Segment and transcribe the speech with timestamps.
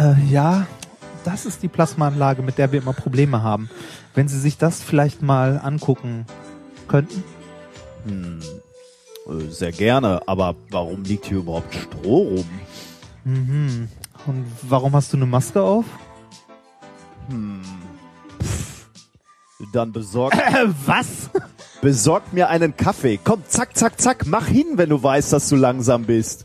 [0.00, 0.66] Äh, ja,
[1.24, 3.68] das ist die Plasmaanlage, mit der wir immer Probleme haben.
[4.14, 6.24] Wenn Sie sich das vielleicht mal angucken
[6.88, 7.22] könnten.
[8.04, 8.40] Hm,
[9.28, 12.48] äh, sehr gerne, aber warum liegt hier überhaupt Stroh rum?
[13.24, 13.88] Mhm.
[14.26, 15.84] Und warum hast du eine Maske auf?
[17.28, 17.79] Hm.
[19.72, 20.34] Dann besorg.
[20.34, 21.30] Äh, was?
[21.80, 23.18] Besorg mir einen Kaffee.
[23.22, 24.26] Komm, zack, zack, zack.
[24.26, 26.44] Mach hin, wenn du weißt, dass du langsam bist.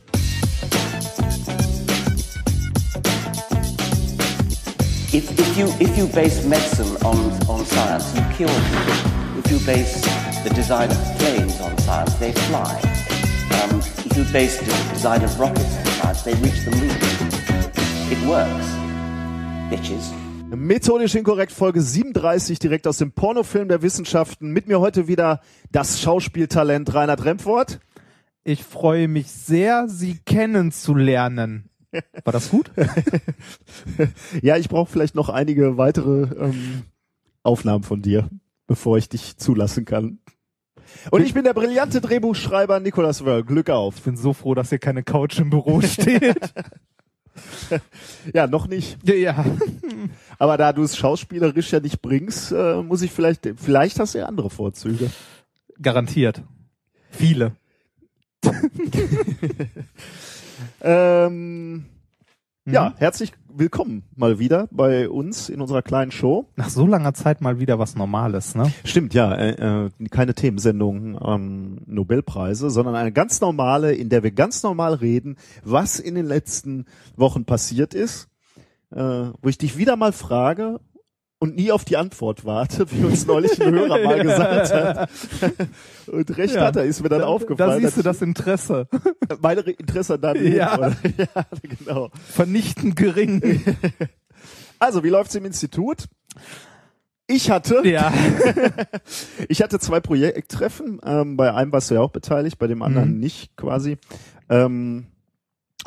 [5.11, 9.39] If, if, you, if you base medicine on, on science, you cure people.
[9.39, 10.01] If you base
[10.43, 12.79] the design of planes on science, they fly.
[13.63, 16.91] Um, if you base the design of rockets on science, they reach the moon.
[18.11, 18.67] It works,
[19.71, 20.24] bitches.
[20.55, 24.51] Methodisch inkorrekt Folge 37 direkt aus dem Pornofilm der Wissenschaften.
[24.51, 27.79] Mit mir heute wieder das Schauspieltalent Reinhard Remfort.
[28.43, 31.69] Ich freue mich sehr, Sie kennenzulernen.
[32.23, 32.71] War das gut?
[34.41, 36.83] ja, ich brauche vielleicht noch einige weitere ähm,
[37.43, 38.29] Aufnahmen von dir,
[38.67, 40.19] bevor ich dich zulassen kann.
[41.11, 43.43] Und ich bin der brillante Drehbuchschreiber Nicolas Wörl.
[43.43, 43.97] Glück auf.
[43.97, 46.37] Ich bin so froh, dass hier keine Couch im Büro steht.
[48.33, 48.97] Ja, noch nicht.
[49.03, 49.45] Ja, ja.
[50.37, 54.19] Aber da du es schauspielerisch ja nicht bringst, äh, muss ich vielleicht, vielleicht hast du
[54.19, 55.11] ja andere Vorzüge.
[55.81, 56.41] Garantiert.
[57.11, 57.55] Viele.
[60.81, 61.85] ähm,
[62.67, 66.49] Ja, herzlich willkommen mal wieder bei uns in unserer kleinen Show.
[66.55, 68.73] Nach so langer Zeit mal wieder was Normales, ne?
[68.83, 74.31] Stimmt, ja, äh, äh, keine Themensendung ähm, Nobelpreise, sondern eine ganz normale, in der wir
[74.31, 76.85] ganz normal reden, was in den letzten
[77.15, 78.29] Wochen passiert ist,
[78.89, 80.79] äh, wo ich dich wieder mal frage
[81.45, 85.09] und nie auf die Antwort warte, wie uns neulich ein Hörer mal gesagt hat.
[86.07, 86.65] und recht Ja.
[86.65, 87.81] hat er, ist mir dann Da, aufgefallen.
[87.81, 88.87] da siehst du das Interesse.
[89.41, 90.77] meine Interesse Leben, Ja.
[90.77, 90.95] oder?
[91.17, 92.09] ja, genau.
[92.27, 93.61] Vernichtend gering.
[94.79, 96.05] Also, wie läuft's im Institut?
[97.27, 98.13] Ich hatte, ja.
[99.49, 100.99] ich hatte zwei Projekttreffen.
[101.03, 103.19] Ähm, bei einem warst du ja auch beteiligt, bei dem anderen Mhm.
[103.19, 103.97] nicht quasi.
[104.49, 105.07] Ähm,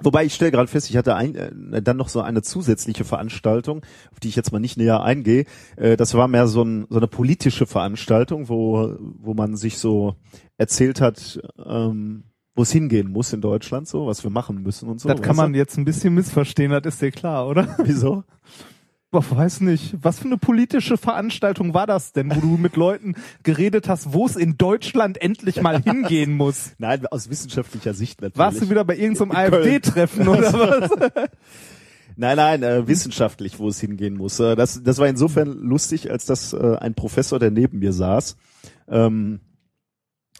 [0.02, 3.84] wobei ich stelle gerade fest, ich hatte ein, äh, dann noch so eine zusätzliche Veranstaltung,
[4.12, 5.44] auf die ich jetzt mal nicht näher eingehe.
[5.76, 10.16] Äh, das war mehr so, ein, so eine politische Veranstaltung, wo, wo man sich so
[10.56, 15.00] erzählt hat, ähm, wo es hingehen muss in Deutschland, so was wir machen müssen und
[15.00, 15.08] so.
[15.08, 17.76] Das kann man jetzt ein bisschen missverstehen, das ist dir klar, oder?
[17.84, 18.24] Wieso?
[19.10, 19.96] Boah, weiß nicht.
[20.02, 24.26] Was für eine politische Veranstaltung war das denn, wo du mit Leuten geredet hast, wo
[24.26, 26.72] es in Deutschland endlich mal hingehen muss?
[26.76, 28.38] Nein, aus wissenschaftlicher Sicht natürlich.
[28.38, 29.32] Warst du wieder bei irgendeinem.
[29.32, 30.90] AfD-Treffen oder was?
[32.16, 34.40] Nein, nein, äh, wissenschaftlich, wo es hingehen muss.
[34.40, 38.36] Äh, das, das war insofern lustig, als dass äh, ein Professor, der neben mir saß,
[38.88, 39.40] ähm,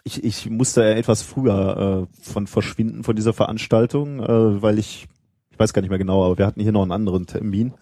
[0.04, 5.06] ich, ich musste etwas früher äh, von verschwinden von dieser Veranstaltung, äh, weil ich,
[5.50, 7.72] ich weiß gar nicht mehr genau, aber wir hatten hier noch einen anderen Termin.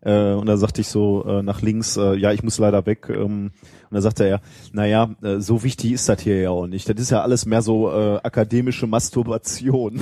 [0.00, 3.08] Äh, und da sagte ich so äh, nach links, äh, ja, ich muss leider weg.
[3.10, 3.50] Ähm,
[3.90, 4.40] und da sagte er,
[4.72, 6.88] naja, äh, so wichtig ist das hier ja auch nicht.
[6.88, 10.00] Das ist ja alles mehr so äh, akademische Masturbation.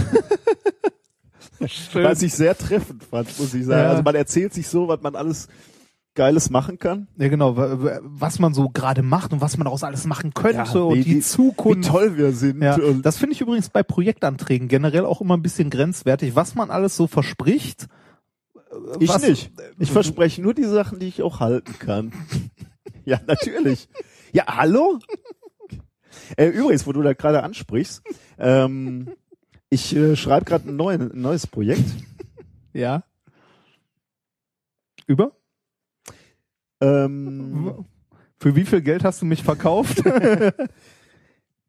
[1.95, 3.83] Was ich sehr treffend fand, muss ich sagen.
[3.85, 3.91] Ja.
[3.91, 5.49] Also man erzählt sich so, was man alles
[6.15, 7.09] Geiles machen kann.
[7.19, 10.33] Ja, genau, wa- wa- was man so gerade macht und was man daraus alles machen
[10.35, 11.89] könnte und wie- die wie- Zukunft.
[11.89, 12.63] Wie toll wir sind.
[12.63, 16.55] Ja, Und das finde ich übrigens bei Projektanträgen generell auch immer ein bisschen grenzwertig, was
[16.55, 17.87] man alles so verspricht.
[18.71, 19.53] Äh, ich was, nicht.
[19.79, 22.13] Ich verspreche nur die Sachen, die ich auch halten kann.
[23.05, 23.89] ja, natürlich.
[24.33, 24.99] Ja, hallo?
[26.37, 28.03] Äh, übrigens, wo du da gerade ansprichst,
[28.39, 29.11] ähm,
[29.71, 31.85] ich äh, schreibe gerade ein, neu, ein neues Projekt.
[32.73, 33.05] Ja.
[35.07, 35.33] Über?
[36.81, 37.87] Ähm,
[38.39, 40.03] Für wie viel Geld hast du mich verkauft?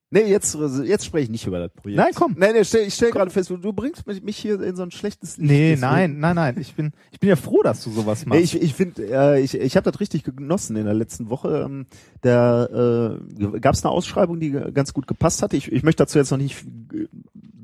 [0.09, 1.97] nee, jetzt, jetzt spreche ich nicht über das Projekt.
[1.97, 2.35] Nein, komm.
[2.37, 4.83] Nein, nee, stell, ich stelle gerade fest, du, du bringst mich, mich hier in so
[4.83, 5.49] ein schlechtes Licht.
[5.49, 6.55] nee, nein, nein, nein.
[6.59, 8.53] Ich bin, ich bin ja froh, dass du sowas Nee, machst.
[8.55, 11.63] ich ich finde, äh, ich, ich habe das richtig genossen in der letzten Woche.
[11.65, 11.85] Ähm,
[12.21, 12.65] da
[13.15, 15.57] äh, gab es eine Ausschreibung, die ganz gut gepasst hatte.
[15.57, 16.65] Ich, ich möchte dazu jetzt noch nicht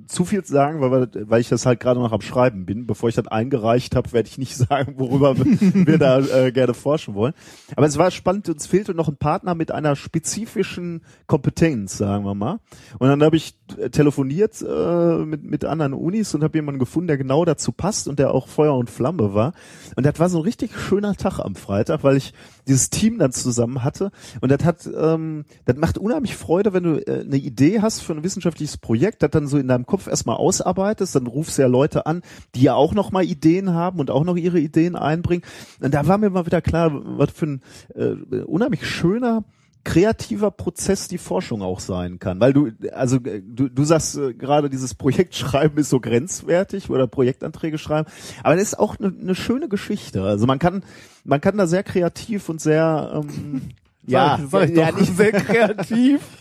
[0.07, 2.85] zu viel sagen, weil, weil ich das halt gerade noch am Schreiben bin.
[2.85, 5.45] Bevor ich das eingereicht habe, werde ich nicht sagen, worüber wir
[5.93, 7.33] wir da äh, gerne forschen wollen.
[7.75, 12.35] Aber es war spannend, uns fehlte noch ein Partner mit einer spezifischen Kompetenz, sagen wir
[12.35, 12.59] mal.
[12.99, 17.07] Und dann habe ich äh, telefoniert äh, mit, mit anderen Unis und habe jemanden gefunden,
[17.07, 19.53] der genau dazu passt und der auch Feuer und Flamme war.
[19.95, 22.33] Und das war so ein richtig schöner Tag am Freitag, weil ich
[22.67, 24.11] dieses Team dann zusammen hatte.
[24.41, 28.13] Und das hat, ähm, das macht unheimlich Freude, wenn du äh, eine Idee hast für
[28.13, 31.67] ein wissenschaftliches Projekt, das dann so in deinem Kopf erstmal ausarbeitest, dann rufst du ja
[31.67, 32.23] Leute an,
[32.55, 35.43] die ja auch noch mal Ideen haben und auch noch ihre Ideen einbringen.
[35.81, 37.61] Und da war mir mal wieder klar, was für ein
[37.93, 39.43] äh, unheimlich schöner
[39.83, 44.71] kreativer Prozess die Forschung auch sein kann, weil du also du, du sagst äh, gerade
[44.71, 48.09] dieses Projektschreiben ist so grenzwertig oder Projektanträge schreiben,
[48.41, 50.23] aber das ist auch eine ne schöne Geschichte.
[50.23, 50.83] Also man kann
[51.23, 53.61] man kann da sehr kreativ und sehr ähm,
[54.07, 56.21] ja, sag ich, sag ich ja doch, nicht sehr kreativ.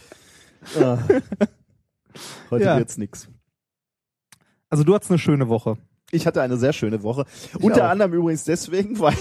[0.80, 0.98] Ah.
[2.50, 2.78] Heute Ja.
[2.78, 3.26] wird's nix.
[4.72, 5.76] Also du hattest eine schöne Woche.
[6.12, 7.26] Ich hatte eine sehr schöne Woche.
[7.58, 7.90] Ich Unter auch.
[7.90, 9.12] anderem übrigens deswegen, weil,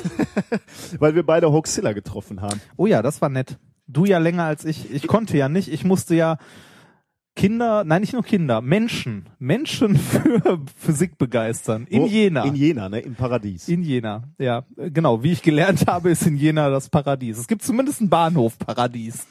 [0.99, 2.61] weil wir beide Hoaxilla getroffen haben.
[2.77, 3.57] Oh ja, das war nett.
[3.85, 4.89] Du ja länger als ich.
[4.93, 5.67] Ich konnte ja nicht.
[5.67, 6.37] Ich musste ja
[7.35, 11.85] Kinder, nein, nicht nur Kinder, Menschen, Menschen für Physik begeistern.
[11.89, 12.43] In Wo- Jena.
[12.45, 12.99] In Jena, ne?
[13.01, 13.67] Im Paradies.
[13.67, 15.21] In Jena, ja, genau.
[15.23, 17.37] Wie ich gelernt habe, ist in Jena das Paradies.
[17.37, 19.27] Es gibt zumindest einen Bahnhof Paradies.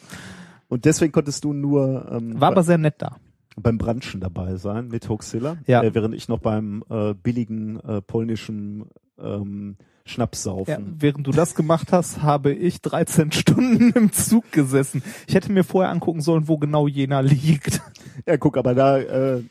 [0.69, 3.17] Und deswegen konntest du nur ähm, War aber sehr nett da.
[3.63, 5.83] Beim Branchen dabei sein mit Hoaxilla, Ja.
[5.83, 8.87] äh, während ich noch beim äh, billigen äh, polnischen
[9.19, 9.77] ähm,
[10.07, 10.97] Schnaps Ja, saufen.
[10.99, 15.03] während du das gemacht hast, habe ich 13 Stunden im Zug gesessen.
[15.29, 17.81] Ich hätte mir vorher angucken sollen, wo genau Jena liegt.
[18.27, 19.43] Ja, guck, aber da äh, äh,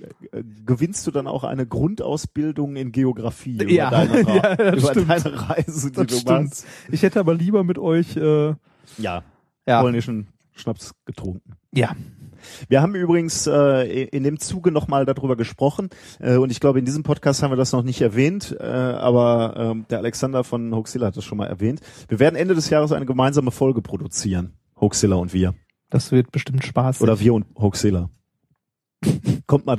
[0.66, 5.10] gewinnst du dann auch eine Grundausbildung in Geografie über, Ja, deine, Ra ja, über stimmt.
[5.10, 6.44] deine Reise, die Das du stimmt.
[6.50, 6.66] machst.
[6.92, 8.54] Ich hätte aber lieber mit euch, äh,
[8.98, 9.24] Ja,
[9.68, 11.54] ja, polnischen Schnaps getrunken.
[11.74, 11.96] ja,
[12.68, 15.90] Wir haben übrigens äh, in dem Zuge nochmal darüber gesprochen
[16.20, 19.54] äh, und ich glaube, in diesem Podcast haben wir das noch nicht erwähnt, äh, aber
[19.58, 21.82] ähm, der Alexander von Hoaxilla hat das schon mal erwähnt.
[22.08, 25.54] Wir werden Ende des Jahres eine gemeinsame Folge produzieren, Hoaxilla und wir.
[25.90, 27.02] das wird bestimmt Spaß.
[27.02, 28.10] Oder wir und Hoaxilla.
[29.48, 29.78] Kommt mal,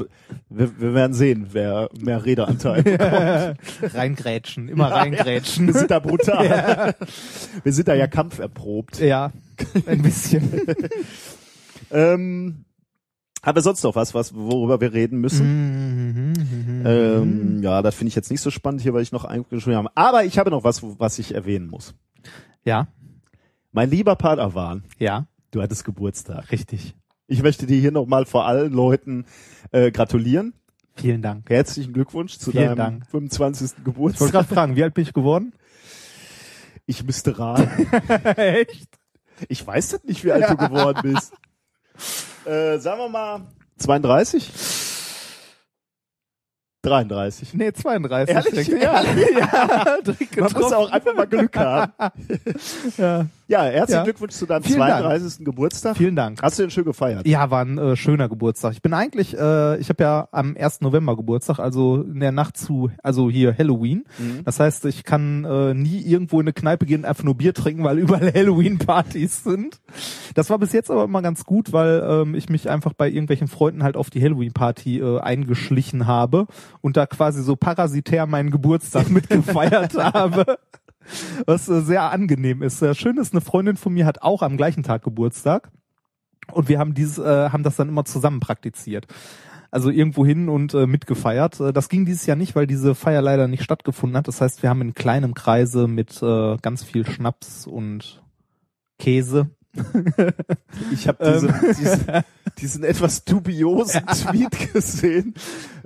[0.49, 3.95] wir, wir werden sehen, wer mehr Redeanteil bekommt.
[3.95, 5.71] reingrätschen, immer Wir reingrätschen.
[5.75, 6.95] sind da brutal.
[7.62, 8.99] Wir sind da ja kampferprobt.
[8.99, 9.31] Ja,
[9.87, 10.51] ein bisschen.
[11.91, 12.65] Ähm,
[13.43, 16.35] haben wir sonst noch was, was worüber wir reden müssen?
[16.35, 16.87] Mhm.
[16.87, 19.91] Ähm, ja, das finde ich jetzt nicht so spannend hier, weil ich noch eingeschrieben habe.
[19.95, 21.95] Aber ich habe noch was, was ich erwähnen muss.
[22.65, 22.89] ja,
[23.73, 26.51] Mein lieber Padawan, ja, du hattest Geburtstag.
[26.53, 26.95] richtig.
[27.27, 29.25] Ich möchte dir hier nochmal vor allen Leuten
[29.73, 30.53] äh, gratulieren.
[30.97, 31.49] Vielen Dank.
[31.49, 33.07] Herzlichen Glückwunsch zu Vielen deinem Dank.
[33.11, 33.67] 25.
[33.67, 34.31] Ich wollte Geburtstag.
[34.33, 35.53] gerade fragen, wie alt bin ich geworden?
[36.87, 37.87] Ich müsste raten.
[38.37, 38.89] Echt?
[39.49, 41.33] Ich weiß das nicht, wie alt du geworden bist.
[42.44, 43.41] Äh, sagen wir mal
[43.79, 44.50] 32?
[46.82, 47.55] 33.
[47.55, 48.35] Nee, 32.
[48.35, 48.67] Ehrlich?
[48.67, 48.82] denke.
[48.82, 49.03] Ja.
[49.03, 49.99] ja,
[50.41, 51.93] Man muss auch einfach mal Glück haben.
[52.97, 53.27] Ja.
[53.50, 54.05] Ja, herzlichen Ja.
[54.05, 55.03] Glückwunsch zu deinem Vielen Dank.
[55.03, 55.44] 32.
[55.44, 55.97] Geburtstag.
[55.97, 56.41] Vielen Dank.
[56.41, 57.27] Hast du den schön gefeiert?
[57.27, 58.75] Ja, war ein äh, schöner Geburtstag.
[58.75, 60.82] Ich bin eigentlich, äh, ich habe ja am 1.
[60.82, 64.05] November Geburtstag, also in der Nacht zu, also hier Halloween.
[64.19, 64.44] Mhm.
[64.44, 67.53] Das heißt, ich kann äh, nie irgendwo in eine Kneipe gehen und einfach nur Bier
[67.53, 69.81] trinken, weil überall Halloween-Partys sind.
[70.35, 73.49] Das war bis jetzt aber immer ganz gut, weil ähm, ich mich einfach bei irgendwelchen
[73.49, 76.47] Freunden halt auf die Halloween-Party äh, eingeschlichen habe
[76.81, 80.59] und da quasi so parasitär meinen Geburtstag mitgefeiert habe.
[81.47, 82.82] Was äh, sehr angenehm ist.
[82.82, 85.71] Äh, schön ist, eine Freundin von mir hat auch am gleichen Tag Geburtstag.
[86.53, 89.06] Und wir haben dieses, äh, haben das dann immer zusammen praktiziert.
[89.71, 91.61] Also irgendwo hin und äh, mitgefeiert.
[91.61, 94.29] Äh, Das ging dieses Jahr nicht, weil diese Feier leider nicht stattgefunden hat.
[94.29, 98.23] Das heißt, wir haben in kleinem Kreise mit äh, ganz viel Schnaps und
[98.99, 99.50] Käse.
[100.93, 102.07] Ich habe diese, diesen,
[102.59, 105.35] diesen etwas dubiosen Tweet gesehen.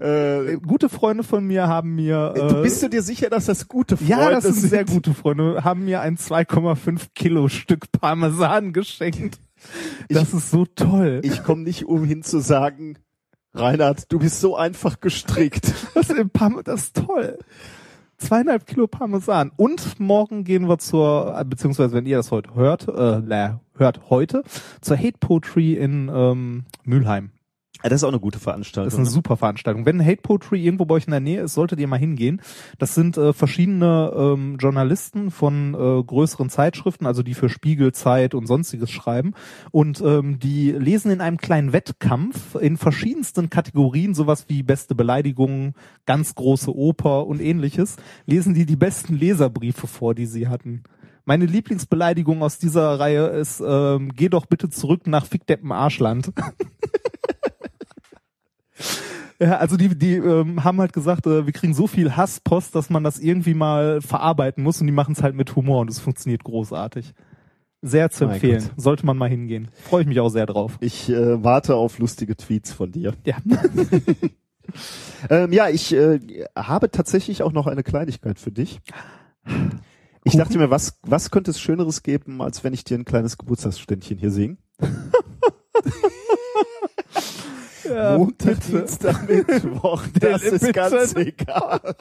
[0.01, 2.35] Äh, Äh, Gute Freunde von mir haben mir.
[2.37, 4.71] Äh, du bist du dir sicher, dass das gute Freunde ja, das sind sind?
[4.71, 5.65] sehr gute Freunde.
[5.65, 9.39] Haben mir ein 2,5 Kilo Stück Parmesan geschenkt.
[10.09, 11.21] Das ist so toll.
[11.25, 12.99] Ich komme nicht umhin zu sagen,
[13.55, 15.73] Reinhard, du bist so einfach gestrickt.
[15.95, 16.09] Das,
[16.65, 17.39] das ist toll.
[18.25, 19.53] Zweieinhalb Kilo Parmesan.
[19.57, 24.43] Und morgen gehen wir zur, beziehungsweise wenn ihr das heute hört, äh, hört heute,
[24.81, 27.34] zur Hate Poetry in ähm, Mülheim.
[27.85, 28.89] Ja, das ist auch eine gute Das Veranstaltung.
[28.89, 29.85] ist eine super Veranstaltung.
[29.85, 32.41] Wenn Hate Poetry irgendwo bei euch in der Nähe ist, solltet ihr mal hingehen.
[32.79, 38.35] Das sind äh, verschiedene ähm, Journalisten von äh, größeren Zeitschriften, also die für Spiegel, Zeit
[38.35, 39.35] und sonstiges schreiben.
[39.71, 45.75] Und ähm, die lesen in einem kleinen Wettkampf in verschiedensten Kategorien, sowas wie beste Beleidigungen,
[46.07, 50.85] ganz große Oper und ähnliches, lesen die die besten Leserbriefe vor, die sie hatten.
[51.27, 56.33] Meine Lieblingsbeleidigung aus dieser Reihe ist, ähm, geh doch bitte zurück nach Fickdeppen Arschland.
[59.41, 62.89] Ja, also die, die ähm, haben halt gesagt, äh, wir kriegen so viel Hasspost, dass
[62.89, 65.99] man das irgendwie mal verarbeiten muss und die machen es halt mit Humor und es
[65.99, 67.13] funktioniert großartig.
[67.83, 68.63] Sehr zu empfehlen.
[68.63, 68.73] Gott.
[68.77, 69.69] Sollte man mal hingehen.
[69.73, 70.79] Freue ich mich auch sehr drauf.
[70.81, 73.15] ich äh, warte auf lustige Tweets von dir.
[73.27, 73.37] Ja.
[75.31, 76.19] Ähm, ja, ich äh,
[76.57, 78.81] habe tatsächlich auch noch eine Kleinigkeit für dich.
[79.47, 80.39] Ich Kuchen?
[80.39, 84.19] dachte mir, was, was könnte es Schöneres geben, als wenn ich dir ein kleines Geburtstagsständchen
[84.19, 84.57] hier singe?
[87.89, 88.79] Ja, Montag, bitte.
[88.79, 90.73] Dienstag, Mittwoch, das ist bitte.
[90.73, 91.97] ganz egal.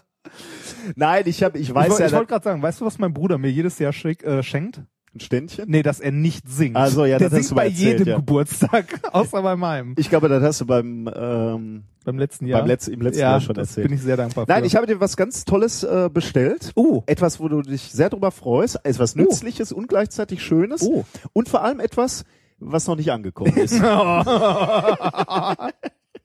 [0.95, 3.13] Nein, ich habe, ich weiß ich ja, ich wollte gerade sagen, weißt du, was mein
[3.13, 4.81] Bruder mir jedes Jahr schick, äh, schenkt?
[5.15, 5.65] ein Ständchen.
[5.67, 6.75] Nee, dass er nicht singt.
[6.75, 8.15] Also, ja, Der das hast singt du mal bei erzählt, jedem ja.
[8.17, 9.93] Geburtstag, außer bei meinem.
[9.97, 12.61] Ich glaube, das hast du beim ähm, Beim letzten Jahr.
[12.61, 13.87] beim letzten, im letzten ja, Jahr schon das erzählt.
[13.87, 14.67] bin ich sehr dankbar Nein, für.
[14.67, 16.71] ich habe dir was ganz Tolles äh, bestellt.
[16.75, 17.03] Oh.
[17.05, 18.79] Etwas, wo du dich sehr drüber freust.
[18.83, 20.81] Etwas Nützliches und gleichzeitig Schönes.
[20.81, 21.05] Oh.
[21.31, 22.25] Und vor allem etwas,
[22.65, 23.73] was noch nicht angekommen ist.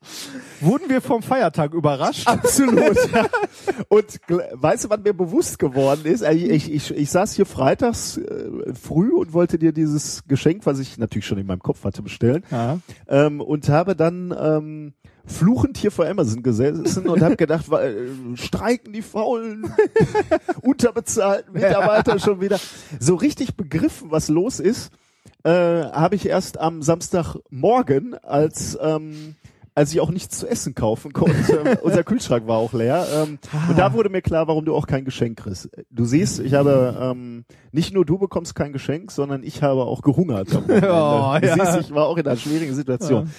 [0.61, 2.27] Wurden wir vom Feiertag überrascht?
[2.27, 2.97] Absolut.
[3.89, 4.19] Und
[4.53, 6.23] weißt du, was mir bewusst geworden ist?
[6.23, 10.79] Also Ich, ich, ich saß hier freitags äh, früh und wollte dir dieses Geschenk, was
[10.79, 12.43] ich natürlich schon in meinem Kopf hatte, bestellen.
[12.51, 12.79] Ja.
[13.07, 14.93] Ähm, und habe dann ähm,
[15.25, 19.73] fluchend hier vor Amazon gesessen und habe gedacht, äh, streiken die faulen,
[20.61, 22.59] unterbezahlten Mitarbeiter schon wieder.
[22.99, 24.91] So richtig begriffen, was los ist,
[25.43, 29.35] äh, habe ich erst am Samstagmorgen, als ähm,
[29.79, 31.79] als ich auch nichts zu essen kaufen konnte.
[31.83, 33.07] Unser Kühlschrank war auch leer.
[33.13, 35.69] Ähm, und da wurde mir klar, warum du auch kein Geschenk kriegst.
[35.89, 40.01] Du siehst, ich habe ähm, nicht nur du bekommst kein Geschenk, sondern ich habe auch
[40.01, 40.49] gehungert.
[40.69, 41.55] Oh, du ja.
[41.55, 43.31] siehst, ich war auch in einer schwierigen Situation.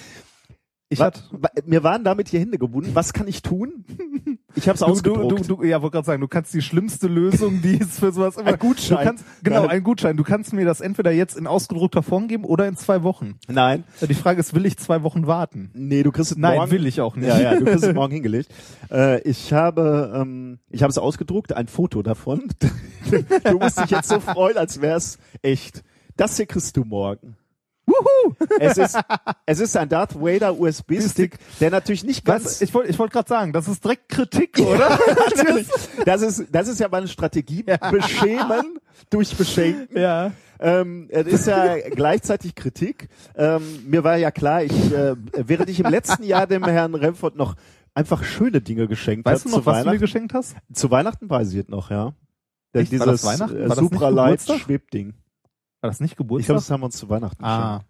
[0.91, 2.91] Ich Wa- hatte, wa- mir waren damit die Hände gebunden.
[2.93, 3.85] Was kann ich tun?
[4.53, 5.49] Ich habe es du, du, ausgedruckt.
[5.49, 8.35] du, du, ja, wollte gerade sagen, du kannst die schlimmste Lösung, die es für sowas
[8.35, 8.49] immer.
[8.49, 8.97] Ein Gutschein.
[8.97, 9.69] Du kannst, genau, Nein.
[9.69, 10.17] ein Gutschein.
[10.17, 13.35] Du kannst mir das entweder jetzt in ausgedruckter Form geben oder in zwei Wochen.
[13.47, 15.71] Nein, Die Frage ist, will ich zwei Wochen warten?
[15.73, 16.71] nee, du kriegst es Nein, morgen.
[16.71, 17.29] will ich auch nicht.
[17.29, 18.53] Ja, ja, du kriegst es morgen hingelegt.
[18.91, 22.43] Äh, ich habe, ähm, ich habe es ausgedruckt, ein Foto davon.
[23.45, 25.81] du musst dich jetzt so freuen, als wär's echt.
[26.17, 27.37] Das hier kriegst du morgen.
[27.85, 28.35] Wuhu!
[28.59, 28.99] Es ist,
[29.45, 32.61] es ist ein Darth Vader USB-Stick, der natürlich nicht ganz, Was?
[32.61, 34.99] Ich wollte ich wollte gerade sagen, das ist direkt Kritik, oder?
[35.27, 35.67] natürlich,
[36.05, 39.97] das ist, das ist ja meine Strategie, beschämen durch Beschenken.
[39.97, 40.31] ja.
[40.63, 43.09] Ähm, es ist ja gleichzeitig Kritik.
[43.35, 47.35] Ähm, mir war ja klar, ich, äh, während ich im letzten Jahr dem Herrn Remford
[47.35, 47.55] noch
[47.95, 50.01] einfach schöne Dinge geschenkt Weißt du habe noch, was du mir Weihnachten.
[50.01, 50.55] geschenkt hast?
[50.71, 52.13] Zu Weihnachten weiß ich es noch, ja.
[52.75, 54.41] Der, nicht Supra Light?
[54.41, 55.15] Schwebding.
[55.81, 56.55] War das nicht Ich glaube, Geburtstag?
[56.57, 57.81] das haben wir uns zu Weihnachten ah.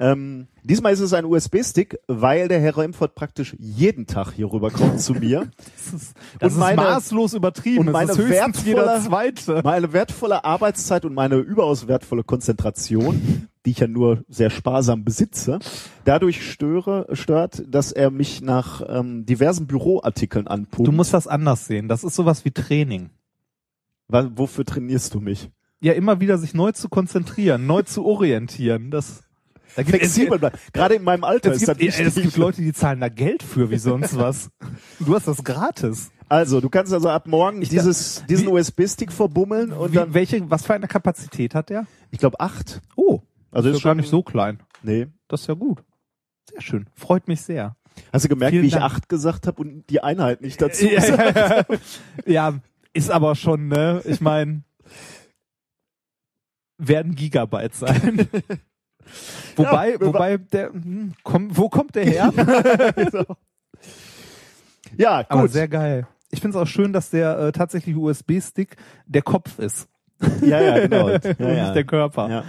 [0.00, 5.00] Ähm, diesmal ist es ein USB-Stick, weil der Herr Remford praktisch jeden Tag hier rüberkommt
[5.00, 5.48] zu mir.
[5.92, 7.78] Das ist, das Und ist meine- maßlos übertrieben.
[7.80, 9.60] und Das meine ist wertvolle- zweite.
[9.62, 15.60] Meine wertvolle Arbeitszeit und meine überaus wertvolle Konzentration, die ich ja nur sehr sparsam besitze,
[16.04, 20.88] dadurch störe, stört, dass er mich nach ähm, diversen Büroartikeln anpumpt.
[20.88, 21.86] Du musst das anders sehen.
[21.86, 23.10] Das ist sowas wie Training.
[24.08, 25.50] Wa- Wofür trainierst du mich?
[25.84, 28.90] Ja, immer wieder sich neu zu konzentrieren, neu zu orientieren.
[28.90, 29.22] Das
[29.76, 30.56] da gibt Flexibel bleiben.
[30.72, 32.06] Gerade in meinem Alter es, ist das gibt, wichtig.
[32.06, 34.48] es gibt Leute, die zahlen da Geld für, wie sonst was.
[34.98, 36.10] Du hast das gratis.
[36.28, 40.14] Also, du kannst also ab morgen Ich dieses, diesen wie- USB-Stick verbummeln und Wie, dann,
[40.14, 41.86] welche, was für eine Kapazität hat der?
[42.10, 42.80] ich glaube, acht.
[42.96, 44.60] Oh, Also ist ist gar schon- nicht so klein.
[44.82, 45.08] Nee.
[45.28, 45.82] Das ist ja gut.
[46.50, 46.86] Sehr schön.
[46.94, 47.76] Freut mich sehr.
[48.10, 48.84] Hast du gemerkt, Vielen wie ich Dank.
[48.86, 50.86] acht gesagt habe und die Einheit nicht dazu?
[50.88, 51.64] Ja, ja, ja.
[52.24, 52.54] ja,
[52.94, 54.00] ist aber schon, ne?
[54.06, 54.62] Ich meine,
[56.78, 58.28] werden Gigabyte sein.
[59.56, 62.32] wobei, Ja, wobei der, hm, komm, wo kommt der her?
[64.96, 65.30] ja, gut.
[65.30, 66.06] aber sehr geil.
[66.30, 68.76] Ich finde es auch schön, dass der äh, tatsächlich USB-Stick
[69.06, 69.88] der Kopf ist
[70.42, 71.08] ja, ja, genau.
[71.08, 71.62] Ja, und ja.
[71.62, 72.28] nicht der Körper.
[72.28, 72.44] Ja.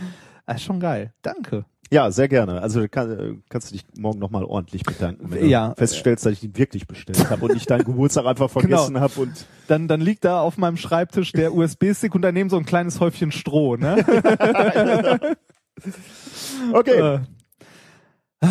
[0.45, 1.13] Das ist schon geil.
[1.21, 1.65] Danke.
[1.91, 2.61] Ja, sehr gerne.
[2.61, 5.69] Also kann, äh, kannst du dich morgen nochmal ordentlich bedanken, wenn Ja.
[5.69, 8.59] du feststellst, dass ich ihn wirklich bestellt habe und nicht deinen Geburtstag einfach Genau.
[8.77, 12.57] vergessen habe und Dann, dann liegt da auf meinem Schreibtisch der USB-Stick und daneben so
[12.57, 14.03] ein kleines Häufchen Stroh, ne?
[16.73, 17.19] okay.
[18.41, 18.47] Äh,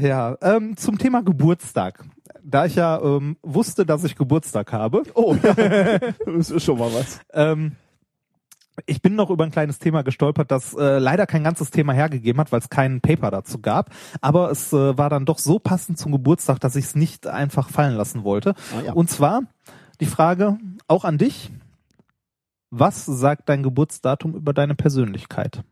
[0.00, 2.04] ja, ähm, zum Thema Geburtstag.
[2.44, 5.54] Da ich ja ähm, wusste, dass ich Geburtstag habe, Oh, ja.
[6.26, 7.20] das ist schon mal was.
[7.32, 7.72] ähm,
[8.86, 12.40] ich bin noch über ein kleines Thema gestolpert, das äh, leider kein ganzes Thema hergegeben
[12.40, 13.90] hat, weil es keinen Paper dazu gab.
[14.20, 17.68] Aber es äh, war dann doch so passend zum Geburtstag, dass ich es nicht einfach
[17.68, 18.54] fallen lassen wollte.
[18.76, 18.92] Ah, ja.
[18.92, 19.42] Und zwar
[20.00, 21.50] die Frage auch an dich.
[22.70, 25.62] Was sagt dein Geburtsdatum über deine Persönlichkeit?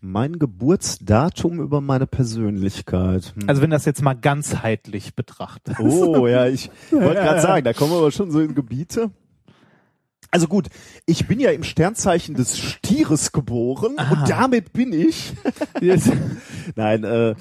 [0.00, 3.34] Mein Geburtsdatum über meine Persönlichkeit.
[3.34, 3.48] Hm.
[3.48, 5.80] Also wenn das jetzt mal ganzheitlich betrachtet.
[5.80, 9.10] Oh, ja, ich wollte gerade sagen, da kommen wir aber schon so in Gebiete.
[10.30, 10.68] Also gut,
[11.06, 14.10] ich bin ja im Sternzeichen des Stieres geboren Ah.
[14.12, 15.32] und damit bin ich.
[16.76, 17.34] Nein, äh,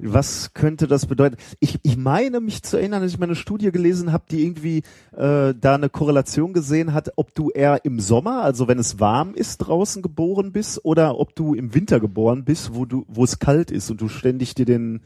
[0.00, 1.36] was könnte das bedeuten?
[1.60, 4.78] Ich, ich meine mich zu erinnern, dass ich mal eine Studie gelesen habe, die irgendwie
[5.16, 9.34] äh, da eine Korrelation gesehen hat, ob du eher im Sommer, also wenn es warm
[9.34, 13.38] ist, draußen geboren bist, oder ob du im Winter geboren bist, wo du, wo es
[13.38, 15.00] kalt ist und du ständig dir den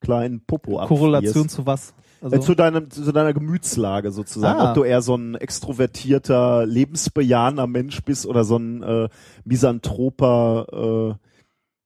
[0.00, 1.00] kleinen Popo abfrierst.
[1.00, 1.94] Korrelation zu was?
[2.20, 4.58] Also, Äh, zu, deinem, zu deiner Gemütslage sozusagen.
[4.60, 4.68] Ah.
[4.70, 9.08] Ob du eher so ein extrovertierter, lebensbejahender Mensch bist oder so ein äh,
[9.44, 11.14] misanthroper äh,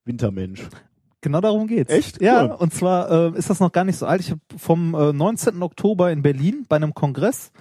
[0.05, 0.67] Wintermensch.
[1.23, 1.91] Genau darum geht's.
[1.93, 2.19] Echt?
[2.21, 2.55] Ja, Cool.
[2.59, 4.21] und zwar äh, ist das noch gar nicht so alt.
[4.21, 5.61] Ich habe vom äh, 19.
[5.61, 7.51] Oktober in Berlin bei einem Kongress,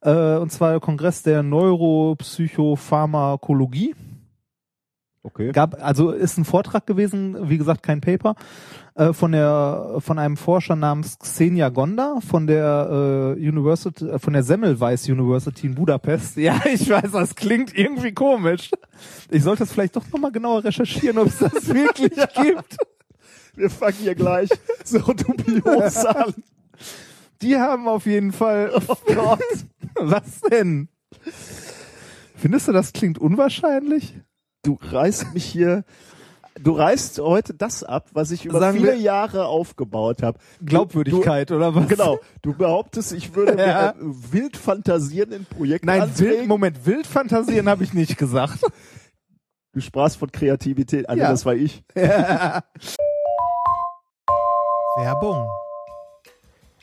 [0.00, 3.94] äh, und zwar der Kongress der Neuropsychopharmakologie.
[5.24, 5.52] Okay.
[5.52, 8.34] Gab, also ist ein Vortrag gewesen, wie gesagt, kein Paper,
[8.96, 14.32] äh, von der von einem Forscher namens Xenia Gonda von der äh, University, äh, von
[14.32, 16.36] der Semmelweis University in Budapest.
[16.42, 18.70] Ja, ich weiß, das klingt irgendwie komisch.
[19.30, 22.76] Ich sollte es vielleicht doch nochmal genauer recherchieren, ob es das wirklich gibt.
[23.54, 24.50] Wir fangen hier gleich
[24.84, 26.34] so dubios an.
[27.42, 28.72] Die haben auf jeden Fall.
[28.88, 29.40] Oh Gott.
[29.94, 30.88] Was denn?
[32.34, 34.14] Findest du, das klingt unwahrscheinlich?
[34.64, 35.82] Du reißt mich hier,
[36.60, 40.38] du reißt heute das ab, was ich über Sagen viele wir- Jahre aufgebaut habe.
[40.64, 41.88] Glaubwürdigkeit oder was?
[41.88, 42.20] Genau.
[42.42, 43.94] Du behauptest, ich würde Ja.
[43.98, 48.60] mir, äh, wild fantasieren in Projekten Nein, wild, Moment, Wildfantasieren habe ich nicht gesagt.
[49.72, 51.08] Du sprachst von Kreativität.
[51.08, 51.30] Ah, nee, Ja.
[51.30, 51.82] das war ich.
[54.96, 55.48] Werbung.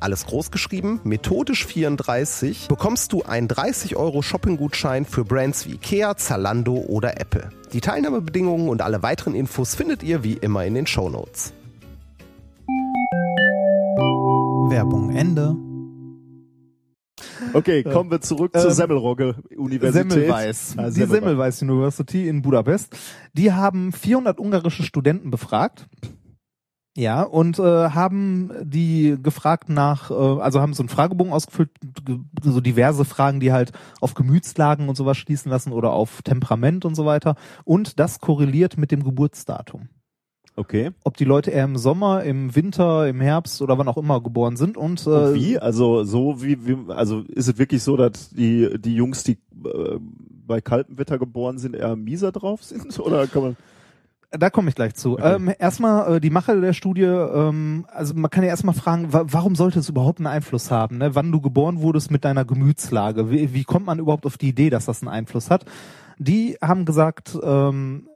[0.00, 6.16] alles groß geschrieben, methodisch 34, bekommst du einen 30 Euro Shopping-Gutschein für Brands wie Ikea,
[6.16, 7.50] Zalando oder Apple.
[7.72, 11.52] Die Teilnahmebedingungen und alle weiteren Infos findet ihr wie immer in den Shownotes.
[14.68, 15.56] Werbung Ende.
[17.52, 20.10] Okay, kommen wir zurück zur Ähm, Semmelrogge-Universität.
[20.10, 20.74] Semmelweis.
[20.76, 22.96] Ah, die Semmelweis University in Budapest.
[23.32, 25.86] Die haben 400 ungarische Studenten befragt.
[26.96, 31.68] Ja, und äh, haben die gefragt nach, äh, also haben so einen Fragebogen ausgefüllt,
[32.04, 36.86] ge- so diverse Fragen, die halt auf Gemütslagen und sowas schließen lassen oder auf Temperament
[36.86, 37.34] und so weiter.
[37.64, 39.90] Und das korreliert mit dem Geburtsdatum.
[40.58, 40.92] Okay.
[41.04, 44.56] Ob die Leute eher im Sommer, im Winter, im Herbst oder wann auch immer geboren
[44.56, 44.78] sind.
[44.78, 45.58] Und, äh, Und wie?
[45.58, 49.32] Also so wie, wie also ist es wirklich so, dass die die Jungs, die
[49.66, 49.98] äh,
[50.46, 52.98] bei kaltem Wetter geboren sind, eher mieser drauf sind?
[53.00, 53.56] Oder kann man?
[54.38, 55.14] Da komme ich gleich zu.
[55.14, 55.34] Okay.
[55.36, 59.24] Ähm, erstmal äh, die Mache der Studie, ähm, also man kann ja erstmal fragen, wa
[59.26, 61.14] warum sollte es überhaupt einen Einfluss haben, ne?
[61.14, 63.30] wann du geboren wurdest mit deiner Gemütslage?
[63.30, 65.64] Wie, wie kommt man überhaupt auf die Idee, dass das einen Einfluss hat?
[66.18, 68.08] Die haben gesagt, ähm,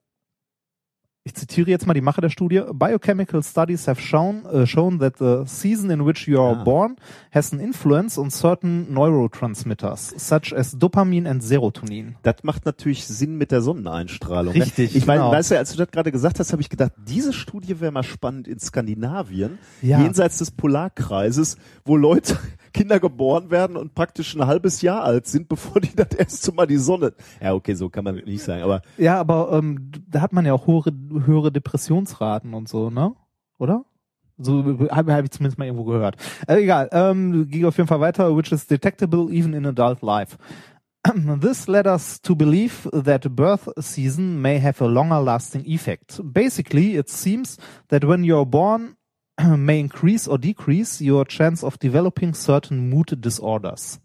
[1.30, 2.62] ich zitiere jetzt mal die Mache der Studie.
[2.72, 6.64] Biochemical studies have shown, uh, shown that the season in which you are Ah.
[6.64, 6.96] born
[7.32, 12.16] has an influence on certain neurotransmitters, such as Dopamin and Serotonin.
[12.22, 14.52] Das macht natürlich Sinn mit der Sonneneinstrahlung.
[14.54, 14.98] Richtig, Ne?
[14.98, 15.32] Ich meine, genau.
[15.32, 18.02] weißt du, als du das gerade gesagt hast, habe ich gedacht, diese Studie wäre mal
[18.02, 20.00] spannend in Skandinavien, Ja.
[20.00, 22.36] jenseits des Polarkreises, wo Leute,
[22.72, 26.66] Kinder geboren werden und praktisch ein halbes Jahr alt sind, bevor die das erste Mal
[26.66, 27.12] die Sonne.
[27.40, 30.52] Ja, okay, so kann man nicht sagen, aber Ja, aber ähm, da hat man ja
[30.52, 30.92] auch höhere,
[31.24, 33.14] höhere Depressionsraten und so, ne?
[33.58, 33.84] Oder?
[34.38, 36.16] So habe hab ich zumindest mal irgendwo gehört.
[36.46, 40.38] Äh, egal, ähm, ging auf jeden Fall weiter, which is detectable even in adult life.
[41.40, 46.20] This led us to believe that birth season may have a longer lasting effect.
[46.22, 48.96] Basically, it seems that when you're born
[49.56, 54.00] may increase or decrease your chance of developing certain mood disorders.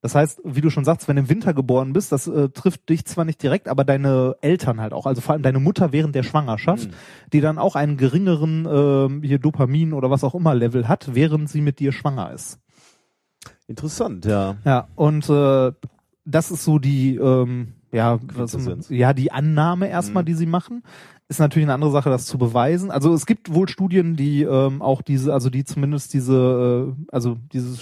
[0.00, 2.88] Das heißt, wie du schon sagst, wenn du im Winter geboren bist, das äh, trifft
[2.88, 6.14] dich zwar nicht direkt, aber deine Eltern halt auch, also vor allem deine Mutter während
[6.14, 6.88] der Schwangerschaft,
[7.32, 11.50] die dann auch einen geringeren ähm, hier Dopamin oder was auch immer Level hat, während
[11.50, 12.60] sie mit dir schwanger ist.
[13.66, 14.56] interessant, ja.
[14.64, 15.72] Ja, und äh,
[16.24, 18.56] das ist so die ähm, ja, was,
[18.90, 20.26] ja, die Annahme erstmal, Mhm.
[20.26, 20.82] die sie machen.
[21.28, 22.90] Ist natürlich eine andere Sache, das zu beweisen.
[22.90, 27.36] Also es gibt wohl Studien, die ähm, auch diese, also die zumindest diese, äh, also
[27.52, 27.80] dieses,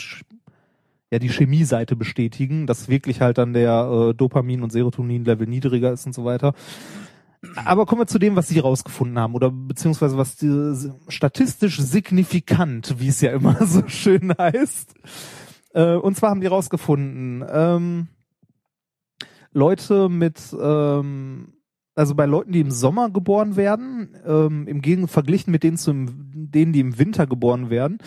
[1.13, 6.07] ja die Chemie-Seite bestätigen, dass wirklich halt dann der äh, Dopamin- und Serotonin-Level niedriger ist
[6.07, 6.55] und so weiter.
[7.65, 10.75] Aber kommen wir zu dem, was Sie rausgefunden haben oder beziehungsweise was die,
[11.07, 14.95] statistisch signifikant, wie es ja immer so schön heißt.
[15.75, 18.09] Äh, und zwar haben die rausgefunden, ähm,
[19.53, 21.53] Leute mit, ähm,
[21.97, 26.31] also bei Leuten, die im Sommer geboren werden, ähm, im Gegenteil verglichen mit denen, zum,
[26.35, 27.99] denen, die im Winter geboren werden,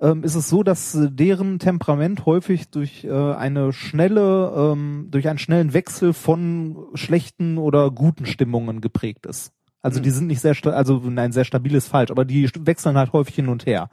[0.00, 5.28] ähm, ist es so, dass äh, deren Temperament häufig durch äh, eine schnelle, ähm, durch
[5.28, 9.52] einen schnellen Wechsel von schlechten oder guten Stimmungen geprägt ist.
[9.82, 13.12] Also die sind nicht sehr, also nein, sehr stabil ist falsch, aber die wechseln halt
[13.12, 13.90] häufig hin und her.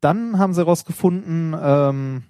[0.00, 2.22] Dann haben sie herausgefunden, ähm,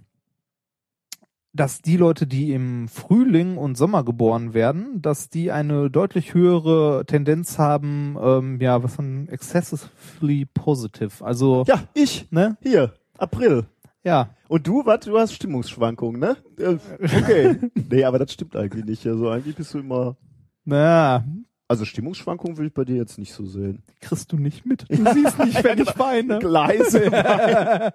[1.54, 7.04] dass die Leute, die im Frühling und Sommer geboren werden, dass die eine deutlich höhere
[7.06, 11.24] Tendenz haben, ähm, ja, was von excessively positive.
[11.24, 12.30] Also, Ja, ich.
[12.32, 12.56] ne?
[12.60, 13.64] Hier, April.
[14.02, 14.30] Ja.
[14.48, 15.00] Und du, was?
[15.00, 16.36] Du hast Stimmungsschwankungen, ne?
[16.58, 17.56] Äh, Okay.
[17.90, 19.06] nee, aber das stimmt eigentlich nicht.
[19.06, 20.16] Also eigentlich bist du immer.
[20.64, 21.24] Na,
[21.68, 23.82] Also Stimmungsschwankungen will ich bei dir jetzt nicht so sehen.
[24.00, 24.84] kriegst du nicht mit.
[24.90, 26.38] Du siehst nicht, wenn ich weine.
[26.40, 27.04] Leise.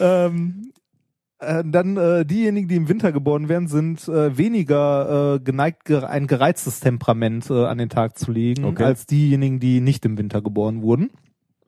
[0.00, 0.72] ähm,
[1.38, 6.02] äh, dann äh, diejenigen, die im Winter geboren werden, sind äh, weniger äh, geneigt, ge
[6.04, 8.84] ein gereiztes Temperament äh, an den Tag zu legen, Okay.
[8.84, 11.10] als diejenigen, die nicht im Winter geboren wurden.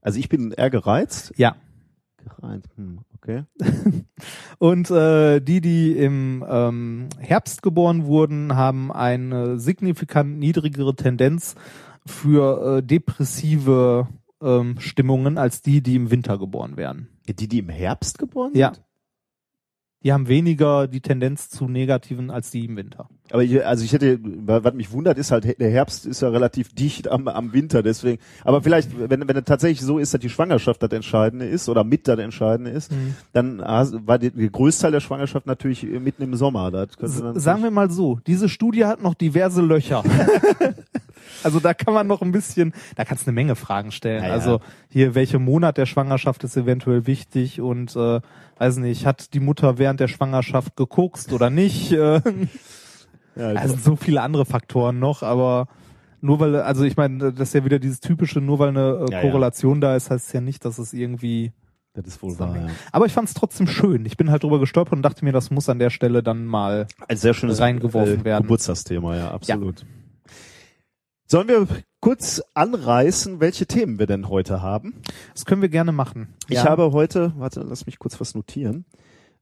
[0.01, 1.33] Also ich bin eher gereizt.
[1.37, 1.57] Ja.
[2.25, 2.69] Gereizt.
[2.77, 3.45] Hm, okay.
[4.59, 11.55] Und äh, die, die im ähm, Herbst geboren wurden, haben eine signifikant niedrigere Tendenz
[12.07, 14.09] für äh, depressive
[14.43, 17.09] ähm, Stimmungen als die, die im Winter geboren werden.
[17.29, 18.73] Die, die im Herbst geboren Ja.
[20.05, 23.09] Die haben weniger die Tendenz zu negativen als die im Winter.
[23.31, 26.73] Aber ich, also ich hätte, was mich wundert, ist halt, der Herbst ist ja relativ
[26.73, 28.23] dicht am, am Winter, deswegen.
[28.45, 31.83] Aber vielleicht, wenn, wenn es tatsächlich so ist, dass die Schwangerschaft das Entscheidende ist oder
[31.83, 32.93] mit das Entscheidende ist,
[33.33, 36.71] dann hast- war der Großteil der Schwangerschaft natürlich mitten im Sommer.
[36.71, 40.05] Das dann Sagen wir mal so, diese Studie hat noch diverse Löcher.
[41.43, 44.23] also da kann man noch ein bisschen, da kannst du eine Menge Fragen stellen.
[44.23, 44.35] Ja, ja.
[44.35, 48.21] Also hier, welcher Monat der Schwangerschaft ist eventuell wichtig und äh,
[48.59, 51.93] weiß nicht, hat die Mutter während der Schwangerschaft gekokst oder nicht?
[51.93, 52.21] Äh,
[53.37, 55.69] ja, also so viele andere Faktoren noch, aber
[56.21, 59.13] nur weil, also ich meine, das ist ja wieder dieses typische, nur weil eine äh,
[59.13, 59.21] Ja, ja.
[59.21, 61.53] Korrelation da ist, heißt es ja nicht, dass es irgendwie
[61.95, 62.57] das ist wohl wahr.
[62.57, 62.67] Ja.
[62.93, 64.07] aber ich fand es trotzdem schön.
[64.07, 66.87] Ich bin halt drüber gestolpert und dachte mir, das muss an der Stelle dann mal.
[67.09, 68.43] Ein sehr schönes reingeworfen werden.
[68.43, 69.85] Geburtstagsthema, ja, absolut.
[71.31, 71.67] Sollen wir
[72.01, 74.95] kurz anreißen, welche Themen wir denn heute haben?
[75.35, 76.29] Das können wir gerne machen.
[76.49, 76.65] Ich Ja.
[76.65, 78.87] habe heute, warte, lass mich kurz was notieren.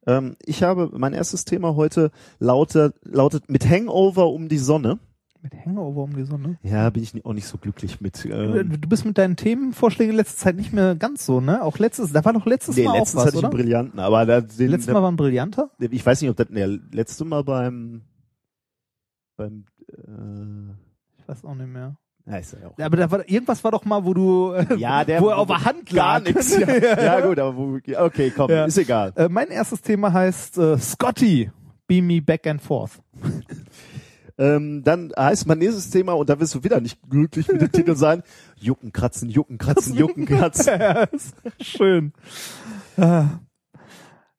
[0.05, 4.99] Ähm, ich habe, mein erstes Thema heute lautet, lautet mit Hangover um die Sonne.
[5.43, 6.59] mit Hangover um die Sonne.
[6.65, 8.25] Ja, bin ich auch nicht so glücklich mit.
[8.25, 11.63] Du Ähm, du bist mit deinen Themenvorschlägen in letzter Zeit nicht mehr ganz so, ne?
[11.63, 13.49] Auch letztes, da war doch letztes nee, Mal auch letztens was, hatte ich oder?
[13.51, 15.71] einen brillanten, aber da, den, Letztes Mal war ein brillanter?
[15.79, 18.03] ich weiß nicht, ob das, nee, letzte Mal beim,
[19.37, 20.86] beim, äh, Ich
[21.29, 21.97] weiß auch nicht mehr.
[22.27, 22.79] ja, ist ja auch.
[22.79, 25.39] Ja, aber da war, irgendwas war doch mal, wo du, äh, Ja, der, wo er
[25.39, 26.25] auf der Hand gar lag.
[26.27, 26.57] nichts.
[26.59, 26.69] Ja,
[27.03, 28.65] ja gut, aber wo, okay, komm, Ja.
[28.65, 29.13] ist egal.
[29.17, 31.51] Äh, mein erstes Thema heißt äh, Scotty,
[31.87, 32.93] beam me back and forth.
[34.39, 37.73] Ähm, dann heißt mein nächstes Thema, und da wirst du wieder nicht glücklich mit dem
[37.73, 38.23] Titel sein,
[38.59, 40.79] Jucken, Kratzen, Jucken, Kratzen, Jucken, Kratzen.
[40.79, 42.13] Ja, ist schön.
[42.99, 43.41] Ah.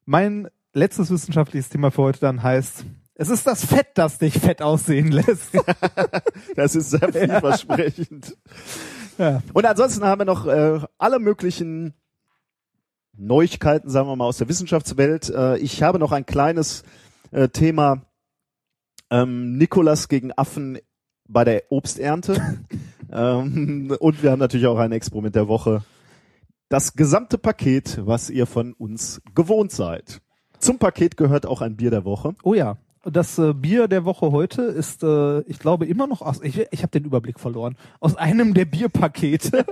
[0.04, 2.84] Mein letztes wissenschaftliches Thema für heute dann heißt,
[3.18, 5.50] es ist das Fett, das dich fett aussehen lässt.
[6.54, 8.36] Das ist sehr vielversprechend.
[9.18, 9.42] Ja.
[9.52, 11.94] Und ansonsten haben wir noch äh, alle möglichen
[13.16, 15.30] Neuigkeiten, sagen wir mal, aus der Wissenschaftswelt.
[15.30, 16.84] Äh, ich habe noch ein kleines
[17.32, 18.02] äh, Thema
[19.10, 20.78] ähm, Nikolas gegen Affen
[21.28, 22.60] bei der Obsternte.
[23.12, 25.82] ähm, und wir haben natürlich auch ein Experiment der Woche.
[26.68, 30.20] Das gesamte Paket, was ihr von uns gewohnt seid.
[30.58, 32.34] Zum Paket gehört auch ein Bier der Woche.
[32.42, 32.78] Oh ja.
[33.04, 36.82] Das äh, Bier der Woche heute ist, äh, ich glaube, immer noch aus, ich, ich
[36.82, 39.64] habe den Überblick verloren, aus einem der Bierpakete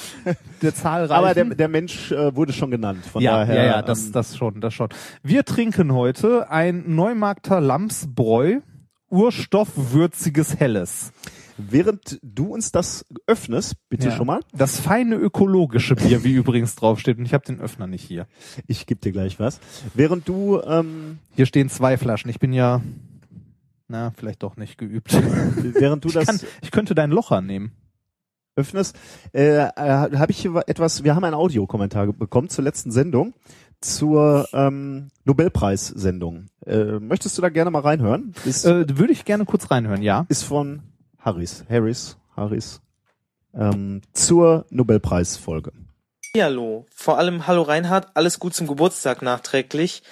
[0.62, 1.12] der zahlreichen.
[1.12, 3.04] Aber der, der Mensch äh, wurde schon genannt.
[3.04, 4.88] Von ja, daher, ja, ja, das, ähm, das schon, das schon.
[5.22, 8.60] Wir trinken heute ein Neumarkter Lamsbräu,
[9.10, 11.12] Urstoffwürziges Helles.
[11.70, 14.16] Während du uns das öffnest, bitte Ja.
[14.16, 14.40] schon mal.
[14.52, 17.18] Das feine ökologische Bier, wie übrigens draufsteht.
[17.18, 18.26] Und ich habe den Öffner nicht hier.
[18.66, 19.60] Ich gebe dir gleich was.
[19.94, 22.30] Während du, ähm, Hier stehen zwei Flaschen.
[22.30, 22.80] Ich bin ja,
[23.88, 25.12] na, vielleicht doch nicht geübt.
[25.74, 27.72] während du Ich, das kann, ich könnte deinen Locher nehmen.
[28.56, 28.96] öffnest,
[29.32, 31.04] äh, äh, habe ich hier etwas.
[31.04, 33.32] Wir haben einen Audiokommentar bekommen zur letzten Sendung
[33.80, 36.46] zur ähm, Nobelpreis-Sendung.
[36.66, 38.32] Äh, möchtest du da gerne mal reinhören?
[38.44, 40.24] Ist, Äh, würde ich gerne kurz reinhören, ja.
[40.28, 40.82] ist von
[41.24, 42.80] Harris, Harris, Harris,
[43.54, 45.72] ähm, zur Nobelpreisfolge.
[46.36, 46.86] Hallo.
[46.90, 50.02] Vor allem Hallo Reinhard, alles gut zum Geburtstag nachträglich.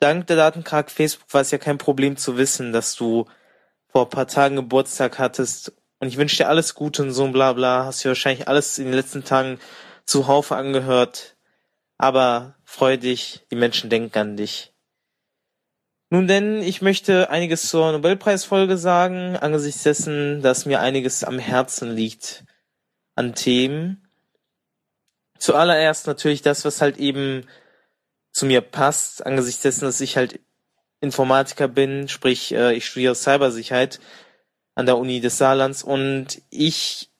[0.00, 3.26] Dank der Datenkrag Facebook war es ja kein Problem zu wissen, dass du
[3.88, 5.72] vor ein paar Tagen Geburtstag hattest.
[6.00, 7.84] Und ich wünsche dir alles Gute und so ein Blabla.
[7.84, 9.58] Hast du wahrscheinlich alles in den letzten Tagen
[10.06, 11.36] zuhauf angehört.
[11.98, 14.72] Aber freu dich, die Menschen denken an dich.
[16.10, 21.94] Nun denn, ich möchte einiges zur Nobelpreisfolge sagen, angesichts dessen, dass mir einiges am Herzen
[21.94, 22.44] liegt
[23.14, 24.08] an Themen.
[25.38, 27.46] Zuallererst natürlich das, was halt eben
[28.32, 30.40] zu mir passt, angesichts dessen, dass ich halt
[31.00, 34.00] Informatiker bin, sprich, äh, ich studiere Cybersicherheit
[34.74, 37.10] an der Uni des Saarlands und ich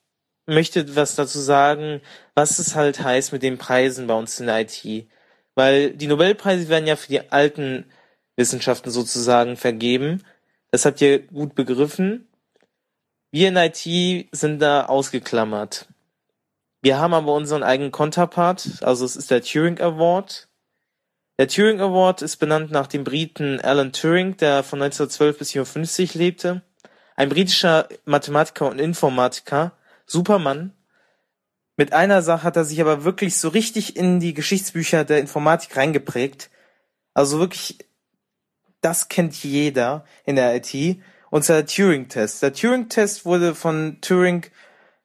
[0.46, 2.00] möchte was dazu sagen,
[2.34, 5.08] was es halt heißt mit den Preisen bei uns in der IT.
[5.54, 7.84] Weil die Nobelpreise werden ja für die alten
[8.38, 10.24] Wissenschaften sozusagen vergeben.
[10.70, 12.28] Das habt ihr gut begriffen.
[13.30, 15.88] Wir in IT sind da ausgeklammert.
[16.80, 20.48] Wir haben aber unseren eigenen Konterpart, also es ist der Turing Award.
[21.38, 26.14] Der Turing Award ist benannt nach dem Briten Alan Turing, der von 1912 bis 1950
[26.14, 26.62] lebte.
[27.16, 29.72] Ein britischer Mathematiker und Informatiker,
[30.06, 30.72] Supermann.
[31.76, 35.76] Mit einer Sache hat er sich aber wirklich so richtig in die Geschichtsbücher der Informatik
[35.76, 36.50] reingeprägt.
[37.14, 37.78] Also wirklich
[38.80, 42.42] das kennt jeder in der IT, und zwar der Turing-Test.
[42.42, 44.46] Der Turing-Test wurde von Turing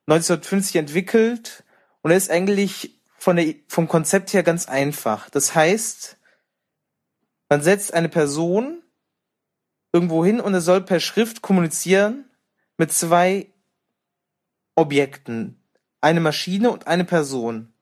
[0.07, 1.63] 1950 entwickelt
[2.01, 5.29] und er ist eigentlich von der, vom Konzept her ganz einfach.
[5.29, 6.17] Das heißt,
[7.49, 8.81] man setzt eine Person
[9.93, 12.25] irgendwo hin und er soll per Schrift kommunizieren
[12.77, 13.47] mit zwei
[14.75, 15.61] Objekten.
[16.01, 17.73] Eine Maschine und eine Person.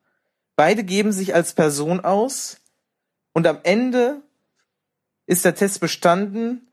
[0.56, 2.58] Beide geben sich als Person aus
[3.34, 4.22] und am Ende
[5.32, 6.67] ist der Test bestanden,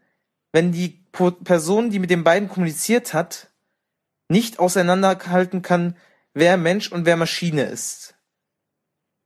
[0.53, 3.51] wenn die Person, die mit den beiden kommuniziert hat,
[4.29, 5.97] nicht auseinanderhalten kann,
[6.35, 8.16] wer Mensch und wer Maschine ist.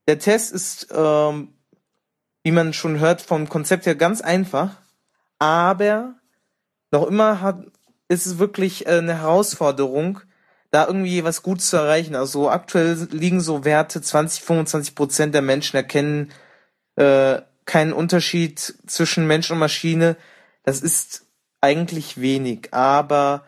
[0.07, 1.55] Der Test ist, ähm,
[2.45, 4.77] wie man schon hört, vom Konzept her ganz einfach,
[5.38, 6.14] aber
[6.90, 7.64] noch immer hat,
[8.09, 10.21] ist es wirklich äh, eine Herausforderung,
[10.71, 12.16] da irgendwie was gut zu erreichen.
[12.16, 16.33] Also aktuell liegen so Werte, 20, 25 Prozent der Menschen erkennen
[16.97, 17.40] äh,
[17.73, 20.19] keinen Unterschied zwischen Mensch und Maschine.
[20.63, 21.25] Das ist
[21.63, 23.47] eigentlich wenig, aber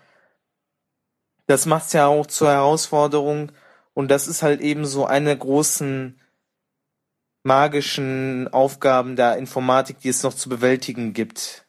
[1.47, 3.53] das macht es ja auch zur Herausforderung
[3.93, 6.19] und das ist halt eben so eine großen
[7.43, 11.67] magischen Aufgaben der Informatik, die es noch zu bewältigen gibt.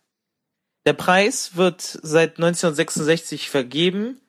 [0.86, 4.22] Der Preis wird seit 1966 vergeben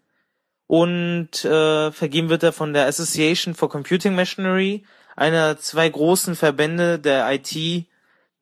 [0.66, 4.84] und äh, vergeben wird er von der Association for Computing Machinery,
[5.14, 7.86] einer zwei großen Verbände der IT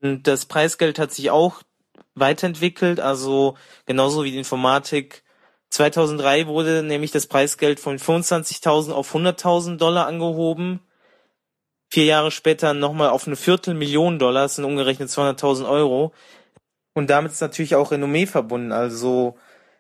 [0.05, 1.63] das Preisgeld hat sich auch
[2.15, 5.23] weiterentwickelt, also genauso wie die Informatik.
[5.71, 10.81] 2003 wurde nämlich das Preisgeld von 25.000 auf 100.000 Dollar angehoben.
[11.91, 16.13] Vier Jahre später nochmal auf eine Viertelmillion Dollar, das sind umgerechnet 200.000 Euro.
[16.93, 18.73] Und damit ist natürlich auch Renommee verbunden.
[18.73, 19.37] Also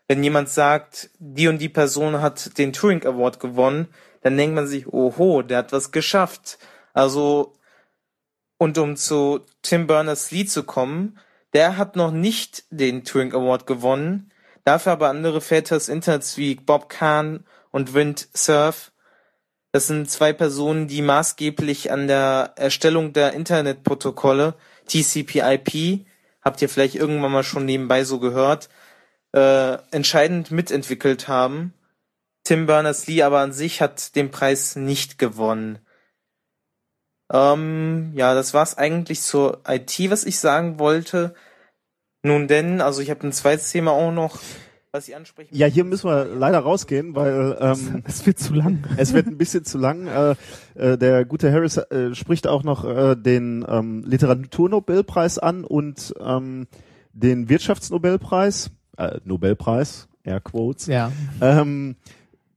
[0.08, 3.88] wenn jemand sagt, die und die Person hat den Turing Award gewonnen,
[4.22, 6.58] dann denkt man sich, oho, der hat was geschafft.
[6.92, 7.54] Also
[8.58, 11.18] und um zu Tim Berners-Lee zu kommen,
[11.52, 14.32] der hat noch nicht den Turing Award gewonnen,
[14.64, 18.92] dafür aber andere Väter des Internets wie Bob Kahn und Vint Cerf.
[19.72, 24.54] Das sind zwei Personen, die maßgeblich an der Erstellung der Internetprotokolle
[24.86, 26.06] TCP/IP,
[26.42, 28.68] habt ihr vielleicht irgendwann mal schon nebenbei so gehört,
[29.32, 31.74] äh, entscheidend mitentwickelt haben.
[32.44, 35.78] Tim Berners-Lee aber an sich hat den Preis nicht gewonnen.
[37.34, 41.34] Ähm, ja, das war's eigentlich zur IT, was ich sagen wollte.
[42.22, 44.38] Nun denn, also ich habe ein zweites Thema auch noch,
[44.92, 48.84] was ich ansprechen Ja, hier müssen wir leider rausgehen, weil ähm, Es wird zu lang.
[48.96, 50.06] es wird ein bisschen zu lang.
[50.06, 50.34] Äh,
[50.74, 56.68] äh, der gute Harris äh, spricht auch noch äh, den ähm, Literaturnobelpreis an und ähm,
[57.12, 60.86] den Wirtschaftsnobelpreis, äh, Nobelpreis, Air Quotes.
[60.86, 61.10] Ja.
[61.40, 61.96] Ähm,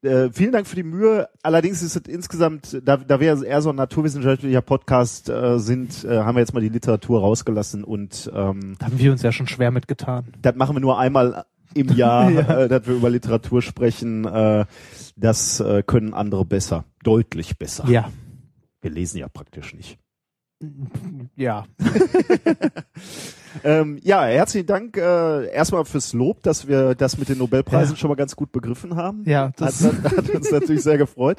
[0.08, 1.30] äh, vielen Dank für die Mühe.
[1.43, 6.20] Allerdings ist es insgesamt, da, da wir eher so ein naturwissenschaftlicher Podcast äh, sind, äh,
[6.20, 9.48] haben wir jetzt mal die Literatur rausgelassen und ähm, Da haben wir uns ja schon
[9.48, 10.26] schwer mitgetan.
[10.41, 12.30] das machen wir nur einmal im Jahr,
[12.63, 14.26] äh, dass wir über Literatur sprechen.
[14.26, 14.65] Äh,
[15.15, 17.88] das äh, können andere besser, deutlich besser.
[17.88, 18.10] Ja.
[18.82, 19.98] Wir lesen ja praktisch nicht.
[21.36, 21.65] Ja.
[23.64, 27.98] Ähm, ja, herzlichen Dank äh, erstmal fürs Lob, dass wir das mit den Nobelpreisen Ja.
[27.98, 29.24] schon mal ganz gut begriffen haben.
[29.26, 31.38] Ja, das- hat, hat uns natürlich sehr gefreut.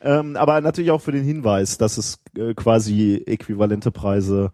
[0.00, 4.52] Ähm, aber natürlich auch für den Hinweis, dass es äh, quasi äquivalente Preise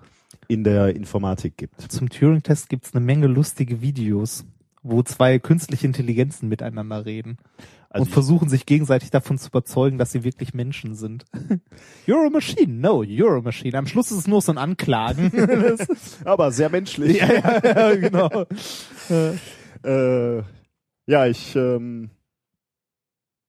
[0.48, 1.80] in der Informatik gibt.
[1.90, 4.44] Zum Turing-Test gibt's eine Menge lustige Videos,
[4.82, 7.38] wo zwei künstliche Intelligenzen miteinander reden.
[7.90, 11.24] Also und versuchen sich gegenseitig davon zu überzeugen, dass sie wirklich Menschen sind.
[12.06, 12.80] You're a machine.
[12.80, 13.76] No, you're a machine.
[13.76, 15.32] Am Schluss ist es nur so ein Anklagen.
[16.24, 17.18] Aber sehr menschlich.
[17.18, 18.44] ja, ja, ja, genau.
[19.84, 20.42] Äh,
[21.06, 22.10] ja, ich, ähm,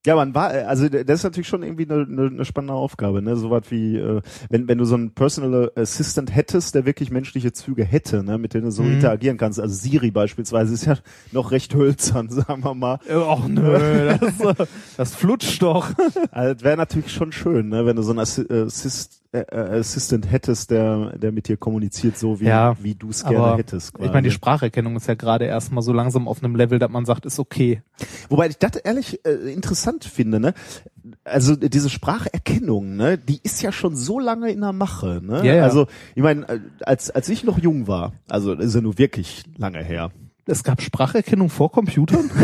[0.08, 3.22] ja, man war, äh, also das ist natürlich schon irgendwie eine, eine, eine spannende Aufgabe,
[3.22, 3.36] ne?
[3.36, 7.52] So was wie, äh, wenn, wenn du so einen Personal Assistant hättest, der wirklich menschliche
[7.52, 8.94] Züge hätte, ne, mit denen du so Mhm.
[8.94, 9.60] interagieren kannst.
[9.60, 10.96] Also Siri beispielsweise ist ja
[11.34, 13.00] noch recht hölzern, sagen wir mal.
[13.10, 14.66] Och nö, das, äh,
[14.98, 15.90] das flutscht doch.
[16.32, 19.80] Also, das wäre natürlich schon schön, ne, wenn du so einen Assi Assist, äh, äh,
[19.80, 23.94] Assistant hättest, der, der mit dir kommuniziert, so wie, Ja, wie du es gerne hättest.
[23.96, 24.36] ich meine, die quasi.
[24.36, 27.82] Spracherkennung ist ja gerade erstmal so langsam auf einem Level, dass man sagt, ist okay.
[28.30, 30.54] Wobei ich das ehrlich äh, interessant finde, ne?
[31.24, 35.46] Also diese Spracherkennung, ne, die ist ja schon so lange in der Mache, ne?
[35.46, 35.64] Ja, ja.
[35.64, 36.46] Also ich meine,
[36.82, 40.12] als als ich noch jung war, also das ist ja nur wirklich lange her.
[40.46, 42.30] Es gab Spracherkennung vor Computern?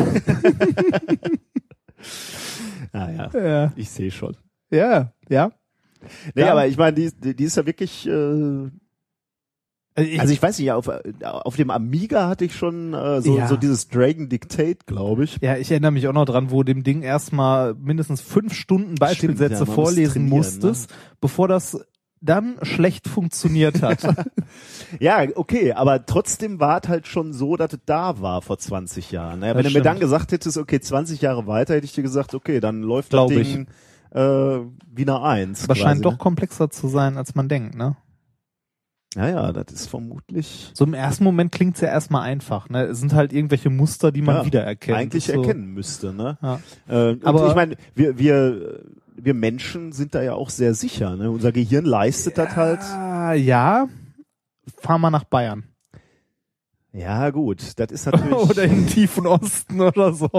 [2.91, 3.73] Naja, ja.
[3.75, 4.37] ich sehe schon.
[4.71, 5.51] Ja, ja.
[6.35, 6.51] Nee, Ja.
[6.51, 8.07] aber ich meine, die, die, ist ja wirklich.
[8.07, 8.11] Äh,
[9.95, 10.89] Also ich, also ich weiß nicht, auf,
[11.23, 13.47] auf dem Amiga hatte ich schon äh, so, Ja.
[13.47, 15.37] so dieses Dragon Dictate, glaube ich.
[15.41, 19.53] ja, ich erinnere mich auch noch dran, wo dem Ding erstmal mindestens fünf Stunden Beispielsätze
[19.53, 20.35] ja, man muss vorlesen trainieren, ne?
[20.35, 21.79] musstest, bevor das
[22.21, 24.03] dann schlecht funktioniert hat.
[24.99, 29.11] Ja, okay, aber trotzdem war es halt schon so, dass es da war vor 20
[29.11, 29.39] Jahren.
[29.39, 29.47] Ne?
[29.47, 29.85] Wenn du mir stimmt.
[29.87, 33.29] dann gesagt hättest, okay, 20 Jahre weiter, hätte ich dir gesagt, okay, dann läuft Glaub
[33.29, 33.57] das ich.
[34.13, 35.63] Äh, wie eine Eins.
[35.63, 37.95] Aber scheint doch komplexer zu sein, als man denkt, ne?
[39.15, 39.21] Ne?
[39.21, 42.83] Ja, ja, das ist vermutlich So im ersten Moment klingt's ja erstmal einfach, ne?
[42.83, 44.97] Es sind halt irgendwelche Muster, die man ja, wiedererkennt.
[44.97, 46.13] eigentlich so, erkennen müsste.
[46.13, 46.37] Ne?
[46.41, 46.59] Ja.
[46.87, 48.83] Äh, Aber- ich meine, wir, wir,
[49.15, 51.15] wir Menschen sind da ja auch sehr sicher.
[51.15, 51.29] Ne?
[51.29, 52.81] Unser Gehirn leistet das halt.
[53.39, 53.87] Ja.
[54.77, 55.65] Fahr mal nach Bayern.
[56.91, 58.33] Ja, gut, das ist natürlich.
[58.35, 60.29] oder in den tiefen Osten oder so.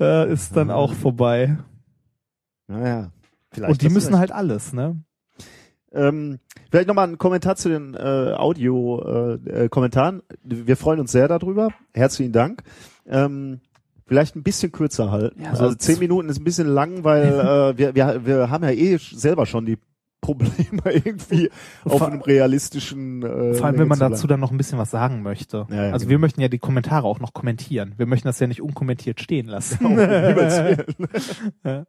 [0.00, 1.58] Äh, ist dann auch vorbei.
[2.72, 3.10] Naja,
[3.52, 4.20] vielleicht Und die müssen recht.
[4.20, 4.96] halt alles, ne?
[5.94, 6.38] Ähm,
[6.70, 7.98] vielleicht nochmal ein Kommentar zu den äh,
[8.36, 9.46] Audio-Kommentaren.
[9.46, 10.22] Äh, Kommentaren.
[10.42, 11.68] Wir freuen uns sehr darüber.
[11.92, 12.62] Herzlichen Dank.
[13.06, 13.60] Ähm,
[14.06, 15.42] vielleicht ein bisschen kürzer halten.
[15.42, 18.64] Ja, so also zehn Minuten ist ein bisschen lang, weil äh, wir, wir, wir haben
[18.64, 19.76] ja eh selber schon die
[20.22, 21.50] Probleme irgendwie
[21.84, 24.78] auf vor- einem realistischen äh, Vor allem, wenn man zu dazu dann noch ein bisschen
[24.78, 25.66] was sagen möchte.
[25.68, 26.10] Ja, ja, also genau.
[26.10, 27.94] wir möchten ja die Kommentare auch noch kommentieren.
[27.98, 29.78] Wir möchten das ja nicht unkommentiert stehen lassen.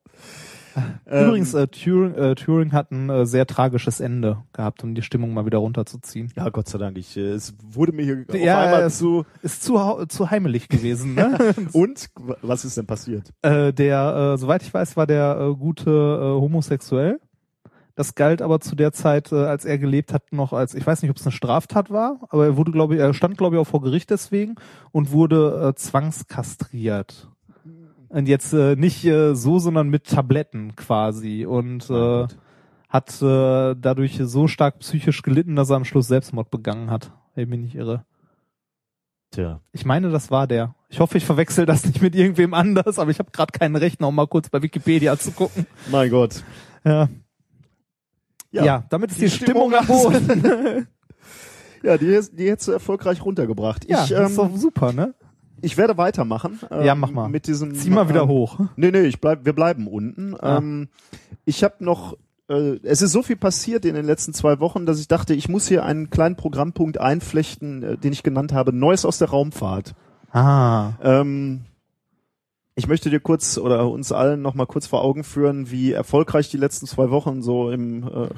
[1.05, 5.01] Ähm, Übrigens, äh, Turing, äh, Turing hat ein äh, sehr tragisches Ende gehabt, um die
[5.03, 6.31] Stimmung mal wieder runterzuziehen.
[6.35, 6.97] ja, Gott sei Dank.
[6.97, 9.25] Ich, äh, es wurde mir hier auf Ja, einmal es- zu.
[9.41, 11.37] Ist zu, zu heimelig gewesen, ne?
[11.73, 12.09] Und
[12.41, 13.29] was ist denn passiert?
[13.43, 17.19] äh, der, äh, soweit ich weiß, war der äh, gute äh, homosexuell.
[17.95, 21.03] Das galt aber zu der Zeit, äh, als er gelebt hat, noch als, ich weiß
[21.03, 23.61] nicht, ob es eine Straftat war, aber er wurde, glaube ich, er stand, glaube ich,
[23.61, 24.55] auch vor Gericht deswegen
[24.91, 27.29] und wurde äh, zwangskastriert.
[28.13, 32.27] Und jetzt äh, nicht äh, so, sondern mit Tabletten quasi und äh,
[32.87, 37.11] hat äh, dadurch so stark psychisch gelitten, dass er am Schluss Selbstmord begangen hat.
[37.33, 38.05] Wenn ich mich nicht irre.
[39.31, 39.61] Tja.
[39.71, 40.75] Ich meine, das war der.
[40.89, 44.09] Ich hoffe, ich verwechsel das nicht mit irgendwem anders, aber ich habe gerade keinen Rechner,
[44.09, 45.65] um mal kurz bei Wikipedia zu gucken.
[45.91, 46.43] Mein Gott.
[46.85, 47.09] Ja,
[48.51, 50.87] ja, damit ist die, Die Stimmung am Boden.
[51.85, 53.83] Ja, die, die hättest du erfolgreich runtergebracht.
[53.89, 55.13] ja, ich, das ist ähm, doch super, ne?
[55.63, 56.59] Ich werde weitermachen.
[56.69, 57.29] Ähm, Ja, mach mal.
[57.29, 58.59] Mit diesem, Zieh mal wieder ähm, hoch.
[58.75, 60.35] Nee, nee, ich bleib, wir bleiben unten.
[60.39, 60.57] Ah.
[60.57, 60.89] Ähm,
[61.45, 62.17] ich habe noch,
[62.49, 65.47] äh, es ist so viel passiert in den letzten zwei Wochen, dass ich dachte, ich
[65.49, 69.95] muss hier einen kleinen Programmpunkt einflechten, äh, den ich genannt habe, Neues aus der Raumfahrt.
[70.31, 71.61] Ah, Ähm,
[72.75, 76.49] ich möchte dir kurz oder uns allen noch mal kurz vor Augen führen, wie erfolgreich
[76.49, 78.29] die letzten zwei Wochen so im, äh,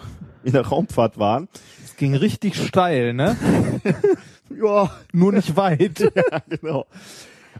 [0.43, 1.47] in der Raumfahrt waren.
[1.85, 3.37] es ging richtig steil, ne?
[4.55, 6.11] Ja, Nur nicht weit.
[6.49, 6.85] genau.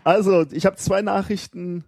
[0.04, 1.84] Also, ich habe zwei Nachrichten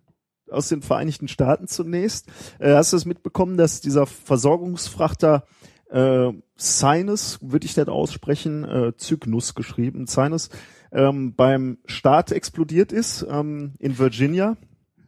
[0.49, 2.27] aus den Vereinigten Staaten zunächst.
[2.59, 5.43] Äh, hast du es mitbekommen, dass dieser Versorgungsfrachter
[5.89, 10.49] äh, Sinus, würde ich nicht aussprechen, äh, Cygnus geschrieben, Sinus,
[10.91, 14.57] ähm, beim Start explodiert ist ähm, in Virginia.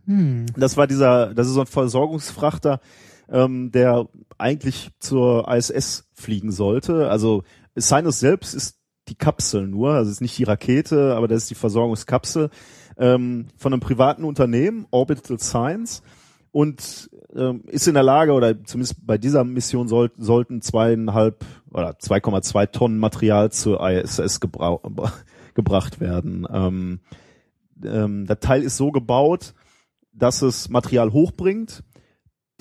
[0.05, 0.45] Hm.
[0.57, 2.81] Das war dieser, das ist so ein Versorgungsfrachter,
[3.29, 7.10] ähm, der eigentlich zur ISS fliegen sollte.
[7.10, 7.43] Also
[7.75, 8.79] Sinus selbst ist
[9.10, 12.49] die Kapsel nur, also ist nicht die Rakete, aber das ist die Versorgungskapsel
[12.97, 16.03] ähm, von einem privaten Unternehmen, Orbital Science,
[16.51, 21.91] und ähm, ist in der Lage, oder zumindest bei dieser Mission soll, sollten zweieinhalb oder
[21.91, 24.39] 2,2 Tonnen Material zur ISS
[25.53, 26.47] gebracht werden.
[26.51, 26.99] Ähm,
[27.83, 29.53] ähm, der Teil ist so gebaut,
[30.12, 31.83] dass es Material hochbringt.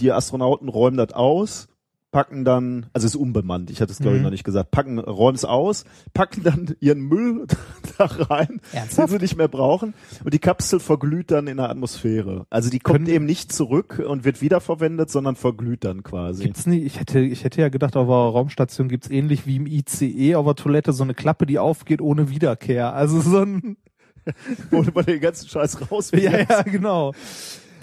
[0.00, 1.67] Die Astronauten räumen das aus,
[2.10, 4.24] packen dann, also es ist unbemannt, ich hatte es glaube ich Mhm.
[4.24, 5.84] noch nicht gesagt, packen, räumen es aus,
[6.14, 7.46] packen dann ihren Müll
[7.98, 9.10] da rein, den Ernsthaft?
[9.12, 9.92] sie nicht mehr brauchen.
[10.24, 12.46] Und die Kapsel verglüht dann in der Atmosphäre.
[12.48, 16.44] Also die kommt Können- eben nicht zurück und wird wiederverwendet, sondern verglüht dann quasi.
[16.44, 19.66] Gibt's nicht, ich hätte, ich hätte ja gedacht, auf der Raumstation gibt's ähnlich wie im
[19.66, 22.94] ICE auf der Toilette so eine Klappe, die aufgeht ohne Wiederkehr.
[22.94, 23.76] Also so ein,
[24.70, 27.12] wo man den ganzen Scheiß raus ja, ja, genau.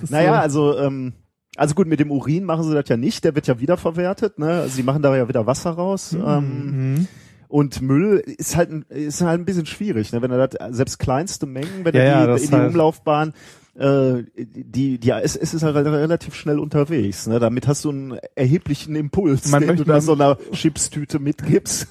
[0.01, 1.13] Das Naja, so- also, ähm,
[1.55, 4.61] also gut, mit dem Urin machen sie das ja nicht, der wird ja wiederverwertet, ne?
[4.61, 6.13] Also sie machen da ja wieder Wasser raus.
[6.13, 7.07] Ähm, Mhm.
[7.47, 10.21] und Müll ist halt, ein- ist halt ein bisschen schwierig, ne?
[10.21, 13.33] Wenn er das, selbst kleinste Mengen, wenn Ja, ja, er die in die halt- Umlaufbahn,
[13.75, 17.39] äh, die, die, es, es ist halt relativ schnell unterwegs, ne?
[17.39, 21.87] Damit hast du einen erheblichen Impuls, Man den möchte- du da so einer Chipstüte mitgibst.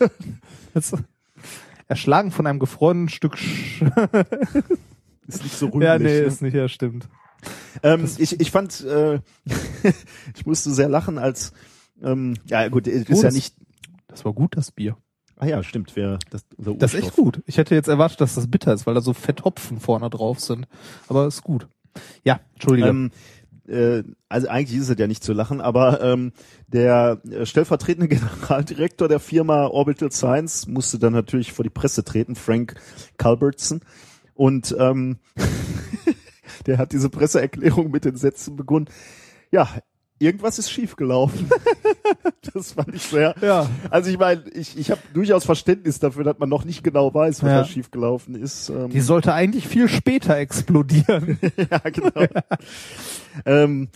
[1.88, 3.36] Erschlagen von einem gefrorenen Stück.
[3.36, 3.82] Sch
[5.28, 5.86] ist nicht so rühmlich.
[5.86, 6.10] ja, nee, ne?
[6.20, 7.08] ist nicht, ja, stimmt.
[7.82, 9.20] Ähm, ich, ich fand, äh,
[10.36, 11.52] ich musste sehr lachen, als,
[12.02, 13.54] ähm, ja gut, ist Oh, ja das- nicht,
[14.08, 14.96] Das war gut, das Bier.
[15.36, 17.42] ah ja, stimmt, wer, das, Das ist echt gut.
[17.46, 20.66] Ich hätte jetzt erwartet, dass das bitter ist, weil da so Fetthopfen vorne drauf sind.
[21.08, 21.66] Aber ist gut.
[22.24, 22.88] Ja, Entschuldige.
[22.88, 23.10] Ähm,
[23.66, 26.32] äh, also eigentlich ist es ja nicht zu lachen, aber ähm,
[26.68, 32.34] der äh, stellvertretende Generaldirektor der Firma Orbital Science musste dann natürlich vor die Presse treten,
[32.36, 32.74] Frank
[33.16, 33.80] Culbertson.
[34.34, 35.18] Und ähm,
[36.66, 38.88] der hat diese Presseerklärung mit den Sätzen begonnen.
[39.50, 39.68] Ja,
[40.18, 41.50] irgendwas ist schiefgelaufen.
[42.54, 43.34] das fand ich sehr.
[43.40, 43.68] ja.
[43.90, 47.42] Also ich meine, ich, ich habe durchaus Verständnis dafür, dass man noch nicht genau weiß,
[47.42, 47.58] was Ja.
[47.58, 48.68] da schiefgelaufen ist.
[48.68, 51.38] Ähm, Die sollte eigentlich viel später explodieren.
[51.70, 52.26] ja, genau.
[53.44, 53.88] ähm,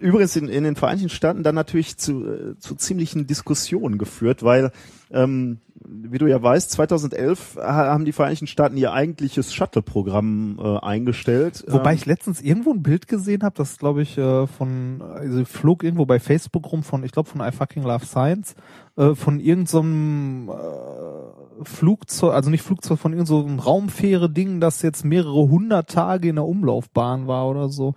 [0.00, 4.70] übrigens in, in den Vereinigten Staaten dann natürlich zu, äh, zu ziemlichen Diskussionen geführt, weil,
[5.14, 10.78] ähm, wie du ja weißt, 2011 ha- haben die Vereinigten Staaten ihr eigentliches Shuttle-Programm äh,
[10.78, 11.64] eingestellt.
[11.68, 15.44] Wobei ähm, ich letztens irgendwo ein Bild gesehen habe, das glaube ich äh, von, also
[15.44, 18.54] flog irgendwo bei Facebook rum von, ich glaube von I fucking love science,
[18.96, 25.48] äh, von irgendeinem äh, Flugzeug, also nicht Flugzeug, von irgendeinem so Raumfähre-Ding, das jetzt mehrere
[25.48, 27.94] hundert Tage in der Umlaufbahn war oder so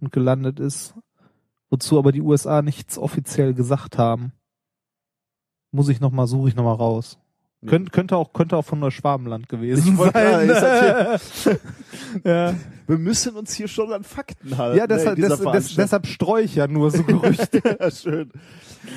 [0.00, 0.94] und gelandet ist.
[1.70, 4.32] Wozu aber die USA nichts offiziell gesagt haben.
[5.74, 7.18] Muss ich noch mal, suche ich noch mal raus.
[7.60, 7.70] Ja.
[7.70, 10.48] Könnt, könnte auch könnte auch von Neuschwabenland gewesen Ich wollte sein.
[11.16, 11.60] ist
[12.24, 12.54] ja.
[12.86, 14.78] wir müssen uns hier schon an Fakten halten.
[14.78, 17.60] Ja, deshalb, ne, des, des, deshalb streue ich ja nur so Gerüchte.
[17.80, 18.30] ja, schön.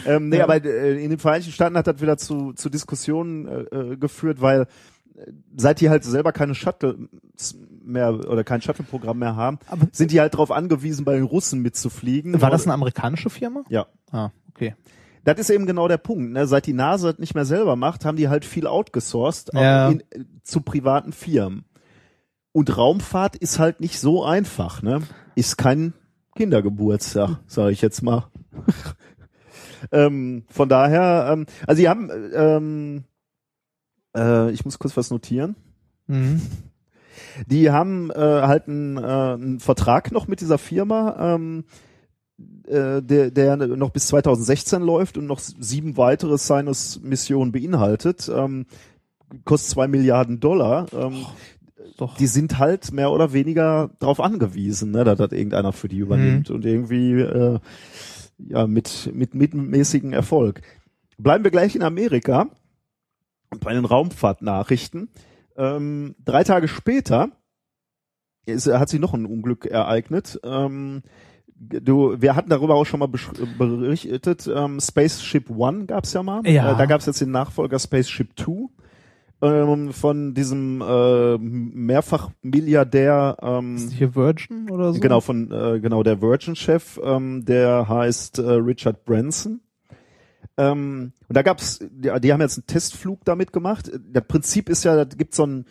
[0.06, 0.44] Ähm, nee, Ja.
[0.44, 3.54] aber äh, in den Vereinigten Staaten hat das wieder zu, zu Diskussionen äh,
[3.94, 4.62] äh, geführt, weil
[5.16, 7.08] äh, seit die halt selber keine Shuttle
[7.84, 11.62] mehr oder kein Shuttle-Programm mehr haben, Aber- sind die halt darauf angewiesen, bei den Russen
[11.62, 12.40] mitzufliegen.
[12.40, 13.64] War das eine amerikanische Firma?
[13.70, 13.88] Ja.
[14.12, 14.76] Ah, okay.
[15.28, 16.32] Das ist eben genau der Punkt.
[16.32, 16.48] Ne?
[16.48, 19.90] Seit die NASA das nicht mehr selber macht, haben die halt viel outgesourced Ja.
[19.90, 21.66] in, äh, zu privaten Firmen.
[22.54, 24.82] Und Raumfahrt ist halt nicht so einfach.
[24.82, 25.02] Ne?
[25.36, 25.94] Ist kein
[26.38, 28.28] Kindergeburtstag, sage ich jetzt mal.
[29.92, 33.04] ähm, von daher, ähm, also die haben, ähm,
[34.16, 35.58] äh, ich muss kurz was notieren.
[36.08, 36.42] Mhm.
[37.48, 41.66] Die haben äh, halt einen, äh, einen Vertrag noch mit dieser Firma, ähm,
[42.68, 48.30] äh, der, der noch bis 2016 läuft und noch sieben weitere Sinus-Missionen beinhaltet.
[48.34, 48.66] Ähm,
[49.46, 50.88] kostet zwei Milliarden Dollar.
[50.94, 51.26] Ähm,
[51.98, 52.16] Doch.
[52.18, 56.50] die sind halt mehr oder weniger darauf angewiesen, ne, dass das irgendeiner für die übernimmt
[56.52, 57.60] und irgendwie äh,
[58.38, 60.62] ja mit mit mittelmäßigen Erfolg.
[61.18, 62.50] Bleiben wir gleich in Amerika
[63.60, 65.10] bei den Raumfahrtnachrichten.
[65.56, 67.32] Ähm, drei Tage später
[68.46, 70.40] ist, hat sich noch ein Unglück ereignet.
[70.44, 71.02] Ähm,
[71.60, 74.50] du, wir hatten darüber auch schon mal berichtet.
[74.54, 76.42] Ähm, Spaceship One gab's ja mal.
[76.46, 76.74] Ja.
[76.74, 78.70] Äh, da gab's jetzt den Nachfolger Spaceship Two
[79.42, 83.38] ähm, von diesem äh, Mehrfach-Milliardär.
[83.42, 85.00] Ähm, Ist hier Virgin oder so?
[85.00, 89.62] Genau, von äh, genau der Virgin-Chef, ähm, der heißt äh, Richard Branson.
[90.58, 93.92] Ähm, und da gab's, die, die haben jetzt einen Testflug damit gemacht.
[94.12, 95.66] Das Prinzip ist ja, da gibt's so ein,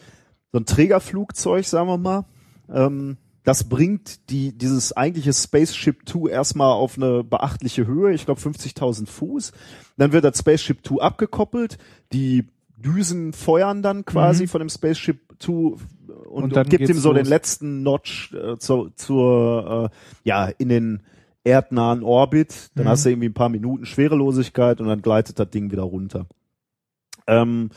[0.52, 2.24] so ein Trägerflugzeug, sagen wir mal.
[2.72, 3.16] Ähm,
[3.46, 9.06] das bringt die, dieses eigentliche Spaceship Two erstmal auf eine beachtliche Höhe, ich glaube 50.000
[9.06, 9.52] Fuß.
[9.96, 11.78] Dann wird das Spaceship Two abgekoppelt,
[12.12, 14.48] die Düsen feuern dann quasi Mhm.
[14.48, 15.78] von dem Spaceship Two
[16.08, 17.28] und, Und dann und gibt ihm so den los.
[17.30, 19.96] letzten Notch äh, zur, zur äh,
[20.28, 21.02] ja in den
[21.44, 22.70] erdnahen Orbit.
[22.74, 22.88] Dann Mhm.
[22.88, 26.26] hast du irgendwie ein paar Minuten Schwerelosigkeit und dann gleitet das Ding wieder runter.
[27.28, 27.70] Ähm,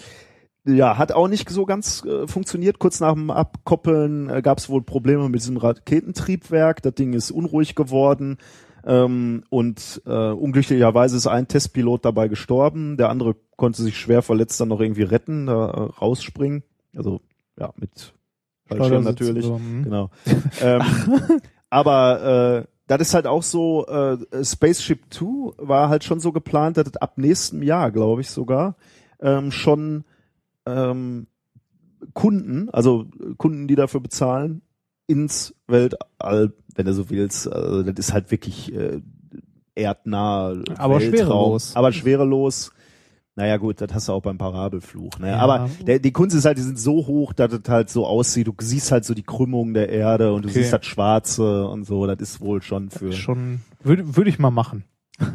[0.65, 2.79] ja, hat auch nicht so ganz äh, funktioniert.
[2.79, 6.81] Kurz nach dem Abkoppeln äh, gab es wohl Probleme mit diesem Raketentriebwerk.
[6.81, 8.37] Das Ding ist unruhig geworden.
[8.85, 12.97] Ähm, und äh, unglücklicherweise ist ein Testpilot dabei gestorben.
[12.97, 16.63] Der andere konnte sich schwer verletzt dann noch irgendwie retten, da äh, rausspringen.
[16.95, 17.21] Also
[17.57, 18.13] ja, mit
[18.65, 19.45] Fallschirm natürlich.
[19.45, 19.83] oder, hm.
[19.83, 20.09] Genau.
[20.61, 20.81] ähm,
[21.69, 26.77] aber äh, das ist halt auch so, äh, Spaceship Two war halt schon so geplant,
[26.77, 28.75] dass ab nächstem Jahr, glaube ich sogar,
[29.19, 30.05] ähm, schon
[30.69, 31.27] ähm,
[32.13, 33.07] Kunden, also
[33.37, 34.61] Kunden, die dafür bezahlen,
[35.07, 37.51] ins Weltall, wenn du so willst.
[37.51, 39.01] Also das ist halt wirklich äh,
[39.75, 40.55] erdnah.
[40.77, 41.75] Aber Weltraum, schwerelos.
[41.75, 42.71] Aber schwerelos.
[43.35, 45.17] Naja gut, das hast du auch beim Parabelfluch.
[45.19, 45.29] Ne?
[45.29, 45.37] Ja.
[45.37, 48.47] Aber der, die Kunst ist halt, die sind so hoch, dass es halt so aussieht.
[48.47, 50.59] Du siehst halt so die Krümmung der Erde und du Okay.
[50.59, 52.05] siehst das Schwarze und so.
[52.05, 53.13] Das ist wohl schon für.
[53.13, 54.83] Schon, würde würde ich mal machen.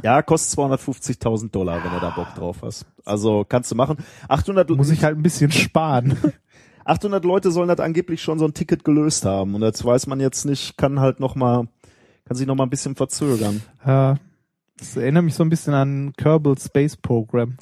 [0.02, 2.86] Ja, kostet 250.000 Dollar, wenn du da Bock drauf hast.
[3.04, 3.98] Also kannst du machen.
[4.28, 6.16] 800, Muss ich halt ein bisschen sparen.
[6.84, 9.54] 800 Leute sollen das angeblich schon so ein Ticket gelöst haben.
[9.54, 11.66] Und das weiß man jetzt nicht, kann halt noch mal,
[12.26, 13.62] kann sich noch mal ein bisschen verzögern.
[13.84, 14.14] äh,
[14.76, 17.56] das erinnert mich so ein bisschen an Kerbal Space Program.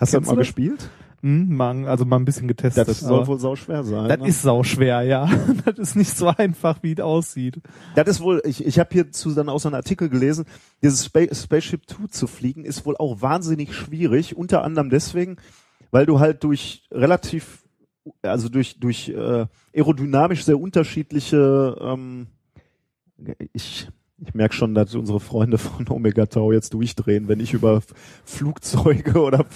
[0.00, 0.46] Hast du das mal das?
[0.46, 0.88] gespielt?
[1.20, 2.86] Hm, mal, also mal ein bisschen getestet.
[2.86, 4.08] Das soll wohl sau schwer sein.
[4.08, 4.28] das ne?
[4.28, 5.28] ist sau schwer, ja.
[5.64, 7.60] das ist nicht so einfach, wie es aussieht.
[7.96, 10.44] Das ist wohl, ich, ich habe hierzu dann auch so einen Artikel gelesen,
[10.80, 15.38] dieses Spa Spaceship Two zu fliegen, ist wohl auch wahnsinnig schwierig, unter anderem deswegen,
[15.90, 17.64] weil du halt durch relativ,
[18.22, 22.28] also durch, durch äh, aerodynamisch sehr unterschiedliche, ähm,
[23.52, 23.88] ich,
[24.26, 27.82] ich merke schon, dass unsere Freunde von Omega Tau jetzt durchdrehen, wenn ich über
[28.24, 29.46] Flugzeuge oder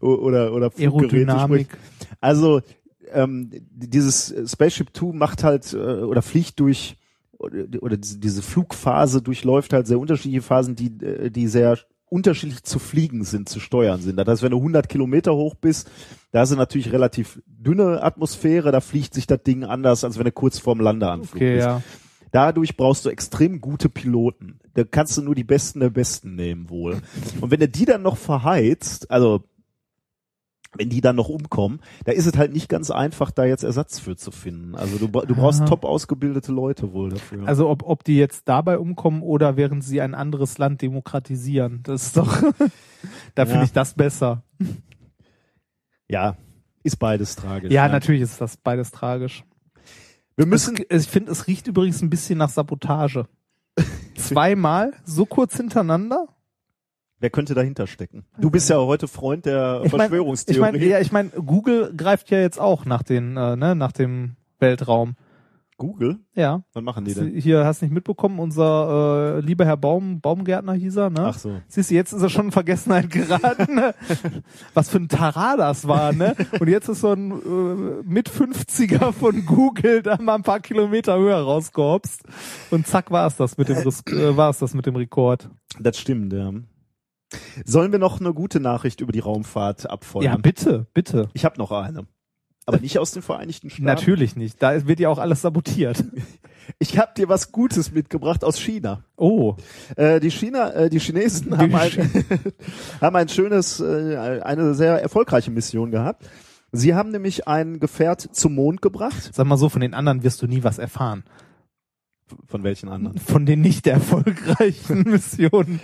[0.00, 1.68] oder oder Fluggeräte spreche.
[2.20, 2.60] Also
[3.12, 6.96] ähm, dieses Spaceship Two macht halt äh, oder fliegt durch
[7.38, 13.24] oder, diese, Flugphase durchläuft halt sehr unterschiedliche Phasen, die äh, die sehr unterschiedlich zu fliegen
[13.24, 14.16] sind, zu steuern sind.
[14.16, 15.90] Das heißt, wenn du 100 Kilometer hoch bist,
[16.30, 20.24] da hast du natürlich relativ dünne Atmosphäre, da fliegt sich das Ding anders, als wenn
[20.24, 21.66] du kurz vorm Landeanflug Okay, bist.
[21.66, 21.82] ja.
[22.34, 24.58] Dadurch brauchst du extrem gute Piloten.
[24.74, 27.00] Da kannst du nur die Besten der Besten nehmen wohl.
[27.40, 29.44] Und wenn du die dann noch verheizt, also
[30.76, 34.00] wenn die dann noch umkommen, da ist es halt nicht ganz einfach, da jetzt Ersatz
[34.00, 34.74] für zu finden.
[34.74, 35.68] Also du, du brauchst Aha.
[35.68, 37.46] top ausgebildete Leute wohl dafür.
[37.46, 41.84] Also ob, ob die jetzt dabei umkommen oder während sie ein anderes Land demokratisieren.
[41.84, 42.42] Das ist doch,
[43.36, 43.62] da finde Ja.
[43.62, 44.42] ich das besser.
[46.08, 46.36] ja,
[46.82, 47.70] ist beides tragisch.
[47.72, 47.92] Ja, ne?
[47.92, 49.44] natürlich ist das beides tragisch.
[50.36, 53.26] Wir müssen, es, ich finde, es riecht übrigens ein bisschen nach Sabotage.
[54.16, 56.28] Zweimal, so kurz hintereinander.
[57.20, 58.24] wer könnte dahinter stecken?
[58.38, 60.60] Du bist ja heute Freund der Ich mein- Ich Verschwörungstheorie.
[60.60, 64.36] meine, ja, ich meine, Google greift ja jetzt auch nach den, äh, ne, nach dem
[64.58, 65.16] Weltraum.
[65.84, 66.18] Google?
[66.34, 66.64] Ja.
[66.72, 67.34] Was machen die denn?
[67.34, 71.26] Hier hast nicht mitbekommen, unser äh, lieber Herr Baum, Baumgärtner hieß er, ne?
[71.26, 71.60] Ach so.
[71.68, 73.94] Siehst du, jetzt ist er schon in Vergessenheit geraten, ne?
[74.74, 76.34] was für ein Tara das war, ne?
[76.58, 81.18] Und jetzt ist so ein äh, mit 50er von Google da mal ein paar Kilometer
[81.18, 82.22] höher rausgehopst
[82.70, 85.50] und zack war es das mit dem äh, war es das mit dem Rekord.
[85.78, 86.50] Das stimmt, ja.
[87.66, 90.24] Sollen wir noch eine gute Nachricht über die Raumfahrt abfeuern?
[90.24, 91.28] Ja, bitte, bitte.
[91.34, 92.06] Ich habe noch eine.
[92.66, 93.84] Aber nicht aus den Vereinigten Staaten.
[93.84, 94.62] Natürlich nicht.
[94.62, 96.04] Da wird ja auch alles sabotiert.
[96.78, 99.04] Ich habe dir was Gutes mitgebracht aus China.
[99.18, 99.54] Oh,
[99.96, 101.90] Äh, die China, äh, die Chinesen haben ein,
[103.02, 106.26] haben ein schönes, äh, eine sehr erfolgreiche Mission gehabt.
[106.72, 109.30] Sie haben nämlich ein Gefährt zum Mond gebracht.
[109.34, 111.24] sag mal so, von den anderen wirst du nie was erfahren.
[112.46, 113.18] Von welchen anderen?
[113.18, 115.80] Von den nicht erfolgreichen Missionen.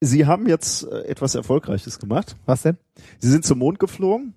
[0.00, 2.36] Sie haben jetzt äh, etwas Erfolgreiches gemacht.
[2.46, 2.78] Was denn?
[3.18, 4.34] Sie sind zum Mond geflogen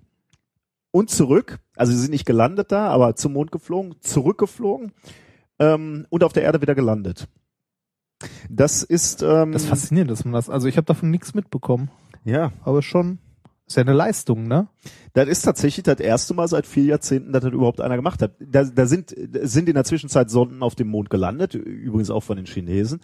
[0.90, 1.58] und zurück.
[1.76, 4.92] Also sie sind nicht gelandet da, aber zum Mond geflogen, zurückgeflogen
[5.58, 7.28] ähm, und auf der Erde wieder gelandet.
[8.50, 10.50] Das ist ähm, Das ist faszinierend, dass man das.
[10.50, 11.90] Also ich habe davon nichts mitbekommen.
[12.24, 13.18] ja, Aber schon
[13.66, 14.66] ist ja eine Leistung, ne?
[15.12, 18.32] das ist tatsächlich das erste Mal seit vier Jahrzehnten, dass das überhaupt einer gemacht hat.
[18.40, 22.38] Da, da sind sind in der Zwischenzeit Sonden auf dem Mond gelandet, übrigens auch von
[22.38, 23.00] den Chinesen,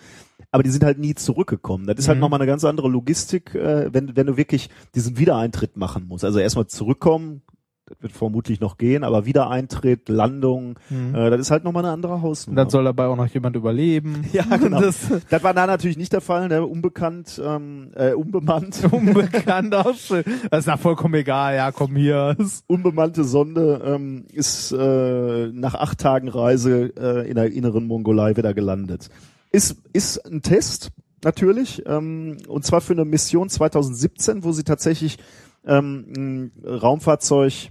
[0.51, 1.87] aber die sind halt nie zurückgekommen.
[1.87, 2.23] Das ist halt Mhm.
[2.23, 6.25] nochmal eine ganz andere Logistik, äh, wenn wenn du wirklich diesen Wiedereintritt machen musst.
[6.25, 7.43] Also erstmal zurückkommen,
[7.87, 11.15] das wird vermutlich noch gehen, aber Wiedereintritt, Landung, Mhm.
[11.15, 12.63] äh, das ist halt nochmal eine andere Hausnummer.
[12.63, 14.25] dann soll dabei auch noch jemand überleben.
[14.33, 14.81] Ja, genau.
[14.81, 14.97] Das
[15.29, 16.65] das war da natürlich nicht der Fall, ne?
[16.65, 18.81] unbekannt, ähm, äh, unbemannt.
[18.91, 20.25] unbekannt auch schön.
[20.51, 21.57] Das ist ja vollkommen egal.
[21.57, 22.37] Ja, komm hier.
[22.67, 28.55] unbemannte Sonde ähm, ist äh, nach acht Tagen Reise äh, in der inneren Mongolei wieder
[28.55, 29.11] gelandet.
[29.53, 30.91] Ist, ist ein Test,
[31.23, 35.19] natürlich, ähm, und zwar für eine Mission 2017, wo sie tatsächlich
[35.67, 37.71] ähm, ein Raumfahrzeug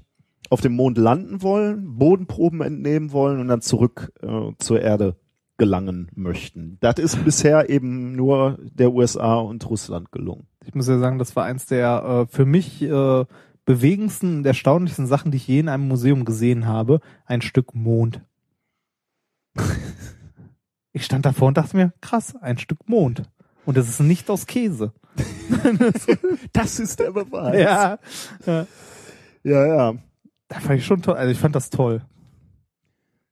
[0.50, 5.16] auf dem Mond landen wollen, Bodenproben entnehmen wollen und dann zurück äh, zur Erde
[5.58, 6.78] gelangen möchten.
[6.80, 10.48] Das ist bisher eben nur der USA und Russland gelungen.
[10.66, 13.26] Ich muss ja sagen, das war eins der äh, für mich äh,
[13.66, 17.00] bewegendsten und erstaunlichsten Sachen, die ich je in einem Museum gesehen habe.
[17.26, 18.22] Ein Stück Mond.
[20.92, 23.24] ich stand davor und dachte mir, krass, ein Stück Mond.
[23.66, 24.94] Und das ist nicht aus Käse.
[26.54, 27.60] Das ist der Beweis.
[27.60, 27.98] Ja,
[28.46, 28.66] ja.
[29.44, 29.66] ja.
[29.66, 29.94] ja.
[30.48, 31.16] Da fand ich schon toll.
[31.16, 32.02] Also ich fand das toll.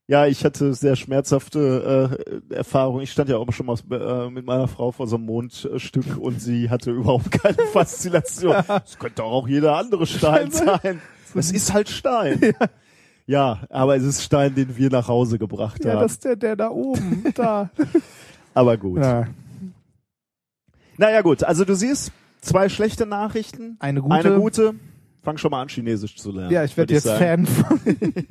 [0.08, 2.20] Ja, ich hatte sehr schmerzhafte
[2.50, 3.02] äh, Erfahrungen.
[3.02, 6.42] Ich stand ja auch schon mal äh, mit meiner Frau vor so einem Mondstück und
[6.42, 8.56] sie hatte überhaupt keine Faszination.
[8.86, 11.02] Es könnte auch jeder andere Stein sein.
[11.34, 12.42] Es ist halt Stein.
[13.26, 13.62] Ja.
[13.70, 16.02] aber es ist Stein, den wir nach Hause gebracht Ja, haben.
[16.02, 17.70] das ist der, der da oben, da.
[18.54, 19.00] aber gut.
[19.00, 19.28] Ja.
[21.02, 24.14] Naja gut, also du siehst zwei schlechte Nachrichten, Eine gute.
[24.14, 24.76] eine gute.
[25.24, 26.52] Fang schon mal an, Chinesisch zu lernen.
[26.52, 27.48] Ja, ich werde jetzt sagen.
[27.48, 27.80] Fan von.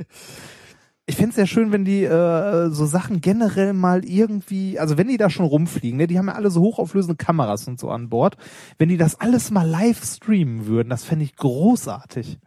[1.07, 5.17] Ich find's sehr schön, wenn die äh, so Sachen generell mal irgendwie, also wenn die
[5.17, 8.37] da schon rumfliegen, ne, die haben ja alle so hochauflösende Kameras und so an Bord,
[8.79, 12.39] wenn die das alles mal live streamen würden, das fände ich großartig.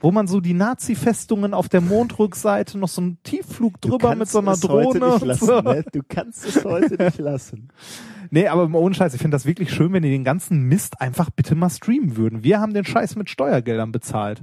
[0.00, 4.38] Wo man so die Nazi-Festungen auf der Mondrückseite noch so einen Tiefflug drüber mit so
[4.40, 5.60] einer es heute Drohne nicht lassen, so.
[5.60, 5.84] ne?
[5.92, 7.68] Du kannst es heute nicht lassen.
[8.30, 11.30] Nee, aber ohne Scheiß, ich finde das wirklich schön, wenn die den ganzen Mist einfach
[11.30, 12.44] bitte mal streamen würden.
[12.44, 14.42] Wir haben den Scheiß mit Steuergeldern bezahlt.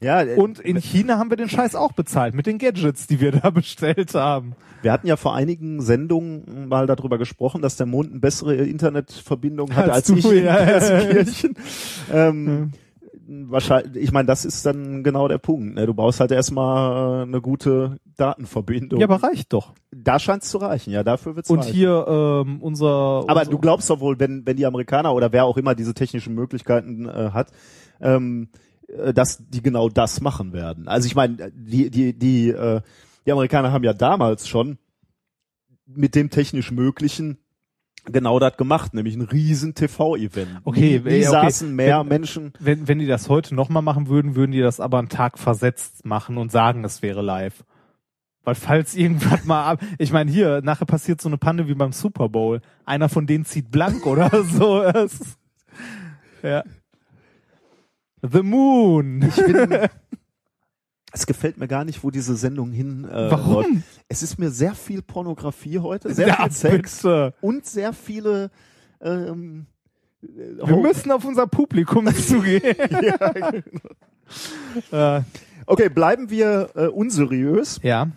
[0.00, 3.20] Ja, äh, Und in China haben wir den Scheiß auch bezahlt mit den Gadgets, die
[3.20, 4.54] wir da bestellt haben.
[4.80, 9.76] wir hatten ja vor einigen Sendungen mal darüber gesprochen, dass der Mond eine bessere Internetverbindung
[9.76, 10.78] hat Als als, du, ich in ja, ja, ja.
[11.12, 11.54] Gelsenkirchen.
[12.10, 12.72] Ähm,
[13.32, 15.76] Wahrscheinlich, ich meine, das ist dann genau der Punkt.
[15.76, 15.86] Ne?
[15.86, 18.98] Du brauchst halt erstmal äh, eine gute Datenverbindung.
[18.98, 19.72] Ja, aber reicht doch.
[20.02, 21.72] Da scheint es zu reichen, ja, dafür wird's Und reichen.
[21.74, 23.24] hier ähm, unser.
[23.26, 25.94] Aber unser, du glaubst doch wohl, wenn, wenn die Amerikaner oder wer auch immer diese
[25.94, 27.50] technischen Möglichkeiten äh, hat,
[28.00, 28.48] ähm,
[28.88, 30.88] äh, dass die genau das machen werden.
[30.88, 32.80] Also ich meine, die, die, die, äh,
[33.26, 34.78] die Amerikaner haben ja damals schon
[35.86, 37.38] mit dem technisch Möglichen
[38.06, 40.60] genau das gemacht, nämlich ein riesen TV-Event.
[40.64, 41.22] Okay, wie ja, okay.
[41.22, 42.52] saßen mehr Wenn- Menschen.
[42.58, 46.06] wenn, wenn die das heute nochmal machen würden, würden die das aber einen Tag versetzt
[46.06, 47.64] machen und sagen, es wäre live.
[48.44, 51.92] Weil falls irgendwas mal ab, ich meine hier, nachher passiert so eine Panne wie beim
[51.92, 52.60] Super Bowl.
[52.86, 54.82] Einer von denen zieht blank oder so.
[56.42, 56.64] Ja.
[58.22, 59.22] The Moon.
[59.22, 59.78] Ich bin,
[61.12, 63.54] es gefällt mir gar nicht, wo diese Sendung hin äh, Warum?
[63.74, 63.84] läuft.
[64.08, 67.34] Es ist mir sehr viel Pornografie heute, sehr Ja, viel Sex bitte.
[67.40, 68.50] und sehr viele
[69.00, 69.66] ähm,
[70.22, 72.62] Wir müssen auf unser Publikum zugehen.
[74.92, 75.20] äh,
[75.66, 77.78] Okay, bleiben wir äh, unseriös.
[77.82, 78.08] ja.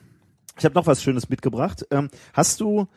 [0.57, 1.85] Ich habe noch was Schönes mitgebracht.
[1.91, 2.87] Ähm, hast du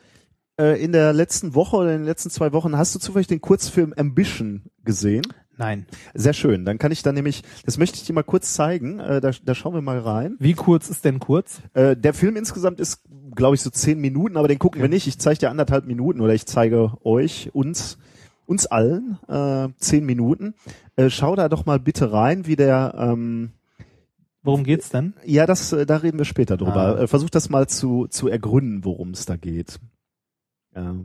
[0.59, 3.41] äh, in der letzten Woche oder in den letzten zwei Wochen, hast du zufällig den
[3.41, 5.23] Kurzfilm Ambition gesehen?
[5.57, 5.87] Nein.
[6.13, 6.65] Sehr schön.
[6.65, 8.99] Dann kann ich da nämlich, das möchte ich dir mal kurz zeigen.
[8.99, 10.35] Äh, da, da schauen wir mal rein.
[10.39, 11.61] Wie kurz ist denn kurz?
[11.73, 13.01] Äh, der Film insgesamt ist,
[13.35, 15.07] glaube ich, so zehn Minuten, aber den gucken wir nicht.
[15.07, 17.97] Ich zeige dir anderthalb Minuten oder ich zeige euch, uns,
[18.45, 20.53] uns allen äh, zehn Minuten.
[20.95, 23.51] Äh, schau da doch mal bitte rein, wie der ähm,
[24.47, 25.13] Worum geht's denn?
[25.25, 26.95] Ja, das, äh, da reden wir später drüber.
[26.97, 27.01] Ah.
[27.01, 29.77] Äh, Versuch das mal zu, zu ergründen, worum es da geht.
[30.73, 30.95] Ja.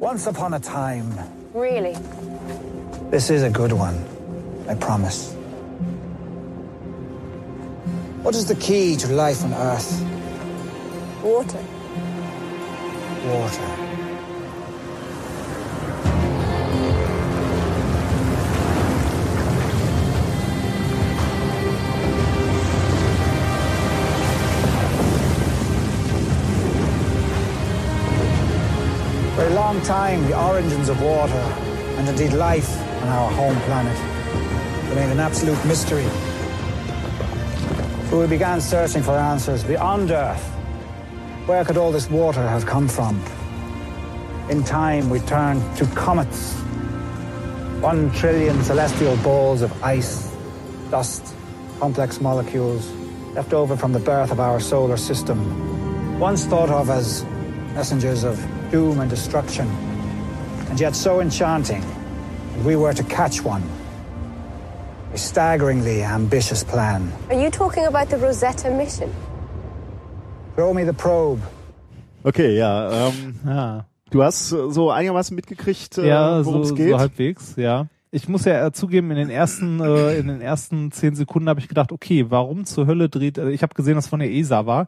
[0.00, 1.12] Once upon a time,
[1.52, 1.94] Really?
[3.10, 4.02] this is a good one,
[4.70, 5.34] I promise.
[8.22, 10.13] What is the key to life on Earth?
[11.24, 11.56] Water.
[13.24, 13.64] Water.
[29.34, 32.68] For a long time, the origins of water, and indeed life
[33.00, 33.98] on our home planet,
[34.90, 36.04] remained an absolute mystery.
[38.10, 40.53] So we began searching for answers beyond Earth.
[41.46, 43.22] Where could all this water have come from?
[44.48, 46.54] In time, we turned to comets.
[47.82, 50.34] One trillion celestial balls of ice,
[50.90, 51.34] dust,
[51.78, 52.90] complex molecules
[53.34, 56.18] left over from the birth of our solar system.
[56.18, 57.24] Once thought of as
[57.74, 59.68] messengers of doom and destruction,
[60.70, 63.62] and yet so enchanting that we were to catch one.
[65.12, 67.12] A staggeringly ambitious plan.
[67.28, 69.14] Are you talking about the Rosetta mission?
[70.56, 71.40] Throw me the probe.
[72.22, 73.08] Okay, ja.
[73.08, 73.86] Ähm, Ja.
[74.10, 76.90] du hast so einigermaßen mitgekriegt, äh, ja, worum so, es geht.
[76.90, 77.86] so halbwegs, ja.
[78.10, 81.58] Ich muss ja äh, zugeben, in den ersten, äh, in den ersten zehn Sekunden habe
[81.58, 84.66] ich gedacht, okay, warum zur Hölle dreht, äh, ich habe gesehen, dass von der ESA
[84.66, 84.86] war,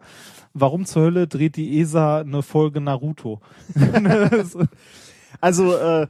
[0.54, 3.40] warum zur Hölle dreht die ESA eine Folge Naruto?
[5.41, 6.07] also, äh,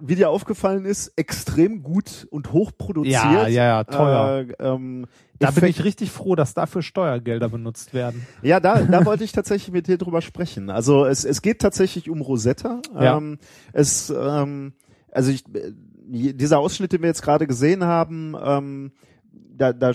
[0.00, 3.14] wie dir aufgefallen ist, extrem gut und hoch produziert.
[3.14, 4.46] Ja, ja, ja, teuer.
[4.48, 5.06] Äh, ähm,
[5.38, 8.26] da bin ich richtig froh, dass dafür Steuergelder benutzt werden.
[8.42, 10.70] Ja, da, da wollte ich tatsächlich mit dir drüber sprechen.
[10.70, 12.80] Also es, es geht tatsächlich um Rosetta.
[12.94, 13.16] Ja.
[13.16, 13.38] Ähm,
[13.72, 14.72] es, ähm,
[15.10, 15.72] also ich, äh,
[16.06, 18.92] dieser Ausschnitt, den wir jetzt gerade gesehen haben, ähm,
[19.32, 19.92] da, da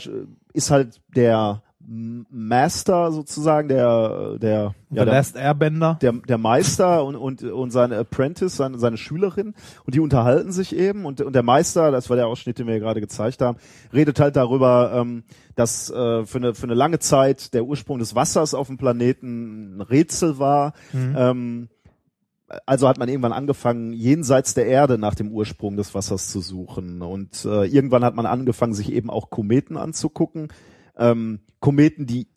[0.53, 5.97] ist halt der Master sozusagen, der der ja, der, Last Airbender.
[6.01, 10.75] der, der Meister und, und, und seine Apprentice, seine, seine Schülerin, und die unterhalten sich
[10.75, 13.57] eben und, und der Meister, das war der Ausschnitt, den wir gerade gezeigt haben,
[13.91, 15.23] redet halt darüber, ähm,
[15.55, 19.77] dass äh, für, eine, für eine lange Zeit der Ursprung des Wassers auf dem Planeten
[19.77, 20.73] ein Rätsel war.
[20.93, 21.69] Ähm,
[22.65, 27.01] also hat man irgendwann angefangen, jenseits der Erde nach dem Ursprung des Wassers zu suchen.
[27.01, 30.49] Und äh, irgendwann hat man angefangen, sich eben auch Kometen anzugucken.
[30.99, 32.27] Ähm, Kometen, die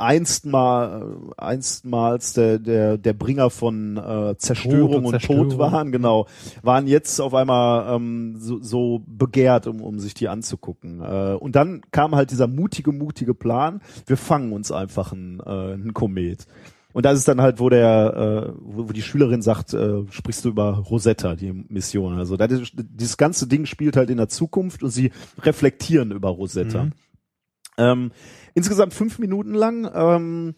[0.00, 5.48] einstmal, einstmals der, der, der Bringer von äh, Zerstörung Tod und und Zerstörung.
[5.50, 6.26] Tod waren, genau,
[6.62, 11.00] waren jetzt auf einmal ähm, so, so begehrt, um, um sich die anzugucken.
[11.00, 15.74] Äh, und dann kam halt dieser mutige, mutige Plan, wir fangen uns einfach ein, äh,
[15.74, 16.46] ein Komet.
[16.92, 20.44] Und das ist dann halt, wo der, äh, wo, wo die Schülerin sagt, äh, sprichst
[20.44, 22.18] du über Rosetta, die Mission.
[22.18, 26.84] Also das dieses ganze Ding spielt halt in der Zukunft und sie reflektieren über Rosetta.
[26.84, 26.92] Mhm.
[27.80, 28.12] Ähm,
[28.54, 30.54] insgesamt fünf Minuten lang ähm,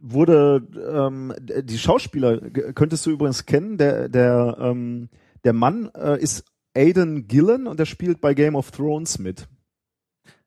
[0.00, 0.62] wurde
[0.94, 2.38] ähm, die Schauspieler
[2.74, 3.78] könntest du übrigens kennen.
[3.78, 5.08] Der der ähm,
[5.44, 9.48] der Mann äh, ist Aidan Gillen und der spielt bei Game of Thrones mit.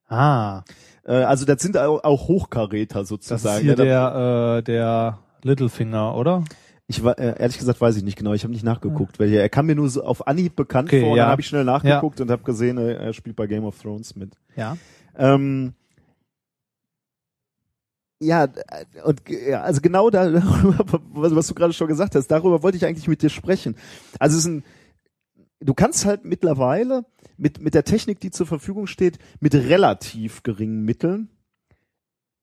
[0.08, 0.64] Ah,
[1.06, 3.58] Äh, also das sind auch, auch Hochkaräter das sozusagen.
[3.58, 6.44] ist hier Ja, der, äh, der Littlefinger, oder?
[6.88, 8.34] Ich war äh, ehrlich gesagt weiß ich nicht genau.
[8.34, 11.12] Ich habe nicht nachgeguckt, weil er kam mir nur so auf Anhieb bekannt Okay, vor.
[11.12, 11.24] Und ja.
[11.24, 14.16] dann habe ich schnell nachgeguckt und habe gesehen, äh, er spielt bei Game of Thrones
[14.16, 14.36] mit.
[14.56, 14.78] Ja.
[15.18, 15.74] Ähm,
[18.20, 20.34] ja, äh, und ja, also genau da,
[21.14, 23.76] was, du gerade schon gesagt hast, darüber wollte ich eigentlich mit dir sprechen.
[24.20, 24.64] Also es ist ein,
[25.60, 27.06] du kannst halt mittlerweile
[27.38, 31.30] mit, mit der Technik, die zur Verfügung steht, mit relativ geringen Mitteln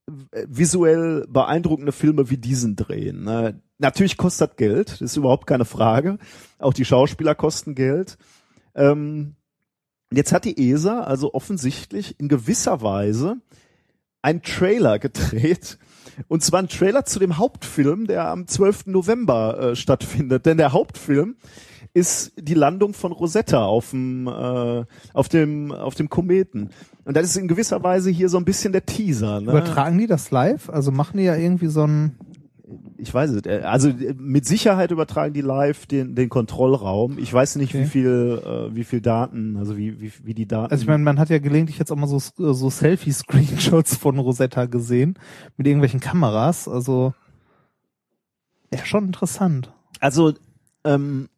[0.07, 3.25] w- visuell beeindruckende Filme wie diesen drehen.
[3.25, 3.61] Ne?
[3.79, 6.19] Natürlich kostet das Geld, das ist überhaupt keine Frage.
[6.59, 8.17] Auch die Schauspieler kosten Geld.
[8.77, 9.35] Ähm,
[10.13, 13.39] jetzt hat die ESA also offensichtlich in gewisser Weise
[14.25, 15.79] einen Trailer gedreht.
[16.29, 18.87] Und zwar ein Trailer zu dem Hauptfilm, der am 12.
[18.87, 20.47] November äh, stattfindet.
[20.47, 21.37] Denn der Hauptfilm
[21.93, 26.71] ist die Landung von Rosetta auf dem, äh, auf dem, auf dem Kometen.
[27.05, 29.41] Und das ist in gewisser Weise hier so ein bisschen der Teaser.
[29.41, 29.51] Ne?
[29.51, 30.71] Übertragen die das live?
[30.71, 32.17] Also machen die ja irgendwie so ein,
[32.97, 33.47] Ich weiß es.
[33.47, 37.19] äh, Also äh, mit Sicherheit übertragen die live den, den Kontrollraum.
[37.19, 37.85] Ich weiß nicht, Okay.
[37.85, 40.71] wie viel, äh, wie viel Daten, also wie, wie, wie die Daten.
[40.71, 44.67] also ich meine, man hat ja gelegentlich jetzt auch mal so, so Selfie-Screenshots von Rosetta
[44.67, 45.19] gesehen,
[45.57, 47.15] mit irgendwelchen Kameras, also,
[48.73, 49.73] ja, schon interessant.
[50.01, 50.33] Also,
[50.85, 51.29] ähm,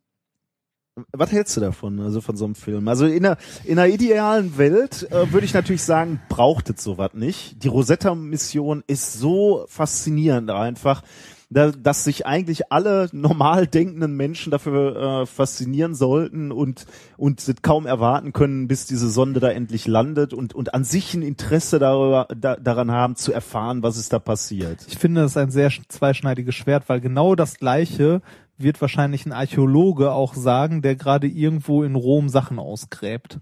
[1.12, 2.88] was hältst du davon, also von so einem Film?
[2.88, 7.10] Also in einer, in einer idealen Welt äh, würde ich natürlich sagen, braucht es sowas
[7.12, 7.62] nicht.
[7.62, 11.02] Die Rosetta-Mission ist so faszinierend einfach,
[11.48, 16.86] dass sich eigentlich alle normal denkenden Menschen dafür äh, faszinieren sollten und
[17.16, 21.22] und kaum erwarten können, bis diese Sonde da endlich landet und und an sich ein
[21.22, 24.84] Interesse darüber, da, daran haben zu erfahren, was ist da passiert.
[24.88, 28.22] Ich finde, das ist ein sehr sch- zweischneidiges Schwert, weil genau das Gleiche
[28.58, 33.38] wird wahrscheinlich ein Archäologe auch sagen, der gerade irgendwo in Rom Sachen ausgräbt.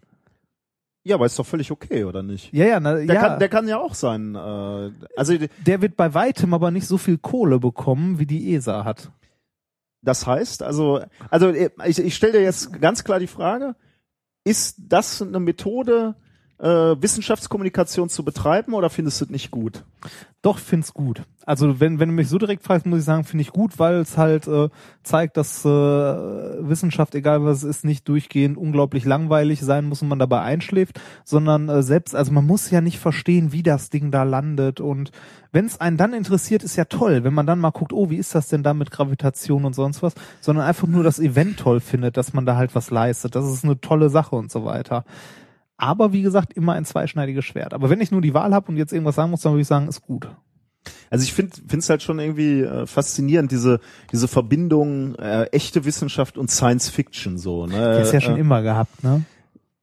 [1.07, 2.52] Ja, aber ist doch völlig okay, oder nicht?
[2.52, 3.20] Ja, ja, na, Der, ja.
[3.20, 4.34] kann, der kann ja auch sein.
[4.34, 5.36] Äh, also
[5.66, 9.11] der wird bei weitem aber nicht so viel Kohle bekommen, wie die ESA hat.
[10.00, 13.76] das heißt, also, also ich, ich stelle dir jetzt ganz klar die Frage:
[14.44, 16.14] Ist das eine Methode,
[16.59, 19.84] äh, Wissenschaftskommunikation zu betreiben, oder findest du es nicht gut?
[20.42, 21.22] Doch, find's gut.
[21.46, 23.96] Also wenn, wenn du mich so direkt fragst, muss ich sagen, finde ich gut, weil
[23.96, 24.68] es halt äh,
[25.02, 30.09] zeigt, dass äh, Wissenschaft, egal was es ist, nicht durchgehend unglaublich langweilig sein muss und
[30.09, 34.11] man dabei einschläft, sondern äh, selbst, also man muss ja nicht verstehen, wie das Ding
[34.11, 35.12] da landet und
[35.50, 38.16] wenn es einen dann interessiert, ist ja toll, wenn man dann mal guckt, oh, wie
[38.16, 41.80] ist das denn da mit Gravitation und sonst was, sondern einfach nur das Event toll
[41.80, 43.34] findet, dass man da halt was leistet.
[43.34, 45.05] Das ist eine tolle Sache und so weiter.
[45.77, 47.75] Aber wie gesagt, immer ein zweischneidiges Schwert.
[47.75, 49.68] Aber wenn ich nur die Wahl habe und jetzt irgendwas sagen muss, dann würde ich
[49.68, 50.29] sagen, ist gut.
[51.11, 53.81] Also ich finde es halt schon irgendwie äh, faszinierend, diese,
[54.12, 57.66] diese Verbindung äh, echte Wissenschaft und Science Fiction so.
[57.66, 57.79] Ne?
[57.79, 59.25] Das ist ja schon äh, immer gehabt, ne?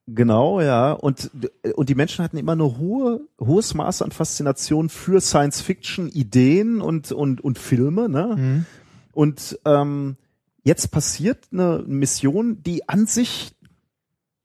[0.08, 0.92] Genau, ja.
[0.92, 1.32] Und,
[1.76, 6.82] und die Menschen hatten immer eine hohe, hohes Maß an Faszination für Science Fiction, Ideen
[6.82, 8.36] und, und, und Filme, ne?
[8.38, 8.66] Mhm.
[9.14, 10.18] Und ähm,
[10.64, 13.54] jetzt passiert eine Mission, die an sich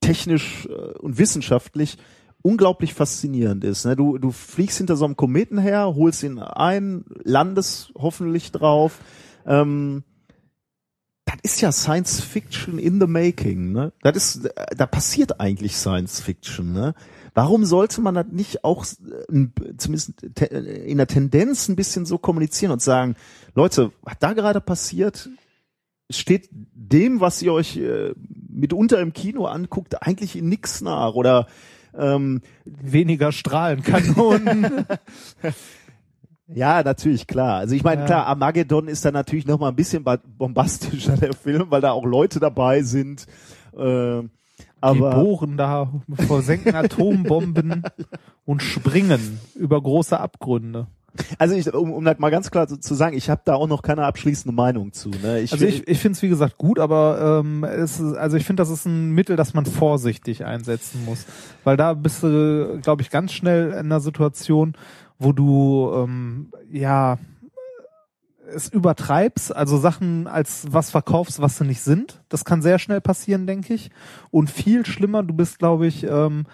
[0.07, 1.99] technisch äh, und wissenschaftlich
[2.43, 3.85] unglaublich faszinierend ist.
[3.85, 3.97] Ne?
[3.97, 9.01] Du, du fliegst hinter so einem Kometen her, holst ihn ein, landest hoffentlich drauf.
[9.45, 10.05] Ähm,
[11.25, 13.73] das ist ja Science Fiction in the making.
[13.73, 13.93] Ne?
[14.03, 16.73] Das ist, da passiert eigentlich Science Fiction.
[16.73, 16.95] Ne?
[17.35, 19.47] Warum sollte man das nicht auch äh,
[19.77, 23.17] zumindest te- in der Tendenz ein bisschen so kommunizieren und sagen,
[23.57, 25.29] Leute, was da gerade passiert,
[26.09, 28.15] steht dem, was ihr euch äh,
[28.57, 31.47] mitunter im Kino anguckt, eigentlich in nix nach oder
[31.99, 34.85] Ähm, Weniger Strahlenkanonen.
[36.49, 37.57] ja, natürlich, klar.
[37.59, 38.07] Also ich meine, Ja.
[38.07, 41.93] klar, Armageddon ist dann natürlich noch mal ein bisschen ba- bombastischer, der Film, weil da
[41.93, 43.27] auch Leute dabei sind.
[43.77, 44.29] Äh, die
[44.83, 45.91] aber bohren da,
[46.29, 47.83] versenken Atombomben
[48.45, 50.87] und springen über große Abgründe.
[51.39, 53.67] Also ich, um, um das mal ganz klar zu, zu sagen, ich habe da auch
[53.67, 55.11] noch keine abschließende Meinung zu.
[55.11, 55.41] Ne?
[55.41, 58.45] Ich, Also ich, ich finde es wie gesagt gut, aber ähm, es ist, also ich
[58.45, 61.27] finde, das ist ein Mittel, das man vorsichtig einsetzen muss,
[61.65, 64.75] weil da bist du, glaube ich, ganz schnell in einer Situation,
[65.19, 67.19] wo du ähm, ja
[68.49, 72.23] es übertreibst, also Sachen als was verkaufst, was sie nicht sind.
[72.29, 73.91] Das kann sehr schnell passieren, denke ich.
[74.31, 76.47] Und viel schlimmer, du bist, glaube ich, ähm,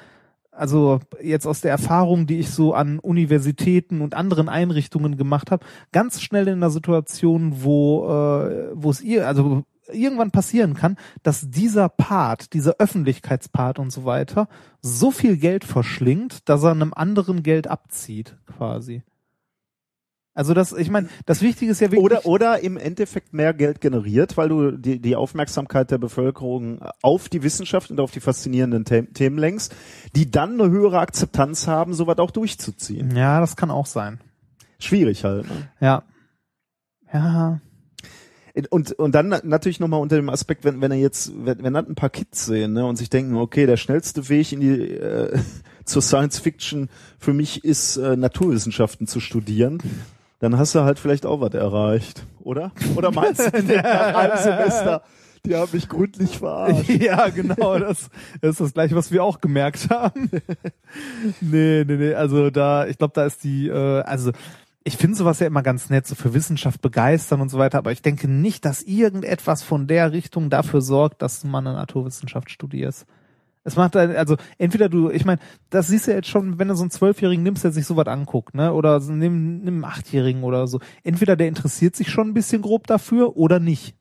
[0.53, 5.65] also jetzt aus der Erfahrung, die ich so an Universitäten und anderen Einrichtungen gemacht habe,
[5.93, 11.51] ganz schnell in einer Situation, wo äh, wo es ihr also irgendwann passieren kann, dass
[11.51, 14.49] dieser Part, dieser Öffentlichkeitspart und so weiter,
[14.81, 19.03] so viel Geld verschlingt, dass er einem anderen Geld abzieht, quasi.
[20.35, 22.03] Also das, ich meine, das Wichtige ist ja wirklich.
[22.05, 27.29] oder oder im Endeffekt mehr Geld generiert, weil du die, die Aufmerksamkeit der Bevölkerung auf
[27.29, 29.75] die Wissenschaft und auf die faszinierenden The Themen lenkst,
[30.17, 33.15] die dann eine höhere Akzeptanz haben, sowas auch durchzuziehen.
[33.15, 34.21] ja, das kann auch sein.
[34.79, 35.45] Schwierig halt.
[35.49, 35.69] Ne?
[35.81, 36.03] Ja.
[37.13, 37.61] Ja.
[38.71, 41.73] Und, und dann na- natürlich nochmal unter dem Aspekt, wenn, wenn er jetzt, wenn, wenn
[41.75, 44.91] dann ein paar Kids sehen ne, und sich denken, okay, der schnellste Weg in die
[44.93, 45.39] äh,
[45.85, 49.79] zur Science Fiction für mich ist, äh, Naturwissenschaften zu studieren,
[50.43, 52.73] dann hast du halt vielleicht auch was erreicht, oder?
[52.97, 55.03] Oder meinst du, nach einem Semester,
[55.47, 56.89] die haben mich gründlich verarscht?
[57.01, 60.31] Ja, genau, das, das ist das gleiche, was wir auch gemerkt haben.
[61.41, 64.33] nee, nee, nee, also da, ich glaube, da ist die, äh, also
[64.83, 67.93] ich finde sowas ja immer ganz nett, so für Wissenschaft begeistern und so weiter, aber
[67.93, 72.51] ich denke nicht, dass irgendetwas von der Richtung dafür sorgt, dass du mal eine Naturwissenschaft
[72.51, 73.07] studierst.
[73.65, 75.41] Es macht ein- also entweder du, ich meine,
[75.71, 78.55] das siehst du jetzt schon, wenn du so einen Zwölfjährigen nimmst, der sich sowas anguckt,
[78.55, 78.73] ne?
[78.73, 80.81] Oder so nimm, nimm einen Achtjährigen oder so.
[81.05, 83.95] Entweder der interessiert sich schon ein bisschen grob dafür oder nicht.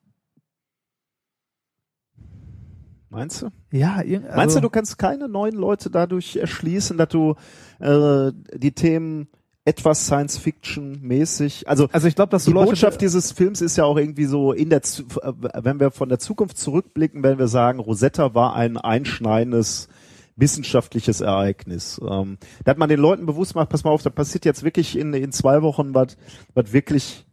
[3.10, 3.50] Meinst du?
[3.72, 7.36] Ja, also, Meinst du, du kannst keine neuen Leute dadurch erschließen, dass du
[7.80, 9.28] äh, die Themen
[9.64, 13.98] etwas Science-Fiction-mäßig, also also ich glaube, dass die Leute, Botschaft dieses Films ist ja auch
[13.98, 15.34] irgendwie so in der, Zu- äh,
[15.64, 19.88] wenn wir von der Zukunft zurückblicken, wenn wir sagen, Rosetta war ein einschneidendes
[20.36, 22.02] wissenschaftliches Ereignis.
[22.04, 24.98] Ähm, da hat man den Leuten bewusst gemacht, pass mal auf, da passiert jetzt wirklich
[24.98, 26.18] in, in zwei Wochen was,
[26.56, 27.28] was wirklich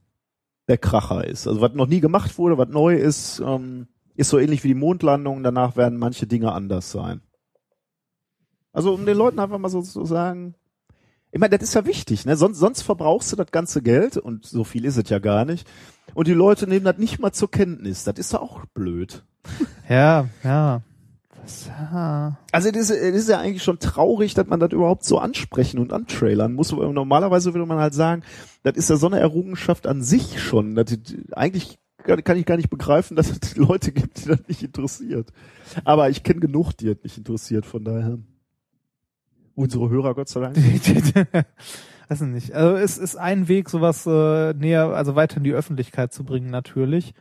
[0.69, 1.47] der Kracher ist.
[1.49, 4.75] Also was noch nie gemacht wurde, was neu ist, ähm, ist so ähnlich wie die
[4.75, 5.43] Mondlandung.
[5.43, 7.23] Danach werden manche Dinge anders sein.
[8.75, 10.55] Also um den Leuten einfach mal so zu sagen,
[11.31, 12.37] ich meine, das ist ja wichtig, ne?
[12.37, 15.69] Sonst, sonst verbrauchst du das ganze Geld und so viel ist es ja gar nicht.
[16.15, 18.05] Und die Leute nehmen das nicht mal zur Kenntnis.
[18.05, 19.25] Das ist doch auch blöd.
[19.89, 20.83] Ja, ja.
[21.43, 22.39] Was, ja.
[22.53, 25.79] Also das ist, das ist ja eigentlich schon traurig, dass man das überhaupt so ansprechen
[25.79, 26.73] und antrailern muss.
[26.73, 28.23] Normalerweise würde man halt sagen,
[28.65, 30.75] das ist ja so eine Errungenschaft an sich schon.
[30.75, 30.95] Das,
[31.33, 35.31] eigentlich kann ich gar nicht begreifen, dass es die Leute gibt, die das nicht interessiert.
[35.85, 38.19] Aber ich kenne genug, die das nicht interessiert, von daher.
[39.59, 40.57] Unsere Hörer, Gott sei Dank.
[42.09, 42.53] Weiß ich nicht.
[42.53, 46.49] Also es ist ein Weg, sowas äh, näher, also weiter in die Öffentlichkeit zu bringen,
[46.51, 47.13] natürlich.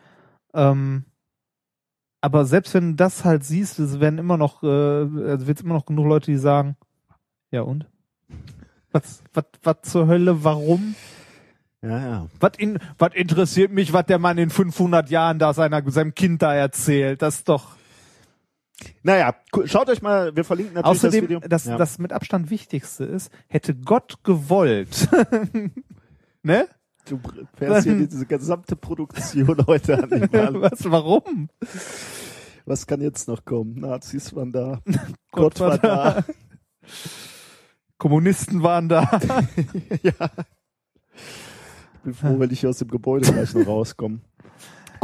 [0.53, 1.05] Ähm,
[2.21, 5.73] aber selbst wenn du das halt siehst, es werden immer noch, äh, also wird immer
[5.73, 6.77] noch genug Leute, die sagen,
[7.49, 7.87] ja und?
[8.91, 10.93] Was, was, was zur Hölle, warum?
[11.81, 12.27] Ja, ja.
[12.39, 16.43] Was, in, was interessiert mich, was der Mann in 500 Jahren da seiner, seinem Kind
[16.43, 17.23] da erzählt?
[17.23, 17.76] Das ist doch.
[19.03, 21.39] Naja, schaut euch mal, wir verlinken natürlich Außerdem, das Video.
[21.47, 21.77] das, ja.
[21.77, 25.09] das mit Abstand Wichtigste ist, hätte Gott gewollt,
[26.43, 26.67] ne?
[27.09, 27.19] du
[27.55, 30.61] fährst hier diese gesamte Produktion heute an den Mann.
[30.61, 31.49] Was, warum?
[32.65, 33.79] Was kann jetzt noch kommen?
[33.79, 34.81] Nazis waren da.
[35.31, 36.23] Gott Gott war da.
[37.97, 39.19] Kommunisten waren da.
[40.03, 40.29] ja.
[41.93, 44.19] Ich bin froh, wenn ich hier aus dem Gebäude gleich noch rauskomme.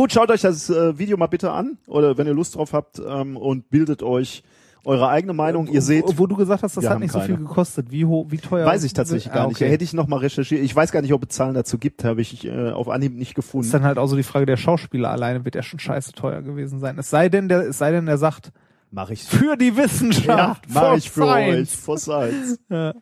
[0.03, 2.99] Gut, schaut euch das äh, Video mal bitte an oder wenn ihr Lust drauf habt
[2.99, 4.43] ähm, und bildet euch
[4.83, 5.67] eure eigene Meinung.
[5.67, 7.37] Ihr seht, wo, wo du gesagt hast, das hat nicht so keine.
[7.37, 7.89] viel gekostet.
[7.89, 8.65] Wie hoch, wie teuer?
[8.65, 9.55] weiß ich tatsächlich Ah, gar nicht.
[9.55, 9.69] okay.
[9.69, 10.61] Hätte ich noch mal recherchiert.
[10.61, 12.03] Ich weiß gar nicht, ob es Zahlen dazu gibt.
[12.03, 13.63] Habe ich äh, auf Anhieb nicht gefunden.
[13.65, 16.41] ist dann halt auch so die Frage der Schauspieler alleine wird ja schon scheiße teuer
[16.41, 16.97] gewesen sein.
[16.99, 18.51] Es sei denn, der, es sei denn, der sagt,
[18.91, 19.23] Mach ich.
[19.23, 21.45] für die Ja, Wissenschaft, mach for ich für euch.
[21.69, 21.75] science.
[21.75, 22.59] For Science.
[22.69, 22.93] Ja.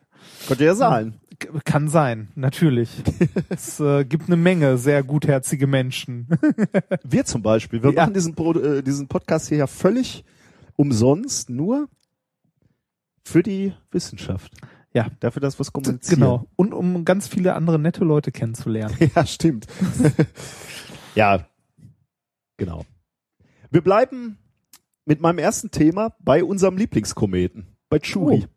[0.48, 1.16] Könnt ihr ja sagen.
[1.66, 2.90] Kann sein, natürlich.
[3.50, 6.28] es äh, gibt eine Menge sehr gutherzige Menschen.
[7.04, 7.82] Wir zum Beispiel.
[7.84, 8.02] Wir Ja.
[8.04, 10.24] machen diesen, Pro, äh, diesen Podcast hier ja völlig
[10.76, 11.90] umsonst, nur
[13.24, 14.52] für die Wissenschaft.
[14.94, 15.08] Ja.
[15.20, 16.20] Dafür, dass wir es kommunizieren.
[16.20, 16.48] genau.
[16.56, 18.96] Und um ganz viele andere nette Leute kennenzulernen.
[19.16, 19.68] Ja, stimmt.
[21.16, 21.46] ja,
[22.58, 22.86] genau.
[23.70, 24.38] Wir bleiben
[25.06, 28.48] mit meinem ersten Thema bei unserem Lieblingskometen, bei Chewie.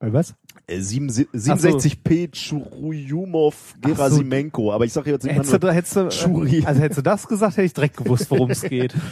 [0.00, 0.34] Äh, Was?
[0.68, 4.72] Äh, sieben- 67p Churuyumov Gerasimenko.
[4.72, 7.26] Aber ich sage jetzt immer Hättest nur, du, hättest du, äh, also hättest du das
[7.26, 8.94] gesagt, hätte ich direkt gewusst, worum es geht.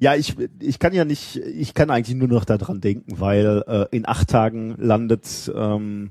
[0.00, 3.86] Ja, ich, ich kann ja nicht, ich kann eigentlich nur noch daran denken, weil äh,
[3.90, 6.10] in acht Tagen landet ähm,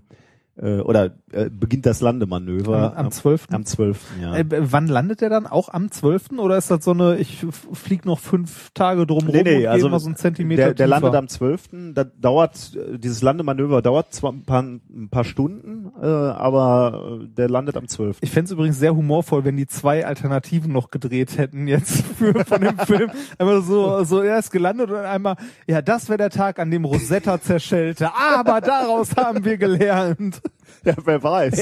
[0.62, 2.98] äh, oder äh, beginnt das Landemanöver.
[2.98, 3.48] Am, am 12.
[3.52, 4.00] Am 12.
[4.22, 4.36] Ja.
[4.36, 5.48] Äh, wann landet der dann?
[5.48, 6.32] Auch am 12.
[6.38, 9.90] Oder ist das so eine, ich flieg noch fünf Tage drumrum Nee, nee, und also
[9.90, 11.02] mal so einen Zentimeter der, der tiefer?
[11.02, 11.70] landet am 12.
[11.94, 17.28] Da dauert äh, dieses Landemanöver dauert zwar ein paar, ein paar Stunden, äh, aber äh,
[17.28, 18.18] der landet am 12.
[18.22, 22.62] Ich fänd's übrigens sehr humorvoll, wenn die zwei Alternativen noch gedreht hätten jetzt für, von
[22.62, 23.12] dem Film.
[23.38, 25.36] Einmal so, so erst gelandet und einmal,
[25.68, 28.10] ja, das wäre der Tag, an dem Rosetta zerschellte.
[28.16, 30.42] Aber daraus haben wir gelernt.
[30.88, 31.58] Ja, wer weiß.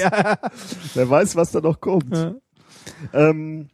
[0.94, 2.16] Wer weiß, was da noch kommt.
[2.16, 2.36] Ja.
[3.14, 3.70] Ähm,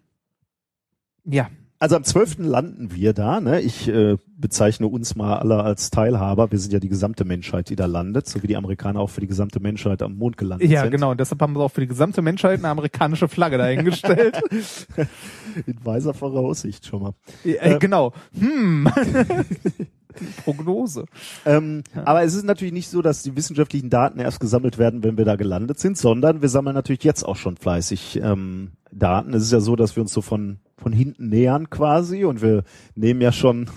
[1.25, 1.49] Ja.
[1.79, 2.37] Also am 12.
[2.37, 3.41] landen wir da.
[3.41, 3.59] Ne?
[3.61, 6.51] Ich äh, bezeichne uns mal alle als Teilhaber.
[6.51, 9.19] Wir sind ja die gesamte Menschheit, die da landet, so wie die Amerikaner auch für
[9.21, 10.91] die gesamte Menschheit am Mond gelandet Ja, sind.
[10.91, 11.09] genau.
[11.09, 14.39] Und deshalb haben wir auch für die gesamte Menschheit eine amerikanische Flagge dahingestellt.
[15.65, 17.13] In weiser Voraussicht schon mal.
[17.45, 18.13] äh, genau.
[18.39, 18.87] Hm.
[20.43, 21.05] Prognose.
[21.45, 25.17] Ähm, Aber es ist natürlich nicht so, dass die wissenschaftlichen Daten erst gesammelt werden, wenn
[25.17, 29.33] wir da gelandet sind, sondern wir sammeln natürlich jetzt auch schon fleißig ähm, Daten.
[29.33, 32.63] Es ist ja so, dass wir uns so von, von hinten nähern quasi und wir
[32.95, 33.69] nehmen ja schon.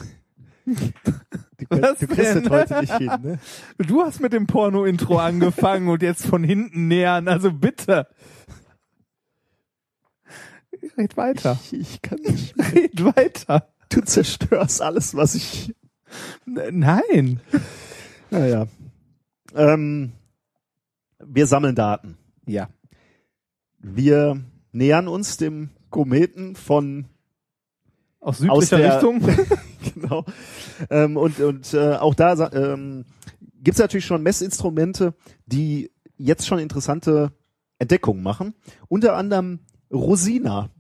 [1.70, 2.50] Du, Was du kriegst denn?
[2.50, 3.38] heute nicht hin, ne?
[3.78, 7.28] Du hast mit dem Porno-Intro angefangen und jetzt von hinten nähern.
[7.28, 8.08] Also bitte.
[10.98, 11.58] Red weiter.
[11.70, 12.54] Ich, ich kann nicht.
[12.74, 13.68] Red weiter.
[13.88, 15.74] Du zerstörst alles, was ich.
[16.46, 17.40] Nein.
[18.30, 18.66] Naja.
[19.54, 20.12] Ähm,
[21.24, 22.16] wir sammeln Daten.
[22.46, 22.68] Ja.
[23.78, 24.42] Wir
[24.72, 27.06] nähern uns dem Kometen von
[28.20, 29.20] Aus Aus südlicher der- Richtung.
[29.94, 30.24] genau.
[30.90, 33.04] Ähm, und und äh, auch da ähm,
[33.62, 35.14] gibt es natürlich schon Messinstrumente,
[35.46, 37.32] die jetzt schon interessante
[37.78, 38.54] Entdeckungen machen.
[38.88, 39.60] Unter anderem
[39.92, 40.70] Rosina.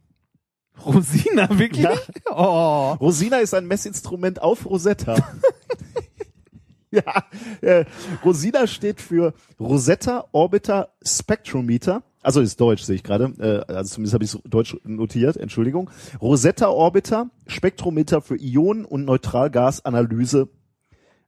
[0.84, 1.84] Rosina, wirklich?
[1.84, 1.96] Ja.
[2.30, 2.92] Oh.
[3.00, 5.16] Rosina ist ein Messinstrument auf Rosetta.
[6.90, 7.24] ja,
[7.60, 7.84] äh,
[8.24, 12.02] Rosina steht für Rosetta Orbiter Spectrometer.
[12.22, 13.34] Also ist Deutsch, sehe ich gerade.
[13.38, 15.90] Äh, also zumindest habe ich es Deutsch notiert, Entschuldigung.
[16.20, 20.48] Rosetta Orbiter Spektrometer für Ionen- und Neutralgasanalyse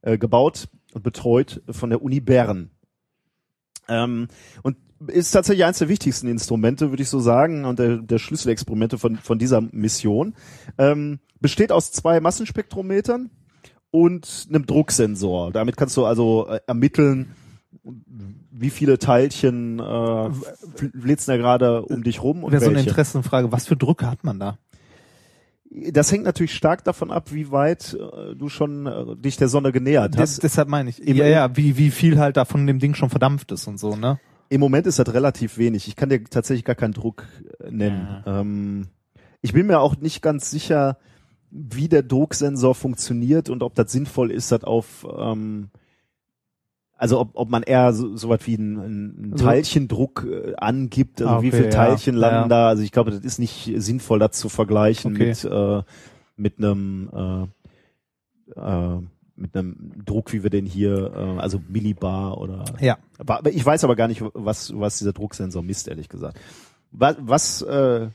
[0.03, 2.71] äh, gebaut und betreut von der Uni Bern.
[3.89, 4.29] Ähm,
[4.63, 4.77] und
[5.09, 9.17] ist tatsächlich eines der wichtigsten Instrumente, würde ich so sagen, und der, der Schlüsselexperimente von,
[9.17, 10.35] von dieser Mission.
[10.79, 13.31] Ähm, besteht aus zwei Massenspektrometern
[13.91, 15.53] und einem Drucksensor.
[15.53, 17.33] Damit kannst du also äh, ermitteln,
[18.51, 20.31] wie viele Teilchen äh,
[21.01, 22.81] flitzen da gerade um dich rum und Wäre so eine.
[22.81, 23.53] Interessenfrage.
[23.53, 24.59] Was für Drücke hat man da?
[25.91, 29.73] Das hängt natürlich stark davon ab, wie weit äh, du schon äh, dich der Sonne
[29.73, 30.43] genähert Das, hast.
[30.43, 31.03] deshalb meine ich.
[31.07, 33.79] Im- ja, ja, wie, wie viel halt da von dem Ding schon verdampft ist und
[33.79, 34.19] so, ne?
[34.49, 35.89] Im Moment ist das relativ wenig.
[35.89, 37.25] Ich kann dir tatsächlich gar keinen Druck
[37.61, 38.23] äh, nennen.
[38.27, 38.87] Ähm,
[39.43, 40.99] ich bin mir auch nicht ganz sicher,
[41.51, 45.69] wie der Drucksensor funktioniert und ob das sinnvoll ist, das auf ähm,
[46.99, 51.21] also ob, ob man eher so, so was wie einen, einen Also- Teilchendruck äh, angibt,
[51.21, 51.75] also Ah, wie okay, viele ja.
[51.75, 52.57] Teilchen landen Ja.
[52.65, 52.69] da.
[52.69, 55.29] Also ich glaube, das ist nicht sinnvoll, das zu vergleichen Okay.
[55.29, 55.83] mit äh,
[56.39, 57.49] mit einem
[58.57, 58.99] äh, äh,
[59.37, 62.99] mit einem Druck, wie wir den hier, äh, also Millibar oder Ja.
[63.19, 66.39] aber, ich weiß aber gar nicht, was, was dieser Drucksensor misst, ehrlich gesagt.
[66.91, 68.09] Was, was, äh,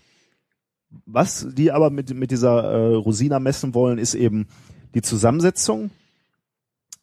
[1.06, 4.48] was die aber mit, mit dieser äh, Rosina messen wollen, ist eben
[4.94, 5.92] die Zusammensetzung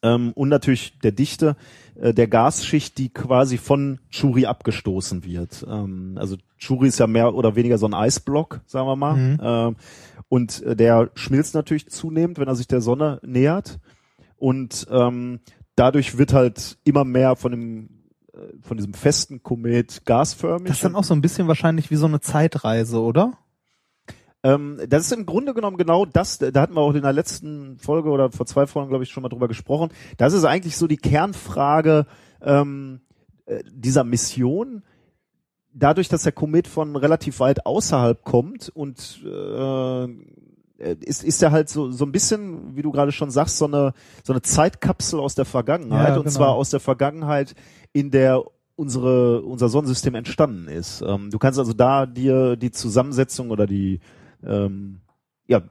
[0.01, 1.55] ähm, und natürlich der Dichte
[1.95, 5.65] äh, der Gasschicht, die quasi von Churi abgestoßen wird.
[5.67, 9.15] Ähm, also Churi ist ja mehr oder weniger so ein Eisblock, sagen wir mal.
[9.15, 9.39] Mhm.
[9.41, 9.75] Ähm,
[10.29, 13.79] und äh, der schmilzt natürlich zunehmend, wenn er sich der Sonne nähert.
[14.39, 15.39] Und ähm,
[15.75, 17.89] dadurch wird halt immer mehr von dem
[18.33, 20.67] äh, von diesem festen Komet gasförmig.
[20.67, 23.37] Das ist dann auch so ein bisschen wahrscheinlich wie so eine Zeitreise, oder?
[24.43, 27.77] Ähm, das ist im Grunde genommen genau das, da hatten wir auch in der letzten
[27.77, 29.89] Folge oder vor zwei Folgen, glaube ich, schon mal drüber gesprochen.
[30.17, 32.05] Das ist eigentlich so die Kernfrage
[32.41, 33.01] ähm,
[33.45, 34.83] äh, dieser Mission.
[35.73, 40.07] Dadurch, dass der Komet von relativ weit außerhalb kommt und äh,
[40.79, 43.93] ist, ist er halt so, so ein bisschen, wie du gerade schon sagst, so eine,
[44.23, 46.35] so eine Zeitkapsel aus der Vergangenheit Ja, und genau.
[46.35, 47.55] zwar aus der Vergangenheit,
[47.93, 48.43] in der
[48.75, 51.01] unsere, unser Sonnensystem entstanden ist.
[51.05, 53.99] Ähm, du kannst also da dir die Zusammensetzung oder die
[54.41, 55.01] ähm,
[55.47, 55.61] ja,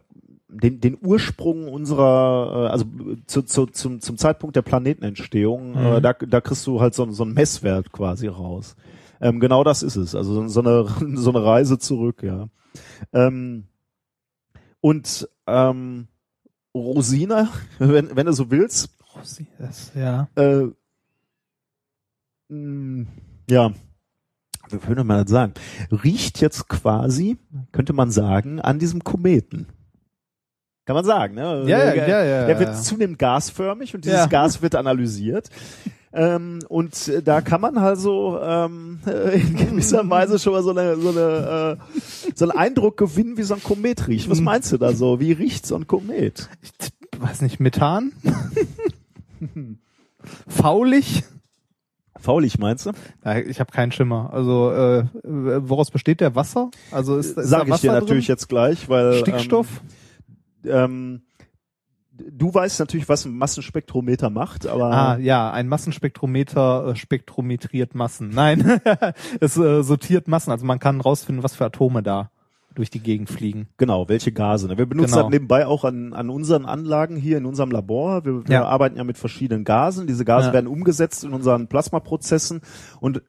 [0.50, 2.84] den, den Ursprung unserer, äh, also
[3.26, 5.76] zu, zu, zum, zum Zeitpunkt der Planetenentstehung, Mhm.
[5.96, 8.76] äh, da, da kriegst du halt so, so einen Messwert quasi raus.
[9.20, 10.14] Ähm, genau das ist es.
[10.14, 10.86] Also so, so eine,
[11.16, 12.48] so eine Reise zurück, ja.
[13.12, 13.64] Ähm,
[14.80, 16.08] und ähm,
[16.74, 17.48] Rosina,
[17.78, 20.28] wenn, wenn du so willst, Rosi, das, ja.
[20.36, 20.66] äh,
[22.48, 23.06] mh,
[23.50, 23.72] ja,
[24.70, 25.54] wie würde man das sagen?
[25.90, 27.38] Riecht jetzt quasi,
[27.72, 29.66] könnte man sagen, an diesem Kometen.
[30.84, 31.64] Kann man sagen, ne?
[31.66, 32.74] Ja, ja, Der- ja, ja, Der wird ja.
[32.74, 34.26] zunehmend gasförmig und dieses Ja.
[34.26, 35.50] Gas wird analysiert.
[36.12, 40.70] Ähm, und äh, da kann man also ähm, äh, in gewisser Weise schon mal so
[40.70, 42.00] eine, so eine äh,
[42.34, 44.30] so einen Eindruck gewinnen, wie so ein Komet riecht.
[44.30, 45.20] Was meinst du da so?
[45.20, 46.48] Wie riecht so ein Komet?
[46.80, 48.12] Ich weiß nicht, Methan?
[50.46, 51.24] Faulig?
[52.20, 52.92] Faulig meinst du?
[53.24, 54.30] Ja, ich habe keinen Schimmer.
[54.32, 56.70] Also äh, woraus besteht der Wasser?
[56.90, 58.34] Also ist, ist Sag da ich dir Wasser natürlich drin?
[58.34, 59.68] jetzt gleich, weil Stickstoff?
[60.64, 61.22] Ähm, ähm,
[62.30, 68.30] du weißt natürlich, was ein Massenspektrometer macht, aber Ah, ja, ein Massenspektrometer äh, spektrometriert Massen.
[68.30, 68.80] Nein,
[69.40, 70.50] es äh, sortiert Massen.
[70.50, 72.30] Also man kann rausfinden, was für Atome da
[72.74, 73.66] durch die Gegend fliegen.
[73.76, 74.68] Genau, welche Gase.
[74.68, 74.78] ne?
[74.78, 75.22] Wir benutzen Genau.
[75.24, 78.24] das nebenbei auch an, an unseren Anlagen hier in unserem Labor.
[78.24, 78.64] Wir, wir Ja.
[78.66, 80.06] arbeiten ja mit verschiedenen Gasen.
[80.06, 80.52] Diese Gase Ja.
[80.52, 82.60] werden umgesetzt in unseren Plasmaprozessen
[83.00, 83.22] und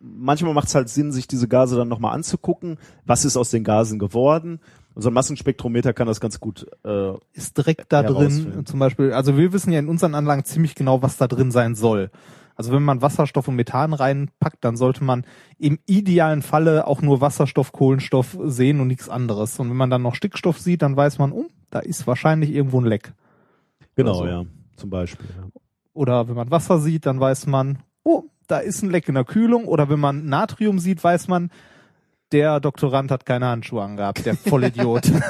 [0.00, 2.78] manchmal macht es halt Sinn, sich diese Gase dann nochmal anzugucken.
[3.04, 4.60] Was ist aus den Gasen geworden?
[4.96, 6.66] Unser Massenspektrometer kann das ganz gut.
[6.82, 10.74] Äh, Ist direkt da drin, zum Beispiel, also wir wissen ja in unseren Anlagen ziemlich
[10.74, 12.10] genau, was da drin sein soll.
[12.54, 15.26] Also wenn man Wasserstoff und Methan reinpackt, dann sollte man
[15.58, 19.60] im idealen Falle auch nur Wasserstoff, Kohlenstoff sehen und nichts anderes.
[19.60, 22.80] Und wenn man dann noch Stickstoff sieht, dann weiß man, oh, da ist wahrscheinlich irgendwo
[22.80, 23.12] ein Leck.
[23.96, 24.26] genau, so.
[24.26, 25.28] ja, zum Beispiel.
[25.28, 25.60] Ja.
[25.92, 29.24] Oder wenn man Wasser sieht, dann weiß man, oh, da ist ein Leck in der
[29.24, 29.66] Kühlung.
[29.66, 31.50] Oder wenn man Natrium sieht, weiß man,
[32.32, 35.10] der Doktorand hat keine Handschuhe angehabt, der Vollidiot.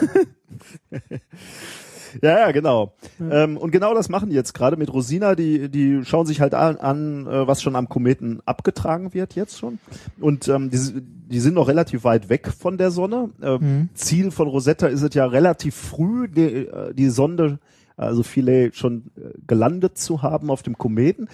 [2.23, 2.95] Ja, ja, genau.
[3.21, 5.35] Ähm, und genau das machen die jetzt gerade mit Rosina.
[5.35, 9.59] Die, die schauen sich halt an, an äh, was schon am Kometen abgetragen wird jetzt
[9.59, 9.79] schon.
[10.19, 13.31] Und ähm, die, die sind noch relativ weit weg von der Sonne.
[13.43, 13.89] Äh, Mhm.
[13.95, 17.59] Ziel von Rosetta ist es ja relativ früh, die, äh, die Sonde,
[17.97, 21.29] also Philae, schon äh, gelandet zu haben auf dem Kometen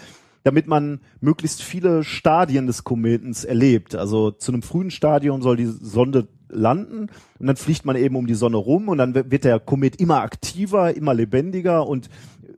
[0.44, 3.94] damit man möglichst viele Stadien des Kometens erlebt.
[3.94, 8.26] Also zu einem frühen Stadium soll die Sonde landen und dann fliegt man eben um
[8.26, 12.08] die Sonne rum und dann wird der Komet immer aktiver, immer lebendiger und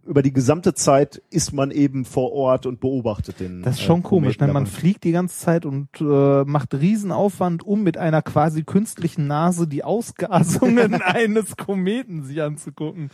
[0.07, 3.63] über die gesamte Zeit ist man eben vor Ort und beobachtet den.
[3.63, 4.47] Das ist schon äh, komisch, ne?
[4.47, 9.27] Kometen Man fliegt die ganze Zeit und äh, macht Riesenaufwand, um mit einer quasi künstlichen
[9.27, 13.11] Nase die Ausgasungen eines Kometen sich anzugucken.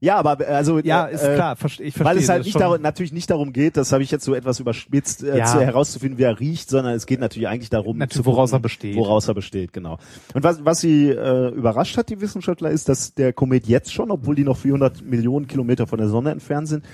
[0.00, 2.58] Ja, aber äh, also Ja, äh, ist äh, klar, ich verstehe Weil es halt nicht
[2.60, 5.46] darum, natürlich nicht darum geht, das habe ich jetzt so etwas überspitzt, äh, Ja.
[5.46, 8.60] zu, herauszufinden, wie er riecht, sondern es geht natürlich eigentlich darum, Natürlich, zu woraus er
[8.60, 8.94] besteht.
[8.96, 9.98] Woraus er besteht, genau.
[10.34, 14.10] Und was, was sie äh, überrascht hat, die Wissenschaftler, ist, dass der Komet jetzt schon,
[14.12, 16.84] obwohl die noch 400 Millionen Kilometer von der Sonne entfernt sind,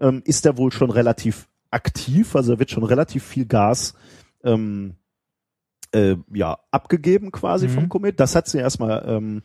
[0.00, 3.94] ähm, ist er wohl schon relativ aktiv, also er wird schon relativ viel Gas
[4.42, 4.94] ähm,
[5.92, 7.72] äh, ja, abgegeben quasi Mhm.
[7.72, 8.18] vom Komet.
[8.20, 9.42] Das hat sie erstmal ähm,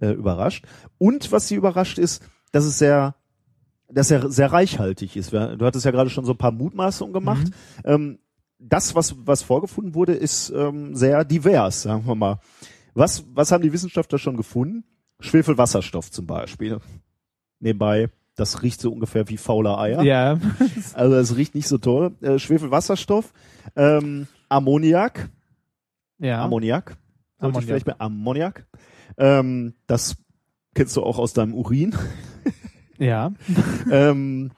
[0.00, 0.64] äh, überrascht.
[0.98, 2.22] Und was sie überrascht ist,
[2.52, 3.14] dass es sehr
[3.90, 5.32] dass er sehr reichhaltig ist.
[5.32, 7.46] Du hattest ja gerade schon so ein paar Mutmaßungen gemacht.
[7.46, 7.82] Mhm.
[7.84, 8.18] Ähm,
[8.58, 12.40] das, was, was vorgefunden wurde, ist ähm, sehr divers, sagen wir mal.
[12.94, 14.84] Was, was haben die Wissenschaftler schon gefunden?
[15.20, 16.78] Schwefelwasserstoff zum Beispiel.
[17.60, 20.02] Nebenbei, das riecht so ungefähr wie fauler Eier.
[20.02, 20.38] Ja.
[20.94, 22.12] Also es riecht nicht so toll.
[22.20, 23.32] Äh, Schwefelwasserstoff,
[23.76, 25.28] ähm, Ammoniak,
[26.18, 26.44] ja.
[26.44, 26.96] Ammoniak,
[27.38, 27.64] sollte Ammoniak.
[27.64, 28.66] vielleicht bei Ammoniak.
[29.16, 30.16] Ähm, das
[30.74, 31.94] kennst du auch aus deinem Urin.
[32.98, 33.32] Ja.
[33.90, 34.50] ähm,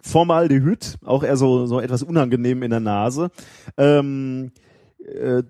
[0.00, 3.30] Formaldehyd, auch eher so, so etwas unangenehm in der Nase.
[3.76, 4.52] Ähm,
[5.04, 5.42] äh,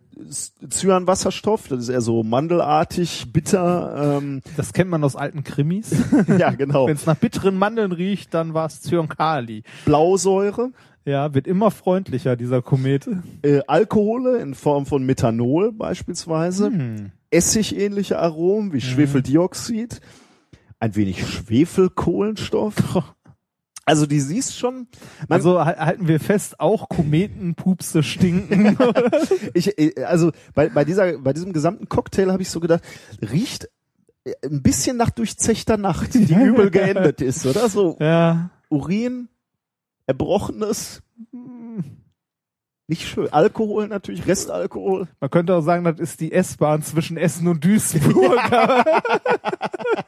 [0.71, 4.19] Cyanwasserstoff, das ist eher so mandelartig, bitter.
[4.19, 5.91] Ähm, Das kennt man aus alten Krimis.
[6.39, 6.87] ja, genau.
[6.87, 9.63] Wenn es nach bitteren Mandeln riecht, dann war es Zyankali.
[9.85, 10.71] Blausäure,
[11.05, 13.09] Ja, wird immer freundlicher, dieser Komet.
[13.43, 17.13] äh, Alkohole in Form von Methanol beispielsweise, Hm.
[17.31, 20.01] Essigähnliche Aromen wie Schwefeldioxid,
[20.81, 22.75] ein wenig Schwefelkohlenstoff.
[23.85, 24.87] Also die siehst schon,
[25.31, 28.77] Also hal- halten wir fest, auch Kometenpupse stinken.
[29.55, 32.83] ich, äh, also bei, bei dieser, bei diesem gesamten Cocktail habe ich so gedacht,
[33.23, 33.69] riecht
[34.25, 37.69] äh, ein bisschen nach durchzechter Nacht, die übel geendet ist, oder?
[37.71, 38.51] So ja.
[38.69, 39.29] Urin,
[40.07, 41.01] Erbrochenes,
[42.89, 43.33] nicht schön.
[43.33, 45.09] Alkohol natürlich, Restalkohol.
[45.21, 48.39] Man könnte auch sagen, das ist die S-Bahn zwischen Essen und Duisburg.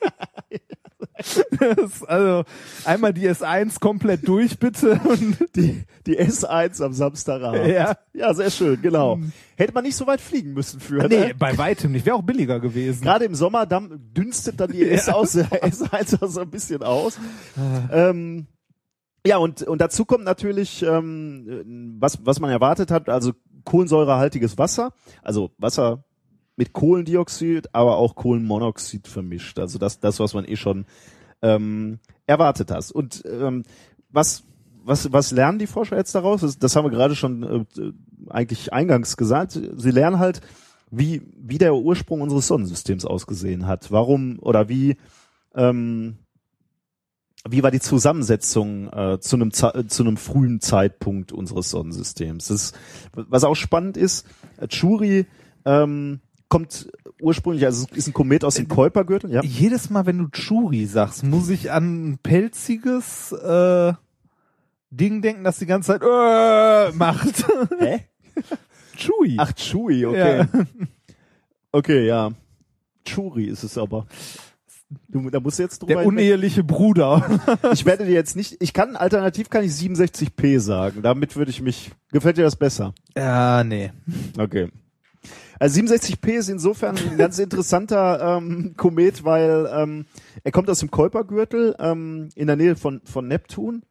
[2.07, 2.45] also
[2.85, 5.01] einmal die S1 komplett durch, bitte.
[5.05, 7.67] Und, Die, die S1 am Samstagabend.
[7.67, 7.97] ja.
[8.13, 9.19] Ja, sehr schön, genau.
[9.57, 11.07] Hätte man nicht so weit fliegen müssen für.
[11.09, 11.35] Nee, Ne?
[11.39, 12.05] bei weitem nicht.
[12.07, 13.03] Wäre auch billiger gewesen.
[13.03, 17.19] Gerade im Sommer dann dünstet dann die S aus, der S1 so ein bisschen aus.
[17.93, 18.47] Ähm,
[19.27, 23.33] ja, und, und dazu kommt natürlich, ähm, was, was man erwartet hat, also
[23.65, 24.93] kohlensäurehaltiges Wasser,
[25.23, 26.05] also Wasser
[26.57, 29.59] mit Kohlendioxid, aber auch Kohlenmonoxid vermischt.
[29.59, 30.87] Also das, das was man eh schon
[31.43, 32.91] ähm, erwartet hat.
[32.91, 33.65] Und ähm,
[34.11, 34.45] was
[34.85, 36.41] was, was lernen die Forscher jetzt daraus?
[36.41, 37.93] Das, das haben wir gerade schon äh,
[38.29, 39.53] eigentlich eingangs gesagt.
[39.53, 40.41] Sie lernen halt,
[40.91, 43.93] wie, wie der Ursprung unseres Sonnensystems ausgesehen hat.
[43.93, 44.97] Warum oder wie,
[45.55, 46.17] ähm,
[47.49, 52.49] wie war die Zusammensetzung äh, zu einem zu einem frühen Zeitpunkt unseres Sonnensystems?
[52.49, 52.73] Das
[53.13, 54.27] was auch spannend ist,
[54.69, 55.27] Churi
[55.65, 56.21] ähm,
[56.51, 56.91] kommt
[57.23, 59.43] ursprünglich, also ist ein Komet aus dem Kuipergürtel, ja.
[59.43, 63.95] Jedes Mal, wenn du Churi sagst, muss ich an ein pelziges äh,
[64.91, 67.45] Ding denken, das die ganze Zeit äh, macht.
[67.79, 68.01] Hä?
[68.97, 69.37] Chui.
[69.39, 70.39] Ach, Chui, okay.
[70.39, 70.49] Ja.
[71.73, 72.33] Okay, ja.
[73.05, 74.07] Churi ist es aber.
[75.07, 77.41] Du, da musst du jetzt drüber Der uneheliche Bruder.
[77.73, 81.03] Ich werde dir jetzt nicht, ich kann, alternativ kann ich 67p sagen.
[81.03, 82.93] Damit würde ich mich, gefällt dir das besser?
[83.17, 83.93] ja, nee.
[84.37, 84.69] Okay.
[85.61, 90.07] Also 67p ist insofern ein ganz interessanter ähm, Komet, weil ähm,
[90.43, 93.83] er kommt aus dem Kuipergürtel ähm, in der Nähe von, von Neptun.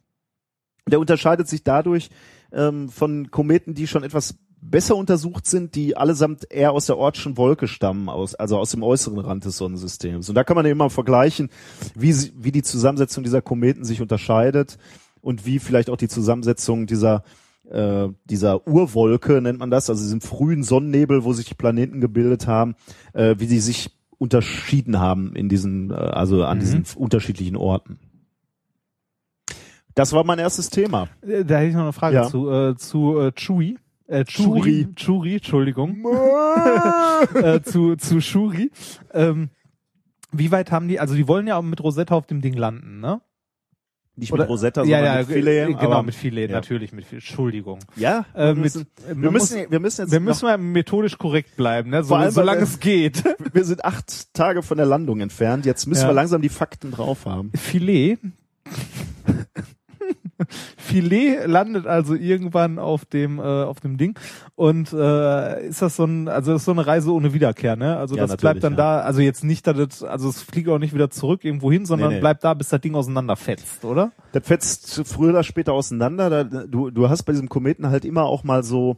[0.87, 2.09] Der unterscheidet sich dadurch
[2.51, 7.37] ähm, von Kometen, die schon etwas besser untersucht sind, die allesamt eher aus der Ortschen
[7.37, 10.27] Wolke stammen, aus, also aus dem äußeren Rand des Sonnensystems.
[10.27, 11.49] Und da kann man mal vergleichen,
[11.93, 14.79] wie, wie die Zusammensetzung dieser Kometen sich unterscheidet
[15.21, 17.23] und wie vielleicht auch die Zusammensetzung dieser
[17.69, 22.47] äh, dieser Urwolke nennt man das, also diesem frühen Sonnennebel, wo sich die Planeten gebildet
[22.47, 22.75] haben,
[23.13, 26.61] äh, wie sie sich unterschieden haben in diesen, äh, also an Mhm.
[26.61, 27.99] diesen unterschiedlichen Orten.
[29.95, 31.09] Das war mein erstes Thema.
[31.21, 32.27] Äh, Da hätte ich noch eine Frage Ja.
[32.27, 33.77] zu, äh, zu äh, Chui.
[34.07, 34.59] Äh, Churi.
[34.61, 34.95] Churi.
[34.95, 36.03] Churi, Entschuldigung.
[37.35, 38.71] äh, zu, zu Shuri.
[39.13, 39.49] Ähm,
[40.31, 42.99] wie weit haben die, also die wollen ja auch mit Rosetta auf dem Ding landen,
[43.01, 43.21] ne?
[44.19, 46.51] Nicht Oder- mit Rosetta, sondern ja, mit äh, genau, mit Philae, ja.
[46.51, 47.19] natürlich mit Philae.
[47.21, 47.79] Entschuldigung.
[47.95, 51.17] Ja, Äh, wir mit, müssen, wir, muss- müssen, wir müssen jetzt wir müssen mal methodisch
[51.17, 52.03] korrekt bleiben, ne?
[52.03, 53.23] So, allem, solange wir- es geht.
[53.53, 55.65] wir sind acht Tage von der Landung entfernt.
[55.65, 57.51] Jetzt müssen wir langsam die Fakten drauf haben.
[57.55, 58.17] Filet.
[60.77, 64.17] Filet landet also irgendwann auf dem äh, auf dem Ding
[64.55, 67.97] und äh, ist das so ein also das ist so eine Reise ohne Wiederkehr, ne?
[67.97, 68.77] Also Ja, das bleibt dann ja.
[68.77, 71.85] da, also jetzt nicht, dass das, also es fliegt auch nicht wieder zurück irgendwo hin,
[71.85, 72.21] sondern Nee, nee.
[72.21, 74.11] bleibt da, bis das Ding auseinanderfetzt, oder?
[74.31, 76.29] Das fetzt früher oder später auseinander.
[76.29, 78.97] Da, du, du hast bei diesem Kometen halt immer auch mal so,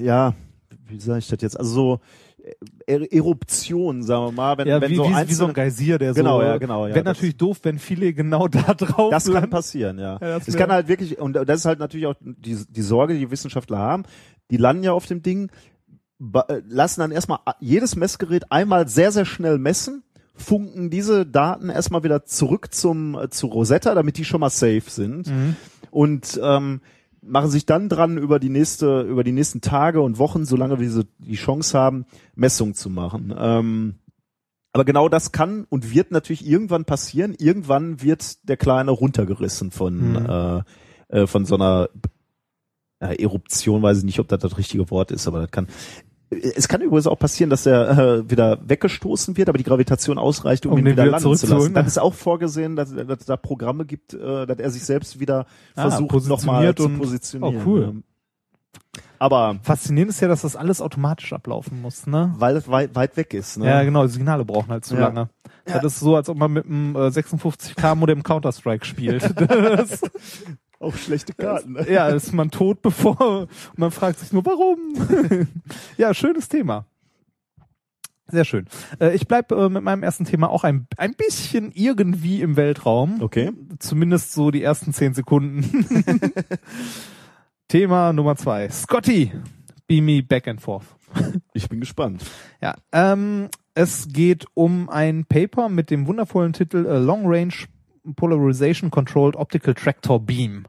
[0.00, 0.34] ja,
[0.86, 1.58] wie sage ich das jetzt?
[1.58, 2.00] Also so
[2.86, 5.54] Er Eruptionen, sagen wir mal, wenn, ja, wenn wie, so wie, wie so einzelne, ein
[5.54, 6.42] Geysir, der Genau, so.
[6.44, 9.50] ja, genau, ja, Wäre natürlich doof, wenn viele genau da drauf Das kann landen.
[9.50, 10.18] passieren, ja.
[10.20, 13.14] Ja, das es kann halt wirklich, und das ist halt natürlich auch die, die Sorge,
[13.14, 14.04] die die Wissenschaftler haben,
[14.50, 15.50] die landen ja auf dem Ding,
[16.20, 20.02] äh, lassen dann erstmal jedes Messgerät einmal sehr, sehr schnell messen,
[20.34, 24.82] funken diese Daten erstmal wieder zurück zum äh, zu Rosetta, damit die schon mal safe
[24.86, 25.56] sind Mhm.
[25.90, 26.80] und ähm,
[27.28, 30.90] machen sich dann dran über die nächste über die nächsten Tage und Wochen, solange wir
[30.90, 33.34] sie die Chance haben, Messungen zu machen.
[33.36, 33.94] Ähm,
[34.72, 37.34] aber genau das kann und wird natürlich irgendwann passieren.
[37.38, 40.26] Irgendwann wird der Kleine runtergerissen von Mhm.
[40.26, 40.62] äh,
[41.08, 41.88] äh, von so einer
[43.00, 45.68] äh, Eruption, weiß ich nicht, ob das das richtige Wort ist, aber das kann.
[46.30, 50.66] Es kann übrigens auch passieren, dass er äh, wieder weggestoßen wird, aber die Gravitation ausreicht,
[50.66, 51.72] um, Um ihn wieder wieder landen zu lassen.
[51.74, 55.20] Dann ist auch vorgesehen, dass, dass es da Programme gibt, äh, dass er sich selbst
[55.20, 57.62] wieder Ah, versucht, nochmal zu positionieren.
[57.62, 57.82] Oh, cool.
[57.94, 59.00] Ja.
[59.18, 62.34] Aber Faszinierend ist ja, dass das alles automatisch ablaufen muss, ne?
[62.38, 63.56] weil es weit, weit weg ist.
[63.58, 63.66] Ne?
[63.66, 65.00] Ja, genau, die Signale brauchen halt zu Ja.
[65.08, 65.30] lange.
[65.64, 69.22] Das ist so, als ob man mit einem äh, 56k Modem Counter-Strike spielt.
[69.40, 70.00] das,
[70.80, 71.72] Auch schlechte Karten.
[71.72, 71.90] Ne?
[71.90, 75.48] ja, ist man tot bevor man fragt sich nur, warum?
[75.96, 76.86] ja, schönes Thema.
[78.30, 78.66] Sehr schön.
[79.00, 83.22] Äh, ich bleib äh, mit meinem ersten Thema auch ein, ein bisschen irgendwie im Weltraum.
[83.22, 83.52] Okay.
[83.78, 85.86] Zumindest so die ersten zehn Sekunden.
[87.68, 88.68] Thema Nummer zwei.
[88.68, 89.32] Scotty,
[89.86, 90.86] beam me back and forth.
[91.54, 92.22] Ich bin gespannt.
[92.60, 97.54] Ja, ähm, es geht um ein Paper mit dem wundervollen Titel äh, Long Range
[98.14, 100.66] Polarization Controlled Optical Tractor Beam.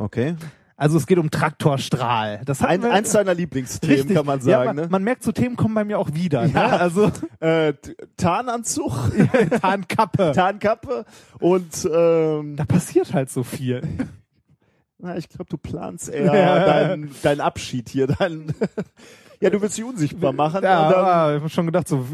[0.00, 0.36] Okay.
[0.76, 2.42] Also es geht um Traktorstrahl.
[2.44, 4.16] Das Ein, wir- eins deiner Lieblingsthemen, Richtig.
[4.16, 4.66] kann man Ja, sagen.
[4.66, 4.86] man, ne?
[4.90, 6.44] man merkt, so Themen kommen bei mir auch wieder.
[6.46, 6.52] Ja.
[6.68, 6.80] Ne?
[6.80, 7.74] Also äh,
[8.16, 8.92] Tarnanzug,
[9.60, 10.32] Tarnkappe.
[10.34, 11.04] Tarnkappe
[11.38, 13.82] und ähm, Da passiert halt so viel.
[14.98, 16.64] na, ich glaube, du planst eher Ja.
[16.64, 18.08] deinen dein Abschied hier.
[18.08, 18.52] Dein
[19.44, 22.04] ja, du willst dich unsichtbar machen Ja, dann ich hab schon gedacht, so,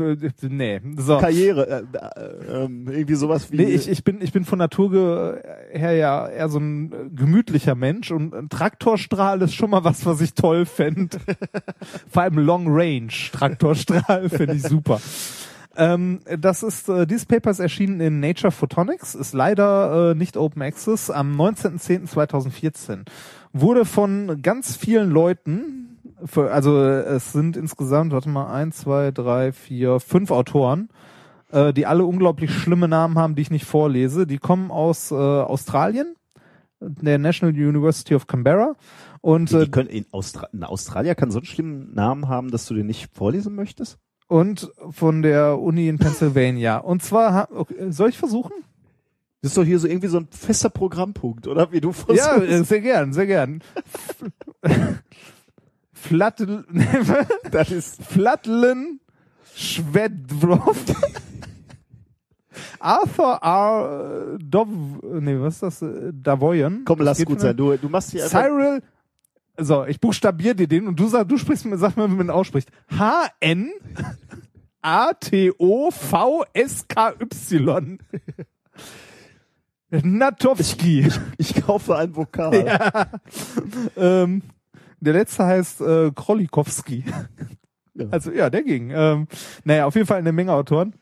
[0.43, 0.81] nee.
[0.97, 1.19] So.
[1.19, 3.57] Karriere, äh, äh, irgendwie sowas wie.
[3.57, 5.40] Nee, ich, ich bin ich bin von Natur
[5.70, 10.05] her ja eher so ein äh, gemütlicher Mensch und ein Traktorstrahl ist schon mal was,
[10.07, 11.19] was ich toll fänd.
[12.09, 15.01] Vor allem Long Range Traktorstrahl finde ich super.
[15.77, 20.36] Ähm, das ist äh, dieses Paper ist erschienen in Nature Photonics, ist leider äh, nicht
[20.36, 23.05] Open Access am 19.10.2014.
[23.52, 25.90] Wurde von ganz vielen Leuten,
[26.37, 30.89] also äh, es sind insgesamt, warte mal, eins, zwei, drei, vier, fünf Autoren
[31.53, 34.27] äh, die alle unglaublich schlimme Namen haben, die ich nicht vorlese.
[34.27, 36.15] Die kommen aus äh, Australien,
[36.81, 38.77] der National University of Canberra.
[39.21, 42.51] Und, Die, äh, die können in, Austra in Australier kann so einen schlimmen Namen haben,
[42.51, 43.99] dass du den nicht vorlesen möchtest?
[44.31, 46.77] und von der Uni in Pennsylvania.
[46.77, 48.53] Und zwar, okay, soll ich versuchen?
[49.43, 51.73] Das ist doch hier so irgendwie so ein fester Programmpunkt, oder?
[51.73, 52.25] Wie du versuchst.
[52.25, 53.61] Ja, äh, sehr gern, sehr gern.
[56.01, 56.64] Flattel,
[57.51, 59.01] das ist Flatlen
[59.55, 60.77] Schwedrov.
[62.78, 64.39] Arthur R.
[64.39, 64.68] Dov,
[65.02, 65.85] nee, was ist das?
[66.12, 66.82] Davoyen.
[66.85, 67.56] Komm, lass gut sein.
[67.56, 68.27] Du, du machst hier.
[68.27, 68.82] Cyril,
[69.59, 72.28] so, ich buchstabiere dir den und du sag, du sprichst mir, sag mir, wie man
[72.28, 72.70] ihn ausspricht.
[72.98, 73.70] H-N
[74.82, 75.59] A-T-O-V-S-K-Y.
[79.90, 81.09] Natowski.
[81.36, 83.10] Ich kaufe ein Vokal.
[83.97, 84.43] ähm,
[85.01, 87.05] der letzte heißt äh, Krolikowski.
[87.94, 88.06] Ja.
[88.10, 88.90] Also ja, der ging.
[88.94, 89.27] Ähm,
[89.64, 90.94] naja, auf jeden Fall eine Menge Autoren.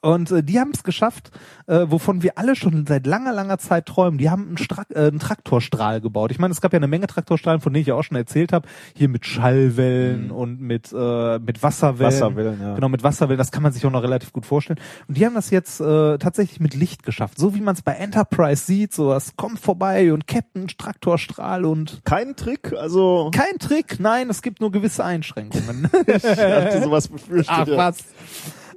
[0.00, 1.32] Und äh, die haben es geschafft,
[1.66, 4.18] äh, wovon wir alle schon seit langer, langer Zeit träumen.
[4.18, 6.30] Die haben einen, Stra äh, einen Traktorstrahl gebaut.
[6.30, 8.52] Ich meine, es gab ja eine Menge Traktorstrahlen, von denen ich ja auch schon erzählt
[8.52, 8.68] habe.
[8.94, 12.12] Hier mit Schallwellen und mit, äh, mit Wasserwellen.
[12.12, 12.74] Wasserwellen, ja.
[12.74, 13.38] Genau, mit Wasserwellen.
[13.38, 14.78] Das kann man sich auch noch relativ gut vorstellen.
[15.08, 17.38] Und die haben das jetzt äh, tatsächlich mit Licht geschafft.
[17.38, 18.92] So wie man es bei Enterprise sieht.
[18.92, 23.98] So, es kommt vorbei und Captain Traktorstrahl und Kein Trick, also kein Trick.
[23.98, 25.90] Nein, es gibt nur gewisse Einschränkungen.
[26.06, 27.48] ich hatte sowas befürchtet.
[27.48, 27.76] Ach ja.
[27.76, 28.04] was.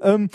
[0.02, 0.30] Ähm,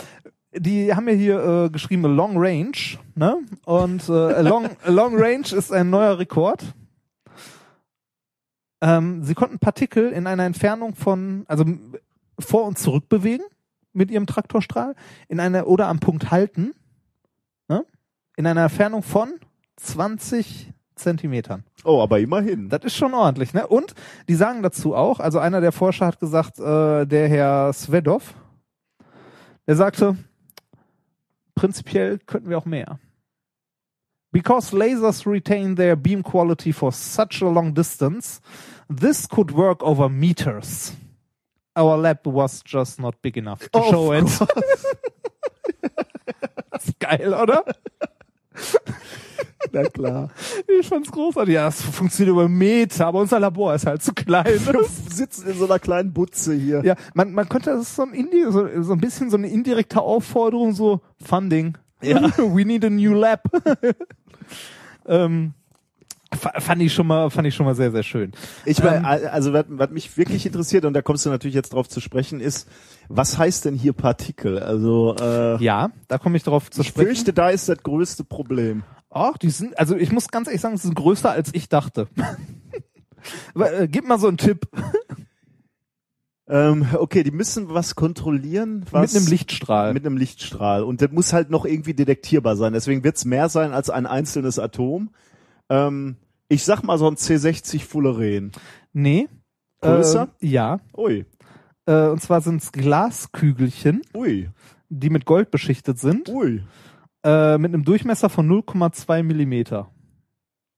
[0.53, 2.77] die haben ja hier äh, geschrieben Long Range,
[3.15, 3.37] ne?
[3.65, 6.63] Und äh, long, long Range ist ein neuer Rekord.
[8.81, 11.65] Ähm, sie konnten Partikel in einer Entfernung von, also
[12.39, 13.43] vor und zurück bewegen
[13.93, 14.95] mit ihrem Traktorstrahl,
[15.27, 16.73] in einer oder am Punkt halten,
[17.67, 17.85] ne?
[18.35, 19.33] In einer Entfernung von
[19.77, 21.63] 20 Zentimetern.
[21.83, 22.69] Oh, aber immerhin.
[22.69, 23.67] Das ist schon ordentlich, ne?
[23.67, 23.95] Und
[24.27, 28.33] die sagen dazu auch, also einer der Forscher hat gesagt, äh, der Herr Svedov,
[29.65, 30.17] der sagte,
[31.57, 32.99] prinzipiell könnten wir auch mehr.
[34.31, 38.39] Because lasers retain their beam quality for such a long distance,
[38.87, 40.93] this could work over meters.
[41.75, 44.25] Our lab was just not big enough to Oh, show it.
[46.73, 47.63] ist geil, oder?
[49.71, 50.29] Na klar.
[50.79, 51.53] Ich fand's großartig.
[51.53, 54.45] Ja, das funktioniert über Meter, aber unser Labor ist halt zu klein.
[54.45, 56.83] Wir sitzen in so einer kleinen Butze hier.
[56.83, 59.49] Ja, man, man könnte, das ist so ein, Indi so, so ein bisschen so eine
[59.49, 61.77] indirekte Aufforderung, so Funding.
[62.01, 62.21] Ja.
[62.37, 63.41] We need a new lab.
[65.07, 65.53] ähm,
[66.35, 68.31] fand ich schon mal, fand ich schon mal sehr, sehr schön.
[68.65, 71.87] Ich mein, Ähm, also was, mich wirklich interessiert, und da kommst du natürlich jetzt drauf
[71.87, 72.67] zu sprechen, ist,
[73.09, 74.59] was heißt denn hier Partikel?
[74.59, 77.07] Also äh, Ja, da komme ich drauf zu ich sprechen.
[77.07, 78.83] fürchte, da ist das größte Problem.
[79.09, 82.07] Ach, die sind, also ich muss ganz ehrlich sagen, sie sind größer als ich dachte.
[83.55, 84.67] Aber, äh, gib mal so einen Tipp.
[86.49, 89.93] Ähm, okay, die müssen was kontrollieren, was Mit einem Lichtstrahl.
[89.93, 90.83] mit einem Lichtstrahl.
[90.83, 92.71] Und das muss halt noch irgendwie detektierbar sein.
[92.71, 95.09] Deswegen wird's mehr sein als ein einzelnes Atom.
[95.69, 96.15] Ähm,
[96.49, 98.51] ich sag mal so ein C60 Fullerene.
[98.93, 99.27] nee.
[99.81, 100.29] Größer?
[100.41, 100.79] Äh, ja.
[100.97, 101.25] Ui,
[101.85, 104.49] Äh, und zwar sind es Glaskügelchen, ui,
[104.89, 106.63] die mit Gold beschichtet sind, ui.
[107.23, 109.91] äh, mit einem Durchmesser von 0,2 Millimeter.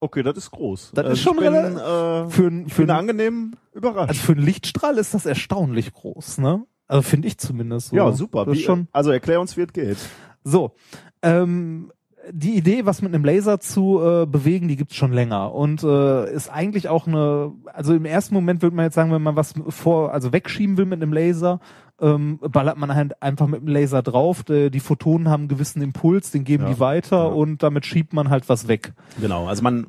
[0.01, 0.91] Okay, das ist groß.
[0.93, 4.09] Das Also ist schon ich bin, relativ- äh, Für, ein- für, bin ein- angenehm überrascht.
[4.09, 6.65] also für einen Lichtstrahl ist das erstaunlich groß, ne?
[6.87, 7.95] Also finde ich zumindest so.
[7.95, 8.51] ja, super.
[8.51, 9.97] Wie, schon Also erklär uns, wie es geht.
[10.43, 10.73] so.
[11.21, 11.91] Ähm,
[12.31, 16.31] die Idee, was mit einem Laser zu äh, bewegen, die gibt's schon länger und äh,
[16.33, 17.51] ist eigentlich auch eine.
[17.73, 20.85] Also im ersten Moment würde man jetzt sagen, wenn man was vor, also wegschieben will
[20.85, 21.59] mit einem Laser,
[22.01, 24.43] ähm, ballert man halt einfach mit dem Laser drauf.
[24.43, 27.25] Die, die Photonen haben einen gewissen Impuls, den geben Ja, die weiter ja.
[27.25, 28.93] und damit schiebt man halt was weg.
[29.19, 29.87] Genau, also man,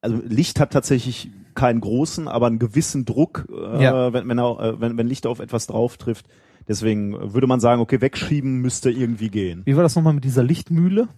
[0.00, 4.12] also Licht hat tatsächlich keinen großen, aber einen gewissen Druck, äh, Ja.
[4.12, 6.26] wenn, wenn, er, äh, wenn, wenn Licht auf etwas drauf trifft.
[6.68, 9.62] Deswegen würde man sagen, okay, wegschieben müsste irgendwie gehen.
[9.64, 11.08] Wie war das nochmal mit dieser Lichtmühle?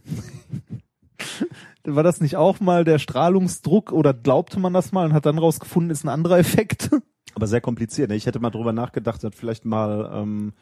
[1.85, 5.39] war das nicht auch mal der Strahlungsdruck oder glaubte man das mal und hat dann
[5.39, 6.91] rausgefunden, ist ein anderer Effekt?
[7.35, 8.11] Aber sehr kompliziert.
[8.11, 8.17] Ne?
[8.17, 10.11] Ich hätte mal drüber nachgedacht, dass vielleicht mal.
[10.15, 10.53] Ähm,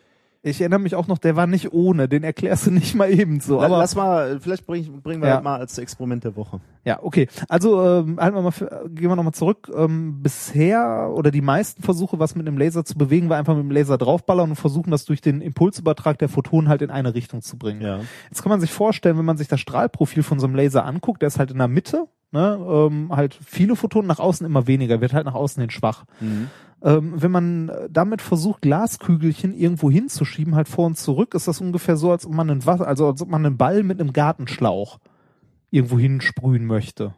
[0.42, 3.60] Ich erinnere mich auch noch, der war nicht ohne, den erklärst du nicht mal ebenso.
[3.60, 5.40] Aber lass mal, vielleicht bring, bringen wir Ja.
[5.42, 6.60] mal als Experiment der Woche.
[6.86, 7.28] ja, okay.
[7.48, 9.70] Also ähm, halten wir mal, für, gehen wir nochmal zurück.
[9.76, 13.64] Ähm, bisher oder die meisten Versuche, was mit einem Laser zu bewegen, war einfach mit
[13.64, 17.42] dem Laser draufballern und versuchen, das durch den Impulsübertrag der Photonen halt in eine Richtung
[17.42, 17.82] zu bringen.
[17.82, 18.00] Ja.
[18.30, 21.20] Jetzt kann man sich vorstellen, wenn man sich das Strahlprofil von so einem Laser anguckt,
[21.20, 25.02] der ist halt in der Mitte, ne, ähm, halt viele Photonen nach außen immer weniger,
[25.02, 26.04] wird halt nach außen hin schwach.
[26.82, 31.60] Ähm, wenn man äh, damit versucht, Glaskügelchen irgendwo hinzuschieben, halt vor und zurück, ist das
[31.60, 34.12] ungefähr so, als ob man einen Wasser, also als ob man einen Ball mit einem
[34.12, 34.98] Gartenschlauch
[35.70, 37.14] irgendwo hinsprühen möchte.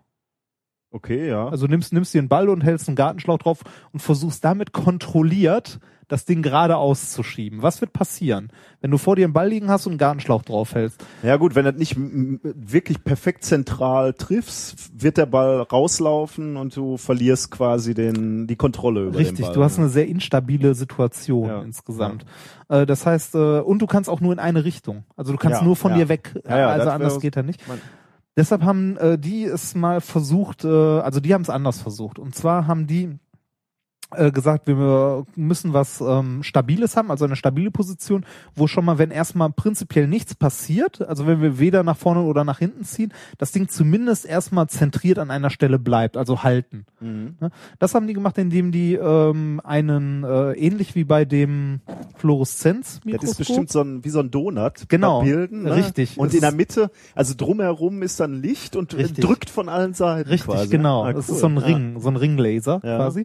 [0.90, 1.48] Okay, ja.
[1.48, 3.60] Also nimmst, nimmst dir einen Ball und hältst einen Gartenschlauch drauf
[3.92, 5.80] und versuchst damit kontrolliert
[6.12, 7.62] das Ding gerade auszuschieben.
[7.62, 8.50] Was wird passieren,
[8.82, 11.02] wenn du vor dir einen Ball liegen hast und einen Gartenschlauch draufhältst?
[11.22, 16.76] Ja gut, wenn du das nicht wirklich perfekt zentral triffst, wird der Ball rauslaufen und
[16.76, 19.54] du verlierst quasi den die Kontrolle über den Richtig, Ball.
[19.54, 19.84] du hast ja.
[19.84, 21.62] eine sehr instabile Situation Ja.
[21.62, 22.26] insgesamt.
[22.68, 25.04] Äh, das heißt, äh, und du kannst auch nur in eine Richtung.
[25.16, 25.98] Also du kannst Ja, nur von ja.
[25.98, 26.34] dir weg.
[26.46, 27.62] Ja, ja, also anders geht er nicht.
[28.36, 32.18] Deshalb haben äh, die es mal versucht, äh, also die haben es anders versucht.
[32.18, 33.18] Und zwar haben die
[34.32, 38.24] gesagt, wir müssen was ähm, Stabiles haben, also eine stabile Position,
[38.54, 42.44] wo schon mal, wenn erstmal prinzipiell nichts passiert, also wenn wir weder nach vorne oder
[42.44, 46.84] nach hinten ziehen, das Ding zumindest erstmal zentriert an einer Stelle bleibt, also halten.
[47.00, 47.36] Mhm.
[47.40, 47.50] Ne?
[47.78, 51.80] Das haben die gemacht, indem die ähm, einen, äh, ähnlich wie bei dem
[52.16, 54.88] Fluoreszenz-Mikroskop, Das ist bestimmt so ein, wie so ein Donut.
[54.88, 55.74] Genau, bilden, ne?
[55.76, 56.18] richtig.
[56.18, 59.24] Und in der Mitte, also drumherum ist dann Licht und äh, Richtig.
[59.24, 60.68] drückt von allen Seiten Richtig, quasi.
[60.68, 61.04] genau.
[61.04, 61.34] Ah, das cool.
[61.34, 61.62] ist so ein Ja.
[61.62, 62.96] Ring, so ein Ringlaser Ja.
[62.96, 63.24] quasi.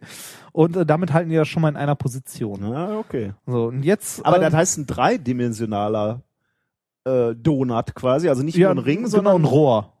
[0.52, 2.72] Und äh, damit halten die das schon mal in einer Position.
[2.72, 3.32] Ja, okay.
[3.46, 4.24] So, und jetzt.
[4.24, 6.22] Aber ähm, das heißt ein dreidimensionaler
[7.04, 9.92] äh, Donut quasi, also nicht ja, nur ein Ring, genau, sondern ein Rohr,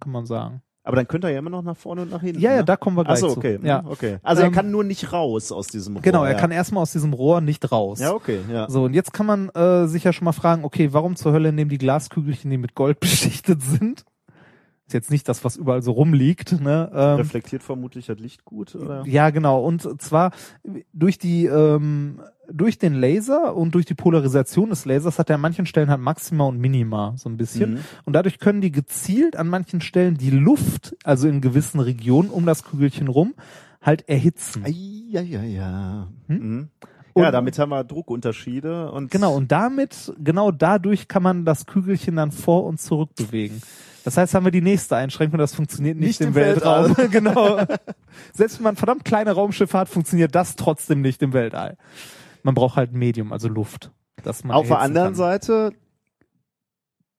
[0.00, 0.62] kann man sagen.
[0.88, 2.40] Aber dann könnte er ja immer noch nach vorne und nach hinten.
[2.40, 2.64] Ja, ja, ne?
[2.64, 3.38] da kommen wir gleich Achso, zu.
[3.38, 3.58] okay.
[3.62, 3.84] Ja.
[3.86, 4.20] okay.
[4.22, 6.02] Also er Ähm, kann nur nicht raus aus diesem Rohr.
[6.02, 6.38] Genau, er ja.
[6.38, 8.00] kann erstmal aus diesem Rohr nicht raus.
[8.00, 8.70] Ja, okay, ja.
[8.70, 11.52] So, und jetzt kann man äh, sich ja schon mal fragen, okay, warum zur Hölle
[11.52, 14.06] nehmen die Glaskügelchen, die mit Gold beschichtet sind?
[14.88, 16.90] Ist jetzt nicht das, was überall so rumliegt, ne?
[16.94, 19.04] Ähm, Reflektiert vermutlich das Licht gut, oder?
[19.06, 19.62] Ja, genau.
[19.62, 20.30] Und zwar
[20.94, 25.42] durch die ähm, durch den Laser und durch die Polarisation des Lasers hat er an
[25.42, 27.74] manchen Stellen halt Maxima und Minima so ein bisschen.
[27.74, 27.78] Mhm.
[28.06, 32.46] Und dadurch können die gezielt an manchen Stellen die Luft, also in gewissen Regionen um
[32.46, 33.34] das Kügelchen rum,
[33.82, 34.64] halt erhitzen.
[34.66, 36.08] Ja, ja, ja.
[36.28, 36.38] Hm?
[36.38, 36.68] Mhm.
[37.14, 42.16] Ja, damit haben wir Druckunterschiede und Genau, und damit, genau dadurch kann man das Kügelchen
[42.16, 43.60] dann vor und zurück bewegen.
[44.08, 46.94] Das heißt, haben wir die nächste Einschränkung, das funktioniert nicht, Nicht im im Weltraum.
[47.10, 47.58] genau.
[48.32, 51.76] Selbst wenn man verdammt kleine Raumschiffe hat, funktioniert das trotzdem nicht im Weltall.
[52.42, 53.92] Man braucht halt ein Medium, also Luft.
[54.22, 55.14] Dass man auf der anderen kann.
[55.14, 55.72] Seite,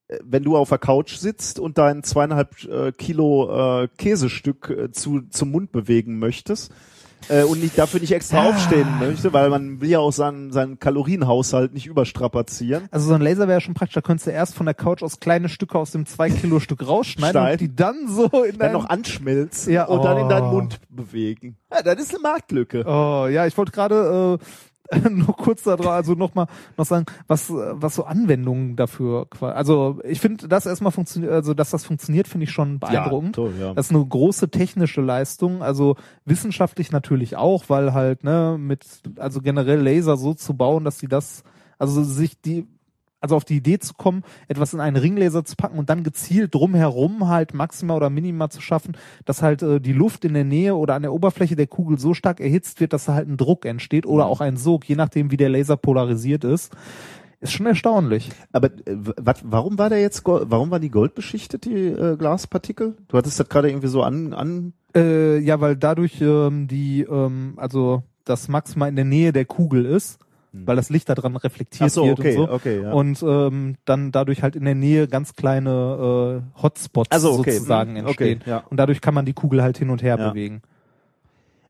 [0.07, 4.91] äh, wenn du auf der Couch sitzt und dein zweieinhalb äh, Kilo äh, Käsestück äh,
[4.91, 6.73] zu, zum Mund bewegen möchtest
[7.27, 8.49] äh, und nicht, dafür nicht extra Ah.
[8.49, 12.87] aufstehen möchte, weil man will ja auch seinen, seinen Kalorienhaushalt nicht überstrapazieren.
[12.91, 15.03] Also so ein Laser wäre ja schon praktisch, da könntest du erst von der Couch
[15.03, 17.51] aus kleine Stücke aus dem 2-Kilo-Stück rausschneiden Schneiden.
[17.51, 20.51] und die dann so in Dann noch anschmelzen Ja, und dann in deinen oh.
[20.53, 21.57] Mund bewegen.
[21.71, 22.83] Ja, das ist eine Marktlücke.
[22.87, 24.45] Oh, ja, ich wollte gerade äh,
[25.09, 26.47] nur kurz da drauf, also nochmal
[26.77, 31.69] noch sagen, was, was so Anwendungen dafür, also ich finde, das erstmal funktioniert, also dass
[31.69, 33.35] das funktioniert, finde ich schon beeindruckend.
[33.35, 33.73] toll, ja.
[33.73, 35.95] Das ist eine große technische Leistung, also
[36.25, 38.83] wissenschaftlich natürlich auch, weil halt, ne, mit,
[39.17, 41.43] also generell Laser so zu bauen, dass sie das,
[41.77, 42.67] also sich die,
[43.21, 46.53] also auf die Idee zu kommen, etwas in einen Ringlaser zu packen und dann gezielt
[46.53, 50.75] drumherum halt Maxima oder Minima zu schaffen, dass halt äh, die Luft in der Nähe
[50.75, 53.65] oder an der Oberfläche der Kugel so stark erhitzt wird, dass da halt ein Druck
[53.65, 56.75] entsteht oder auch ein Sog, je nachdem wie der Laser polarisiert ist.
[57.41, 58.29] Ist schon erstaunlich.
[58.51, 62.97] Aber äh, wat, warum war der jetzt, Gold, warum war die goldbeschichtet, die äh, Glaspartikel?
[63.07, 67.53] Du hattest das gerade irgendwie so an, an Äh, ja, weil dadurch ähm, die, ähm,
[67.57, 70.19] also das Maxima in der Nähe der Kugel ist,
[70.51, 72.53] weil das Licht daran reflektiert so, wird okay, und so.
[72.53, 72.91] okay, ja.
[72.91, 77.91] Und ähm, dann dadurch halt in der Nähe ganz kleine äh, Hotspots Also, okay, sozusagen
[77.97, 78.39] hm, entstehen.
[78.41, 78.63] okay, ja.
[78.69, 80.29] Und dadurch kann man die Kugel halt hin und her Ja.
[80.29, 80.61] bewegen.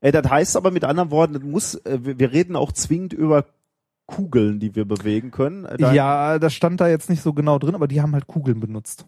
[0.00, 3.44] Äh, das heißt aber mit anderen Worten, muss, äh, wir, wir reden auch zwingend über
[4.06, 5.66] Kugeln, die wir bewegen können.
[5.66, 8.26] Äh, da- ja, das stand da jetzt nicht so genau drin, aber die haben halt
[8.26, 9.06] Kugeln benutzt.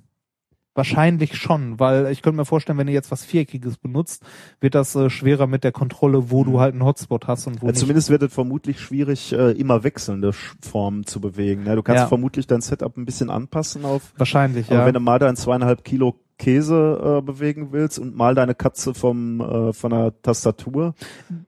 [0.74, 4.22] Wahrscheinlich schon, weil ich könnte mir vorstellen, wenn du jetzt was Viereckiges benutzt,
[4.60, 7.66] wird das äh, schwerer mit der Kontrolle, wo du halt einen Hotspot hast und wo
[7.66, 7.80] Äh, nicht.
[7.80, 10.32] zumindest wird es vermutlich schwierig, äh, immer wechselnde
[10.62, 11.64] Formen zu bewegen.
[11.64, 11.76] Ne?
[11.76, 12.06] Du kannst Ja.
[12.08, 14.12] vermutlich dein Setup ein bisschen anpassen auf.
[14.16, 14.86] Wahrscheinlich, Aber ja.
[14.86, 19.40] wenn du mal dein zweieinhalb Kilo Käse äh, bewegen willst und mal deine Katze vom
[19.40, 20.94] äh, von der Tastatur.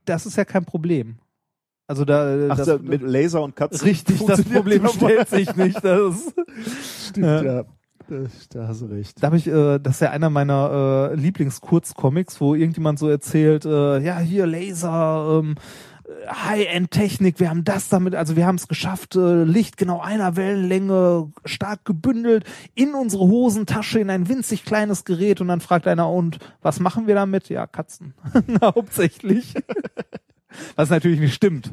[0.05, 1.17] Das ist ja kein Problem.
[1.87, 3.85] Also da, Ach, das, da, mit Laser und Katze.
[3.85, 5.83] richtig, das Problem stellt sich nicht.
[5.85, 6.33] Das,
[7.09, 7.43] Stimmt, Ja.
[7.43, 7.65] ja.
[8.51, 9.23] Da hast du recht.
[9.23, 13.65] da habe ich, äh, das ist ja einer meiner äh, Lieblingskurzcomics, wo irgendjemand so erzählt,
[13.65, 15.55] äh, ja hier Laser, ähm,
[16.29, 21.33] High-End-Technik, wir haben das damit, also wir haben es geschafft, äh, Licht genau einer Wellenlänge
[21.45, 22.45] stark gebündelt
[22.75, 27.07] in unsere Hosentasche in ein winzig kleines Gerät und dann fragt einer, und was machen
[27.07, 27.49] wir damit?
[27.49, 28.15] Ja, Katzen.
[28.63, 29.55] Hauptsächlich.
[30.77, 31.73] Was natürlich nicht stimmt.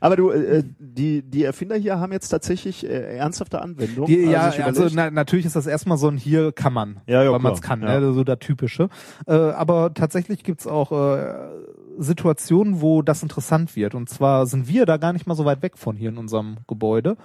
[0.00, 4.06] Aber du, äh, die, die Erfinder hier haben jetzt tatsächlich äh, ernsthafte Anwendungen.
[4.06, 7.22] Die, ja, sich also na, natürlich ist das erstmal so ein hier kann man, Ja,
[7.22, 8.00] ja, weil man es kann, ja.
[8.00, 8.12] ne?
[8.12, 8.88] so der typische.
[9.26, 11.34] Äh, aber tatsächlich gibt's auch äh,
[11.98, 13.94] Situationen, wo das interessant wird.
[13.94, 16.56] Und zwar sind wir da gar nicht mal so weit weg von hier in unserem
[16.66, 17.16] Gebäude.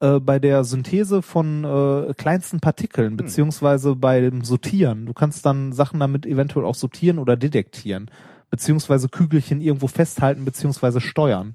[0.00, 5.06] äh, bei der Synthese von äh, kleinsten Partikeln, beziehungsweise beim Sortieren.
[5.06, 8.10] Du kannst dann Sachen damit eventuell auch sortieren oder detektieren,
[8.50, 11.54] beziehungsweise Kügelchen irgendwo festhalten, beziehungsweise steuern.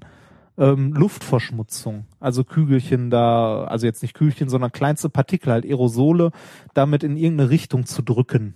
[0.62, 6.30] Ähm, Luftverschmutzung, also Kügelchen da, also jetzt nicht Kügelchen, sondern kleinste Partikel, halt Aerosole,
[6.72, 8.54] damit in irgendeine Richtung zu drücken.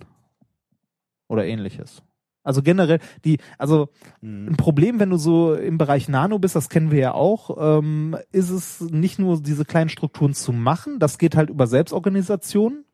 [1.27, 2.03] Oder ähnliches.
[2.43, 3.89] Also generell, die, also
[4.23, 8.15] ein Problem, wenn du so im Bereich Nano bist, das kennen wir ja auch, ähm,
[8.31, 12.85] ist es nicht nur diese kleinen Strukturen zu machen, das geht halt über Selbstorganisation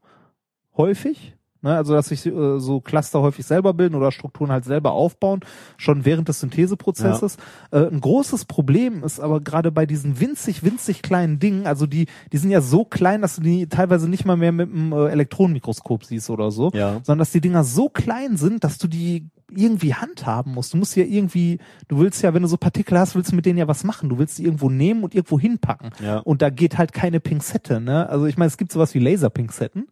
[0.75, 1.35] häufig.
[1.63, 5.39] Ne, also dass sich äh, so Cluster häufig selber bilden oder Strukturen halt selber aufbauen,
[5.77, 7.37] schon während des Syntheseprozesses.
[7.71, 12.07] Äh, ein großes Problem ist aber gerade bei diesen winzig, winzig kleinen Dingen, also die,
[12.33, 15.07] die sind ja so klein, dass du die teilweise nicht mal mehr mit einem äh,
[15.07, 16.95] Elektronenmikroskop siehst oder so, Ja.
[17.03, 20.73] sondern dass die Dinger so klein sind, dass du die irgendwie handhaben musst.
[20.73, 23.45] Du musst ja irgendwie, du willst ja, wenn du so Partikel hast, willst du mit
[23.45, 24.09] denen ja was machen.
[24.09, 25.91] Du willst die irgendwo nehmen und irgendwo hinpacken.
[26.03, 26.17] Ja.
[26.19, 28.09] Und da geht halt keine Pinzette, ne?
[28.09, 29.87] Also ich meine, es gibt sowas wie Laserpinzetten.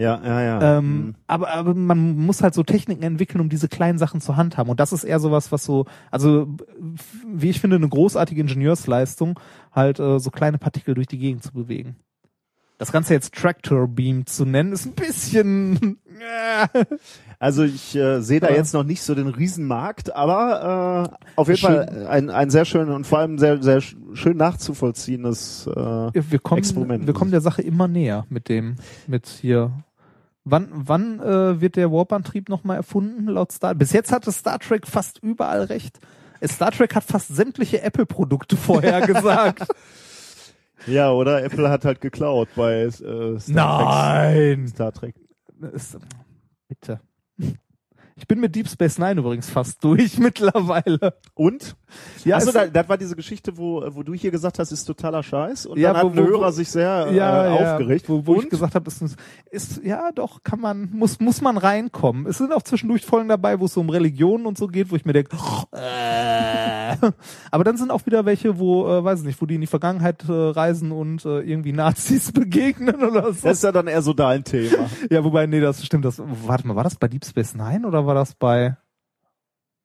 [0.00, 0.78] Ja, ja, ja.
[0.78, 1.14] Ähm, Mhm.
[1.26, 4.70] aber, aber man muss halt so Techniken entwickeln, um diese kleinen Sachen zu handhaben.
[4.70, 6.46] Und das ist eher sowas, was so, also
[7.26, 9.40] wie ich finde, eine großartige Ingenieursleistung,
[9.72, 11.96] halt äh, so kleine Partikel durch die Gegend zu bewegen.
[12.78, 15.98] Das Ganze jetzt Tractor Beam zu nennen, ist ein bisschen.
[17.40, 18.56] Also ich äh, sehe da Ja.
[18.56, 21.68] jetzt noch nicht so den Riesenmarkt, aber äh, auf jeden Schön.
[21.70, 25.70] Fall ein, ein sehr schön und vor allem sehr, sehr sch- schön nachzuvollziehendes äh,
[26.12, 27.06] wir kommen, Experiment.
[27.06, 28.74] wir kommen der Sache immer näher mit dem,
[29.06, 29.70] mit hier.
[30.50, 33.74] Wann, wann äh, wird der Warp-Antrieb nochmal erfunden, laut Star?
[33.74, 35.98] Bis jetzt hatte Star Trek fast überall recht.
[36.44, 39.66] Star Trek hat fast sämtliche Apple-Produkte vorher gesagt.
[40.86, 41.42] Ja, oder?
[41.42, 44.66] Apple hat halt geklaut bei äh, Star Nein!
[44.66, 44.68] Trek.
[44.68, 45.14] Star Trek.
[46.68, 47.00] Bitte.
[48.18, 51.14] Ich bin mit Deep Space Nine übrigens fast durch mittlerweile.
[51.34, 51.76] Und?
[52.24, 55.22] Ja, es- da, das war diese Geschichte, wo, wo du hier gesagt hast, ist totaler
[55.22, 55.66] Scheiß.
[55.66, 58.08] Und Ja, dann wo- hat ein wo- Hörer sich sehr ja, äh, ja, aufgeregt.
[58.08, 59.02] Wo, wo ich gesagt habe, ist,
[59.50, 62.26] ist ja doch, kann man, muss, muss man reinkommen.
[62.26, 64.96] Es sind auch zwischendurch Folgen dabei, wo es so um Religionen und so geht, wo
[64.96, 65.36] ich mir denke,
[65.72, 66.96] äh.
[67.50, 69.66] aber dann sind auch wieder welche, wo, äh, weiß ich nicht, wo die in die
[69.66, 73.48] Vergangenheit äh, reisen und äh, irgendwie Nazis begegnen oder so.
[73.48, 74.88] das ist ja dann eher so dein Thema.
[75.10, 76.04] ja, wobei, nee, das stimmt.
[76.04, 78.76] Das, warte mal, war das bei Deep Space Nine oder war das bei,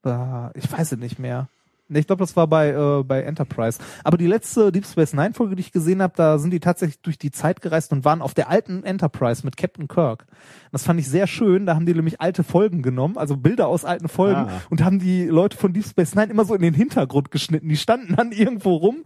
[0.05, 1.47] äh, ich weiß es nicht mehr.
[1.89, 3.77] Ich glaube, das war bei, äh, bei Enterprise.
[4.03, 6.99] Aber die letzte Deep Space Nine Folge, die ich gesehen habe, da sind die tatsächlich
[7.01, 10.25] durch die Zeit gereist und waren auf der alten Enterprise mit Captain Kirk.
[10.71, 11.65] Das fand ich sehr schön.
[11.67, 14.61] Da haben die nämlich alte Folgen genommen, also Bilder aus alten Folgen Ah.
[14.71, 17.69] und haben die Leute von Deep Space Nine immer so in den Hintergrund geschnitten.
[17.69, 19.03] Die standen dann irgendwo rum.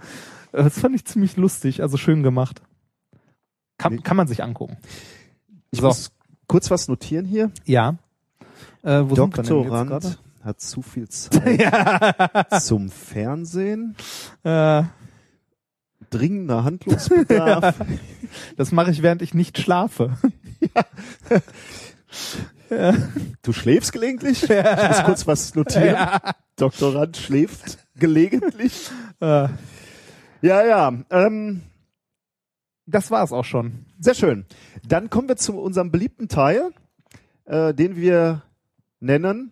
[0.54, 2.62] Äh, Das fand ich ziemlich lustig, also schön gemacht.
[3.78, 4.78] Kann, kann man sich angucken.
[5.72, 5.88] Ich So.
[5.88, 6.12] muss
[6.48, 7.52] kurz was notieren hier.
[7.66, 7.96] Ja.
[8.88, 9.16] Äh, wo?
[9.16, 13.96] Doktorand hat zu viel Zeit zum Fernsehen.
[14.44, 14.84] Äh,
[16.10, 17.76] Dringender Handlungsbedarf.
[18.56, 20.18] das mache ich, während ich nicht schlafe.
[23.44, 24.44] Du schläfst gelegentlich?
[24.44, 26.20] Ich muss kurz was notieren.
[26.58, 28.90] Doktorand schläft gelegentlich.
[29.22, 29.48] Äh,
[30.42, 30.94] Ja, ja.
[31.10, 31.62] Ähm,
[32.86, 33.86] das war's auch schon.
[34.00, 34.46] sehr schön.
[34.88, 36.72] Dann kommen wir zu unserem beliebten Teil,
[37.46, 38.42] äh, den wir
[39.00, 39.52] nennen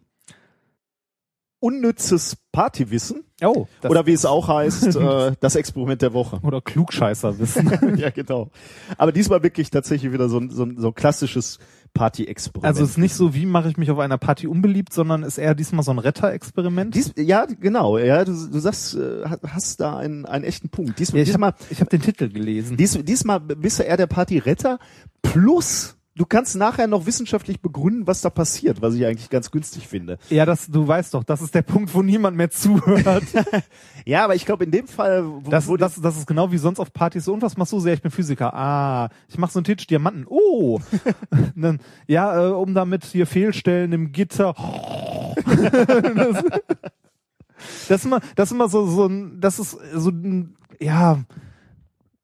[1.65, 3.23] unnützes Partywissen.
[3.43, 3.65] Oh.
[3.83, 6.39] Oder wie es auch heißt, äh, das Experiment der Woche.
[6.43, 7.97] oder Klugscheißerwissen.
[7.97, 8.51] ja, genau.
[8.97, 11.57] Aber diesmal wirklich tatsächlich wieder so ein, so ein, so ein klassisches
[11.95, 12.65] Party-Experiment.
[12.65, 15.39] also es ist nicht so, wie mache ich mich auf einer Party unbeliebt, sondern ist
[15.39, 16.93] eher diesmal so ein Retter-Experiment.
[16.93, 17.97] Dies, ja, genau.
[17.97, 20.99] Ja, du, du sagst, äh, hast da einen, einen echten Punkt.
[20.99, 22.77] Dies, Ja, ich diesmal, habe hab den Titel gelesen.
[22.77, 24.77] dies, diesmal bist du eher der Partyretter.
[25.23, 29.87] Plus, du kannst nachher noch wissenschaftlich begründen, was da passiert, was ich eigentlich ganz günstig
[29.87, 30.17] finde.
[30.29, 33.23] Ja, das, du weißt doch, das ist der Punkt, wo niemand mehr zuhört.
[34.07, 36.59] Ja, aber ich glaube in dem Fall, wo, Das, wo das, das ist genau wie
[36.59, 37.25] sonst auf Partys.
[37.25, 37.79] So, und was machst du?
[37.79, 37.93] sehr?
[37.93, 38.53] ich bin Physiker.
[38.53, 40.25] Ah, ich mache Synthetisch Diamanten.
[40.27, 40.79] Oh,
[41.55, 44.53] dann, ja, äh, um damit hier Fehlstellen im Gitter.
[45.35, 46.43] das,
[47.87, 51.23] das ist immer, das ist immer so, so ein, das ist so ein, ja,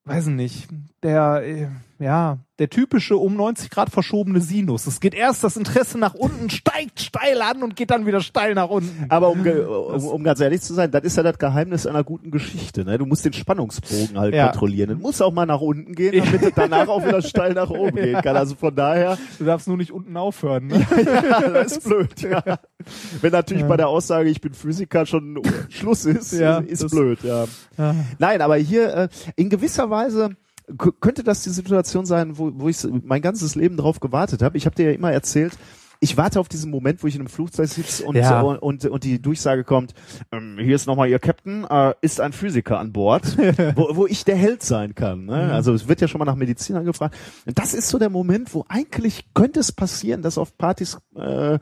[0.05, 0.69] weiß nicht,
[1.01, 1.67] der, äh,
[2.01, 4.85] ja, der typische um 90 Grad verschobene Sinus.
[4.85, 8.53] Es geht erst das Interesse nach unten, steigt steil an und geht dann wieder steil
[8.53, 9.05] nach unten.
[9.09, 12.29] aber um, um, um ganz ehrlich zu sein, das ist ja das Geheimnis einer guten
[12.31, 12.83] Geschichte.
[12.85, 12.97] Ne?
[12.97, 14.49] Du musst den Spannungsbogen halt Ja.
[14.49, 14.89] kontrollieren.
[14.89, 17.95] Du musst auch mal nach unten gehen, damit es danach auch wieder steil nach oben
[17.95, 18.35] gehen kann.
[18.35, 20.67] Also von daher, Du darfst nur nicht unten aufhören.
[20.67, 20.85] Ne?
[21.05, 22.19] ja, das ist blöd.
[22.21, 22.43] Ja.
[23.21, 27.19] Wenn natürlich bei der Aussage, ich bin Physiker, schon Schluss ist, Ja, ist blöd.
[27.23, 27.45] Ja.
[27.77, 27.95] Ja.
[28.19, 30.31] Nein, aber hier äh, in gewisser Weise
[30.77, 34.57] könnte das die Situation sein, wo, wo ich mein ganzes Leben drauf gewartet habe.
[34.57, 35.57] Ich habe dir ja immer erzählt,
[36.03, 38.41] ich warte auf diesen Moment, wo ich in einem Flugzeug sitze und, Ja.
[38.41, 39.93] und, und, und die Durchsage kommt,
[40.31, 43.37] ähm, hier ist nochmal Ihr Captain, äh, ist ein Physiker an Bord,
[43.75, 45.25] wo, wo ich der Held sein kann.
[45.25, 45.45] Ne?
[45.45, 45.51] Mhm.
[45.51, 47.15] Also es wird ja schon mal nach Medizinern gefragt.
[47.45, 51.55] Und das ist so der Moment, wo eigentlich könnte es passieren, dass auf Partys äh,
[51.55, 51.59] äh,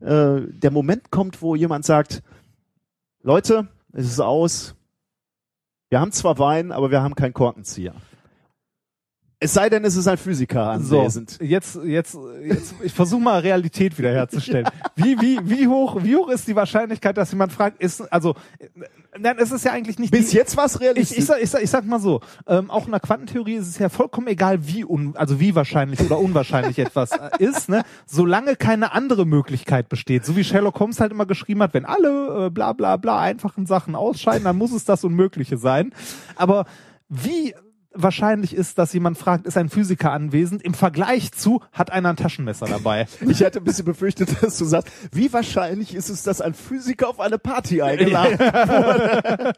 [0.00, 2.22] der Moment kommt, wo jemand sagt,
[3.22, 4.74] Leute, es ist aus,
[5.90, 7.94] wir haben zwar Wein, aber wir haben keinen Korkenzieher.
[9.44, 11.38] Es sei denn, es ist ein Physiker So, anwesend.
[11.42, 14.66] jetzt, jetzt, jetzt, ich versuche mal Realität wiederherzustellen.
[14.96, 18.68] Wie, wie, wie hoch, wie hoch ist die Wahrscheinlichkeit, dass jemand fragt, ist, also, äh,
[19.18, 21.18] nein, es ist ja eigentlich nicht Bis die, jetzt war es ich, realistisch.
[21.18, 23.78] ich, sag, ich, sag, ich sag mal so, ähm, auch in der Quantentheorie ist es
[23.78, 27.82] ja vollkommen egal, wie un, also wie wahrscheinlich oder unwahrscheinlich etwas äh, ist, ne?
[28.06, 30.24] solange keine andere Möglichkeit besteht.
[30.24, 33.66] So wie Sherlock Holmes halt immer geschrieben hat, wenn alle äh, bla bla bla einfachen
[33.66, 35.92] Sachen ausscheiden, dann muss es das Unmögliche sein.
[36.34, 36.64] Aber
[37.10, 37.54] wie
[37.94, 42.16] wahrscheinlich ist, dass jemand fragt, ist ein Physiker anwesend, im Vergleich zu, hat einer ein
[42.16, 43.06] Taschenmesser dabei.
[43.34, 47.08] Ich hätte ein bisschen befürchtet, dass du sagst, wie wahrscheinlich ist es, dass ein Physiker
[47.08, 49.56] auf eine Party eingeladen wird?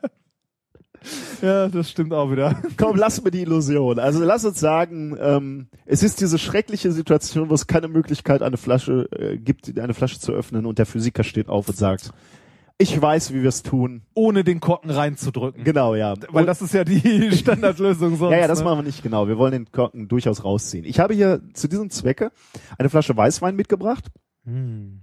[1.42, 2.62] Ja, das stimmt auch wieder.
[2.76, 3.98] Komm, lass mir die Illusion.
[3.98, 8.56] Also lass uns sagen, ähm, es ist diese schreckliche Situation, wo es keine Möglichkeit eine
[8.56, 12.10] Flasche äh, gibt, eine Flasche zu öffnen und der Physiker steht auf und sagt,
[12.78, 14.02] ich weiß, wie wir es tun.
[14.14, 15.64] Ohne den Korken reinzudrücken.
[15.64, 16.14] Genau, ja.
[16.30, 18.32] Weil das ist ja die Standardlösung sonst.
[18.32, 18.64] ja, ja, das ne?
[18.66, 19.28] machen wir nicht genau.
[19.28, 20.84] Wir wollen den Korken durchaus rausziehen.
[20.84, 22.32] Ich habe hier zu diesem Zwecke
[22.78, 24.04] eine Flasche Weißwein mitgebracht.
[24.44, 25.00] Hm.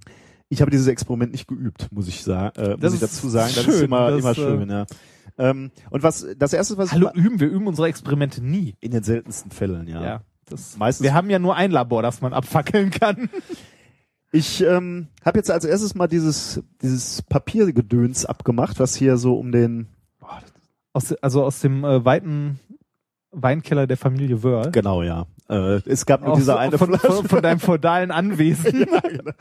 [0.49, 3.29] Ich habe dieses Experiment nicht geübt, muss ich sagen, äh, muss Das ich ist dazu
[3.29, 3.51] sagen.
[3.55, 4.85] Das ist schön, immer, das, immer äh, schön, ja.
[5.39, 8.75] Ähm, und was, das erste, was Hallo, üben, wir üben unsere Experimente nie.
[8.81, 10.03] in den seltensten Fällen, ja.
[10.03, 10.21] Ja.
[10.47, 13.29] Das, Meistens- wir haben ja nur ein Labor, das man abfackeln kann.
[14.35, 19.51] Ich ähm, habe jetzt als erstes mal dieses, dieses Papiergedöns abgemacht, was hier so um
[19.51, 19.89] den,
[20.91, 22.60] Aus, also aus dem äh, weiten
[23.30, 24.72] Weinkeller der Familie Wörl.
[24.72, 25.27] genau, ja.
[25.49, 28.80] Äh, es gab nur diese eine von, Flasche von, von deinem feudalen Anwesen.
[28.91, 29.31] ja, genau.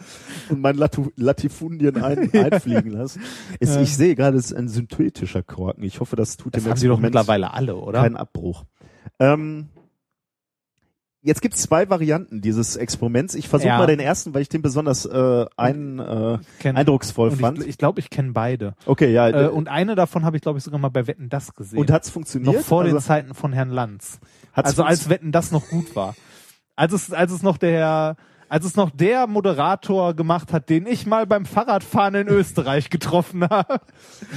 [0.51, 3.23] und mein Latu Latifundien ein, einfliegen lassen.
[3.61, 3.81] Es, Ja.
[3.81, 5.85] Ich sehe gerade, es ist ein synthetischer Korken.
[5.85, 8.03] Ich hoffe, das tut Das dem haben die doch mittlerweile alle, oder?
[8.03, 8.65] keinen Abbruch.
[9.19, 9.69] Ähm,
[11.23, 13.35] jetzt gibt es zwei Varianten dieses Experiments.
[13.35, 13.79] Ich versuche Ja.
[13.79, 17.61] mal den ersten, weil ich den besonders äh, ein, äh, Kenn- eindrucksvoll fand.
[17.61, 18.75] ich ich glaube, ich kenne beide.
[18.87, 19.29] okay, ja.
[19.29, 21.79] Äh, und eine davon habe ich, glaube ich, sogar mal bei Wetten das gesehen.
[21.79, 22.55] und hat's funktioniert?
[22.55, 24.19] noch vor also, den Zeiten von Herrn Lanz.
[24.53, 26.15] hat's also als Wetten das noch gut war.
[26.75, 28.17] Als es, als es noch der,
[28.53, 33.45] als es noch der Moderator gemacht hat, den ich mal beim Fahrradfahren in Österreich getroffen
[33.49, 33.81] habe.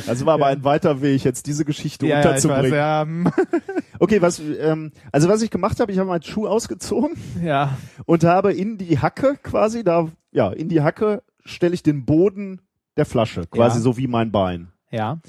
[0.07, 3.25] Also war aber ein weiter Weg, jetzt diese Geschichte Ja, ja, ich weiß, unterzubringen.
[3.25, 3.31] ja,
[3.99, 7.77] Okay, was, ähm, also was ich gemacht habe, ich habe meinen Schuh ausgezogen ja.
[8.05, 12.61] und habe in die Hacke quasi, da, ja, in die Hacke stelle ich den Boden
[12.95, 13.83] der Flasche, quasi Ja.
[13.83, 14.69] so wie mein Bein.
[14.91, 15.19] Ja.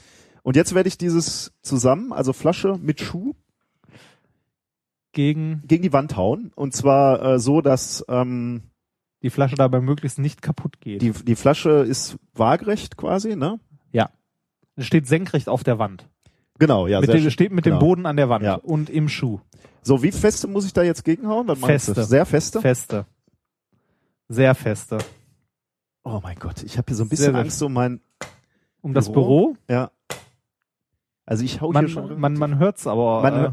[0.45, 3.35] Und jetzt werde ich dieses zusammen, also Flasche mit Schuh,
[5.11, 6.53] Gegen gegen die Wand hauen.
[6.55, 8.65] Und zwar äh, so, dass ähm,
[9.23, 11.03] die Flasche dabei möglichst nicht kaputt geht.
[11.03, 13.59] die, die Flasche ist waagerecht quasi, ne?
[14.79, 16.07] Es steht senkrecht auf der Wand.
[16.59, 17.01] Genau, ja.
[17.01, 17.77] mit dem, steht mit Genau.
[17.77, 18.57] dem Boden an der Wand Ja.
[18.57, 19.41] und im Schuh.
[19.81, 21.47] So, wie feste muss ich da jetzt gegenhauen?
[21.47, 21.55] Du?
[21.55, 22.05] Feste.
[22.05, 22.61] Sehr feste?
[22.61, 23.07] Feste.
[24.29, 24.99] Sehr feste.
[26.05, 28.01] Oh mein Gott, ich habe hier so ein bisschen sehr Angst um mein,
[28.83, 29.55] Um das Büro?
[29.55, 29.57] Büro.
[29.71, 29.91] ja.
[31.25, 32.09] Also ich hau hier schon.
[32.09, 33.23] Man, man, man hört's aber.
[33.23, 33.51] Man äh,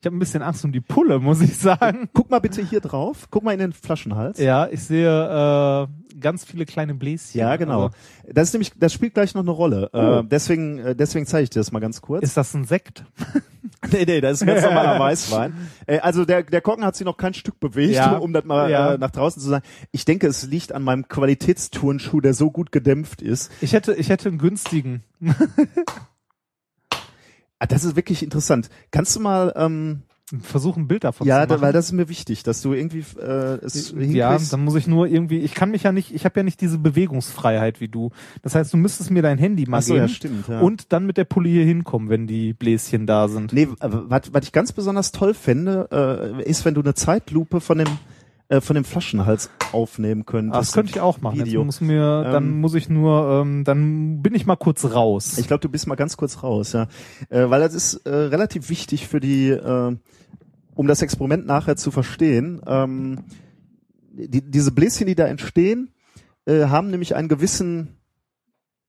[0.00, 2.08] ich habe ein bisschen Angst um die Pulle, muss ich sagen.
[2.14, 3.26] Guck mal bitte hier drauf.
[3.30, 4.38] Guck mal in den Flaschenhals.
[4.38, 7.38] Ja, ich sehe äh, ganz viele kleine Bläschen.
[7.38, 7.90] Ja, genau.
[8.26, 9.90] Das ist nämlich, das spielt gleich noch eine Rolle.
[9.92, 9.98] Oh.
[10.20, 12.22] Äh, deswegen, äh, deswegen zeige ich dir das mal ganz kurz.
[12.22, 13.04] ist das ein Sekt?
[13.92, 15.52] nee, nee, das ist ein ganz normaler Weißwein.
[15.86, 18.16] Äh, also der, der Korken hat sich noch kein Stück bewegt, Ja.
[18.16, 18.94] um das mal Ja.
[18.94, 19.64] äh, nach draußen zu sagen.
[19.92, 23.52] Ich denke, es liegt an meinem Qualitätsturnschuh, der so gut gedämpft ist.
[23.60, 25.02] Ich hätte, ich hätte einen günstigen.
[27.60, 28.70] Ah, das ist wirklich interessant.
[28.90, 30.02] Kannst du mal, ähm,
[30.42, 31.62] Versuch ein Bild davon ja, zu da, machen.
[31.62, 34.52] weil das ist mir wichtig, dass du irgendwie äh, es ja, hinkriegst.
[34.52, 36.78] dann muss ich nur irgendwie, ich kann mich ja nicht, ich habe ja nicht diese
[36.78, 38.10] Bewegungsfreiheit wie du.
[38.42, 40.48] Das heißt, du müsstest mir dein Handy mal Ach so, geben ja, stimmt.
[40.48, 40.60] Ja.
[40.60, 43.52] und dann mit der Pulle hier hinkommen, wenn die Bläschen da sind.
[43.52, 47.78] Nee, was, was ich ganz besonders toll fände, äh, ist, wenn du eine Zeitlupe von
[47.78, 47.88] dem
[48.50, 50.56] äh, von dem Flaschenhals aufnehmen könntest.
[50.56, 51.36] Ah, das könnte ich auch machen.
[51.36, 51.64] Jetzt Video.
[51.64, 55.38] muss mir, dann Ähm, muss ich nur, ähm, dann bin ich mal kurz raus.
[55.38, 56.88] Ich glaube, du bist mal ganz kurz raus, ja,
[57.28, 59.96] äh, weil das ist äh, relativ wichtig für die, äh,
[60.74, 62.60] um das Experiment nachher zu verstehen.
[62.66, 63.20] Ähm,
[64.12, 65.92] die, diese Bläschen, die da entstehen,
[66.44, 67.96] äh, haben nämlich einen gewissen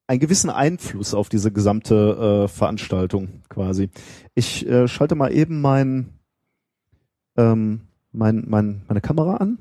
[0.07, 3.91] einen gewissen Einfluss auf diese gesamte äh, Veranstaltung quasi.
[4.33, 6.09] Ich äh, schalte mal eben mein,
[7.37, 7.81] ähm,
[8.11, 9.57] mein, mein, meine Kamera an.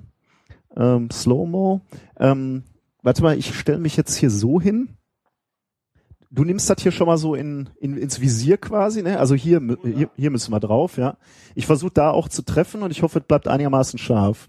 [0.76, 1.80] Ähm, Slow-Mo.
[2.18, 2.64] Ähm,
[3.02, 4.96] warte mal, ich stelle mich jetzt hier so hin.
[6.30, 9.18] Du nimmst das hier schon mal so in, in, ins Visier quasi, ne?
[9.18, 11.16] Also hier, hier, hier müssen wir drauf, ja.
[11.56, 14.48] Ich versuche da auch zu treffen und ich hoffe, es bleibt einigermaßen scharf.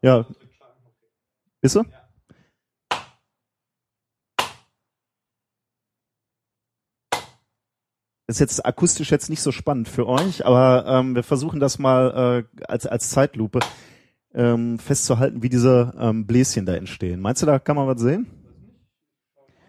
[0.00, 0.26] Ja,
[1.66, 1.82] Bist du?
[8.26, 12.44] Ist jetzt akustisch jetzt nicht so spannend für euch, aber ähm, wir versuchen das mal
[12.58, 13.60] äh, als, als Zeitlupe
[14.34, 17.20] ähm, festzuhalten, wie diese ähm, Bläschen da entstehen.
[17.20, 18.26] Meinst du, da kann man was sehen?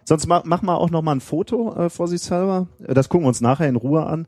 [0.06, 2.68] Sonst ma mach mal auch noch mal ein Foto äh, vorsichtshalber.
[2.80, 4.28] Äh, Das gucken wir uns nachher in Ruhe an.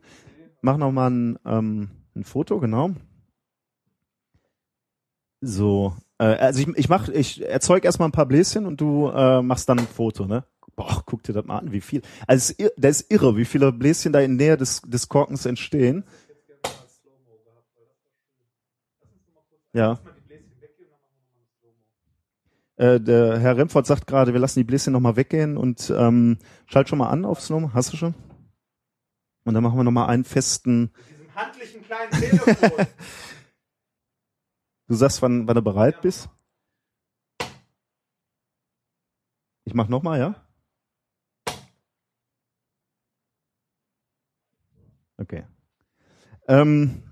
[0.62, 2.90] Mach noch mal ein, ähm, ein Foto, genau.
[5.40, 9.42] So, äh, also ich, ich mach, ich erzeug erstmal ein paar Bläschen und du äh,
[9.42, 10.44] machst dann ein Foto, ne?
[10.80, 12.00] Boah, guck dir das mal an, wie viel.
[12.26, 16.04] Also ist das ist irre, wie viele Bläschen da in Nähe des, des Korkens entstehen.
[19.74, 20.00] Ja.
[22.76, 26.88] Äh, der Herr Remford sagt gerade, wir lassen die Bläschen nochmal weggehen und ähm, schalt
[26.88, 27.74] schon mal an auf Slow.
[27.74, 28.14] Hast du schon?
[29.44, 30.92] Und dann machen wir nochmal einen festen.
[31.10, 32.86] Diesem handlichen kleinen Telefon.
[34.88, 36.28] Du sagst, wann, wann du bereit bist.
[39.64, 40.49] Ich mach nochmal, ja?
[45.20, 45.44] Okay.
[46.48, 47.02] Ähm,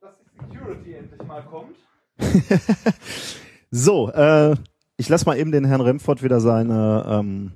[0.00, 1.76] Dass die Security endlich mal kommt.
[3.70, 4.56] so, äh,
[4.96, 7.52] ich lass mal eben den Herrn Remford wieder seine ähm,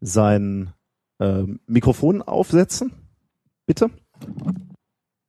[0.00, 0.74] sein
[1.18, 2.92] äh, Mikrofon aufsetzen.
[3.66, 3.90] Bitte.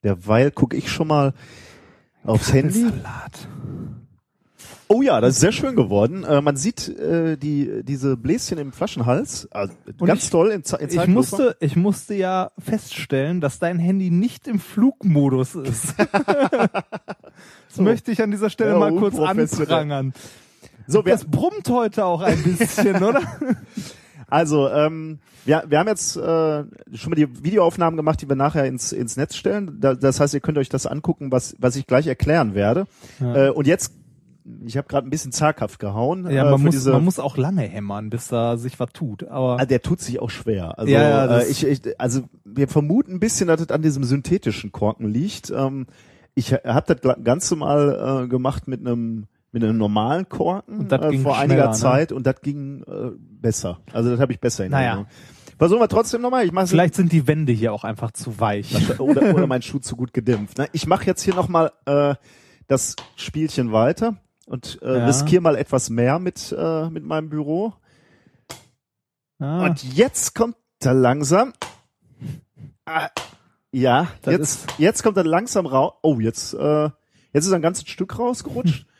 [0.03, 1.33] Derweil gucke ich schon mal
[2.23, 2.81] aufs Handy.
[2.81, 3.47] Salat.
[4.91, 6.23] Oh ja, das ist sehr schön geworden.
[6.23, 9.47] Äh, man sieht äh, die diese Bläschen im Flaschenhals.
[9.51, 9.71] Also,
[10.03, 14.09] ganz ich- toll in, Ze- in Ich musste, ich musste ja feststellen, dass dein Handy
[14.09, 15.93] nicht im Flugmodus ist.
[17.69, 20.13] das möchte ich an dieser Stelle Ja, mal kurz anprangern.
[20.87, 23.21] So, wir, Das brummt heute auch ein bisschen, oder?
[24.27, 28.65] Also, ähm, wir, wir haben jetzt äh, schon mal die Videoaufnahmen gemacht, die wir nachher
[28.65, 29.77] ins, ins Netz stellen.
[29.79, 32.85] Da, das heißt, ihr könnt euch das angucken, was, was ich gleich erklären werde.
[33.21, 33.93] Äh, und jetzt,
[34.65, 36.29] ich habe gerade ein bisschen zaghaft gehauen.
[36.29, 39.27] Ja, äh, man für muss, man muss auch lange hämmern, bis da sich was tut.
[39.27, 40.77] Aber Ah, der tut sich auch schwer.
[40.79, 43.81] Also, Ja, ja, äh, das- ich, ich, also wir vermuten ein bisschen, dass es an
[43.81, 45.51] diesem synthetischen Korken liegt.
[45.51, 45.87] Ähm,
[46.35, 51.01] ich habe das Ganze mal äh, gemacht mit einem mit einem normalen Korken Und das
[51.11, 51.73] äh, vor einiger ne?
[51.73, 53.79] Zeit und das ging äh, besser.
[53.91, 54.89] Also das habe ich besser in Naja.
[54.89, 55.07] Erinnerung.
[55.57, 56.45] Versuchen wir trotzdem nochmal.
[56.45, 58.73] Ich mache vielleicht sind die Wände hier auch einfach zu weich.
[58.99, 60.59] oder, oder mein Schuh zu gut gedämpft.
[60.59, 60.67] Ne?
[60.71, 62.13] Ich mache jetzt hier nochmal äh,
[62.67, 64.17] das Spielchen weiter
[64.49, 65.05] und äh, Ja.
[65.05, 67.73] riskiere mal etwas mehr mit, äh, mit meinem Büro.
[69.39, 71.53] Ah, Und jetzt kommt er langsam.
[72.85, 73.09] Ah,
[73.71, 75.93] ja, Das jetzt, jetzt kommt er langsam raus.
[76.01, 76.89] Oh, jetzt, äh,
[77.31, 78.85] jetzt ist ein ganzes Stück rausgerutscht.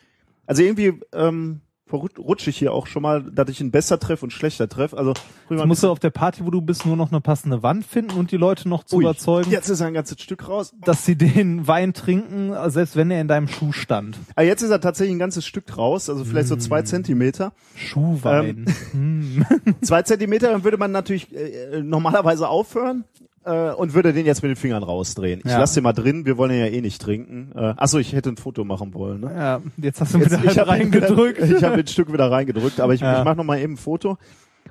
[0.45, 4.25] Also irgendwie ähm, verrut- rutsche ich hier auch schon mal, dass ich ihn besser treffe
[4.25, 4.97] und schlechter treffe.
[4.97, 5.13] Also
[5.49, 8.11] Jetzt musst du auf der Party, wo du bist, nur noch eine passende Wand finden
[8.17, 10.73] und die Leute noch zu Ui, überzeugen, Jetzt ist ein ganzes Stück raus.
[10.85, 14.17] dass sie den Wein trinken, selbst wenn er in deinem Schuh stand.
[14.35, 16.59] Ah, jetzt ist er tatsächlich ein ganzes Stück raus, also vielleicht so Mm.
[16.59, 17.51] zwei Zentimeter.
[17.75, 18.65] Schuhwein.
[18.91, 19.45] Hm.
[19.81, 23.03] Zwei Zentimeter, dann würde man natürlich äh, normalerweise aufhören
[23.45, 25.41] äh, und würde den jetzt mit den Fingern rausdrehen.
[25.43, 25.59] Ich Ja.
[25.59, 27.51] lasse den mal drin, wir wollen ihn ja eh nicht trinken.
[27.55, 29.21] Äh, achso, ich hätte ein Foto machen wollen.
[29.21, 29.33] Ne?
[29.35, 31.41] Ja, jetzt hast du Jetzt, wieder halt hab reingedrückt.
[31.41, 33.19] Wieder, ich habe ein Stück wieder reingedrückt, aber ich, Ja.
[33.19, 34.17] ich mache noch mal eben ein Foto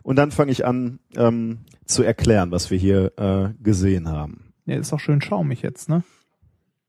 [0.03, 4.53] und dann fange ich an ähm, zu erklären, was wir hier äh, gesehen haben.
[4.67, 6.03] Ja, ist auch schön schaumig jetzt, ne?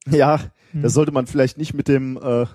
[0.09, 0.39] Ja,
[0.71, 0.81] Hm.
[0.83, 2.45] das sollte man vielleicht nicht mit dem äh,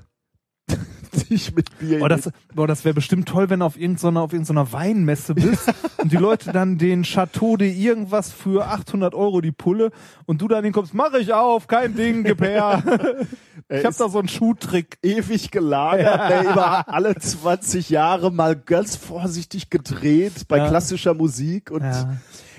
[1.30, 1.98] nicht mit Bier.
[2.00, 5.72] Boah, das, boah, das wäre bestimmt toll, wenn du auf irgendeiner, auf irgendeiner Weinmesse bist
[5.98, 9.90] und die Leute dann den Chateau de irgendwas für 800 Euro die Pulle
[10.26, 12.82] und du dann hinkommst, mach ich auf, kein Ding, gib her.
[13.68, 14.98] Ich hab da so einen Schuhtrick.
[15.02, 20.68] ewig gelagert, ne, über alle 20 Jahre mal ganz vorsichtig gedreht bei Ja.
[20.68, 22.16] klassischer Musik und Ja.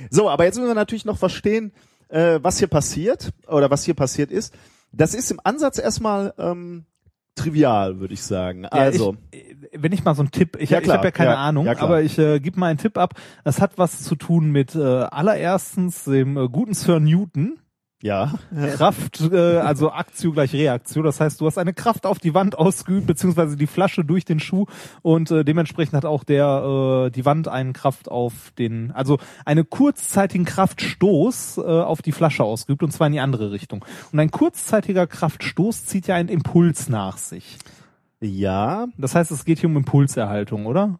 [0.09, 1.73] so, aber jetzt müssen wir natürlich noch verstehen,
[2.09, 4.53] äh, was hier passiert oder was hier passiert ist.
[4.91, 6.85] Das ist im Ansatz erstmal ähm,
[7.35, 8.65] trivial, würde ich sagen.
[8.65, 11.37] Also, ich, wenn ich mal so einen Tipp, ich, Ja, ich habe ja keine ja,
[11.37, 13.13] Ahnung, ja, aber ich äh, gebe mal einen Tipp ab.
[13.43, 17.59] Das hat was zu tun mit äh, allererstens dem äh, guten Sir Newton.
[18.05, 18.35] Ja,
[18.75, 21.01] Kraft, äh, also Aktio gleich Reaktio.
[21.01, 24.39] Das heißt, du hast eine Kraft auf die Wand ausgeübt, beziehungsweise die Flasche durch den
[24.39, 24.67] Schuh
[25.01, 29.67] und äh, dementsprechend hat auch der äh, die Wand einen Kraft auf den, also einen
[29.67, 33.83] kurzzeitigen Kraftstoß äh, auf die Flasche ausgeübt und zwar in die andere Richtung.
[34.11, 37.57] Und ein kurzzeitiger Kraftstoß zieht ja einen Impuls nach sich.
[38.21, 38.85] ja.
[38.99, 40.99] Das heißt, es geht hier um Impulserhaltung, oder?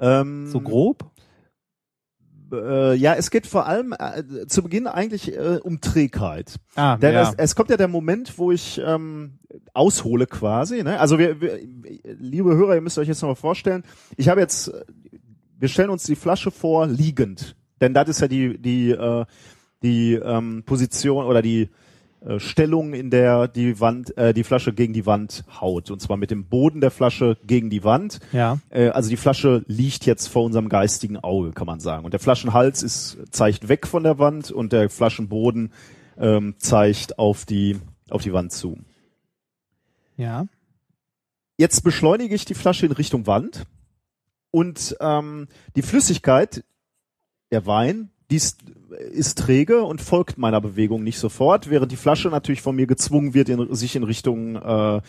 [0.00, 1.08] Ähm, So grob?
[2.52, 6.56] Äh, ja, es geht vor allem äh, zu Beginn eigentlich äh, um Trägheit.
[6.74, 7.22] Ah, Denn ja.
[7.22, 9.38] es, es kommt ja der Moment, wo ich ähm,
[9.74, 10.82] aushole quasi.
[10.82, 10.98] Ne?
[11.00, 11.58] Also wir, wir,
[12.04, 13.84] liebe Hörer, ihr müsst euch jetzt noch mal vorstellen,
[14.16, 14.72] ich habe jetzt,
[15.58, 19.24] wir stellen uns die Flasche vor liegend, denn das ist ja die die äh,
[19.82, 21.70] die ähm, Position oder die
[22.26, 25.90] äh, Stellung, in der die Wand, äh, die Flasche gegen die Wand haut.
[25.90, 28.18] Und zwar mit dem Boden der Flasche gegen die Wand.
[28.32, 28.58] Ja.
[28.70, 32.04] Äh, also die Flasche liegt jetzt vor unserem geistigen Auge, kann man sagen.
[32.04, 35.72] Und der Flaschenhals ist zeigt weg von der Wand und der Flaschenboden
[36.18, 37.78] ähm, zeigt auf die
[38.10, 38.78] auf die Wand zu.
[40.16, 40.46] Ja.
[41.58, 43.66] Jetzt beschleunige ich die Flasche in Richtung Wand
[44.50, 46.64] und ähm, die Flüssigkeit,
[47.50, 48.58] der Wein, die ist,
[49.12, 53.34] ist träge und folgt meiner Bewegung nicht sofort, während die Flasche natürlich von mir gezwungen
[53.34, 55.00] wird, in, sich in Richtung äh,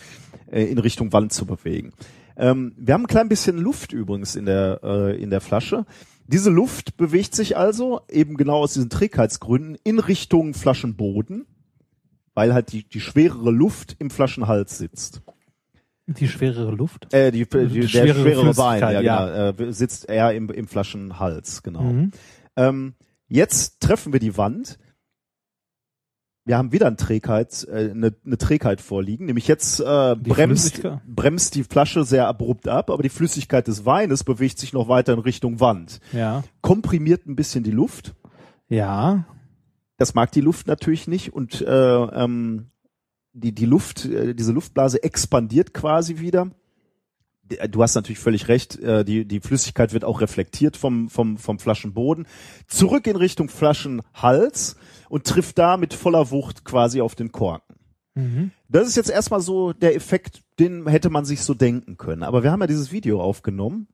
[0.52, 1.92] in Richtung Wand zu bewegen.
[2.38, 5.86] Ähm, wir haben ein klein bisschen Luft übrigens in der äh, in der Flasche.
[6.28, 11.46] Diese Luft bewegt sich also eben genau aus diesen Trägheitsgründen in Richtung Flaschenboden,
[12.34, 15.22] weil halt die, die schwerere Luft im Flaschenhals sitzt.
[16.06, 17.14] Die schwerere Luft.
[17.14, 19.52] Äh, die, die, der schwerere schwerere Wein, ja, ja.
[19.52, 21.82] Genau, äh, sitzt eher im, im Flaschenhals, genau.
[21.82, 22.12] Mhm.
[22.56, 22.94] Ähm,
[23.28, 24.78] jetzt treffen wir die Wand.
[26.46, 29.26] Wir haben wieder eine Trägheit, äh, eine, eine Trägheit vorliegen.
[29.26, 33.86] Nämlich jetzt äh, Die bremst, bremst die Flasche sehr abrupt ab, aber die Flüssigkeit des
[33.86, 36.00] Weines bewegt sich noch weiter in Richtung Wand.
[36.14, 36.44] Ja.
[36.62, 38.16] Komprimiert ein bisschen die Luft.
[38.70, 39.26] Ja.
[39.98, 42.72] Das mag die Luft natürlich nicht und äh, ähm,
[43.34, 46.52] die, die Luft, äh, diese Luftblase expandiert quasi wieder.
[47.70, 51.60] Du hast natürlich völlig recht, äh, die, die Flüssigkeit wird auch reflektiert vom, vom, vom
[51.60, 52.28] Flaschenboden,
[52.68, 54.76] zurück in Richtung Flaschenhals
[55.10, 57.76] und trifft da mit voller Wucht quasi auf den Korken.
[58.16, 58.52] Mhm.
[58.68, 62.24] Das ist jetzt erstmal so der Effekt, den hätte man sich so denken können.
[62.24, 63.88] Aber wir haben ja dieses Video aufgenommen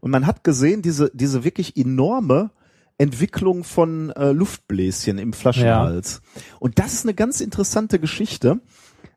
[0.00, 2.50] und man hat gesehen, diese, diese wirklich enorme
[2.98, 6.22] Entwicklung von äh, Luftbläschen im Flaschenhals.
[6.60, 8.60] Und das ist eine ganz interessante Geschichte,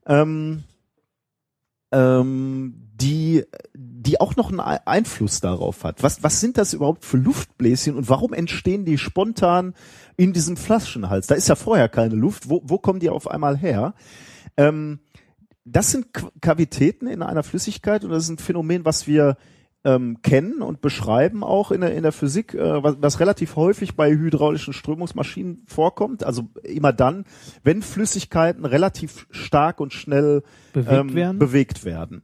[0.07, 0.63] ähm,
[1.91, 3.43] ähm, die,
[3.73, 6.01] die auch noch einen Ei- Einfluss darauf hat.
[6.01, 9.73] Was, was sind das überhaupt für Luftbläschen und warum entstehen die spontan
[10.15, 11.27] in diesem Flaschenhals?
[11.27, 12.49] Da ist ja vorher keine Luft.
[12.49, 13.93] Wo, wo kommen die auf einmal her?
[14.55, 14.99] Ähm,
[15.65, 16.07] das sind
[16.41, 19.35] Kavitäten in einer Flüssigkeit und das ist ein Phänomen, was wir
[19.83, 23.95] ähm, kennen und beschreiben auch in der, in der Physik, äh, was, was relativ häufig
[23.95, 26.23] bei hydraulischen Strömungsmaschinen vorkommt.
[26.23, 27.25] Also immer dann,
[27.63, 30.43] wenn Flüssigkeiten relativ stark und schnell
[30.73, 31.39] Bewegt ähm, werden?
[31.39, 32.23] bewegt werden.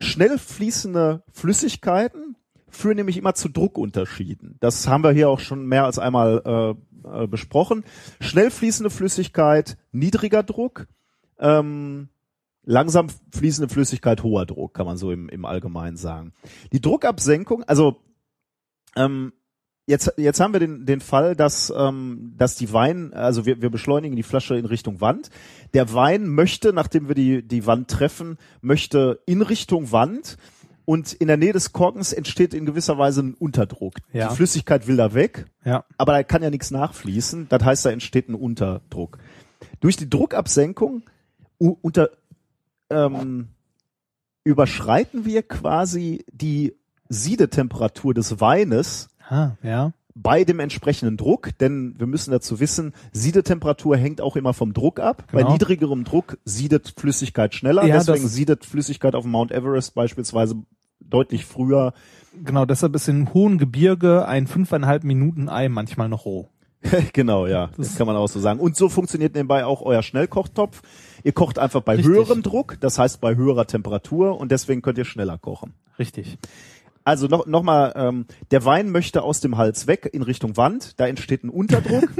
[0.00, 2.36] Schnell fließende Flüssigkeiten
[2.68, 4.56] führen nämlich immer zu Druckunterschieden.
[4.60, 7.84] Das haben wir hier auch schon mehr als einmal äh, äh, besprochen.
[8.20, 10.88] Schnell fließende Flüssigkeit, niedriger Druck,
[11.38, 12.08] ähm,
[12.64, 16.32] langsam fließende Flüssigkeit, hoher Druck, kann man so im, im Allgemeinen sagen.
[16.72, 18.00] Die Druckabsenkung, also
[18.96, 19.32] ähm,
[19.86, 23.70] jetzt, jetzt haben wir den, den Fall, dass, ähm, dass die Wein, also wir, wir
[23.70, 25.30] beschleunigen die Flasche in Richtung Wand.
[25.74, 30.36] Der Wein möchte, nachdem wir die, die Wand treffen, möchte in Richtung Wand
[30.84, 33.94] und in der Nähe des Korkens entsteht in gewisser Weise ein Unterdruck.
[34.12, 34.28] Ja.
[34.28, 35.84] Die Flüssigkeit will da weg, Ja.
[35.96, 37.46] aber da kann ja nichts nachfließen.
[37.48, 39.18] Das heißt, da entsteht ein Unterdruck.
[39.80, 41.02] Durch die Druckabsenkung
[41.58, 42.10] unter,
[42.90, 43.48] ähm,
[44.44, 46.74] überschreiten wir quasi die
[47.08, 49.92] Siedetemperatur des Weines Ah, ja.
[50.16, 55.00] bei dem entsprechenden Druck, denn wir müssen dazu wissen, Siedetemperatur hängt auch immer vom Druck
[55.00, 55.24] ab.
[55.32, 55.52] Bei Genau.
[55.54, 60.54] niedrigerem Druck siedet Flüssigkeit schneller, Ja, deswegen das- siedet Flüssigkeit auf Mount Everest beispielsweise
[61.00, 61.92] deutlich früher.
[62.44, 66.48] Genau, deshalb ist in hohen Gebirge ein fünfeinhalb Minuten Ei manchmal noch roh.
[67.12, 68.60] genau, ja, das kann man auch so sagen.
[68.60, 70.82] Und so funktioniert nebenbei auch euer Schnellkochtopf.
[71.24, 72.14] Ihr kocht einfach bei Richtig.
[72.14, 75.72] höherem Druck, das heißt bei höherer Temperatur und deswegen könnt ihr schneller kochen.
[75.98, 76.38] Richtig.
[77.04, 80.98] Also noch, noch mal, ähm, der Wein möchte aus dem Hals weg in Richtung Wand,
[80.98, 82.08] da entsteht ein Unterdruck.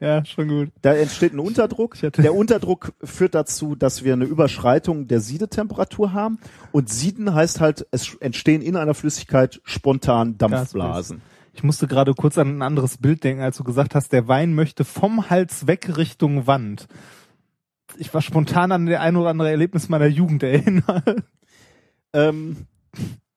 [0.00, 0.68] Ja, schon gut.
[0.82, 1.96] Da entsteht ein Unterdruck.
[1.98, 6.38] Der Unterdruck führt dazu, dass wir eine Überschreitung der Siedetemperatur haben.
[6.72, 11.22] Und Sieden heißt halt, es entstehen in einer Flüssigkeit spontan Dampfblasen.
[11.54, 14.54] Ich musste gerade kurz an ein anderes Bild denken, als du gesagt hast, der Wein
[14.54, 16.86] möchte vom Hals weg Richtung Wand.
[17.96, 21.24] Ich war spontan an der ein oder andere Erlebnis meiner Jugend erinnert.
[22.12, 22.66] Ähm,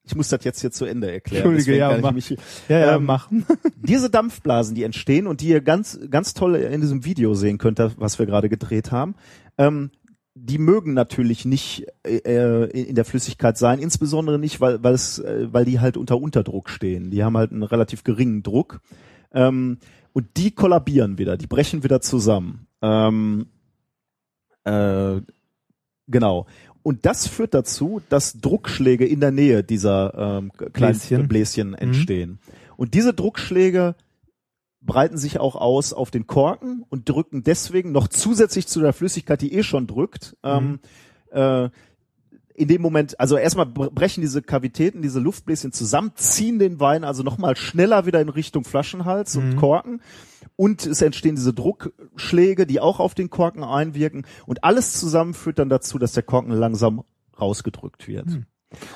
[0.08, 1.46] ich muss das jetzt hier zu Ende erklären.
[1.52, 2.12] Entschuldige, ja, mach.
[2.14, 2.36] mich-
[2.70, 3.46] Ja, ja, Ähm, machen.
[3.78, 7.80] Diese Dampfblasen, die entstehen und die ihr ganz, ganz toll in diesem Video sehen könnt,
[7.98, 9.16] was wir gerade gedreht haben,
[9.58, 9.92] ähm,
[10.40, 15.48] die mögen natürlich nicht äh, in der Flüssigkeit sein, insbesondere nicht, weil, weil es, äh,
[15.52, 17.10] weil die halt unter Unterdruck stehen.
[17.10, 18.82] Die haben halt einen relativ geringen Druck.
[19.34, 19.80] Ähm,
[20.14, 22.68] und die kollabieren wieder, die brechen wieder zusammen.
[22.84, 23.48] Ähm,
[24.64, 25.22] äh,
[26.08, 26.46] genau.
[26.88, 31.28] Und das führt dazu, dass Druckschläge in der Nähe dieser ähm, kleinen Bläschen.
[31.28, 32.40] Bläschen, entstehen.
[32.78, 33.96] Und diese Druckschläge
[34.80, 39.42] breiten sich auch aus auf den Korken und drücken deswegen noch zusätzlich zu der Flüssigkeit,
[39.42, 40.80] die eh schon drückt, ähm,
[41.32, 41.70] äh,
[42.56, 47.04] in dem Moment, also erstmal bre- brechen diese Kavitäten, diese Luftbläschen zusammen, ziehen den Wein
[47.04, 49.56] also nochmal schneller wieder in Richtung Flaschenhals und Mhm.
[49.58, 50.02] Korken.
[50.58, 55.60] Und es entstehen diese Druckschläge, die auch auf den Korken einwirken und alles zusammen führt
[55.60, 57.04] dann dazu, dass der Korken langsam
[57.40, 58.28] rausgedrückt wird.
[58.28, 58.46] Hm.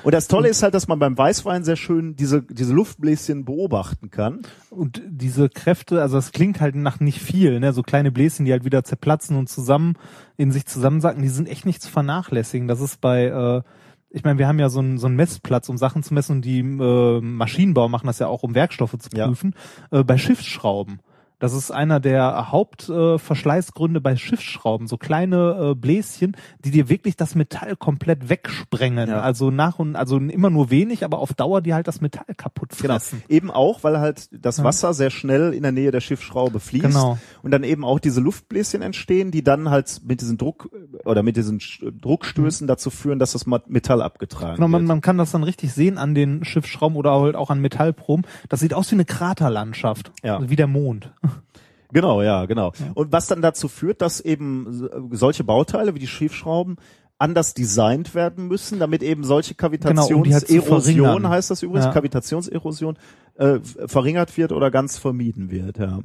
[0.03, 4.09] Und das Tolle ist halt, dass man beim Weißwein sehr schön diese, diese Luftbläschen beobachten
[4.09, 4.41] kann.
[4.69, 7.71] Und diese Kräfte, also es klingt halt nach nicht viel, ne?
[7.71, 9.93] So kleine Bläschen, die halt wieder zerplatzen und zusammen
[10.35, 12.67] in sich zusammensacken, die sind echt nicht zu vernachlässigen.
[12.67, 13.61] Das ist bei, äh,
[14.09, 16.41] ich meine, wir haben ja so einen so einen Messplatz, um Sachen zu messen und
[16.45, 19.27] die äh, Maschinenbau machen das ja auch, um Werkstoffe zu Ja.
[19.27, 19.55] prüfen.
[19.91, 20.99] Äh, bei Schiffsschrauben.
[21.41, 24.85] Das ist einer der Hauptverschleißgründe äh, bei Schiffsschrauben.
[24.88, 29.09] So kleine äh, Bläschen, die dir wirklich das Metall komplett wegsprengen.
[29.09, 29.22] Ja.
[29.22, 32.69] Also nach und also immer nur wenig, aber auf Dauer die halt das Metall kaputt
[32.80, 32.93] Genau.
[32.93, 33.23] fressen.
[33.27, 34.63] Eben auch, weil halt das Ja.
[34.65, 37.18] Wasser sehr schnell in der Nähe der Schiffsschraube fließt Genau.
[37.41, 40.69] und dann eben auch diese Luftbläschen entstehen, die dann halt mit diesen Druck
[41.05, 41.59] oder mit diesen
[42.01, 44.88] Druckstößen dazu führen, dass das Metall abgetragen Genau, man, wird.
[44.89, 48.27] man kann das dann richtig sehen an den Schiffsschrauben oder halt auch an Metallproben.
[48.47, 50.11] Das sieht aus wie eine Kraterlandschaft.
[50.23, 50.35] Ja.
[50.38, 51.11] Also wie der Mond.
[51.93, 52.71] Genau, ja, genau.
[52.93, 56.77] Und was dann dazu führt, dass eben so- solche Bauteile wie die Schiffsschrauben
[57.17, 59.67] anders designt werden müssen, damit eben solche Genau,
[60.07, 61.91] um halt Kavitationserosion, heißt das übrigens, Ja.
[61.91, 62.97] Kavitationserosion,
[63.35, 65.99] äh, verringert wird oder ganz vermieden wird, ja.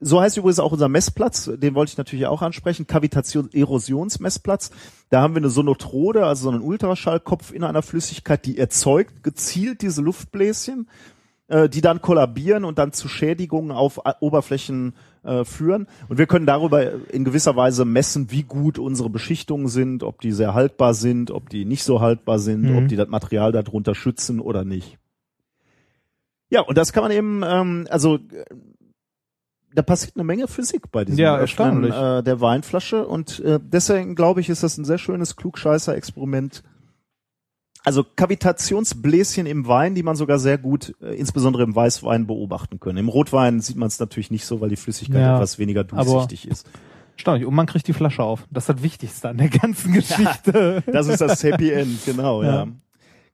[0.00, 4.70] So heißt übrigens auch unser Messplatz, den wollte ich natürlich auch ansprechen, Kavitation-Erosionsmessplatz.
[5.10, 9.82] Da haben wir eine Sonotrode, also so einen Ultraschallkopf in einer Flüssigkeit, die erzeugt gezielt
[9.82, 10.88] diese Luftbläschen
[11.50, 15.86] äh, die dann kollabieren und dann zu Schädigungen auf A- Oberflächen äh, führen.
[16.08, 20.32] Und wir können darüber in gewisser Weise messen, wie gut unsere Beschichtungen sind, ob die
[20.32, 22.76] sehr haltbar sind, ob die nicht so haltbar sind, Mhm.
[22.76, 24.96] ob die das Material darunter schützen oder nicht.
[26.48, 28.44] Ja, und das kann man eben, ähm, also äh,
[29.72, 34.16] da passiert eine Menge Physik bei diesem Ja, Öffnen äh, der Weinflasche und äh, deswegen
[34.16, 36.64] glaube ich, ist das ein sehr schönes Klugscheißer-Experiment,
[37.84, 42.98] also Kavitationsbläschen im Wein, die man sogar sehr gut, äh, insbesondere im Weißwein, beobachten können.
[42.98, 46.48] Im Rotwein sieht man es natürlich nicht so, weil die Flüssigkeit Ja, etwas weniger durchsichtig
[46.48, 46.68] ist.
[47.16, 47.46] Erstaunlich.
[47.46, 48.46] Und man kriegt die Flasche auf.
[48.50, 50.82] Das ist das Wichtigste an der ganzen Geschichte.
[50.86, 52.64] Das ist das Happy End, genau, ja.
[52.64, 52.66] Ja.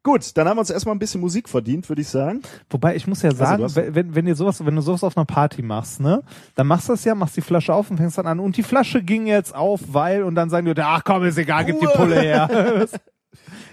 [0.02, 2.40] Gut, dann haben wir uns erstmal ein bisschen Musik verdient, würde ich sagen.
[2.70, 5.02] Wobei ich muss ja sagen, Also du hast- wenn, wenn, ihr sowas, wenn du sowas
[5.02, 6.23] auf einer Party machst, ne,
[6.55, 8.39] dann machst du das ja, machst die Flasche auf und fängst dann an.
[8.39, 11.39] Und die Flasche ging jetzt auf, weil und dann sagen die, Leute, ach komm, ist
[11.39, 11.86] egal, gib die.
[11.86, 12.86] Pulle her.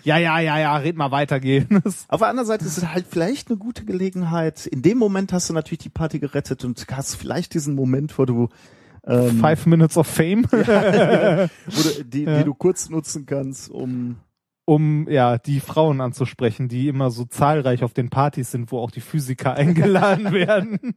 [0.03, 1.81] ja, ja, ja, ja, red mal weitergehen.
[2.07, 4.65] Auf der anderen Seite ist es halt vielleicht eine gute Gelegenheit.
[4.65, 8.25] In dem Moment hast du natürlich die Party gerettet und hast vielleicht diesen Moment, wo
[8.25, 8.49] du,
[9.05, 12.37] ähm, Five Minutes of Fame, wo du die, Ja.
[12.39, 14.17] die du kurz nutzen kannst, um
[14.65, 18.91] um ja die Frauen anzusprechen, die immer so zahlreich auf den Partys sind, wo auch
[18.91, 20.95] die Physiker eingeladen werden.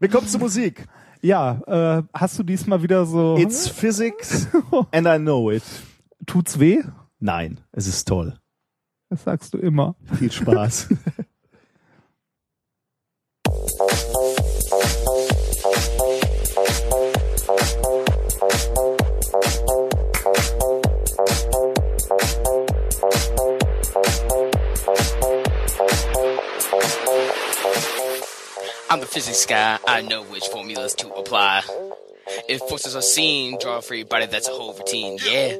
[0.00, 0.86] Wir kommen zur Musik.
[1.20, 1.60] Ja,
[1.98, 4.48] äh, hast du diesmal wieder so It's physics
[4.90, 5.62] and I know it.
[6.26, 6.82] tut's weh?
[7.24, 8.36] Nein, es ist toll.
[9.08, 9.94] Das sagst du immer.
[10.18, 10.88] Viel Spaß.
[28.90, 29.78] I'm the physics guy.
[29.86, 31.62] I know which formulas to apply.
[32.48, 35.18] If forces are seen, draw a free body, that's a whole routine.
[35.24, 35.58] Yeah.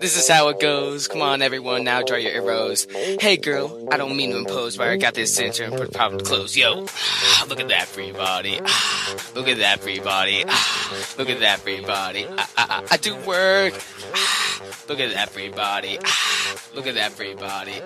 [0.00, 1.08] This is how it goes.
[1.08, 2.86] Come on, everyone, now draw your arrows.
[2.90, 5.98] Hey, girl, I don't mean to impose, but I got this center and put the
[5.98, 6.56] problem to close.
[6.56, 6.80] Yo,
[7.48, 8.60] look at that free body.
[8.64, 10.44] Ah, look at that free body.
[10.46, 12.26] Ah, look at that free body.
[12.26, 13.74] I, I, I, I do work.
[14.14, 15.98] Ah, look at that free body.
[16.74, 17.80] Look at that free body.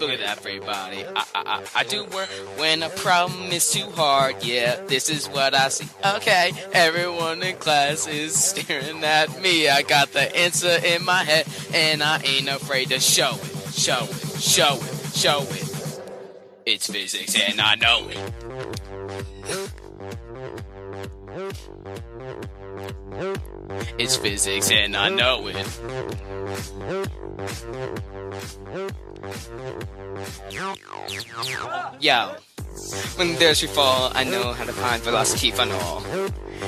[0.00, 1.04] Look at that free body.
[1.04, 4.42] I, I, I, I do work when a problem is too hard.
[4.42, 5.88] Yeah, this is what I see.
[6.16, 9.68] Okay, everyone in class is staring at me.
[9.68, 14.04] I got the answer in my head, and I ain't afraid to show it, show
[14.04, 16.00] it, show it, show it.
[16.64, 18.16] It's physics, and I know it.
[23.98, 25.56] It's physics, and I know it.
[32.00, 32.36] Yo,
[33.16, 36.02] when there's free fall, I know how to find velocity fun all.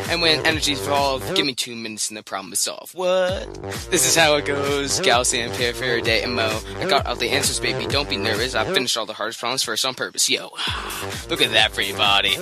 [0.09, 2.95] And when energy's evolved, give me two minutes and the problem is solved.
[2.95, 3.63] What?
[3.91, 5.01] This is how it goes.
[5.01, 6.61] Gauss, Ampere, Faraday, and Mo.
[6.81, 7.87] I got all the answers, baby.
[7.87, 8.55] Don't be nervous.
[8.55, 10.29] I finished all the hardest problems first on purpose.
[10.29, 10.45] Yo,
[11.29, 12.37] look at that free body.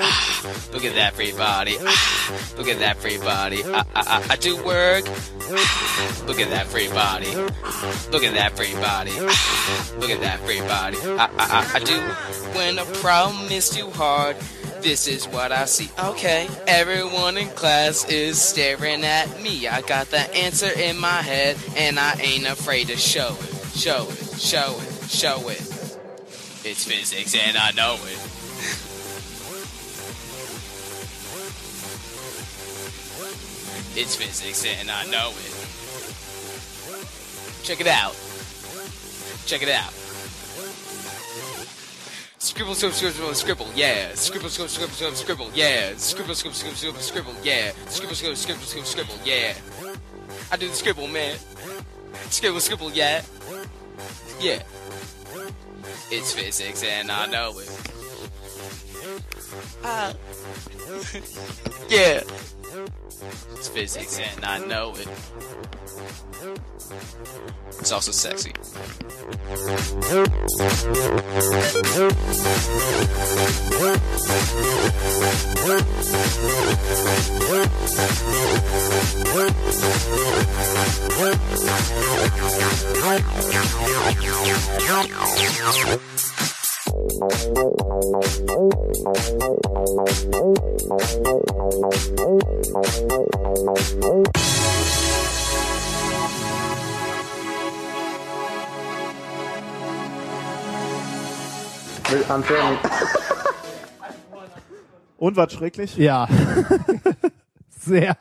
[0.72, 1.76] Look at that free body.
[2.56, 3.62] Look at that free body.
[3.64, 5.04] I, I, I, I do work.
[6.26, 7.34] Look at that free body.
[8.10, 9.12] Look at that free body.
[9.98, 10.96] Look at that free body.
[11.02, 11.98] I, I, I, I do.
[12.56, 14.36] When a problem is too hard,
[14.80, 15.90] this is what I see.
[15.98, 19.68] Okay, everyone in class is staring at me.
[19.68, 23.78] I got the answer in my head, and I ain't afraid to show it.
[23.78, 25.60] Show it, show it, show it.
[26.62, 28.30] It's physics, and I know it.
[33.96, 35.52] It's physics and I know it.
[37.64, 38.16] Check it out.
[39.46, 39.99] Check it out.
[42.42, 44.14] Scribble, scribble, scribble, scribble, yeah.
[44.14, 45.92] Scribble, scribble, scribble, scribble, scribble, yeah.
[45.98, 47.72] Scribble, scribble, scribble, scribble, scribble, yeah.
[47.86, 49.54] Scribble, scribble, scribble, scribble, scribble, yeah.
[50.50, 51.36] I do the scribble, man.
[52.30, 53.20] Scribble, scribble, yeah.
[54.40, 54.62] Yeah.
[56.10, 57.70] It's physics and I know it.
[59.84, 60.14] Ah.
[61.90, 62.22] yeah.
[63.52, 65.08] It's physics and I know it.
[67.80, 68.52] It's also sexy.
[105.16, 105.96] Und was schrecklich?
[105.96, 106.28] Ja.
[107.68, 108.16] Sehr.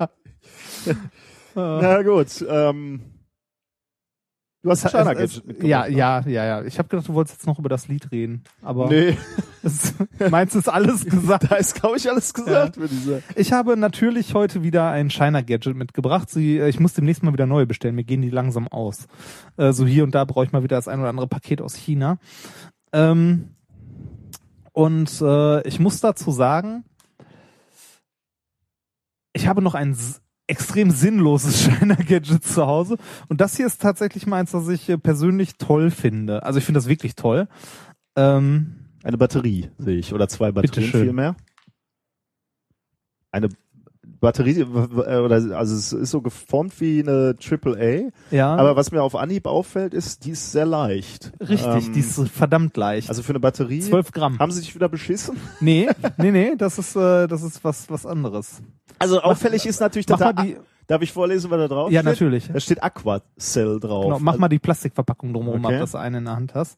[1.56, 2.46] Na gut.
[2.48, 3.02] Ähm,
[4.62, 5.70] du hast ein China Gadget mitgebracht.
[5.70, 5.96] Ja, ne?
[5.96, 6.64] ja, ja, ja.
[6.64, 8.44] Ich habe gedacht, du wolltest jetzt noch über das Lied reden.
[8.62, 9.18] Aber Nee,
[9.64, 9.94] es,
[10.30, 11.50] meinst du ist alles gesagt?
[11.50, 13.24] da ist, glaube ich, alles gesagt für diese.
[13.36, 16.30] Ich habe natürlich heute wieder ein Shiner Gadget mitgebracht.
[16.30, 17.96] Sie, äh, ich muss demnächst mal wieder neue bestellen.
[17.96, 19.08] Mir gehen die langsam aus.
[19.58, 21.76] Äh, so hier und da brauche ich mal wieder das ein oder andere Paket aus
[21.76, 22.18] China.
[22.92, 23.56] Ähm,
[24.80, 26.86] und äh, ich muss dazu sagen,
[29.34, 29.94] ich habe noch ein
[30.48, 32.96] extrem sinnloses Shiner Gadget zu Hause.
[33.28, 36.44] Und das hier ist tatsächlich meins, das ich äh, persönlich toll finde.
[36.44, 37.50] Also ich finde das wirklich toll.
[38.16, 40.14] Ähm, Eine Batterie sehe ich.
[40.14, 41.36] Oder zwei Batterien vielmehr.
[43.34, 43.50] Eine
[44.20, 44.64] Batterie, w-
[45.20, 48.12] oder also es ist so geformt wie eine AAA.
[48.32, 51.32] ja, Aber was mir auf Anhieb auffällt, ist, die ist sehr leicht.
[51.40, 53.10] richtig, Ähm, die ist verdammt leicht.
[53.10, 53.80] Also für eine Batterie.
[53.80, 54.40] 12 Gramm.
[54.40, 55.38] Haben sie sich wieder beschissen?
[55.62, 58.62] Nee, nee, nee, das ist, äh, das ist was, was anderes.
[58.98, 62.02] Also auffällig ist natürlich, dass Mach da, die, darf ich vorlesen, was da drauf ja,
[62.02, 62.12] steht?
[62.12, 62.50] natürlich.
[62.52, 64.04] Da steht Aquacell drauf.
[64.06, 65.76] Genau, mach mal die Plastikverpackung drumherum Okay.
[65.76, 66.78] ab, dass du eine in der Hand hast.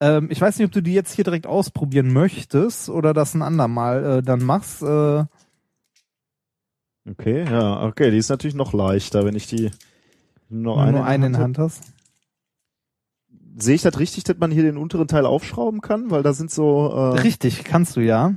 [0.00, 3.42] Ähm, ich weiß nicht, ob du die jetzt hier direkt ausprobieren möchtest oder das ein
[3.42, 4.80] andermal äh, dann machst.
[4.82, 5.24] Äh,
[7.10, 9.70] Okay, ja, okay, die ist natürlich noch leichter, wenn ich die
[10.50, 11.42] nur wenn eine, du nur eine in der.
[11.42, 11.82] Hand hast.
[13.56, 16.10] Sehe ich das richtig, dass man hier den unteren Teil aufschrauben kann?
[16.10, 18.34] Weil da sind so, äh, Richtig, kannst du ja.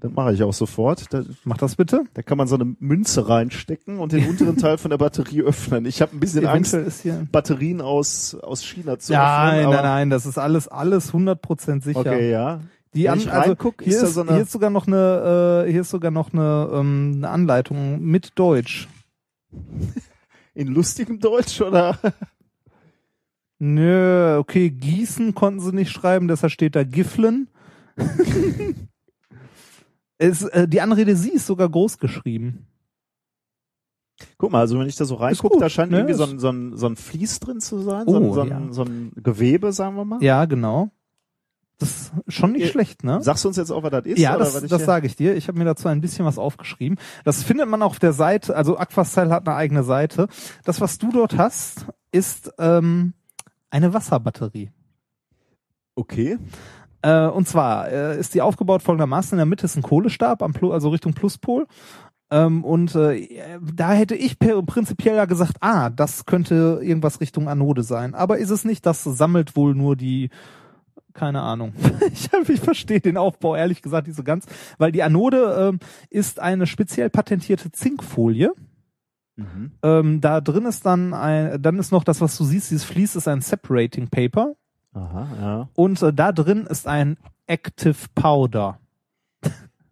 [0.00, 1.06] das mache ich auch sofort.
[1.12, 2.04] Da, Mach das bitte.
[2.12, 5.86] da kann man so eine Münze reinstecken und den unteren Teil von der Batterie öffnen.
[5.86, 7.26] Ich habe ein bisschen Angst, Eventuell ist hier.
[7.32, 9.24] Batterien aus, aus China zu öffnen.
[9.26, 11.98] nein, aber- nein, nein, das ist alles, alles 100% sicher.
[12.00, 12.60] Okay, ja.
[12.94, 15.70] Die Wenn an, also reinguck, hier ist ist, so hier ist sogar noch eine, äh,
[15.70, 18.88] hier ist sogar noch eine, ähm, eine Anleitung mit Deutsch.
[20.54, 21.98] In lustigem Deutsch oder?
[23.58, 27.48] Nö, okay, Gießen konnten sie nicht schreiben, deshalb steht da Giflen.
[30.18, 32.66] es, äh, die Anrede sie ist sogar groß geschrieben.
[34.36, 35.98] Guck mal, also wenn ich da so reingucke, da scheint ne?
[35.98, 38.44] irgendwie so ein, so, ein, so ein Vlies drin zu sein, so, ein, Oh, so,
[38.44, 38.56] ja.
[38.56, 40.22] ein, so ein Gewebe, sagen wir mal.
[40.22, 40.90] Ja, genau.
[41.78, 43.22] Das ist schon nicht schlecht, ne?
[43.22, 44.18] Sagst du uns jetzt auch, was das ist?
[44.18, 45.36] Ja, oder das, das sage ich dir.
[45.36, 46.98] Ich habe mir dazu ein bisschen was aufgeschrieben.
[47.24, 50.26] Das findet man auf der Seite, also Aquastyle hat eine eigene Seite.
[50.64, 53.14] Das, was du dort hast, ist ähm,
[53.70, 54.70] eine Wasserbatterie.
[55.94, 56.38] Okay.
[57.02, 59.32] Äh, und zwar äh, ist die aufgebaut folgendermaßen.
[59.32, 61.66] In der Mitte ist ein Kohlestab, am also Richtung Pluspol.
[62.30, 67.82] Ähm, und äh, da hätte ich prinzipiell ja gesagt, ah, das könnte irgendwas Richtung Anode
[67.82, 68.14] sein.
[68.14, 70.30] Aber ist es nicht, das sammelt wohl nur die,
[71.18, 71.72] keine Ahnung.
[72.12, 74.46] ich, ich verstehe den Aufbau ehrlich gesagt nicht so ganz,
[74.78, 75.80] weil die Anode ähm,
[76.10, 78.52] ist eine speziell patentierte Zinkfolie.
[79.36, 79.72] Mhm.
[79.82, 83.16] Ähm, da drin ist dann ein, dann ist noch das, was du siehst, dieses Vlies
[83.16, 84.54] ist ein Separating Paper.
[84.92, 85.68] Aha, ja.
[85.74, 88.78] Und äh, da drin ist ein Active Powder.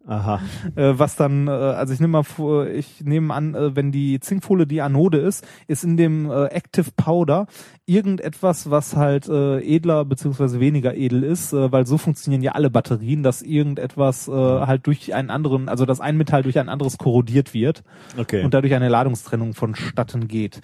[0.07, 0.39] Aha.
[0.75, 4.19] Äh, was dann, äh, also ich nehme mal vor, ich nehme an, äh, wenn die
[4.21, 7.47] Zinkfolie die Anode ist, ist in dem äh, Active Powder
[7.85, 12.69] irgendetwas, was halt äh, edler beziehungsweise weniger edel ist, äh, weil so funktionieren ja alle
[12.69, 16.97] Batterien, dass irgendetwas äh, halt durch einen anderen, also dass ein Metall durch ein anderes
[16.97, 17.83] korrodiert wird
[18.17, 18.43] Okay.
[18.43, 20.61] und dadurch eine Ladungstrennung vonstatten geht.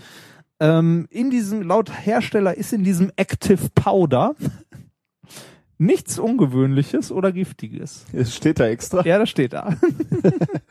[0.59, 4.35] Ähm, in diesem, laut Hersteller ist in diesem Active Powder
[5.85, 8.05] nichts Ungewöhnliches oder Giftiges.
[8.13, 9.05] es steht da extra.
[9.05, 9.75] Ja, das steht da.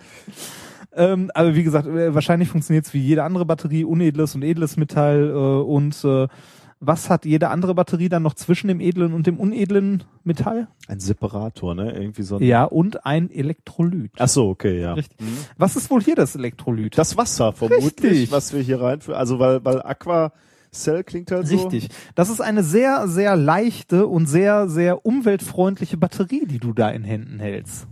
[0.97, 4.77] ähm, aber wie gesagt, äh, wahrscheinlich funktioniert es wie jede andere Batterie, unedles und edles
[4.77, 6.29] Metall äh, und äh,
[6.85, 10.67] was hat jede andere Batterie dann noch zwischen dem edlen und dem unedlen Metall?
[10.89, 11.93] Ein Separator, ne?
[11.93, 12.43] Irgendwie so ein.
[12.43, 14.11] Ja, und ein Elektrolyt.
[14.19, 14.95] Ach so, okay, ja.
[14.95, 15.17] Richtig.
[15.57, 16.99] Was ist wohl hier das Elektrolyt?
[16.99, 18.33] Das Wasser vermutlich, Richtig.
[18.33, 19.17] was wir hier reinführen.
[19.17, 20.33] Also weil, weil Aqua
[20.75, 21.55] Cell klingt halt so.
[21.55, 21.89] Richtig.
[22.15, 27.05] Das ist eine sehr, sehr leichte und sehr, sehr umweltfreundliche Batterie, die du da in
[27.05, 27.87] Händen hältst.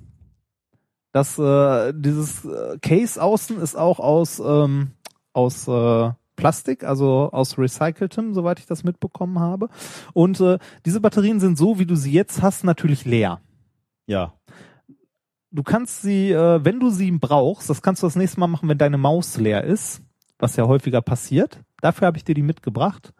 [1.13, 4.93] Das, äh, dieses äh, Case außen ist auch aus, ähm,
[5.33, 9.69] aus äh, Plastik, also aus recyceltem, soweit ich das mitbekommen habe.
[10.15, 13.41] Und äh, diese Batterien sind so, wie du sie jetzt hast, natürlich leer.
[14.07, 14.35] Ja.
[15.51, 18.69] Du kannst sie, äh, wenn du sie brauchst, das kannst du das nächste Mal machen,
[18.69, 20.01] wenn deine Maus leer ist,
[20.39, 21.61] was ja häufiger passiert.
[21.81, 23.13] Dafür habe ich dir die mitgebracht.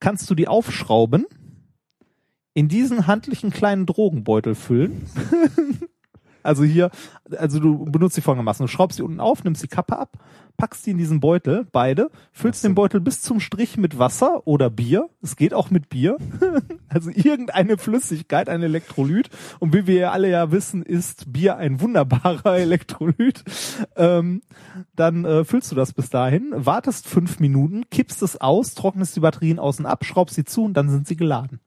[0.00, 1.26] Kannst du die aufschrauben,
[2.56, 5.06] in diesen handlichen kleinen Drogenbeutel füllen.
[6.42, 6.90] also hier,
[7.36, 8.64] also du benutzt die folgendermaßen.
[8.64, 10.18] Du schraubst die unten auf, nimmst die Kappe ab,
[10.56, 14.70] packst die in diesen Beutel, beide, füllst den Beutel bis zum Strich mit Wasser oder
[14.70, 15.08] Bier.
[15.22, 16.16] Es geht auch mit Bier.
[16.88, 19.30] also irgendeine Flüssigkeit, ein Elektrolyt.
[19.58, 23.44] Und wie wir ja alle ja wissen, ist Bier ein wunderbarer Elektrolyt.
[23.96, 24.42] Ähm,
[24.94, 29.20] dann äh, füllst du das bis dahin, wartest fünf Minuten, kippst es aus, trocknest die
[29.20, 31.60] Batterien außen ab, schraubst sie zu und dann sind sie geladen.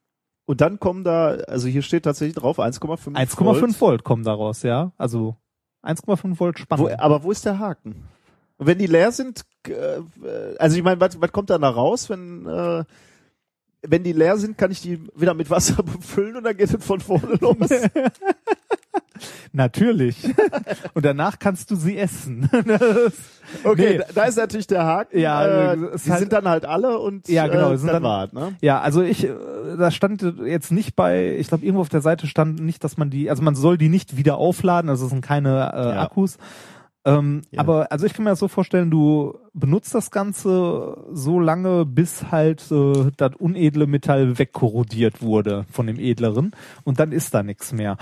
[0.45, 3.81] Und dann kommen da, also hier steht tatsächlich drauf 1,5 1,5 Volt.
[3.81, 4.93] Volt kommen daraus, ja.
[4.97, 5.35] Also
[5.83, 6.87] 1,5 Volt Spannung.
[6.87, 8.07] Wo, aber wo ist der Haken?
[8.60, 10.02] Und wenn die leer sind, äh,
[10.60, 12.84] also ich meine, was, was kommt dann da raus, wenn äh,
[13.81, 16.86] wenn die leer sind, kann ich die wieder mit Wasser befüllen und dann geht es
[16.86, 17.56] von vorne los.
[19.52, 20.15] Natürlich.
[20.94, 22.49] und danach kannst du sie essen.
[23.64, 23.98] Okay, Nee.
[23.98, 25.18] da, da ist natürlich der Haken.
[25.19, 28.34] Ja, äh, die halt- sind dann halt alle und Ja, genau, äh, sind dann wart,
[28.34, 28.56] ne?
[28.61, 29.34] Ja, also ich, äh,
[29.77, 33.10] da stand jetzt nicht bei, ich glaube irgendwo auf der Seite stand nicht, dass man
[33.10, 36.02] die, also man soll die nicht wieder aufladen, also es sind keine äh, Ja.
[36.03, 36.38] Akkus.
[37.05, 37.61] Ähm, Ja.
[37.61, 42.31] Aber also ich kann mir das so vorstellen, du benutzt das Ganze so lange, bis
[42.31, 46.51] halt äh, das unedle Metall wegkorrodiert wurde von dem edleren
[46.84, 47.97] und dann ist da nichts mehr.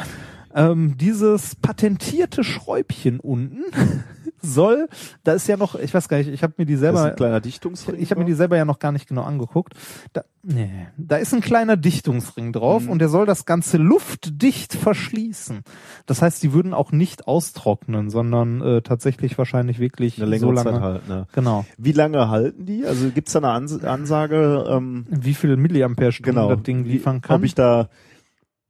[0.55, 3.63] Ähm, dieses patentierte Schräubchen unten
[4.47, 4.87] soll,
[5.23, 7.03] da ist ja noch, ich weiß gar nicht, ich habe mir die Das ist selber
[7.03, 7.95] ein kleiner Dichtungsring.
[8.01, 9.73] ich habe mir die selber ja noch gar nicht genau angeguckt.
[10.13, 12.89] Da, nee, da ist ein kleiner Dichtungsring drauf Mhm.
[12.89, 15.61] und der soll das Ganze luftdicht verschließen.
[16.05, 20.51] Das heißt, die würden auch nicht austrocknen, sondern äh, tatsächlich wahrscheinlich wirklich eine längere so
[20.53, 20.71] lange.
[20.71, 21.27] Zeit halt, ne?
[21.33, 21.65] Genau.
[21.77, 22.85] Wie lange halten die?
[22.85, 27.37] Also gibt's da eine Ans Ansage, ähm, Wie viel Milliampere-Stunden genau, das Ding liefern kann.
[27.37, 27.89] ob ich da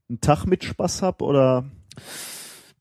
[0.10, 1.66] einen Tag mit Spaß hab oder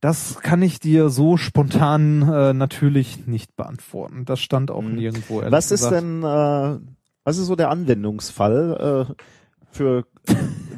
[0.07, 4.25] das kann ich dir so spontan äh, natürlich nicht beantworten.
[4.25, 4.95] Das stand auch Mhm.
[4.95, 5.43] nirgendwo.
[5.49, 5.97] was ist gesagt.
[5.97, 6.79] denn, äh,
[7.25, 9.15] was ist so der Anwendungsfall äh,
[9.73, 10.05] für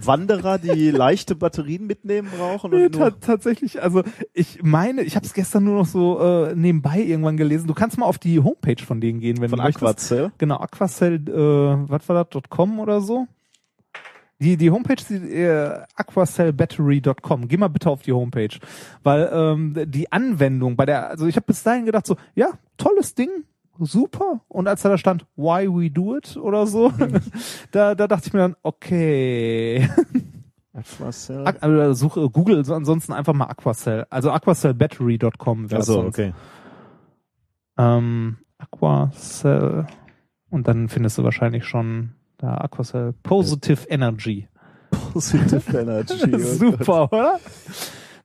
[0.03, 2.71] Wanderer, die leichte Batterien mitnehmen brauchen?
[2.71, 4.03] Nee, Und nur, tatsächlich, also
[4.33, 7.67] ich meine, ich habe es gestern nur noch so äh, nebenbei irgendwann gelesen.
[7.67, 9.83] Du kannst mal auf die Homepage von denen gehen, wenn von du möchtest.
[9.85, 10.33] Aquacell?
[10.39, 13.27] Genau, Aquacell, äh, was war das, .com oder so?
[14.41, 17.49] Die, die Homepage, die, äh, aquacellbattery.com.
[17.49, 18.57] Geh mal bitte auf die Homepage.
[19.03, 23.15] Weil ähm, die Anwendung bei der, also ich habe bis dahin gedacht so, ja, tolles
[23.15, 23.29] Ding,
[23.79, 24.41] super.
[24.49, 26.93] Und als da stand, why we do it oder so,
[27.73, 29.89] da, da dachte ich mir dann, okay.
[30.73, 31.45] Aquacell?
[31.61, 34.07] Also suche Google so ansonsten einfach mal Aquacell.
[34.11, 36.19] Also aquacellbattery.com wäre sonst.
[36.19, 36.33] okay.
[37.77, 39.87] Ähm, Aquacell.
[40.51, 44.49] Und dann findest du wahrscheinlich schon da Aquacell Positive Energy.
[44.91, 46.39] Positive Energy.
[46.41, 47.41] Super, oder?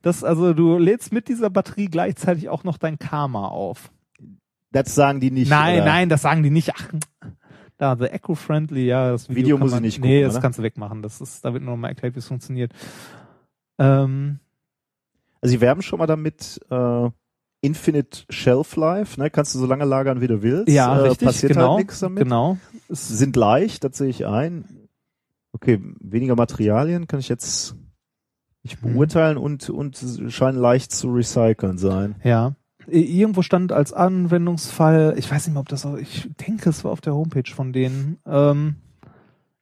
[0.02, 3.90] Das, also du lädst mit dieser Batterie gleichzeitig auch noch dein Karma auf.
[4.70, 5.48] Das sagen die nicht.
[5.50, 5.84] nein, oder?
[5.84, 6.72] nein, das sagen die nicht.
[6.74, 6.88] Ach,
[7.76, 10.42] da, the eco-friendly, ja, das Video, Video muss ich man, nicht Nee, gucken, das oder?
[10.42, 11.02] kannst du wegmachen.
[11.02, 12.72] Das ist, da wird nur noch mal erklärt, wie es funktioniert.
[13.78, 14.38] Ähm,
[15.40, 17.10] Also sie werben schon mal damit äh,
[17.64, 19.30] Infinite Shelf Life, ne?
[19.30, 20.68] Kannst du so lange lagern, wie du willst.
[20.68, 21.70] ja, äh, richtig, Passiert genau.
[21.70, 22.22] halt nichts damit.
[22.24, 22.58] Genau.
[22.88, 24.64] Es, Sind leicht, das sehe ich ein.
[25.52, 27.74] Okay, weniger Materialien kann ich jetzt
[28.62, 28.92] nicht Mhm.
[28.94, 32.16] beurteilen und und scheinen leicht zu recyceln sein.
[32.24, 32.54] Ja.
[32.86, 36.90] Irgendwo stand als Anwendungsfall, ich weiß nicht mehr, ob das auch, ich denke, es war
[36.92, 38.76] auf der Homepage von denen, ähm,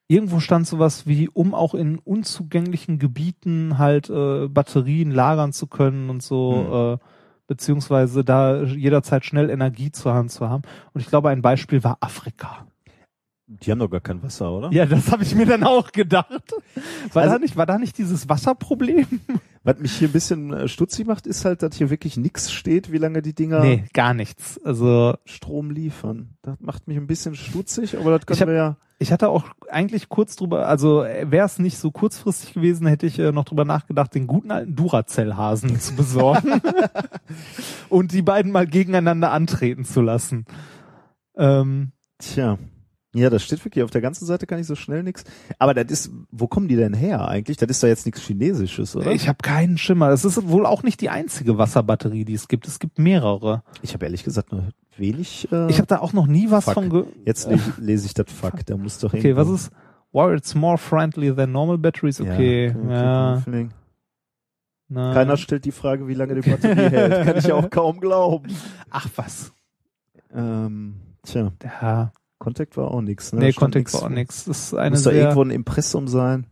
[0.09, 6.11] irgendwo stand sowas wie, um auch in unzugänglichen Gebieten halt äh, Batterien lagern zu können
[6.11, 7.07] und so, äh,
[7.47, 10.63] beziehungsweise da jederzeit schnell Energie zur Hand zu haben.
[10.93, 12.67] Und ich glaube, ein Beispiel war Afrika.
[13.47, 14.73] Die haben doch gar kein Wasser, oder?
[14.73, 16.55] Ja, das habe ich mir dann auch gedacht.
[17.13, 19.07] War, Also- da nicht, war da nicht dieses Wasserproblem?
[19.65, 22.91] Was mich hier ein bisschen äh, stutzig macht, ist halt, dass hier wirklich nichts steht,
[22.91, 24.59] wie lange die Dinger Nee, gar nichts.
[24.65, 26.37] Also Strom liefern.
[26.43, 28.77] Das macht mich ein bisschen stutzig, aber das können hab- wir ja.
[29.03, 33.19] Ich hatte auch eigentlich kurz drüber, also wäre es nicht so kurzfristig gewesen, hätte ich
[33.19, 36.63] äh, noch drüber nachgedacht, den guten alten Duracell-Hasen zu besorgen
[37.89, 40.47] und die beiden mal gegeneinander antreten zu lassen.
[41.37, 42.59] Ähm, Tja.
[43.15, 45.25] Ja, das steht wirklich auf der ganzen Seite kann ich so schnell nix.
[45.59, 47.59] Aber das ist, wo kommen die denn her eigentlich?
[47.59, 49.13] Das ist doch jetzt nichts Chinesisches, oder?
[49.13, 50.09] Ich habe keinen Schimmer.
[50.09, 52.67] Das ist wohl auch nicht die einzige Wasserbatterie, die es gibt.
[52.67, 53.65] Es gibt mehrere.
[53.83, 55.51] Ich habe ehrlich gesagt nur wenig.
[55.53, 56.75] Äh, Ich habe da auch noch nie was Fuck.
[56.75, 58.65] von ge jetzt lese, lese ich das Fuck.
[58.67, 59.71] Da muss doch Okay, was ist
[60.13, 62.75] While it's more friendly than normal batteries, okay.
[62.89, 63.43] Ja,
[64.91, 65.15] Ja.
[65.15, 67.27] Keiner stellt die Frage, wie lange die Batterie hält.
[67.27, 68.51] Kann ich ja auch kaum glauben.
[68.91, 69.53] Ach was.
[70.35, 72.13] Ähm, tja, Ja.
[72.39, 73.33] Contact war auch nix.
[73.33, 73.39] Ne?
[73.41, 73.95] Nee, nix.
[73.95, 74.11] war auch
[74.75, 76.47] eine Muss da irgendwo ein Impressum sein.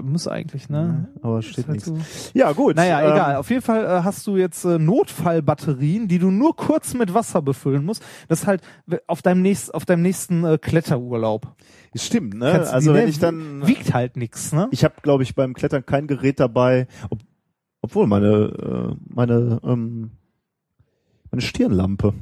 [0.00, 1.08] Muss eigentlich, ne?
[1.22, 1.86] Aber steht halt nichts.
[1.86, 1.98] so.
[2.38, 2.76] Ja, gut.
[2.76, 3.36] Naja, ähm, egal.
[3.36, 7.42] Auf jeden Fall äh, hast du jetzt äh, Notfallbatterien, die du nur kurz mit Wasser
[7.42, 8.04] befüllen musst.
[8.28, 8.62] Das ist halt
[9.08, 11.56] auf deinem nächsten, auf deinem nächsten äh, Kletterurlaub.
[11.96, 12.52] Stimmt, ne?
[12.52, 14.68] Kannst Also die- wenn ich dann, wiegt halt nix, ne?
[14.70, 17.18] ich habe, glaube ich, beim Klettern kein Gerät dabei, ob,
[17.82, 20.12] obwohl meine, äh, meine, ähm,
[21.32, 22.14] meine Stirnlampe.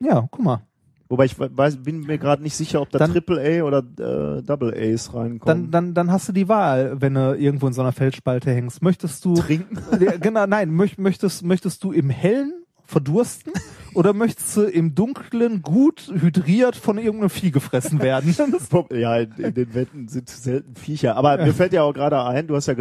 [0.00, 0.66] Ja, guck mal.
[1.10, 4.42] Wobei ich weiß, bin mir gerade nicht sicher, ob da Dann- Triple A oder äh,
[4.42, 5.40] Double A's reinkommen.
[5.44, 8.80] Dann, dann, dann hast du die Wahl, wenn du irgendwo in so einer Felsspalte hängst.
[8.80, 9.76] Möchtest du trinken.
[10.20, 12.59] Genau, nein, möcht, möchtest, möchtest du im Hellen
[12.90, 13.52] verdursten
[13.94, 18.34] oder möchtest du im Dunklen gut hydriert von irgendeinem Vieh gefressen werden?
[18.92, 21.16] Ja, in, in den Wänden sind selten Viecher.
[21.16, 22.74] Aber mir fällt ja auch gerade ein, du hast ja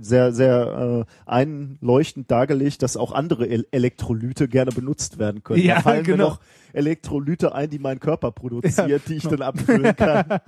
[0.00, 5.62] sehr, sehr äh, einleuchtend dargelegt, dass auch andere El Elektrolyte gerne benutzt werden können.
[5.62, 6.16] Ja, da fallen genau.
[6.16, 6.40] mir noch
[6.72, 10.24] Elektrolyte ein, die mein Körper produziert, die ich dann abfüllen kann.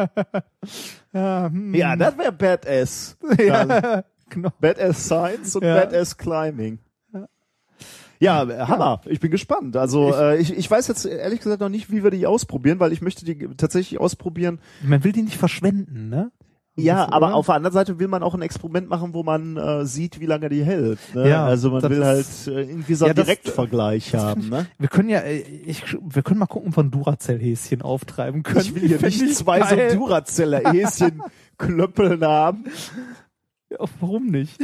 [1.13, 1.75] ja, hm.
[1.75, 3.17] ja, das wäre Badass.
[3.39, 4.51] ja, genau.
[4.61, 5.81] Badass Science und Ja.
[5.81, 6.79] Badass Climbing.
[8.21, 9.01] Ja, äh, Hammer.
[9.07, 9.77] Ich bin gespannt.
[9.77, 12.93] Also äh, ich, ich weiß jetzt ehrlich gesagt noch nicht, wie wir die ausprobieren, weil
[12.93, 16.31] ich möchte die tatsächlich ausprobieren, Man will die nicht verschwenden, ne?
[16.79, 19.57] Ja, Das, aber auf der anderen Seite will man auch ein Experiment machen, wo man
[19.57, 20.99] äh, sieht, wie lange die hält.
[21.15, 21.27] Ne?
[21.31, 24.51] Ja, also man das will halt äh, irgendwie so Ja, einen das- Direktvergleich haben.
[24.51, 24.67] Ne?
[24.79, 28.61] Wir können ja, äh, ich, wir können mal gucken, ob wir ein Duracell-Häschen auftreiben können.
[28.61, 29.97] Ich will hier Fänd nicht ich zwei so geil.
[29.97, 31.23] Durazeller-Häschen
[31.57, 32.65] klöppeln haben.
[33.71, 34.59] Ja, warum nicht?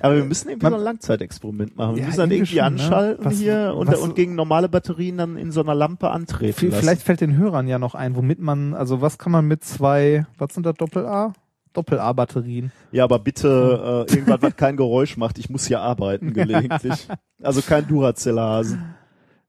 [0.00, 1.94] Aber wir müssen irgendwie Man- so ein Langzeitexperiment machen.
[1.96, 2.64] Wir Ja, müssen dann irgendwie schon, ne?
[2.64, 6.70] anschalten Was- hier und, was- und gegen normale Batterien dann in so einer Lampe antreten
[6.70, 6.80] lassen.
[6.82, 10.26] Vielleicht fällt den Hörern ja noch ein, womit man, also was kann man mit zwei,
[10.38, 11.32] was sind da Doppel-A?
[11.74, 12.72] Doppel-A-Batterien.
[12.92, 15.38] Ja, aber bitte äh, irgendwas, was kein Geräusch macht.
[15.38, 17.06] Ich muss hier arbeiten gelegentlich.
[17.42, 18.94] Also kein Durazellerhasen.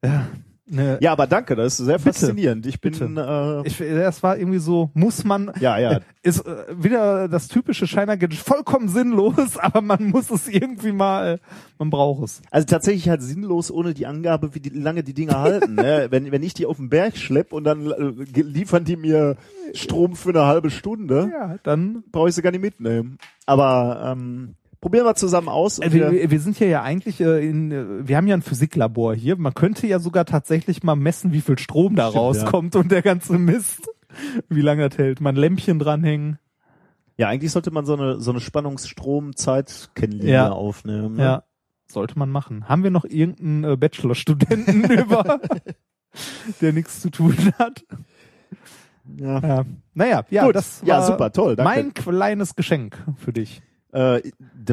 [0.03, 0.27] Ja,
[0.69, 2.13] ne, Ja, aber danke, das ist sehr Bitte.
[2.13, 2.65] faszinierend.
[2.65, 3.63] Ich bin Bitte.
[3.65, 7.87] äh, ich, das war irgendwie so, muss man, ja, ja, ist äh, wieder das typische
[7.87, 11.39] Shiner Gadget, vollkommen sinnlos, aber man muss es irgendwie mal,
[11.77, 12.41] man braucht es.
[12.51, 15.75] Also tatsächlich halt sinnlos ohne die Angabe, wie die, lange die Dinger halten.
[15.75, 16.07] Ne?
[16.11, 19.35] Wenn, wenn ich die auf den Berg schlepp und dann äh, liefern die mir
[19.73, 23.17] Strom für eine halbe Stunde, Ja, dann, brauche ich sie gar nicht mitnehmen.
[23.45, 25.79] Aber ähm, probieren wir zusammen aus.
[25.79, 28.41] Und äh, wir, wir, sind hier ja eigentlich äh, in, äh, wir haben ja ein
[28.41, 32.75] Physiklabor hier, man könnte ja sogar tatsächlich mal messen, wie viel Strom da Stimmt, rauskommt
[32.75, 33.89] und der ganze Mist,
[34.49, 36.39] wie lange das hält, mal ein Lämpchen dranhängen.
[37.17, 40.51] ja, eigentlich sollte man so eine so eine Spannungsstrom-Zeit-Kennlinie Ja.
[40.51, 41.15] aufnehmen.
[41.15, 41.23] Ne?
[41.23, 41.43] Ja,
[41.87, 42.67] sollte man machen.
[42.69, 45.39] Haben wir noch irgendeinen äh, Bachelorstudenten über,
[46.61, 47.83] der nichts zu tun hat?
[49.17, 49.39] Ja.
[49.39, 49.65] Ja.
[49.95, 50.55] Naja, ja, Gut.
[50.55, 51.73] das war Ja, super, toll, danke.
[51.73, 53.61] mein kleines Geschenk für dich.
[53.91, 54.21] Äh,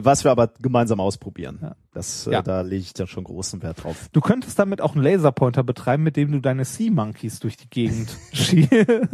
[0.02, 1.58] was wir aber gemeinsam ausprobieren.
[1.62, 1.76] Ja.
[1.92, 2.42] Das, äh, Ja.
[2.42, 4.08] Da lege ich dann schon großen Wert drauf.
[4.12, 7.70] Du könntest damit auch einen Laserpointer betreiben, mit dem du deine Sea Monkeys durch die
[7.70, 8.10] Gegend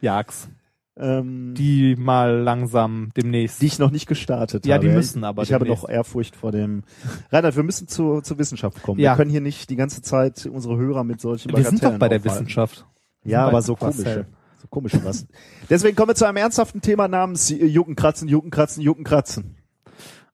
[0.00, 0.48] jagst.
[0.96, 3.60] Ähm, die, mal langsam demnächst.
[3.60, 4.86] die ich noch nicht gestartet Ja, habe.
[4.86, 5.82] die müssen aber Ich habe demnächst.
[5.82, 6.84] noch Ehrfurcht vor dem.
[7.32, 9.00] Reinhard, wir müssen zur, zur Wissenschaft kommen.
[9.00, 9.12] Ja.
[9.12, 12.08] Wir können hier nicht die ganze Zeit unsere Hörer mit solchen wir sind doch bei
[12.08, 12.22] der.
[12.24, 12.86] Wissenschaft.
[13.24, 14.26] Wir Ja, aber so komische.
[14.64, 15.26] So komische was.
[15.68, 19.56] Deswegen kommen wir zu einem ernsthaften Thema namens äh, Juckenkratzen, Juckenkratzen, Juckenkratzen.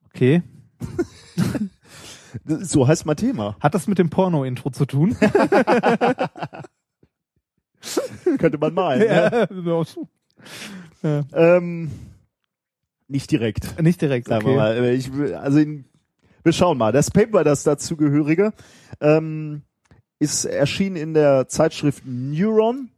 [0.06, 0.42] Okay.
[2.46, 3.56] So heißt mein Thema.
[3.58, 5.16] Hat das mit dem Porno-Intro zu tun?
[8.38, 9.00] Könnte man meinen.
[9.00, 9.48] ne?
[11.02, 11.24] ja, ja.
[11.32, 11.90] ähm,
[13.08, 13.82] nicht direkt.
[13.82, 14.54] Nicht direkt, okay.
[14.54, 14.94] mal.
[14.94, 15.86] Ich, also in,
[16.44, 16.92] wir schauen mal.
[16.92, 18.52] Das Paper, das dazugehörige,
[19.00, 19.62] ähm,
[20.20, 22.90] ist erschienen in der Zeitschrift Neuron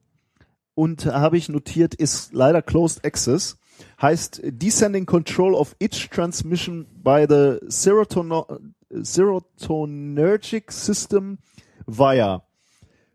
[0.75, 3.57] und habe ich notiert, ist leider closed access.
[4.01, 8.47] Heißt Descending Control of Itch Transmission by the Serotono
[8.91, 11.39] Serotonergic System
[11.87, 12.43] via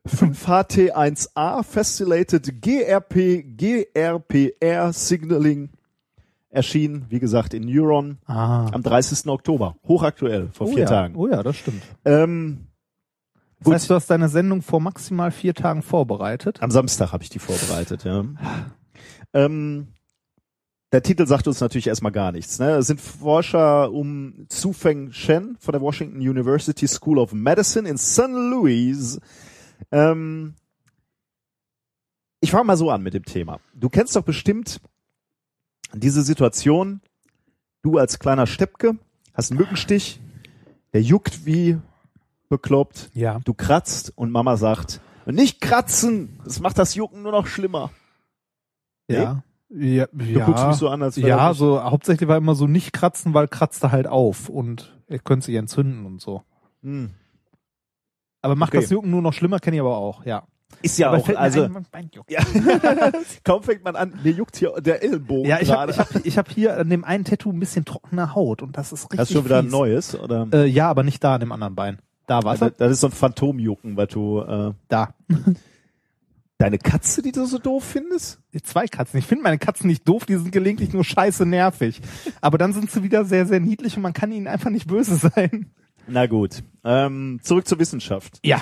[0.07, 5.69] 5HT1A Facilated GRP GRPR Signaling
[6.49, 8.67] erschien, wie gesagt, in Neuron Ah.
[8.71, 9.27] am 30.
[9.29, 9.75] Oktober.
[9.87, 10.85] Hochaktuell, vor oh vier ja.
[10.85, 11.15] Tagen.
[11.15, 11.83] Oh ja, das stimmt.
[12.05, 12.66] Ähm,
[13.59, 16.61] Das heißt, du hast deine Sendung vor maximal vier Tagen vorbereitet.
[16.61, 18.23] am Samstag habe ich die vorbereitet, ja.
[19.33, 19.87] Ähm,
[20.91, 22.59] der Titel sagt uns natürlich erstmal gar nichts.
[22.59, 22.75] Ne?
[22.75, 28.29] Es sind Forscher um Zufeng Shen von der Washington University School of Medicine in St.
[28.29, 29.19] Louis.
[29.91, 30.55] Ähm,
[32.39, 33.59] Ich fange mal so an mit dem Thema.
[33.73, 34.79] Du kennst doch bestimmt
[35.93, 37.01] diese Situation,
[37.81, 38.97] du als kleiner Steppke
[39.33, 40.19] hast einen Mückenstich,
[40.93, 41.77] der juckt wie
[42.49, 43.39] bekloppt, Ja.
[43.43, 47.91] du kratzt und Mama sagt, nicht kratzen, das macht das Jucken nur noch schlimmer.
[49.09, 49.43] Ja.
[49.69, 50.45] Ja, Du ja.
[50.45, 53.49] guckst mich so an, als wäre ja, so hauptsächlich war immer so nicht kratzen, weil
[53.49, 56.43] kratzte halt auf und er könnte sich entzünden und so.
[56.83, 57.11] Hm.
[58.41, 58.81] Aber macht Okay.
[58.81, 60.43] das Jucken nur noch schlimmer, kenne ich aber auch, ja.
[60.81, 62.39] Ist ja aber auch, also, ein, mein ja.
[63.43, 66.37] kaum fängt man an, mir juckt hier der Ellbogen Ja, ich habe ich hab, ich
[66.37, 69.31] hab hier an dem einen Tattoo ein bisschen trockene Haut und das ist richtig Hast
[69.31, 69.71] du schon wieder ein fies.
[69.71, 70.47] neues, oder?
[70.53, 71.99] Äh, ja, aber nicht da an dem anderen Bein.
[72.27, 72.75] Da, das, warte.
[72.77, 75.13] das ist so ein Phantomjucken, weil du, äh, Da.
[76.57, 78.39] deine Katze, die du so doof findest?
[78.63, 79.19] Zwei Katzen.
[79.19, 82.01] Ich finde meine Katzen nicht doof, die sind gelegentlich nur scheiße nervig.
[82.41, 85.15] Aber dann sind sie wieder sehr, sehr niedlich und man kann ihnen einfach nicht böse
[85.15, 85.67] sein.
[86.07, 86.63] Na gut.
[86.83, 88.39] Ähm, zurück zur Wissenschaft.
[88.43, 88.61] Ja.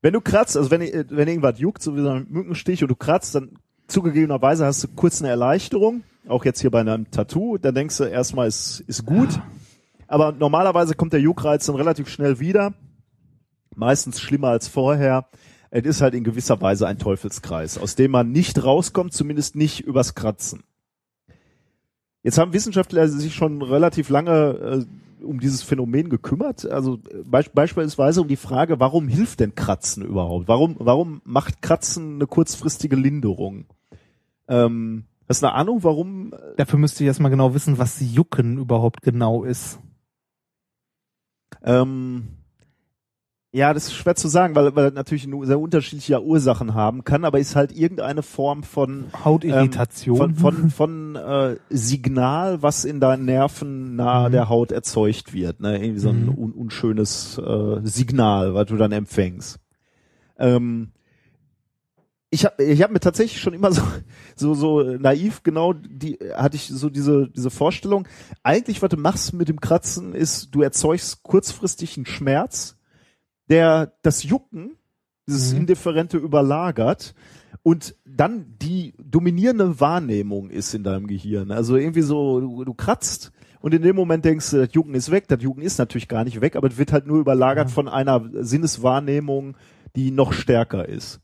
[0.00, 2.96] Wenn du kratzt, also wenn, wenn irgendwas juckt, so wie so ein Mückenstich und du
[2.96, 3.50] kratzt, dann
[3.88, 6.02] zugegebenerweise hast du kurz eine Erleichterung.
[6.28, 9.40] Auch jetzt hier bei einem Tattoo, da denkst du erstmal, ist, ist gut.
[10.12, 12.74] Aber normalerweise kommt der Juckreiz dann relativ schnell wieder.
[13.74, 15.26] Meistens schlimmer als vorher.
[15.70, 19.80] Es ist halt in gewisser Weise ein Teufelskreis, aus dem man nicht rauskommt, zumindest nicht
[19.80, 20.64] übers Kratzen.
[22.22, 24.86] Jetzt haben Wissenschaftler sich schon relativ lange
[25.22, 26.70] äh, um dieses Phänomen gekümmert.
[26.70, 30.46] Also äh, be beispielsweise um die Frage, warum hilft denn Kratzen überhaupt?
[30.46, 33.64] Warum, warum macht Kratzen eine kurzfristige Linderung?
[34.46, 36.34] Ähm, hast du eine Ahnung, warum?
[36.58, 39.78] Dafür müsste ich erstmal genau wissen, was Jucken überhaupt genau ist.
[41.64, 42.28] Ähm,
[43.54, 47.26] ja, das ist schwer zu sagen, weil, weil natürlich nur sehr unterschiedliche Ursachen haben kann,
[47.26, 50.30] aber ist halt irgendeine Form von Hautirritation.
[50.30, 54.32] Ähm, von von, von äh, Signal, was in deinen Nerven nahe Mhm.
[54.32, 55.60] der Haut erzeugt wird.
[55.60, 55.76] Ne?
[55.82, 56.28] Irgendwie so ein Mhm.
[56.38, 59.58] un unschönes äh, Signal, was du dann empfängst.
[60.38, 60.92] Ähm,
[62.34, 63.82] ich habe ich hab mir tatsächlich schon immer so
[64.34, 68.08] so so naiv genau die hatte ich so diese diese Vorstellung
[68.42, 72.76] eigentlich was du machst mit dem Kratzen ist du erzeugst kurzfristig einen Schmerz
[73.48, 74.76] der das Jucken
[75.28, 75.60] dieses Mhm.
[75.60, 77.14] indifferente überlagert
[77.62, 83.30] und dann die dominierende Wahrnehmung ist in deinem Gehirn also irgendwie so du, du kratzt
[83.60, 85.28] und in dem Moment denkst du, das Jucken ist weg.
[85.28, 87.72] Das Jucken ist natürlich gar nicht weg, aber es wird halt nur überlagert Ja.
[87.72, 89.56] von einer Sinneswahrnehmung,
[89.94, 91.20] die noch stärker ist.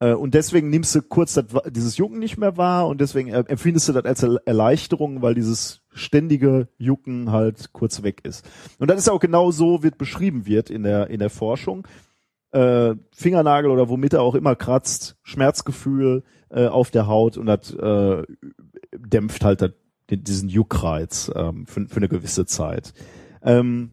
[0.00, 3.88] Äh, Und deswegen nimmst du kurz das, dieses Jucken nicht mehr wahr und deswegen empfindest
[3.88, 8.48] du das als Er- Erleichterung, weil dieses ständige Jucken halt kurz weg ist.
[8.78, 11.86] Und das ist auch genau so, wird beschrieben wird in der, in der Forschung.
[12.52, 17.74] Äh, Fingernagel oder womit er auch immer kratzt, Schmerzgefühl äh, auf der Haut und das
[17.74, 18.22] äh,
[18.96, 19.74] dämpft halt
[20.10, 22.94] den- diesen Juckreiz ähm, für, für eine gewisse Zeit.
[23.42, 23.90] Ähm,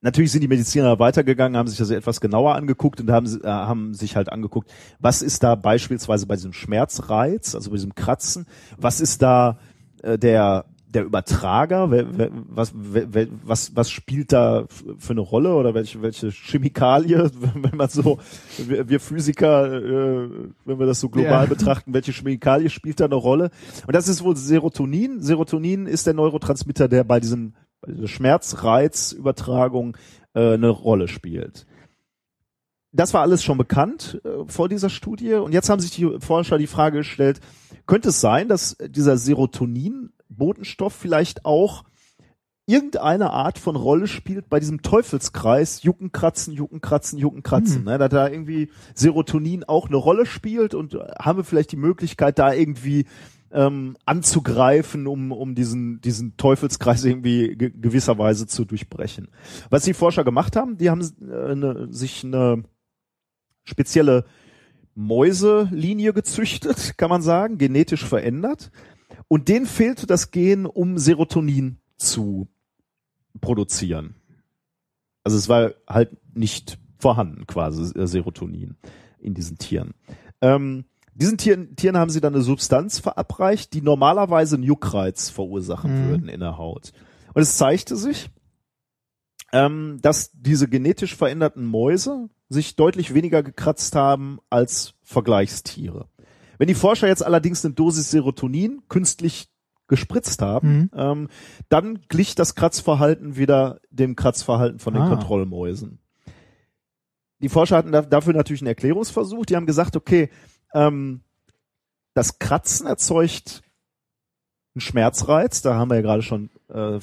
[0.00, 3.94] Natürlich sind die Mediziner weitergegangen, haben sich das etwas genauer angeguckt und haben, äh, haben
[3.94, 4.70] sich halt angeguckt,
[5.00, 8.46] was ist da beispielsweise bei diesem Schmerzreiz, also bei diesem Kratzen,
[8.76, 9.58] was ist da
[10.02, 11.90] äh, der der Übertrager,
[12.48, 18.18] was, was, was spielt da für eine Rolle oder welche, welche Chemikalie, wenn man so,
[18.56, 20.28] wir, wir Physiker, äh,
[20.64, 21.46] wenn wir das so global Ja.
[21.46, 23.50] betrachten, welche Chemikalie spielt da eine Rolle?
[23.86, 25.20] Und das ist wohl Serotonin.
[25.22, 27.52] Serotonin ist der Neurotransmitter, der bei diesem
[27.92, 29.96] dieser Schmerzreizübertragung
[30.34, 31.66] äh, eine Rolle spielt.
[32.92, 36.58] Das war alles schon bekannt äh, vor dieser Studie und jetzt haben sich die Forscher
[36.58, 37.40] die Frage gestellt,
[37.86, 41.84] könnte es sein, dass dieser Serotonin-Botenstoff vielleicht auch
[42.68, 47.84] irgendeine Art von Rolle spielt bei diesem Teufelskreis Jucken, Kratzen, Jucken, Kratzen, Jucken, Kratzen, Hm.
[47.84, 47.98] ne?
[47.98, 52.52] dass da irgendwie Serotonin auch eine Rolle spielt und haben wir vielleicht die Möglichkeit, da
[52.52, 53.06] irgendwie
[53.52, 59.28] ähm, anzugreifen, um, um diesen, diesen Teufelskreis irgendwie ge gewisserweise zu durchbrechen.
[59.70, 62.64] Was die Forscher gemacht haben, die haben äh, ne, sich eine
[63.64, 64.24] spezielle
[64.94, 68.70] Mäuselinie gezüchtet, kann man sagen, genetisch verändert.
[69.28, 72.48] Und denen fehlte das Gen, um Serotonin zu
[73.40, 74.14] produzieren.
[75.24, 78.76] Also es war halt nicht vorhanden, quasi äh, Serotonin
[79.20, 79.94] in diesen Tieren.
[80.40, 80.84] Ähm,
[81.20, 86.08] diesen Tieren, Tieren haben sie dann eine Substanz verabreicht, die normalerweise einen Juckreiz verursachen Mhm.
[86.08, 86.92] würden in der Haut.
[87.34, 88.30] Und es zeigte sich,
[89.52, 96.08] ähm, dass diese genetisch veränderten Mäuse sich deutlich weniger gekratzt haben als Vergleichstiere.
[96.58, 99.50] Wenn die Forscher jetzt allerdings eine Dosis Serotonin künstlich
[99.86, 100.90] gespritzt haben, Mhm.
[100.94, 101.28] ähm,
[101.68, 105.08] dann glich das Kratzverhalten wieder dem Kratzverhalten von den Ah.
[105.08, 105.98] Kontrollmäusen.
[107.40, 109.46] Die Forscher hatten da, dafür natürlich einen Erklärungsversuch.
[109.46, 110.28] Die haben gesagt, okay,
[110.74, 111.22] ähm,
[112.14, 113.62] das Kratzen erzeugt
[114.74, 117.00] einen Schmerzreiz, da haben wir ja gerade schon äh, äh,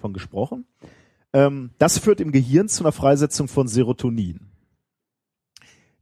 [0.00, 0.66] von gesprochen.
[1.32, 4.46] Ähm, das führt im Gehirn zu einer Freisetzung von Serotonin.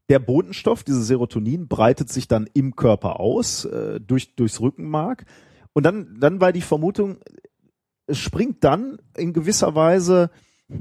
[0.09, 5.27] der Botenstoff, dieses Serotonin, breitet sich dann im Körper aus, äh, durch, durchs Rückenmark.
[5.75, 7.19] Und dann, dann war die Vermutung,
[8.07, 10.31] es springt dann in gewisser Weise,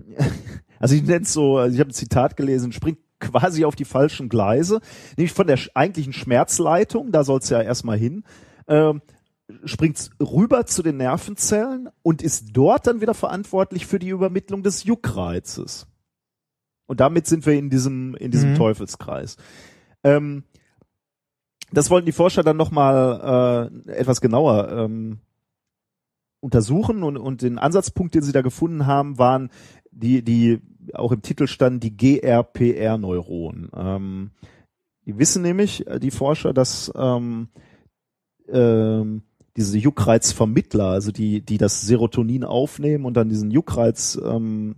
[0.80, 3.86] also ich nenne es so, also ich habe ein Zitat gelesen, springt quasi auf die
[3.86, 4.80] falschen Gleise,
[5.18, 8.24] nämlich von der eigentlichen Schmerzleitung, da soll es ja erstmal hin,
[8.68, 9.02] ähm,
[9.64, 14.84] springt rüber zu den Nervenzellen und ist dort dann wieder verantwortlich für die Übermittlung des
[14.84, 15.88] Juckreizes.
[16.86, 18.56] Und damit sind wir in diesem, in diesem Mhm.
[18.56, 19.38] Teufelskreis.
[20.04, 20.44] Ähm,
[21.72, 25.20] das wollten die Forscher dann nochmal äh, etwas genauer ähm,
[26.40, 29.50] untersuchen und, und den Ansatzpunkt, den sie da gefunden haben, waren
[29.92, 30.62] die, die
[30.94, 33.70] auch im Titel standen, die GRPR-Neuronen.
[33.76, 34.32] Ähm,
[35.06, 37.50] die wissen nämlich, äh, die Forscher, dass ähm,
[38.50, 39.24] ähm,
[39.56, 44.76] diese Juckreizvermittler, also die, die das Serotonin aufnehmen und dann diesen Juckreiz ähm,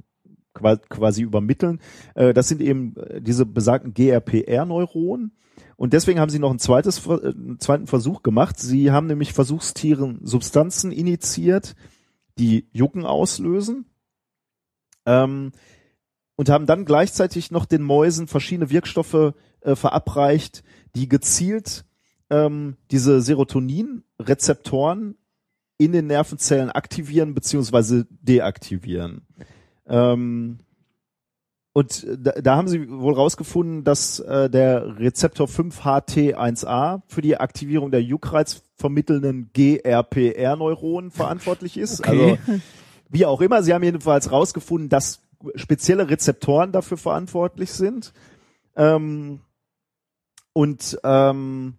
[0.54, 1.80] qua- quasi übermitteln,
[2.16, 5.34] äh, das sind eben äh, diese besagten GRPR-Neuronen.
[5.76, 8.60] Und deswegen haben sie noch ein zweites, äh, einen zweiten Versuch gemacht.
[8.60, 11.76] Sie haben nämlich Versuchstieren Substanzen initiiert,
[12.38, 13.86] die Jucken auslösen.
[15.06, 15.52] Ähm,
[16.40, 20.64] und haben dann gleichzeitig noch den Mäusen verschiedene Wirkstoffe äh, verabreicht,
[20.96, 21.84] die gezielt
[22.30, 25.16] ähm, diese Serotonin-Rezeptoren
[25.78, 29.28] in den Nervenzellen aktivieren beziehungsweise deaktivieren.
[29.86, 30.60] Ähm,
[31.74, 37.92] und da, da haben sie wohl rausgefunden, dass äh, der Rezeptor 5-HT1A für die Aktivierung
[37.92, 42.00] der Juckreiz vermittelnden GRPR-Neuronen verantwortlich ist.
[42.00, 42.38] Okay.
[42.48, 42.62] Also
[43.10, 45.20] wie auch immer, sie haben jedenfalls rausgefunden, dass
[45.56, 48.14] spezielle Rezeptoren dafür verantwortlich sind.
[48.76, 49.42] Ähm,
[50.54, 51.76] und ähm,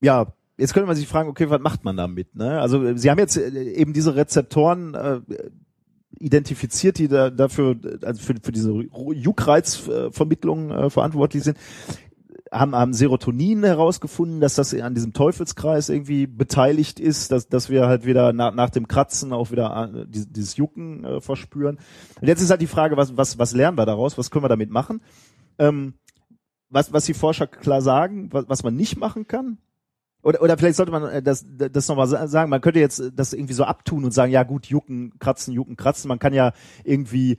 [0.00, 2.34] ja, jetzt könnte man sich fragen, okay, was macht man damit?
[2.34, 2.60] Ne?
[2.60, 5.20] Also sie haben jetzt äh, eben diese Rezeptoren äh,
[6.18, 11.58] identifiziert, die da, dafür, also für, für diese Juckreizvermittlung äh, verantwortlich sind,
[12.52, 17.86] haben, haben Serotonin herausgefunden, dass das an diesem Teufelskreis irgendwie beteiligt ist, dass, dass wir
[17.86, 21.78] halt wieder nach, nach dem Kratzen auch wieder äh, dieses, Jucken äh, verspüren.
[22.20, 24.18] Und jetzt ist halt die Frage, was, was, was lernen wir daraus?
[24.18, 25.00] Was können wir damit machen?
[25.58, 25.94] Ähm,
[26.68, 29.58] was, was die Forscher klar sagen, was, was man nicht machen kann,
[30.22, 33.54] oder, oder vielleicht sollte man äh, das, das nochmal sagen, man könnte jetzt das irgendwie
[33.54, 36.08] so abtun und sagen, ja gut, jucken, kratzen, jucken, kratzen.
[36.08, 36.52] Man kann ja
[36.84, 37.38] irgendwie,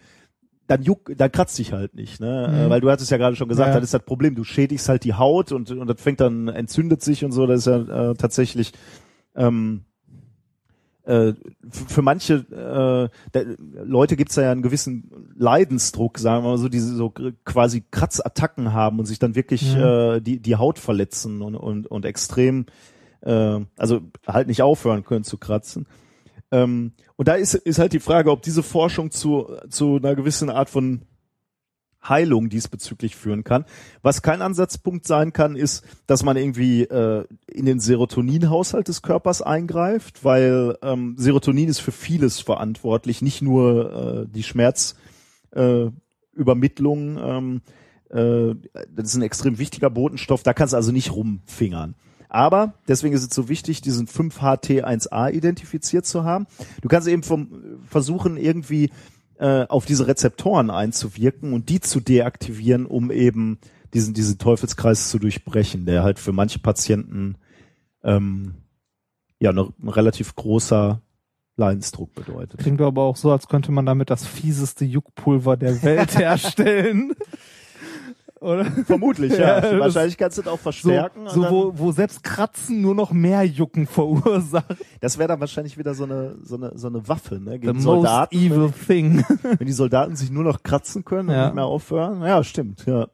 [0.67, 2.47] dann juck, dann kratzt dich halt nicht, ne?
[2.49, 2.55] Mhm.
[2.57, 3.75] Äh, Weil du hattest ja gerade schon gesagt, Ja.
[3.75, 7.01] das ist das Problem, du schädigst halt die Haut und, und das fängt dann, entzündet
[7.01, 8.71] sich und so, das ist ja äh, tatsächlich
[9.35, 9.81] ähm,
[11.05, 11.33] äh,
[11.69, 13.41] für manche äh, da,
[13.83, 17.11] Leute gibt's da ja einen gewissen Leidensdruck, sagen wir mal so, die so
[17.43, 19.81] quasi Kratzattacken haben und sich dann wirklich Mhm.
[19.81, 22.67] äh, die, die Haut verletzen und, und, und extrem,
[23.21, 25.87] äh, also halt nicht aufhören können zu kratzen.
[26.53, 30.51] Ähm, und da ist, ist halt die Frage, ob diese Forschung zu, zu einer gewissen
[30.51, 31.01] Art von
[32.07, 33.65] Heilung diesbezüglich führen kann.
[34.03, 39.41] Was kein Ansatzpunkt sein kann, ist, dass man irgendwie äh, in den Serotoninhaushalt des Körpers
[39.41, 47.17] eingreift, weil ähm, Serotonin ist für vieles verantwortlich, nicht nur äh, die Schmerzübermittlung.
[47.17, 47.61] Äh, ähm,
[48.09, 48.53] äh,
[48.93, 51.95] das ist ein extrem wichtiger Botenstoff, da kannst du also nicht rumfingern.
[52.33, 56.47] Aber deswegen ist es so wichtig, diesen 5-HT1A identifiziert zu haben.
[56.81, 58.89] Du kannst eben vom, versuchen, irgendwie
[59.37, 63.59] äh, auf diese Rezeptoren einzuwirken und die zu deaktivieren, um eben
[63.93, 67.35] diesen, diesen Teufelskreis zu durchbrechen, der halt für manche Patienten
[68.03, 68.55] ähm,
[69.39, 71.01] ja noch ein relativ großer
[71.55, 72.59] Leidensdruck bedeutet.
[72.59, 77.13] Klingt aber auch so, als könnte man damit das fieseste Juckpulver der Welt herstellen.
[78.43, 78.65] Oder?
[78.85, 79.79] Vermutlich, Ja, ja.
[79.79, 81.27] Wahrscheinlich kannst du das auch So, verstärken.
[81.29, 84.75] so dann- wo, wo selbst Kratzen nur noch mehr Jucken verursacht.
[84.99, 87.51] das wäre dann wahrscheinlich wieder so eine, so eine, so eine Waffe, ne?
[87.53, 88.35] The Gegen most Soldaten.
[88.35, 89.23] evil thing.
[89.41, 91.45] Wenn die Soldaten sich nur noch kratzen können und Ja.
[91.45, 92.21] nicht mehr aufhören.
[92.21, 93.07] Ja, stimmt, ja.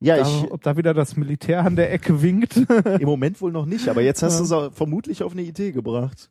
[0.00, 2.56] Ja, Da, ich, ob da wieder das Militär an der Ecke winkt.
[2.98, 4.60] im Moment wohl noch nicht, aber jetzt hast Ja.
[4.60, 6.30] du es vermutlich auf eine Idee gebracht.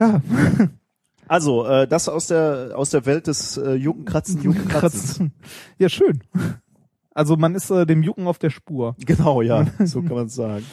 [0.00, 0.20] ja,
[1.28, 5.18] Also, äh, das aus der, aus der Welt des äh, Juckenkratzen, Juckenkratzens.
[5.18, 5.32] Kratzen.
[5.78, 6.20] Ja, schön.
[7.12, 8.96] Also man ist äh, dem Jucken auf der Spur.
[9.04, 10.64] Genau, ja, so kann man es sagen.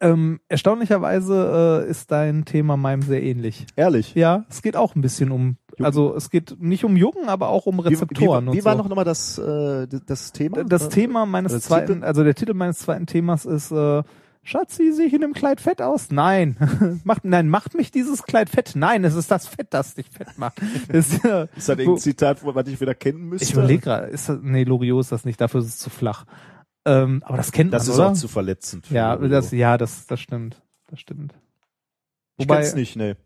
[0.00, 3.66] Ähm, erstaunlicherweise äh, ist dein Thema meinem sehr ähnlich.
[3.76, 4.14] Ehrlich.
[4.14, 5.84] Ja, es geht auch ein bisschen um, Jucken.
[5.84, 8.76] also es geht nicht um Jucken, aber auch um Wie, Rezeptoren wie, und wie war
[8.76, 8.78] so.
[8.78, 10.64] noch nochmal das, äh, das Thema?
[10.64, 14.02] das Thema meines zweiten, also der Titel meines zweiten Themas ist äh,
[14.46, 16.10] Schatzi, sehe ich in dem Kleid fett aus?
[16.10, 17.00] Nein.
[17.04, 18.72] macht, nein, macht mich dieses Kleid fett?
[18.76, 20.60] Nein, es ist das Fett, das dich fett macht.
[20.88, 23.44] Das, ist, äh, Ist das irgendein Zitat, was ich wieder kennen müsste?
[23.44, 26.26] ich überlege gerade, ist das, nee, Loriot ist das nicht, dafür ist es zu flach.
[26.84, 28.08] Ähm, aber das kennt Das man, ist oder?
[28.10, 28.90] auch zu verletzend.
[28.90, 29.32] ja, Loriot.
[29.32, 30.60] das, ja, das, das stimmt.
[30.88, 31.34] Das stimmt.
[32.36, 33.16] ich Wobei, kenn's nicht, ne.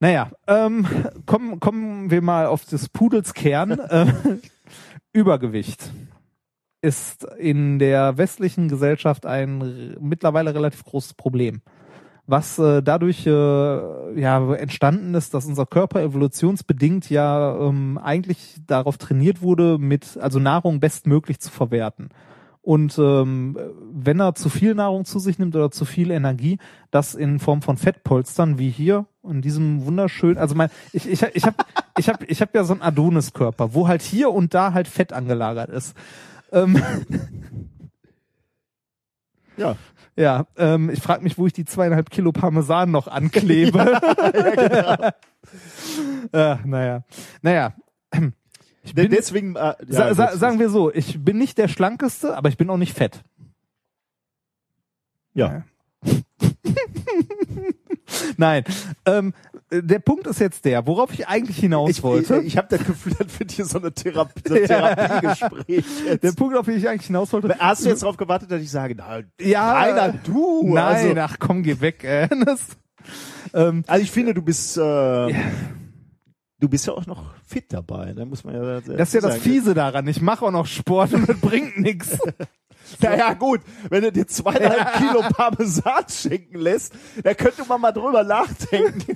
[0.00, 0.86] Naja, ähm,
[1.26, 3.70] kommen, kommen wir mal auf des Pudels Kern.
[3.78, 4.12] äh,
[5.12, 5.90] Übergewicht
[6.82, 11.60] ist in der westlichen Gesellschaft ein mittlerweile relativ großes Problem.
[12.26, 13.30] Was äh, dadurch äh,
[14.20, 20.38] ja entstanden ist, dass unser Körper evolutionsbedingt ja ähm, eigentlich darauf trainiert wurde, mit also
[20.38, 22.10] Nahrung bestmöglich zu verwerten.
[22.62, 23.58] Und ähm,
[23.90, 26.58] wenn er zu viel Nahrung zu sich nimmt oder zu viel Energie,
[26.90, 31.44] das in Form von Fettpolstern wie hier in diesem wunderschönen, also mein, ich ich ich
[31.44, 31.56] habe
[31.98, 35.12] ich habe ich habe ja so einen Adonis-Körper, wo halt hier und da halt Fett
[35.12, 35.96] angelagert ist.
[36.52, 36.82] Ähm,
[39.56, 39.76] Ja.
[40.16, 43.78] ja, ähm, ich frage mich, wo ich die zweieinhalb Kilo Parmesan noch anklebe.
[46.32, 47.04] ja, naja,
[47.42, 47.74] naja.
[48.82, 50.40] Ich bin, Deswegen, äh, sa ja, sa gut.
[50.40, 53.22] sagen wir so, ich bin nicht der schlankeste, aber ich bin auch nicht fett.
[55.34, 55.64] ja.
[58.38, 58.64] Nein,
[59.04, 59.34] ähm,
[59.72, 62.38] der Punkt ist jetzt der, worauf ich eigentlich hinaus Ich, wollte.
[62.38, 64.64] ich, ich habe das Gefühl, das wird hier so eine Therapie, so ein.
[64.66, 65.84] Therapiegespräch.
[66.04, 66.36] der Jetzt.
[66.36, 67.54] Punkt, auf den ich eigentlich hinaus wollte.
[67.58, 70.62] Hast du jetzt darauf gewartet, dass ich sage, na, Ja, Rainer, du?
[70.74, 72.02] Nein, Also, ach komm, geh weg.
[72.04, 72.60] Äh, das,
[73.54, 78.12] ähm, also ich finde, du bist, äh, du bist ja auch noch fit dabei.
[78.12, 78.80] Da muss man ja.
[78.80, 79.38] das ist ja das.
[79.38, 80.06] Fiese daran.
[80.08, 82.18] Ich mache auch noch Sport und das bringt nichts.
[83.00, 86.92] Naja, gut, wenn du dir zweieinhalb Kilo Parmesan schenken lässt,
[87.22, 89.14] da könnte man mal drüber nachdenken.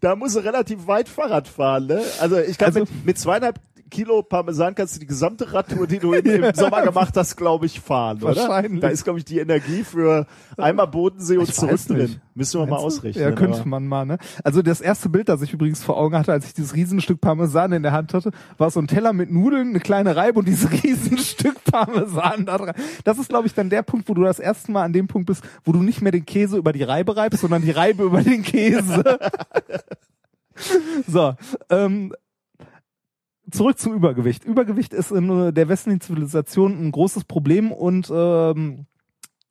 [0.00, 2.02] Da musst du relativ weit Fahrrad fahren, ne?
[2.20, 3.58] Also ich kann Also- mit, mit zweieinhalb
[3.90, 7.80] Kilo Parmesan kannst du die gesamte Radtour, die du im, Sommer gemacht hast, glaube ich,
[7.80, 8.36] fahren, oder?
[8.36, 8.80] Wahrscheinlich.
[8.80, 11.96] Da ist, glaube ich, die Energie für einmal Bodensee und Ich zurück drin.
[11.98, 12.20] nicht.
[12.34, 12.86] Müssen wir mal Meinst du?
[12.98, 13.22] ausrichten.
[13.22, 14.18] Ja, könnte aber- man mal, ne?
[14.44, 17.72] Also das erste Bild, das ich übrigens vor Augen hatte, als ich dieses Riesenstück Parmesan
[17.72, 20.70] in der Hand hatte, war so ein Teller mit Nudeln, eine kleine Reibe und dieses
[20.82, 22.74] Riesenstück Parmesan da dran.
[23.04, 25.26] Das ist, glaube ich, dann der Punkt, wo du das erste Mal an dem Punkt
[25.26, 28.22] bist, wo du nicht mehr den Käse über die Reibe reibst, sondern die Reibe über
[28.22, 29.02] den Käse.
[31.06, 31.34] so,
[31.70, 32.12] ähm,
[33.50, 34.44] zurück zum Übergewicht.
[34.44, 38.86] Übergewicht ist in äh, der westlichen Zivilisation ein großes Problem und ähm,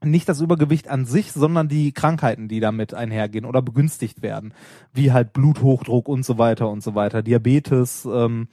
[0.03, 4.53] nicht das Übergewicht an sich, sondern die Krankheiten, die damit einhergehen oder begünstigt werden,
[4.93, 8.05] wie halt Bluthochdruck und so weiter und so weiter, Diabetes.
[8.05, 8.47] Ähm,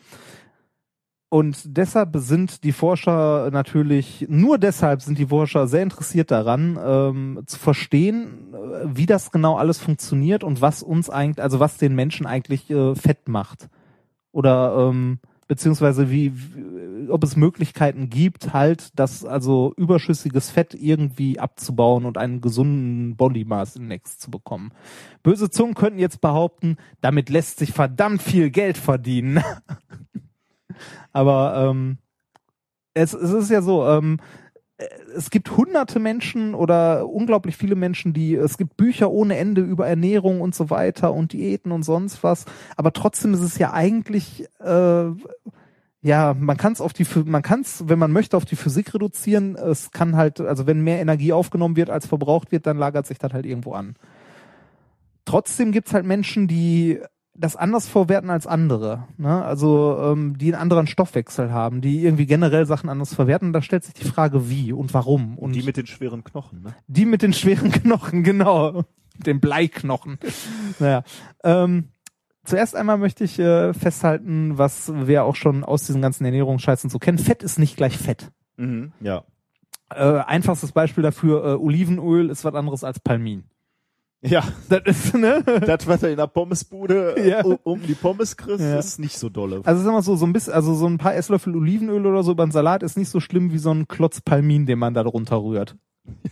[1.28, 7.42] und deshalb sind die Forscher natürlich, nur deshalb sind die Forscher sehr interessiert daran, ähm,
[7.46, 11.94] zu verstehen, äh, wie das genau alles funktioniert und was uns eigentlich, also was den
[11.94, 13.68] Menschen eigentlich äh, fett macht.
[14.30, 21.38] Oder ähm, beziehungsweise wie, wie, ob es Möglichkeiten gibt, halt das also überschüssiges Fett irgendwie
[21.38, 24.72] abzubauen und einen gesunden Body Mass Index zu bekommen.
[25.22, 29.42] Böse Zungen könnten jetzt behaupten, damit lässt sich verdammt viel Geld verdienen.
[31.12, 31.98] Aber ähm,
[32.94, 34.43] es, es ist ja so, ähm, äh,
[35.16, 39.86] es gibt hunderte Menschen oder unglaublich viele Menschen, die, es gibt Bücher ohne Ende über
[39.86, 42.44] Ernährung und so weiter und Diäten und sonst was,
[42.76, 45.10] aber trotzdem ist es ja eigentlich, äh,
[46.02, 48.92] ja, man kann es auf die, man kann es, wenn man möchte, auf die Physik
[48.92, 49.56] reduzieren.
[49.56, 53.18] Es kann halt, also wenn mehr Energie aufgenommen wird, als verbraucht wird, dann lagert sich
[53.18, 53.94] das halt irgendwo an.
[55.24, 57.00] Trotzdem gibt's halt Menschen, die
[57.36, 59.08] das anders verwerten als andere.
[59.16, 59.44] Ne?
[59.44, 63.52] Also ähm, die einen anderen Stoffwechsel haben, die irgendwie generell Sachen anders verwerten.
[63.52, 65.36] Da stellt sich die Frage, wie und warum.
[65.38, 66.74] Und Die mit den schweren Knochen, ne?
[66.86, 68.84] die mit den schweren Knochen, genau.
[69.16, 70.18] Den Bleiknochen.
[70.78, 71.04] naja.
[71.44, 71.88] Ähm,
[72.44, 76.98] zuerst einmal möchte ich äh, festhalten, was wir auch schon aus diesen ganzen Ernährungsscheißen so
[76.98, 77.18] kennen.
[77.18, 78.30] Fett ist nicht gleich Fett.
[78.56, 78.92] Mhm.
[79.00, 79.24] Ja.
[79.90, 83.44] Äh, einfachstes Beispiel dafür, äh, Olivenöl ist was anderes als Palmin.
[84.26, 85.42] Ja, Das ist, ne?
[85.44, 87.40] das, was du in der Pommesbude Ja.
[87.40, 88.78] äh, um, um die Pommes kriegst, Ja.
[88.78, 89.60] ist nicht so dolle.
[89.64, 92.32] Also sag mal so, so ein bisschen, also so ein paar Esslöffel Olivenöl oder so
[92.32, 95.02] über einen Salat ist nicht so schlimm wie so ein Klotz Palmin, den man da
[95.02, 95.76] drunter rührt.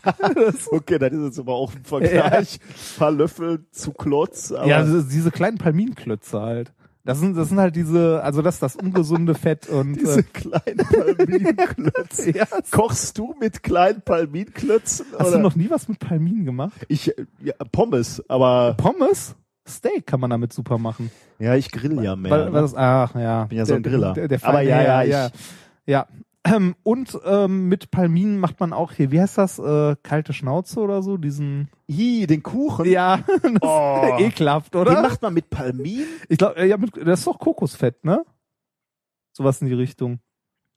[0.71, 2.59] Okay, das ist jetzt aber auch ein Vergleich.
[2.99, 4.53] paar Löffel zu Klotz.
[4.53, 6.73] Aber ja, also diese kleinen Palminklötze halt.
[7.05, 10.23] Das sind, das sind halt diese, also das ist das ungesunde Fett und diese äh,
[10.23, 12.31] kleinen Palminklötze.
[12.39, 12.47] ja.
[12.71, 15.07] Kochst du mit kleinen Palminklötzen?
[15.19, 15.37] Hast oder?
[15.39, 16.75] du noch nie was mit Palmin gemacht?
[16.89, 19.35] Ich, ja, Pommes, aber Pommes?
[19.69, 21.11] Steak kann man damit super machen.
[21.39, 22.31] ja, ich grill ja mehr.
[22.33, 22.53] Weil, ne?
[22.53, 23.45] weil das, ach ja.
[23.45, 24.13] Bin ja so ein Griller.
[24.13, 25.27] Der, der, der Aber ja, ja, ja.
[25.27, 25.33] ich-
[25.87, 26.07] Ja.
[26.45, 30.81] Ähm, und ähm, mit Palminen macht man auch hier, wie heißt das, äh, kalte Schnauze
[30.81, 32.85] oder so, diesen Ih, den Kuchen.
[32.91, 34.17] Ja, das Oh.
[34.19, 34.93] ekelhaft, oder?
[34.95, 36.05] Den macht man mit Palmin?
[36.29, 38.25] ich glaube, ja, mit, das ist doch Kokosfett, ne?
[39.37, 40.19] Sowas in die Richtung.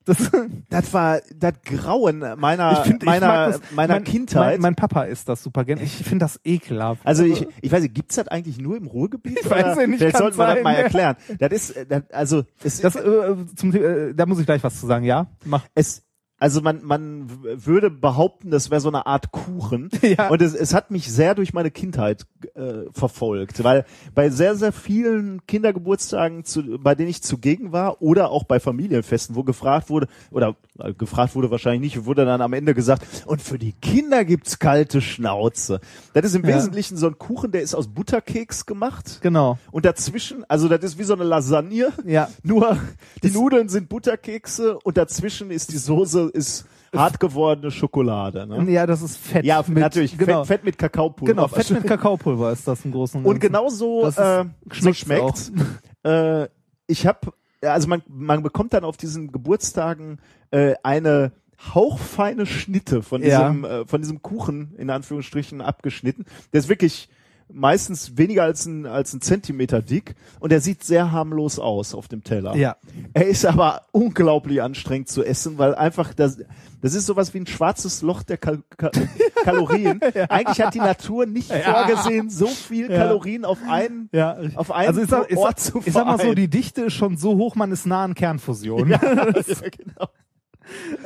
[0.05, 0.31] Das,
[0.69, 4.53] Das war das Grauen meiner, find, meiner, das, meiner mein, Kindheit.
[4.53, 5.79] Mein, mein Papa isst das super gern.
[5.79, 7.01] Ich finde das ekelhaft.
[7.05, 9.39] also ich, ich weiß nicht, gibt's das eigentlich nur im Ruhrgebiet?
[9.45, 11.15] Ich weiß ja nicht, Vielleicht sollten wir das mal erklären.
[11.39, 14.87] Das ist, das, also, es, das, äh, zum, äh, da muss ich gleich was zu
[14.87, 15.27] sagen, ja?
[15.43, 15.63] Mach.
[15.75, 16.03] es,
[16.45, 19.89] Also man, man würde behaupten, das wäre so eine Art Kuchen.
[20.05, 20.27] Ja.
[20.29, 24.71] Und es, es hat mich sehr durch meine Kindheit äh, verfolgt, weil bei sehr, sehr
[24.71, 30.07] vielen Kindergeburtstagen, zu, bei denen ich zugegen war oder auch bei Familienfesten, wo gefragt wurde,
[30.29, 34.23] oder äh, gefragt wurde wahrscheinlich nicht, wurde dann am Ende gesagt, und für die Kinder
[34.25, 35.79] gibt's kalte Schnauze.
[36.13, 36.55] Das ist im Ja.
[36.55, 39.21] Wesentlichen so ein Kuchen, der ist aus Butterkeks gemacht.
[39.23, 39.57] Genau.
[39.71, 42.29] Und dazwischen, also das ist wie so eine Lasagne, Ja.
[42.43, 42.77] nur
[43.23, 46.65] die Nudeln sind Butterkekse und dazwischen ist die Soße ist
[46.95, 48.47] hart gewordene Schokolade.
[48.47, 48.71] Ne?
[48.71, 49.43] Ja, das ist Fett.
[49.45, 50.17] Ja, mit, natürlich.
[50.17, 50.45] Genau.
[50.45, 51.33] Fett, Fett mit Kakaopulver.
[51.33, 53.47] Genau, Fett mit Kakaopulver ist das im Großen und Und Ganzen.
[53.53, 54.45] genau so, Das ist- äh,
[54.81, 55.51] so schmeckt.
[56.05, 56.47] Äh,
[56.85, 60.19] ich habe, also man, man bekommt dann auf diesen Geburtstagen
[60.51, 61.31] äh, eine
[61.73, 63.49] hauchfeine Schnitte von Ja.
[63.49, 66.25] diesem, äh, von diesem Kuchen in Anführungsstrichen abgeschnitten.
[66.53, 67.09] Der ist wirklich
[67.51, 72.07] meistens weniger als ein, als ein Zentimeter dick und er sieht sehr harmlos aus auf
[72.07, 72.55] dem Teller.
[72.55, 72.75] Ja.
[73.13, 76.39] Er ist aber unglaublich anstrengend zu essen, weil einfach das,
[76.81, 78.89] das ist sowas wie ein schwarzes Loch der Kal Ka
[79.43, 80.01] Kalorien.
[80.29, 82.97] Eigentlich hat die Natur nicht vorgesehen, so viel Ja.
[82.97, 86.05] Kalorien auf einen, Ja, auf einen also ich sag, ich, Ort sag, zu ich sag
[86.07, 88.89] mal so, die Dichte ist schon so hoch, man ist nah an Kernfusion.
[88.89, 90.07] ja, genau.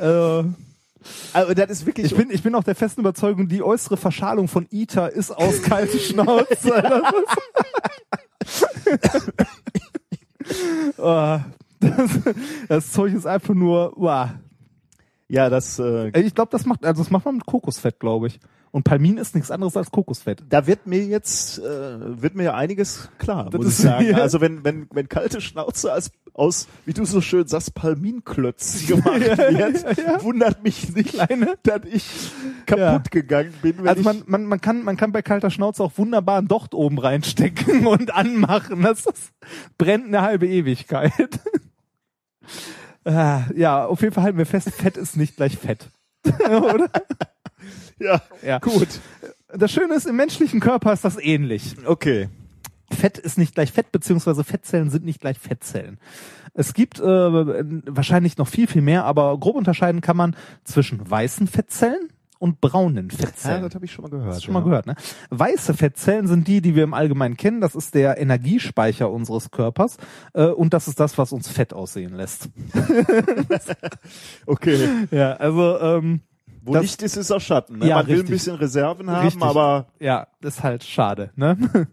[0.00, 0.44] Äh,
[1.32, 4.48] Also das ist wirklich ich bin, ich bin auch der festen Überzeugung, die äußere Verschalung
[4.48, 7.02] von ITER ist aus kalte Schnauze.
[10.98, 11.38] Oh,
[11.80, 12.10] das,
[12.68, 14.28] das Zeug ist einfach nur, wow.
[15.28, 18.40] ja das äh, Ich glaube, das macht, also das macht man mit Kokosfett, glaube ich.
[18.72, 20.44] Und Palmin ist nichts anderes als Kokosfett.
[20.48, 24.06] da wird mir jetzt äh, wird mir ja einiges klar, Das muss ich sagen.
[24.06, 24.18] ja.
[24.18, 29.20] Also wenn wenn wenn kalte Schnauze als aus wie du so schön sagst Palminklötz gemacht
[29.20, 32.30] wird, wundert mich nicht, dass ich
[32.66, 33.02] kaputt Ja.
[33.10, 33.86] gegangen bin.
[33.88, 36.98] Also man, man, man, kann, man kann bei kalter Schnauze auch wunderbar einen Docht oben
[36.98, 38.82] reinstecken und anmachen.
[38.82, 39.32] Das ist,
[39.76, 41.12] brennt eine halbe Ewigkeit.
[43.04, 45.90] Ah, ja, auf jeden Fall halten wir fest, Fett ist nicht gleich Fett.
[46.48, 46.88] Oder?
[48.00, 48.58] Ja, Ja.
[48.58, 48.88] gut.
[49.52, 51.74] Das Schöne ist, im menschlichen Körper ist das ähnlich.
[51.84, 52.28] Okay.
[52.92, 55.98] Fett ist nicht gleich Fett, beziehungsweise Fettzellen sind nicht gleich Fettzellen.
[56.54, 61.46] Es gibt äh, wahrscheinlich noch viel, viel mehr, aber grob unterscheiden kann man zwischen weißen
[61.46, 62.08] Fettzellen
[62.40, 63.62] und braunen Ja, Fettzellen.
[63.62, 64.28] das habe ich schon mal gehört.
[64.30, 64.96] Hast du schon mal gehört, ne?
[65.30, 67.60] Weiße Fettzellen sind die, die wir im Allgemeinen kennen.
[67.60, 69.96] Das ist der Energiespeicher unseres Körpers.
[70.32, 72.48] Äh, und das ist das, was uns fett aussehen lässt.
[74.46, 74.88] Okay.
[75.10, 76.20] Ja, also, ähm,
[76.70, 77.78] Wo Das- Licht ist, ist auch Schatten.
[77.78, 77.86] Ne?
[77.88, 78.34] Ja, Man will ein richtig.
[78.36, 79.42] bisschen Reserven haben, Richtig.
[79.42, 81.58] aber ja, ist halt schade, ne?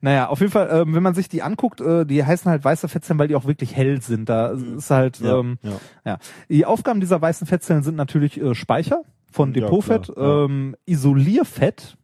[0.00, 2.88] naja, auf jeden Fall, ähm, wenn man sich die anguckt, äh, die heißen halt weiße
[2.88, 4.28] Fettzellen, weil die auch wirklich hell sind.
[4.28, 5.72] Da ist halt, Ja, ähm, ja.
[6.04, 6.18] ja.
[6.48, 11.96] Die Aufgaben dieser weißen Fettzellen sind natürlich äh, Speicher von Depotfett, ähm, Isolierfett.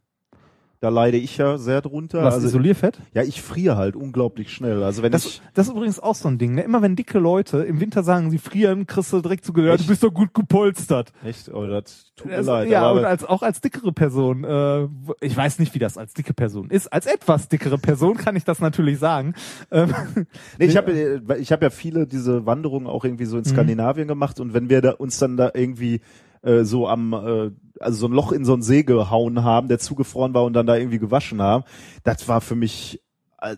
[0.83, 2.23] Da leide ich ja sehr drunter.
[2.23, 2.99] Was also, Isolierfett?
[3.13, 4.83] ja, ich friere halt unglaublich schnell.
[4.83, 6.55] Also wenn Das, ich das ist übrigens auch so ein Ding.
[6.55, 6.61] Ne?
[6.63, 9.87] Immer wenn dicke Leute im Winter sagen, sie frieren, kriegst du direkt so gehört, du
[9.87, 11.13] bist doch gut gepolstert.
[11.23, 12.69] echt, oh, das tut mir Also, leid.
[12.69, 14.87] ja, und als, auch als dickere Person, äh,
[15.21, 16.91] ich weiß nicht, wie das als dicke Person ist.
[16.91, 19.35] Als etwas dickere Person kann ich das natürlich sagen.
[19.71, 19.93] Ähm,
[20.59, 23.29] Nee, ich habe ich hab ja viele diese Wanderungen auch irgendwie Mhm.
[23.29, 26.01] so in Skandinavien gemacht und wenn wir da uns dann da irgendwie
[26.43, 29.79] äh, so am äh, also so ein Loch in so einen See gehauen haben, der
[29.79, 31.63] zugefroren war und dann da irgendwie gewaschen haben,
[32.03, 33.01] das war für mich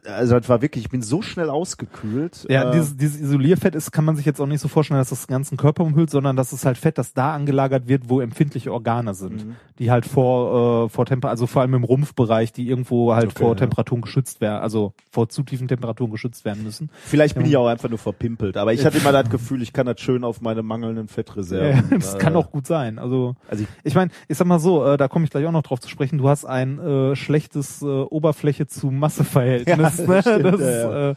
[0.06, 2.46] also das war wirklich, ich bin so schnell ausgekühlt.
[2.50, 5.10] Ja, äh, dieses, dieses Isolierfett ist, kann man sich jetzt auch nicht so vorstellen, dass
[5.10, 8.22] das den ganzen Körper umhüllt, sondern das ist halt Fett, das da angelagert wird, wo
[8.22, 9.56] empfindliche Organe sind, Mhm.
[9.80, 13.40] die halt vor, äh, vor Temper, also vor allem im Rumpfbereich, die irgendwo halt Okay,
[13.40, 13.56] vor ja.
[13.56, 16.90] Temperaturen geschützt werden, also vor zu tiefen Temperaturen geschützt werden müssen.
[17.06, 17.50] vielleicht bin Ja.
[17.50, 20.24] ich auch einfach nur verpimpelt, aber ich hatte immer das Gefühl, ich kann das schön
[20.24, 22.00] auf meine mangelnden Ja, Fettreserven.
[22.00, 22.98] das äh, kann auch gut sein.
[23.00, 25.52] Also Also ich, ich meine, ich sag mal so, äh, da komme ich gleich auch
[25.52, 26.18] noch drauf zu sprechen.
[26.18, 29.75] Du hast ein äh, schlechtes äh, Oberfläche zu Masseverhältnis.
[29.78, 29.92] Ja, ne?
[30.08, 31.10] das stimmt, das ja, ja.
[31.12, 31.16] Äh,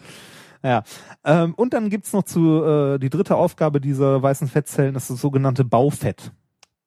[0.62, 0.82] ja.
[1.24, 5.10] Ähm, und dann gibt's noch zu äh, die dritte Aufgabe dieser weißen Fettzellen, das ist
[5.10, 6.32] das sogenannte Baufett.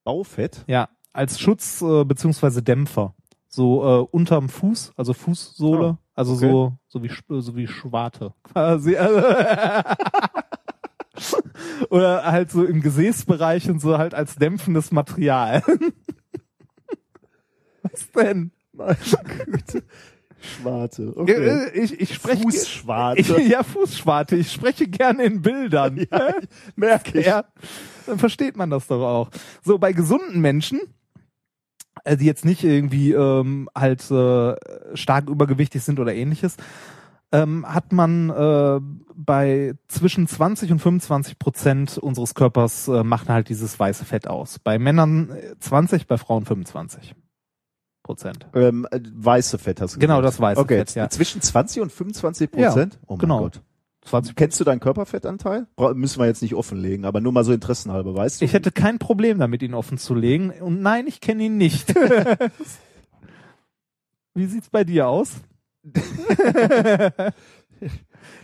[0.04, 0.64] Baufett.
[0.68, 3.14] Ja, als Schutz äh, beziehungsweise Dämpfer.
[3.48, 6.50] So äh, unterm Fuß, also Fußsohle, Oh, also okay.
[6.50, 8.96] so so wie so wie Schwarte quasi.
[8.96, 9.22] Also
[11.90, 15.64] Oder halt so im Gesäßbereich und so halt als dämpfendes Material.
[17.84, 18.52] Was denn?
[18.72, 18.96] Meine
[19.46, 19.84] Güte.
[20.42, 21.14] Schwarte.
[21.16, 21.34] Okay.
[21.34, 23.22] Äh, Ich, ich spreche Fußschwarte.
[23.22, 24.36] Ich, ja, Fußschwarte.
[24.36, 25.98] Ich spreche gerne in Bildern.
[26.12, 26.34] Ja,
[26.76, 27.26] merke ich.
[27.28, 27.46] Ja,
[28.06, 29.30] dann versteht man das doch auch.
[29.64, 30.80] So, bei gesunden Menschen,
[32.04, 34.56] äh, die jetzt nicht irgendwie ähm, halt äh,
[34.96, 36.58] stark übergewichtig sind oder ähnliches,
[37.32, 38.80] ähm, hat man äh,
[39.16, 44.60] bei zwischen 20 und 25 Prozent unseres Körpers äh, macht halt dieses weiße Fett aus.
[44.60, 47.16] Bei Männern äh, 20, bei Frauen 25
[48.04, 48.48] Prozent.
[48.54, 50.36] Ähm, äh, weiße Fett hast du Genau, gesagt.
[50.36, 51.10] das weiße okay, Fett, ja.
[51.10, 52.94] Zwischen 20 und 25 Prozent?
[52.96, 53.40] Ja, oh mein genau.
[53.42, 53.62] Gott.
[54.06, 55.68] 20 Kennst du deinen Körperfettanteil?
[55.76, 58.46] Bra müssen wir jetzt nicht offenlegen, aber nur mal so interessenhalber, weißt du?
[58.46, 60.50] Ich hätte kein Problem damit, ihn offen zu legen.
[60.50, 61.94] Und nein, ich kenne ihn nicht.
[64.34, 65.34] Wie sieht's bei dir aus?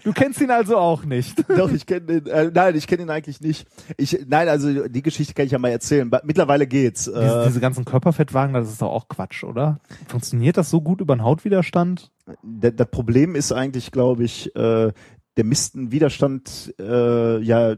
[0.03, 1.43] du kennst ihn also auch nicht.
[1.57, 3.67] Doch, ich kenne ihn, äh, nein, ich kenne ihn eigentlich nicht.
[3.97, 6.09] Ich, nein, also die Geschichte kann ich ja mal erzählen.
[6.23, 7.05] Mittlerweile geht's.
[7.05, 9.79] Diese, Äh, diese ganzen Körperfettwagen, das ist doch auch Quatsch, oder?
[10.07, 12.11] Funktioniert das so gut über den Hautwiderstand?
[12.43, 14.91] d- das Problem ist eigentlich, glaube ich, äh,
[15.37, 17.75] der misst einen Widerstand äh, ja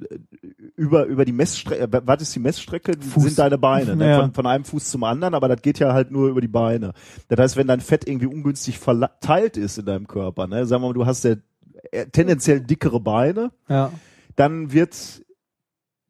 [0.78, 1.84] über über die Messstrecke.
[1.84, 2.94] Äh, was ist die Messstrecke?
[3.00, 3.24] Fuß.
[3.24, 4.10] Sind deine Beine ne?
[4.10, 4.22] Ja.
[4.22, 6.94] von, von einem Fuß zum anderen, aber das geht ja halt nur über die Beine.
[7.28, 10.88] Das heißt, wenn dein Fett irgendwie ungünstig verteilt ist in deinem Körper, ne, sagen wir
[10.88, 11.38] mal, du hast ja äh,
[12.11, 13.91] tendenziell dickere Beine, Ja.
[14.35, 15.24] dann wird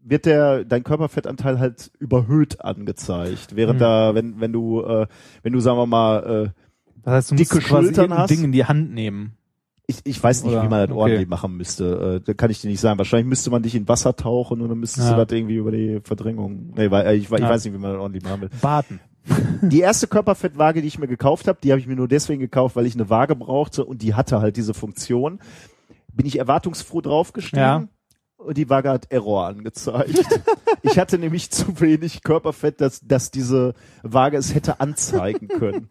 [0.01, 3.83] wird der dein Körperfettanteil halt überhöht angezeigt, während Mhm.
[3.83, 5.07] da wenn wenn du äh,
[5.43, 6.49] wenn du sagen wir mal äh,
[7.03, 8.29] Das heißt, du Dicke musst Schultern hast?
[8.29, 9.33] Ding in die Hand nehmen.
[9.87, 10.99] Ich, ich weiß nicht, Oder- wie man das okay.
[10.99, 12.19] ordentlich machen müsste.
[12.21, 12.99] Äh, da kann ich dir nicht sagen.
[12.99, 15.15] Wahrscheinlich müsste man dich in Wasser tauchen und dann müsstest Ja.
[15.17, 16.73] du das irgendwie über die Verdrängung.
[16.77, 17.49] Nee, weil, äh, ich, ich Ja.
[17.49, 18.49] weiß nicht, wie man das ordentlich machen will.
[18.61, 18.99] Baden.
[19.61, 22.75] Die erste Körperfettwaage, die ich mir gekauft habe, die habe ich mir nur deswegen gekauft,
[22.75, 25.39] weil ich eine Waage brauchte und die hatte halt diese Funktion.
[26.13, 27.59] Bin ich erwartungsfroh draufgestiegen.
[27.59, 27.87] Ja.
[28.37, 30.23] Und die Waage hat Error angezeigt.
[30.81, 35.89] ich hatte nämlich zu wenig Körperfett, dass, dass diese Waage es hätte anzeigen können.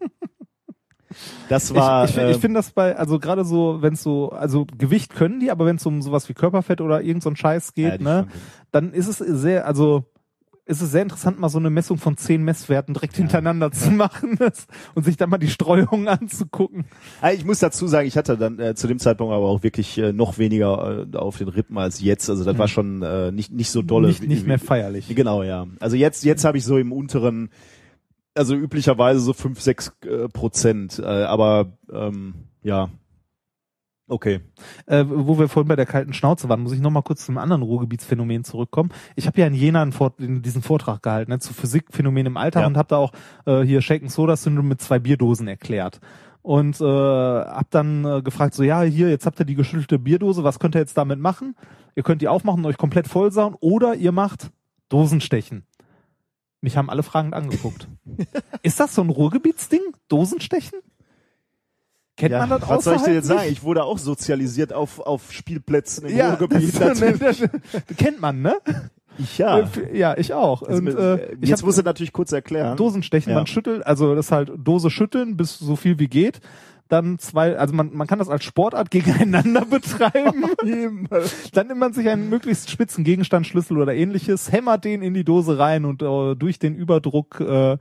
[1.47, 2.05] Das war.
[2.05, 5.15] ich ich, äh, ich finde das bei, also gerade so, wenn es so, also Gewicht
[5.15, 7.89] können die, aber wenn es um sowas wie Körperfett oder irgend so ein Scheiß ja,
[7.89, 8.27] geht, die ne,
[8.71, 10.05] dann ist es sehr, also
[10.69, 14.37] ist es sehr interessant, mal so eine Messung von zehn Messwerten direkt hintereinander zu machen
[14.95, 16.85] und sich dann mal die Streuung anzugucken.
[17.33, 20.13] Ich muss dazu sagen, ich hatte dann äh, zu dem Zeitpunkt aber auch wirklich äh,
[20.13, 22.29] noch weniger äh, auf den Rippen als jetzt.
[22.29, 24.09] Also das war schon äh, nicht nicht so dolle.
[24.09, 25.07] nicht, nicht mehr feierlich.
[25.13, 25.65] Genau, ja.
[25.79, 27.49] Also jetzt jetzt habe ich so im unteren,
[28.35, 30.99] also üblicherweise so fünf sechs äh, Prozent.
[30.99, 32.89] Äh, aber ähm, ja,
[34.09, 34.41] okay.
[34.85, 37.37] Äh, wo wir vorhin bei der kalten Schnauze waren, muss ich noch mal kurz zum
[37.37, 38.89] anderen Ruhrgebietsphänomen zurückkommen.
[39.15, 42.37] Ich habe ja in Jena einen Vort in diesen Vortrag gehalten ne, zu Physikphänomen im
[42.37, 42.67] Alltag Ja.
[42.67, 43.11] und habe da auch
[43.45, 45.99] äh, hier Shaken Soda Syndrom mit zwei Bierdosen erklärt.
[46.41, 50.43] Und äh, hab dann äh, gefragt, so ja, hier, jetzt habt ihr die geschüttelte Bierdose,
[50.43, 51.55] was könnt ihr jetzt damit machen?
[51.95, 54.49] Ihr könnt die aufmachen und euch komplett vollsauen oder ihr macht
[54.87, 55.65] Dosenstechen.
[56.61, 57.87] Mich haben alle fragend angeguckt.
[58.63, 59.81] Ist das so ein Ruhrgebietsding?
[60.07, 60.79] Dosenstechen?
[62.19, 63.49] Kennt ja, man das was soll ich dir jetzt sagen?
[63.49, 66.73] Ich wurde auch sozialisiert auf auf Spielplätzen im Ja, Ruhrgebiet.
[66.79, 67.43] das, natürlich.
[67.97, 68.55] kennt man, ne?
[69.17, 69.59] Ich ja.
[69.59, 70.61] Äh, ja, ich auch.
[70.63, 72.77] Also, und, mit- äh, ich jetzt hab muss ich natürlich kurz erklären.
[72.77, 73.37] Dosenstechen, Ja.
[73.37, 76.39] man schüttelt, also das ist halt Dose schütteln bis so viel wie geht.
[76.89, 80.45] Dann zwei, also man, man kann das als Sportart gegeneinander betreiben.
[81.53, 85.23] Dann nimmt man sich einen möglichst spitzen Gegenstand, Schlüssel oder ähnliches, hämmert den in die
[85.23, 87.77] Dose rein und äh, durch den Überdruck äh,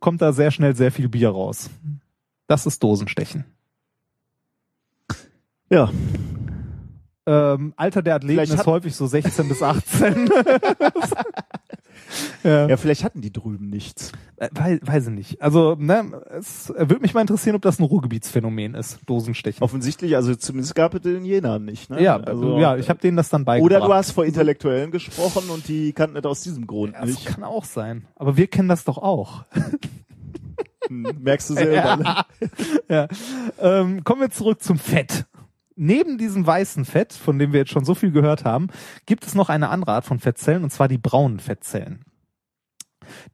[0.00, 1.70] kommt da sehr schnell sehr viel Bier raus.
[2.52, 3.46] Das ist Dosenstechen.
[5.70, 5.90] Ja.
[7.24, 10.28] Ähm, Alter der Athleten Vielleicht ist häufig so 16 bis 18.
[12.44, 12.68] ja.
[12.68, 14.12] ja, vielleicht hatten die drüben nichts.
[14.36, 15.40] Äh, Weiß, weiß ich nicht.
[15.40, 19.62] Also, ne, es äh, würde mich mal interessieren, ob das ein Ruhrgebietsphänomen ist, Dosenstechen.
[19.62, 21.88] Offensichtlich, also zumindest gab es in Jena nicht.
[21.88, 22.02] Ne?
[22.02, 23.80] ja, also, ja, ich habe denen das dann beigebracht.
[23.80, 27.24] Oder du hast vor Intellektuellen gesprochen und die kannten das aus diesem Grund das nicht.
[27.24, 28.04] kann auch sein.
[28.14, 29.46] Aber wir kennen das doch auch.
[30.88, 31.96] Hm, Merkst du selber.
[31.96, 32.24] ne?
[32.88, 33.08] ja.
[33.60, 35.26] ähm, kommen wir zurück zum Fett.
[35.74, 38.68] Neben diesem weißen Fett, von dem wir jetzt schon so viel gehört haben,
[39.06, 42.04] gibt es noch eine andere Art von Fettzellen, und zwar die braunen Fettzellen.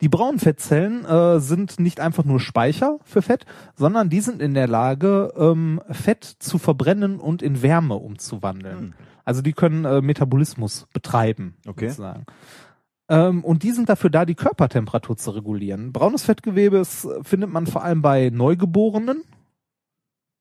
[0.01, 3.45] Die braunen Fettzellen äh, sind nicht einfach nur Speicher für Fett,
[3.75, 8.79] sondern die sind in der Lage, ähm, Fett zu verbrennen und in Wärme umzuwandeln.
[8.79, 8.95] Hm.
[9.25, 11.89] Also die können äh, Metabolismus betreiben, Okay.
[11.89, 12.25] sozusagen.
[13.09, 15.93] Ähm, und die sind dafür da, die Körpertemperatur zu regulieren.
[15.93, 19.23] Braunes Fettgewebe ist, äh, findet man vor allem bei Neugeborenen,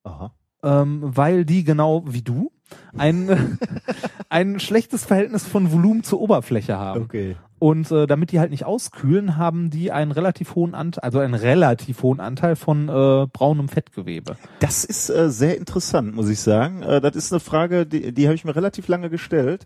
[0.03, 0.33] Aha.
[0.63, 2.51] ähm, weil die genau wie du
[2.97, 3.57] ein,
[4.29, 7.03] ein schlechtes Verhältnis von Volumen zur Oberfläche haben.
[7.03, 7.37] Okay.
[7.59, 11.33] Und äh, damit die halt nicht auskühlen, haben die einen relativ hohen Anteil, also einen
[11.33, 14.35] relativ hohen Anteil von äh, braunem Fettgewebe.
[14.59, 16.83] Das ist äh, sehr interessant, muss ich sagen.
[16.83, 19.65] Äh, das ist eine Frage, die, die habe ich mir relativ lange gestellt.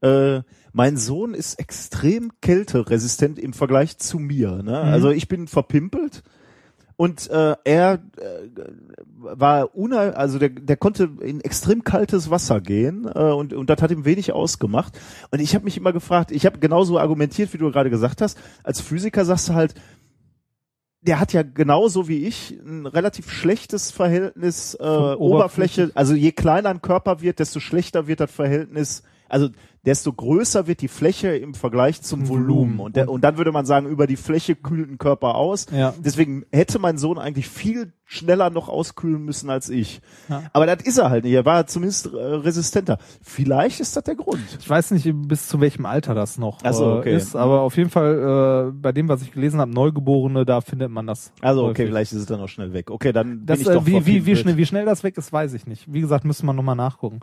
[0.00, 0.40] Äh,
[0.76, 4.62] mein Sohn ist extrem kälteresistent im Vergleich zu mir.
[4.62, 4.72] Ne?
[4.84, 4.92] Mhm.
[4.92, 6.22] Also ich bin verpimpelt
[6.96, 8.48] und äh, er äh,
[9.16, 13.80] war una, also der, der konnte in extrem kaltes Wasser gehen äh, und, und das
[13.80, 15.00] hat ihm wenig ausgemacht.
[15.30, 18.36] Und ich habe mich immer gefragt, ich habe genauso argumentiert, wie du gerade gesagt hast.
[18.62, 19.74] Als Physiker sagst du halt,
[21.00, 25.90] der hat ja genauso wie ich ein relativ schlechtes Verhältnis äh, Von Oberfläche.
[25.94, 29.04] Also je kleiner ein Körper wird, desto schlechter wird das Verhältnis.
[29.26, 29.48] Also
[29.86, 32.80] desto größer wird die Fläche im Vergleich zum Volumen.
[32.80, 35.66] Und, der, und dann würde man sagen, über die Fläche kühlt ein Körper aus.
[35.70, 35.94] Ja.
[35.98, 40.00] Deswegen hätte mein Sohn eigentlich viel schneller noch auskühlen müssen als ich.
[40.28, 40.44] Ja.
[40.52, 41.32] Aber das ist er halt nicht.
[41.32, 42.98] Er war zumindest äh, resistenter.
[43.20, 44.40] Vielleicht ist das der Grund.
[44.60, 47.16] Ich weiß nicht, bis zu welchem Alter das noch Ach so, äh, okay.
[47.16, 50.90] ist, aber auf jeden Fall, äh, bei dem, was ich gelesen habe, Neugeborene, da findet
[50.90, 51.32] man das.
[51.40, 51.86] Also okay, häufig.
[51.86, 52.90] vielleicht ist es dann auch schnell weg.
[52.92, 54.38] Okay, dann Das, bin ich doch äh, wie, wie, wie, verpinselt.
[54.38, 55.92] schnell, wie schnell das weg ist, weiß ich nicht.
[55.92, 57.20] Wie gesagt, müsste man nochmal nachgucken.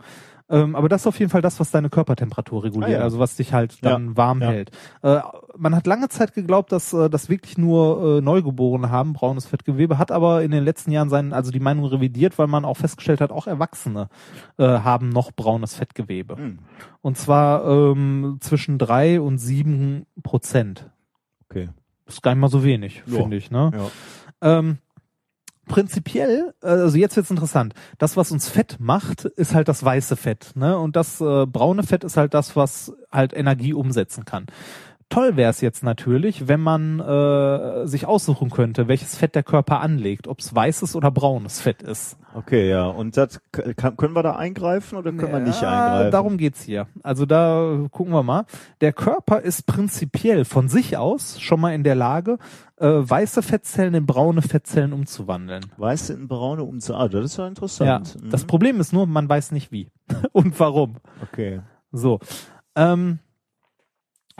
[0.50, 3.00] Ähm, aber das ist auf jeden Fall das, was deine Körpertemperatur reguliert, Ah, ja.
[3.00, 4.48] also was dich halt dann Ja, warm ja.
[4.48, 4.70] hält.
[5.02, 5.20] Äh,
[5.56, 9.98] man hat lange Zeit geglaubt, dass äh, das wirklich nur äh, Neugeborene haben, braunes Fettgewebe,
[9.98, 13.20] hat aber in den letzten Jahren seinen, also die Meinung revidiert, weil man auch festgestellt
[13.20, 14.08] hat, auch Erwachsene
[14.58, 16.36] äh, haben noch braunes Fettgewebe.
[16.36, 16.58] Hm.
[17.02, 20.90] Und zwar ähm, zwischen drei und sieben Prozent.
[21.48, 21.68] Okay.
[22.06, 23.50] Das ist gar nicht mal so wenig, finde ich.
[23.50, 23.70] Ne?
[24.42, 24.58] Ja.
[24.58, 24.78] Ähm,
[25.66, 27.74] prinzipiell, äh, also jetzt wird's interessant.
[27.98, 30.78] Das, was uns Fett macht, ist halt das weiße Fett, ne?
[30.78, 34.46] Und das äh, braune Fett ist halt das, was halt Energie umsetzen kann.
[35.08, 39.80] Toll wäre es jetzt natürlich, wenn man äh, sich aussuchen könnte, welches Fett der Körper
[39.80, 42.16] anlegt, ob es weißes oder braunes Fett ist.
[42.34, 42.86] Okay, ja.
[42.86, 43.40] Und das
[43.76, 46.10] kann, können wir da eingreifen oder können wir nicht Ja, eingreifen?
[46.12, 46.88] Darum geht's hier.
[47.02, 48.44] Also da gucken wir mal.
[48.80, 52.38] Der Körper ist prinzipiell von sich aus schon mal in der Lage,
[52.76, 55.64] äh, weiße Fettzellen in braune Fettzellen umzuwandeln.
[55.76, 56.94] Weiße in braune umzu.
[56.94, 58.16] Ah, das ist ja Ja, interessant.
[58.20, 58.30] Mhm.
[58.30, 59.90] das Problem ist nur, man weiß nicht wie
[60.32, 60.96] und warum.
[61.22, 61.60] Okay.
[61.92, 62.18] So,
[62.74, 63.20] ähm,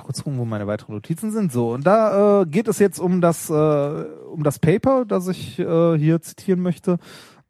[0.02, 1.52] kurz gucken, wo meine weiteren Notizen sind.
[1.52, 5.58] So, und da äh, geht es jetzt um das äh, um das Paper, das ich
[5.58, 6.98] äh, hier zitieren möchte.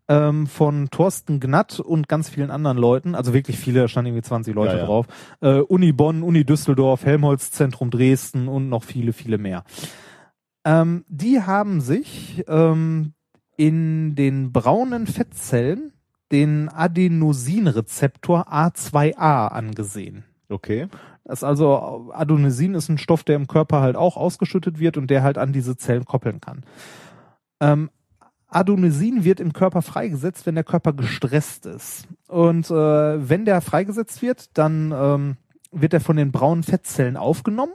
[0.06, 4.23] Ähm, von Thorsten Gnatt und ganz vielen anderen Leuten, also wirklich viele, da standen irgendwie
[4.23, 4.84] 20 Leute Ja, ja.
[4.84, 5.06] drauf.
[5.40, 9.64] Äh, Uni Bonn, Uni Düsseldorf, Helmholtz Zentrum Dresden und noch viele, viele mehr.
[10.66, 13.14] Ähm, die haben sich ähm,
[13.56, 15.94] in den braunen Fettzellen
[16.32, 20.24] den Adenosinrezeptor A2A angesehen.
[20.50, 20.89] Okay.
[21.24, 25.08] Das ist also Adenosin ist ein Stoff, der im Körper halt auch ausgeschüttet wird und
[25.08, 26.64] der halt an diese Zellen koppeln kann.
[27.60, 27.90] Ähm,
[28.48, 32.06] Adenosin wird im Körper freigesetzt, wenn der Körper gestresst ist.
[32.28, 35.36] Und äh, wenn der freigesetzt wird, dann ähm,
[35.72, 37.72] wird er von den braunen Fettzellen aufgenommen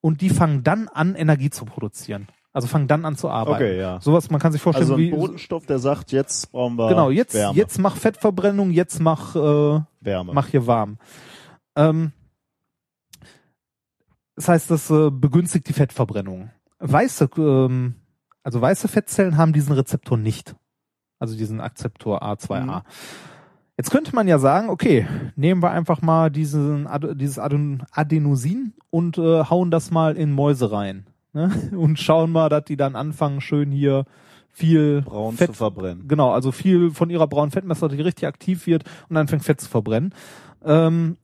[0.00, 2.28] und die fangen dann an, Energie zu produzieren.
[2.52, 3.64] Also fangen dann an zu arbeiten.
[3.64, 4.00] Okay, ja.
[4.00, 7.10] Sowas, man kann sich vorstellen, Also ein wie Bodenstoff, der sagt, jetzt brauchen wir genau,
[7.10, 7.58] jetzt, Wärme.
[7.58, 10.32] jetzt mach Fettverbrennung, jetzt mach äh, Wärme.
[10.32, 10.98] mach hier warm.
[11.74, 12.12] Ähm,
[14.36, 16.50] das heißt, das äh, begünstigt die Fettverbrennung.
[16.78, 17.94] Weiße, ähm,
[18.42, 20.56] also weiße Fettzellen haben diesen Rezeptor nicht.
[21.18, 22.60] Also diesen Akzeptor A2A.
[22.60, 22.82] Mhm.
[23.76, 29.18] Jetzt könnte man ja sagen, okay, nehmen wir einfach mal diesen, dieses Aden Adenosin und
[29.18, 31.06] äh, hauen das mal in Mäuse rein.
[31.32, 31.50] Ne?
[31.76, 34.04] Und schauen mal, dass die dann anfangen, schön hier
[34.52, 36.06] viel braun Fett zu verbrennen.
[36.06, 39.60] Genau, also viel von ihrer braunen Fettmesser, die richtig aktiv wird und dann fängt Fett
[39.60, 40.14] zu verbrennen.
[40.64, 41.16] Ähm,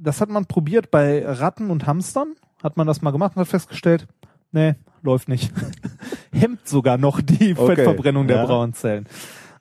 [0.00, 3.48] das hat man probiert bei Ratten und Hamstern, hat man das mal gemacht und hat
[3.48, 4.06] festgestellt,
[4.52, 5.52] nee, läuft nicht.
[6.32, 8.46] Hemmt sogar noch die Okay, Fettverbrennung der ja.
[8.46, 9.06] braunen Zellen.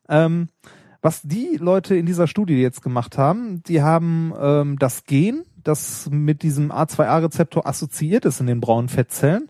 [0.07, 0.47] Ähm,
[1.01, 6.09] was die Leute in dieser Studie jetzt gemacht haben, die haben ähm, das Gen, das
[6.09, 9.49] mit diesem A2A-Rezeptor assoziiert ist in den braunen Fettzellen,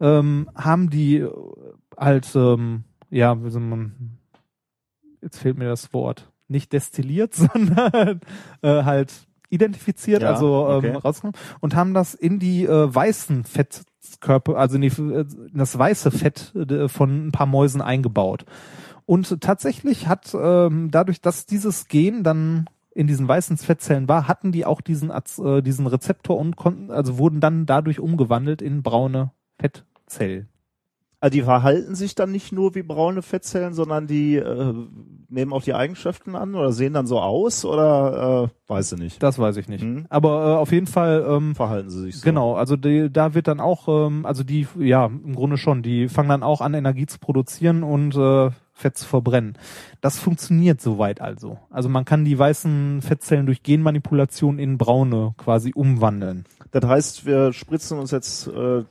[0.00, 1.26] ähm, haben die
[1.96, 4.18] halt, ähm, ja, wie soll man,
[5.22, 8.20] jetzt fehlt mir das Wort, nicht destilliert, sondern
[8.62, 9.12] äh, halt
[9.52, 10.96] identifiziert, Ja, also ähm, okay.
[10.96, 15.78] rausgenommen und haben das in die äh, weißen Fettkörper, also in, die, äh, in das
[15.78, 18.44] weiße Fett äh, von ein paar Mäusen eingebaut.
[19.04, 24.52] Und tatsächlich hat ähm, dadurch, dass dieses Gen dann in diesen weißen Fettzellen war, hatten
[24.52, 29.32] die auch diesen äh, diesen Rezeptor und konnten also wurden dann dadurch umgewandelt in braune
[29.58, 30.48] Fettzellen.
[31.22, 34.74] Also die verhalten sich dann nicht nur wie braune Fettzellen, sondern die äh,
[35.28, 39.22] nehmen auch die Eigenschaften an oder sehen dann so aus oder äh, weiß ich nicht.
[39.22, 39.84] Das weiß ich nicht.
[39.84, 40.06] Mhm.
[40.08, 42.24] Aber äh, auf jeden Fall ähm, Verhalten sie sich so.
[42.24, 46.08] Genau, also die, da wird dann auch, ähm, also die, ja, im Grunde schon, die
[46.08, 49.56] fangen dann auch an, Energie zu produzieren und äh, Fett zu verbrennen.
[50.00, 51.56] Das funktioniert soweit also.
[51.70, 56.46] Also man kann die weißen Fettzellen durch Genmanipulation in braune quasi umwandeln.
[56.72, 58.82] Das heißt, wir spritzen uns jetzt äh,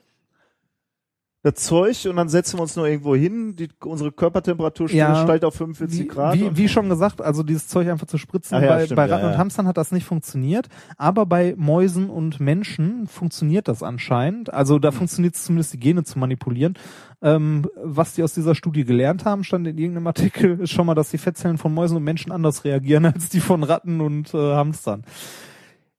[1.43, 3.55] das Zeug und dann setzen wir uns nur irgendwo hin.
[3.55, 5.23] Die, unsere Körpertemperatur Ja.
[5.23, 6.35] steigt auf 45 Wie, Grad.
[6.35, 9.05] wie, wie schon gesagt, also dieses Zeug einfach zu spritzen, Ach ja, bei, stimmt, bei
[9.05, 9.31] Ratten ja.
[9.31, 14.53] und Hamstern hat das nicht funktioniert, aber bei Mäusen und Menschen funktioniert das anscheinend.
[14.53, 16.75] Also da funktioniert es zumindest, die Gene zu manipulieren.
[17.23, 20.95] Ähm, was die aus dieser Studie gelernt haben, stand in irgendeinem Artikel, ist schon mal,
[20.95, 24.37] dass die Fettzellen von Mäusen und Menschen anders reagieren als die von Ratten und äh,
[24.37, 25.03] Hamstern.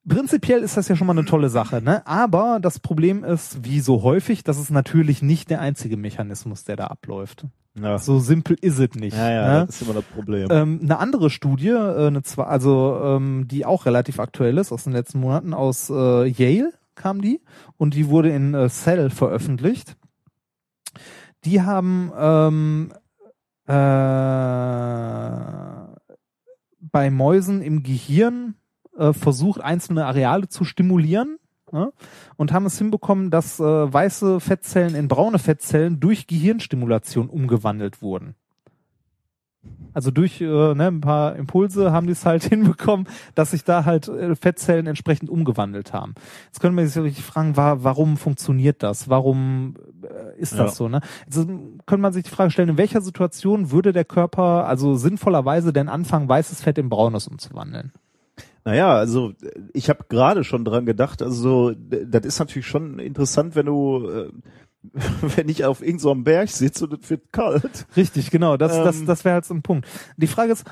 [0.08, 2.04] Prinzipiell ist das ja schon mal eine tolle Sache, ne?
[2.06, 6.76] Aber das Problem ist, wie so häufig, das ist natürlich nicht der einzige Mechanismus, der
[6.76, 7.46] da abläuft.
[7.80, 9.16] Ja, So simpel ist es nicht.
[9.16, 9.66] ja, ja ne?
[9.66, 10.48] das ist immer das Problem.
[10.50, 14.84] Ähm, eine andere Studie, äh, eine zwar, also ähm, die auch relativ aktuell ist aus
[14.84, 17.40] den letzten Monaten aus äh, Yale kam die
[17.78, 19.96] und die wurde in äh, Cell veröffentlicht.
[21.44, 22.92] Die haben ähm,
[23.66, 23.72] äh,
[26.80, 28.54] bei Mäusen im Gehirn
[28.96, 31.38] äh, versucht, einzelne Areale zu stimulieren
[31.72, 31.92] ne?
[32.36, 38.34] und haben es hinbekommen, dass äh, weiße Fettzellen in braune Fettzellen durch Gehirnstimulation umgewandelt wurden.
[39.94, 43.84] Also durch äh, ne, ein paar Impulse haben die es halt hinbekommen, dass sich da
[43.84, 46.14] halt äh, Fettzellen entsprechend umgewandelt haben.
[46.46, 49.08] Jetzt können wir sich fragen, wa warum funktioniert das?
[49.08, 50.68] Warum äh, ist das Ja.
[50.68, 50.88] so?
[50.88, 51.00] Ne?
[51.26, 51.46] Also
[51.86, 55.88] können man sich die Frage stellen, in welcher Situation würde der Körper also sinnvollerweise denn
[55.88, 57.92] anfangen, weißes Fett in braunes umzuwandeln?
[58.64, 59.32] Naja, also
[59.72, 64.30] ich habe gerade schon dran gedacht, also das ist natürlich schon interessant, wenn du, äh,
[65.36, 67.86] wenn ich auf irgendeinem so Berg sitze und es wird kalt.
[67.96, 68.56] Richtig, genau.
[68.56, 69.06] Das, das, Ähm.
[69.06, 69.88] das wäre halt so ein Punkt.
[70.16, 70.64] Die Frage ist,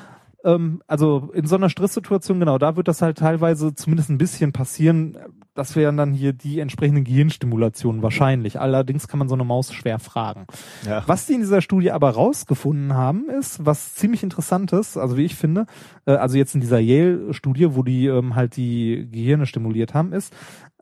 [0.45, 4.53] ähm, also in so einer Stresssituation, genau, da wird das halt teilweise zumindest ein bisschen
[4.53, 5.19] passieren.
[5.55, 8.61] Das wären dann hier die entsprechenden Gehirnstimulationen wahrscheinlich.
[8.61, 10.47] Allerdings kann man so eine Maus schwer fragen.
[10.87, 11.03] Ja.
[11.07, 15.25] Was die in dieser Studie aber rausgefunden haben, ist, was ziemlich interessant ist, also wie
[15.25, 15.67] ich finde,
[16.07, 20.33] äh, also jetzt in dieser Yale-Studie, wo die ähm, halt die Gehirne stimuliert haben, ist,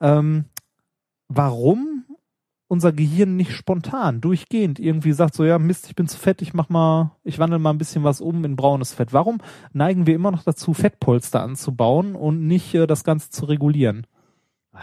[0.00, 0.44] ähm,
[1.28, 2.04] warum
[2.68, 6.52] unser Gehirn nicht spontan, durchgehend irgendwie sagt so, ja Mist, ich bin zu fett, ich
[6.52, 9.14] mach mal, ich wandle mal ein bisschen was um in braunes Fett.
[9.14, 9.38] Warum
[9.72, 14.06] neigen wir immer noch dazu, Fettpolster anzubauen und nicht äh, das Ganze zu regulieren?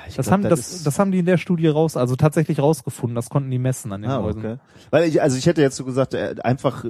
[0.07, 3.15] Ich Das glaub, haben, das, das haben die in der Studie raus, also tatsächlich rausgefunden,
[3.15, 4.39] das konnten die messen an den Ah, Mäusen.
[4.39, 4.57] okay.
[4.91, 6.85] Weil ich, also ich hätte jetzt so gesagt, äh, einfach,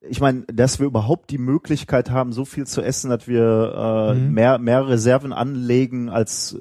[0.00, 4.14] ich meine, dass wir überhaupt die Möglichkeit haben, so viel zu essen, dass wir äh,
[4.14, 4.32] Mhm.
[4.34, 6.58] mehr, mehr Reserven anlegen, als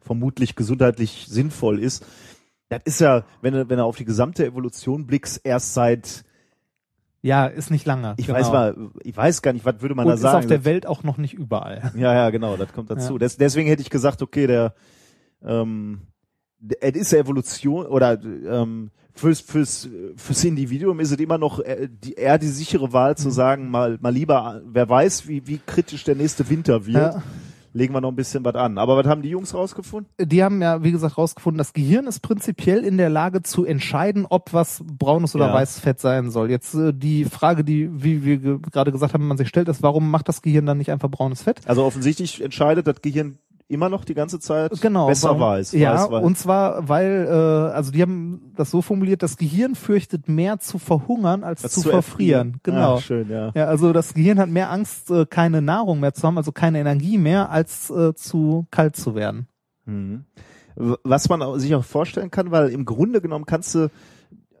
[0.00, 2.06] vermutlich gesundheitlich sinnvoll ist.
[2.68, 6.24] Das ist ja, wenn du, wenn du auf die gesamte Evolution blickst, erst seit,
[7.26, 8.14] Ja, ist nicht lange.
[8.18, 8.38] ich genau.
[8.38, 10.38] weiß mal, ich weiß gar nicht, was würde man Und da ist sagen?
[10.38, 11.90] auf der Welt auch noch nicht überall.
[11.96, 13.14] Ja, ja, genau, das kommt dazu.
[13.14, 13.18] Ja.
[13.18, 14.74] Des, deswegen hätte ich gesagt, okay, der,
[15.44, 16.02] ähm,
[16.80, 22.14] es ist Evolution oder ähm, fürs, fürs, fürs Individuum ist es immer noch äh, die,
[22.14, 23.16] eher die sichere Wahl Mhm.
[23.16, 27.22] zu sagen, mal, mal lieber, wer weiß, wie, wie kritisch der nächste Winter wird, Ja.
[27.76, 28.78] Legen wir noch ein bisschen was an.
[28.78, 30.10] Aber was haben die Jungs rausgefunden?
[30.20, 34.26] Die haben ja, wie gesagt, rausgefunden, das Gehirn ist prinzipiell in der Lage zu entscheiden,
[34.28, 35.54] ob was braunes oder Ja.
[35.54, 36.50] weißes Fett sein soll.
[36.50, 39.82] Jetzt äh, die Frage, die, wie wir ge- gerade gesagt haben, man sich stellt, ist,
[39.82, 41.60] warum macht das Gehirn dann nicht einfach braunes Fett?
[41.66, 43.38] Also offensichtlich entscheidet das Gehirn
[43.68, 45.08] immer noch die ganze Zeit Genau.
[45.08, 45.40] besser warum?
[45.40, 45.72] weiß.
[45.72, 46.24] Ja, weiß, weiß.
[46.24, 47.32] und zwar, weil, äh,
[47.74, 51.88] also die haben das so formuliert, das Gehirn fürchtet mehr zu verhungern als zu, zu
[51.90, 52.50] verfrieren.
[52.52, 52.60] erfrieren.
[52.62, 52.96] Genau.
[52.96, 53.50] Ah, schön, ja.
[53.54, 56.78] Ja, also das Gehirn hat mehr Angst, äh, keine Nahrung mehr zu haben, also keine
[56.78, 59.48] Energie mehr, als äh, zu kalt zu werden.
[59.84, 60.24] Mhm.
[60.76, 63.90] Was man sich auch vorstellen kann, weil im Grunde genommen kannst du,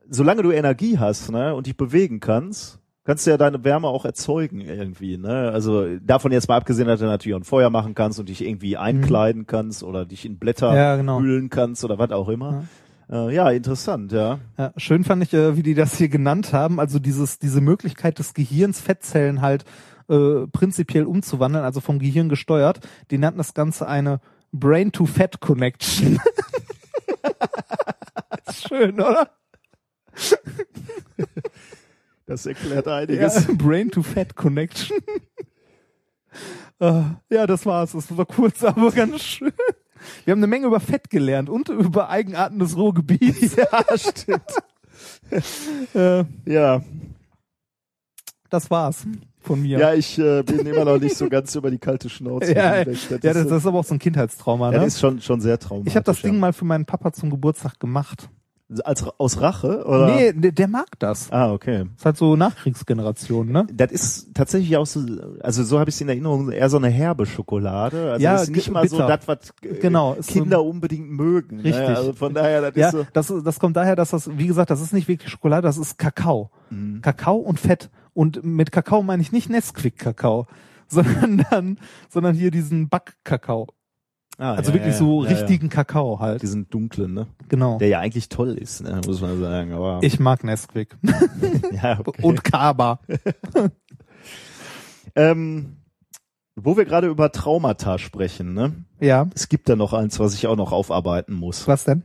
[0.08, 4.04] solange du Energie hast ne, und dich bewegen kannst, kannst du ja deine Wärme auch
[4.04, 5.16] erzeugen irgendwie.
[5.16, 5.50] Ne?
[5.52, 8.44] Also davon jetzt mal abgesehen, dass du natürlich auch ein Feuer machen kannst und dich
[8.44, 11.20] irgendwie einkleiden kannst oder dich in Blätter Ja, genau.
[11.20, 12.64] hüllen kannst oder was auch immer.
[13.08, 14.40] Ja, äh, ja interessant, ja.
[14.58, 16.80] Ja, schön fand ich, äh, wie die das hier genannt haben.
[16.80, 19.64] Also dieses, diese Möglichkeit des Gehirns, Fettzellen halt
[20.08, 22.80] äh, prinzipiell umzuwandeln, also vom Gehirn gesteuert.
[23.12, 24.20] Die nannten das Ganze eine
[24.52, 26.18] Brain-to-Fat-Connection.
[28.68, 29.30] Schön, oder?
[32.26, 33.46] Das erklärt Ja, einiges.
[33.56, 34.98] Brain-to-Fat-Connection.
[36.80, 37.92] äh, ja, das war's.
[37.92, 39.52] Das war kurz, aber ganz schön.
[40.24, 43.56] Wir haben eine Menge über Fett gelernt und über Eigenarten des Ruhrgebiets.
[43.56, 44.42] Ja, stimmt.
[45.94, 46.82] äh, Ja,
[48.50, 49.04] das war's
[49.40, 49.78] von mir.
[49.78, 52.54] ja, ich äh, bin immer noch nicht so ganz über die kalte Schnauze.
[52.54, 52.98] Ja, hinweg.
[53.10, 54.66] ja, das, ist, das ist aber auch so ein Kindheitstrauma.
[54.72, 54.84] ja, Ne?
[54.84, 55.90] das ist schon, schon sehr traumatisch.
[55.92, 56.38] Ich habe das Ding ja.
[56.40, 58.28] mal für meinen Papa zum Geburtstag gemacht.
[58.84, 59.84] Als, aus Rache?
[59.86, 60.06] Oder?
[60.16, 61.30] Nee, der, der mag das.
[61.30, 61.84] Ah, okay.
[61.96, 63.66] ist halt so Nachkriegsgeneration, ne?
[63.72, 65.04] Das ist tatsächlich auch so,
[65.40, 68.12] also so habe ich es in Erinnerung, eher so eine herbe Schokolade.
[68.12, 69.16] Also Ja, das ist nicht mal so bitter.
[69.18, 71.60] das, was äh, Genau, ist so- Kinder unbedingt mögen.
[71.60, 71.88] Richtig.
[71.88, 71.96] Ne?
[71.96, 73.06] Also von daher, das Ja, ist so.
[73.12, 75.96] das, das kommt daher, dass das, wie gesagt, das ist nicht wirklich Schokolade, das ist
[75.96, 76.50] Kakao.
[76.70, 77.00] Mhm.
[77.02, 77.88] Kakao und Fett.
[78.14, 80.46] Und mit Kakao meine ich nicht Nesquik-Kakao,
[80.88, 81.78] sondern dann,
[82.08, 83.68] sondern hier diesen Backkakao.
[84.38, 86.42] Ah, Also ja, wirklich ja, so ja, richtigen Kakao halt.
[86.42, 87.26] Diesen dunklen, ne?
[87.48, 87.78] Genau.
[87.78, 89.00] Der ja eigentlich toll ist, ne?
[89.06, 89.72] muss man sagen.
[89.72, 90.96] Aber Ich mag Nesquik.
[91.82, 92.22] ja, okay.
[92.22, 93.00] Und Kaba.
[95.14, 95.76] ähm,
[96.54, 98.72] wo wir gerade über Traumata sprechen, ne?
[99.00, 99.28] Ja.
[99.34, 101.66] Es gibt da noch eins, was ich auch noch aufarbeiten muss.
[101.66, 102.02] Was denn?